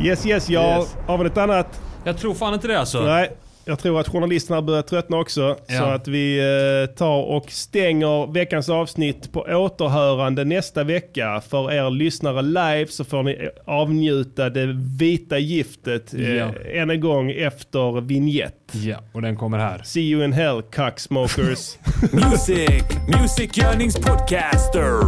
yes, 0.03 0.27
yes, 0.27 0.49
jag 0.51 0.79
Yes. 0.79 0.97
har 1.07 1.19
väl 1.19 1.27
ett 1.27 1.37
annat. 1.39 1.81
Jag 2.05 2.19
tror 2.19 2.35
fan 2.35 2.55
inte 2.55 2.69
det 2.69 2.79
alltså. 2.81 3.01
Nej, 3.05 3.31
jag 3.71 3.79
tror 3.79 4.01
att 4.01 4.09
journalisterna 4.09 4.63
börjar 4.63 4.83
tröttna 4.83 5.17
också. 5.17 5.57
Så 5.69 5.75
Ja. 5.75 5.95
att 5.95 6.09
vi 6.09 6.39
eh, 6.39 6.95
tar 6.97 7.23
och 7.23 7.51
stänger 7.51 8.33
veckans 8.33 8.69
avsnitt 8.69 9.33
på 9.33 9.41
återhörande 9.41 10.45
nästa 10.45 10.85
vecka. 10.85 11.43
För 11.51 11.73
er 11.73 11.91
lyssnare 11.91 12.43
live 12.43 12.87
så 12.87 13.05
får 13.05 13.23
ni 13.23 13.49
avnjuta 13.67 14.51
det 14.51 14.67
vita 14.99 15.39
giftet 15.39 16.15
eh, 16.15 16.35
Ja. 16.35 16.49
än 16.75 16.91
en 16.91 17.01
gång 17.01 17.31
efter 17.31 18.01
vignett. 18.01 18.55
Ja, 18.73 18.97
och 19.13 19.23
den 19.23 19.37
kommer 19.37 19.59
här. 19.59 19.81
See 19.85 20.01
you 20.11 20.25
in 20.25 20.33
hell, 20.33 20.63
cocksmokers. 20.63 21.77
Music, 22.13 22.83
Music 23.21 23.59
Yearnings 23.59 23.97
Podcaster. 23.97 25.01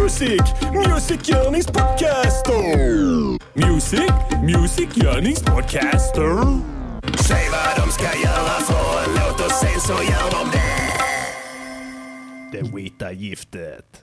Music, 0.00 0.40
Music 0.74 1.28
Yearnings 1.28 1.66
Podcaster. 1.66 2.62
Music, 3.54 4.12
Music. 4.42 4.88
Säg 7.02 7.48
vad 7.50 7.86
de 7.86 7.92
ska 7.92 8.18
göra 8.18 8.60
för 8.60 9.04
en 9.04 9.14
låt 9.14 9.40
och 9.40 9.52
sen 9.52 9.80
så 9.80 9.92
gör 9.92 10.30
de 10.30 10.50
det. 10.52 10.62
det 12.52 12.76
vita 12.76 13.12
giftet. 13.12 14.01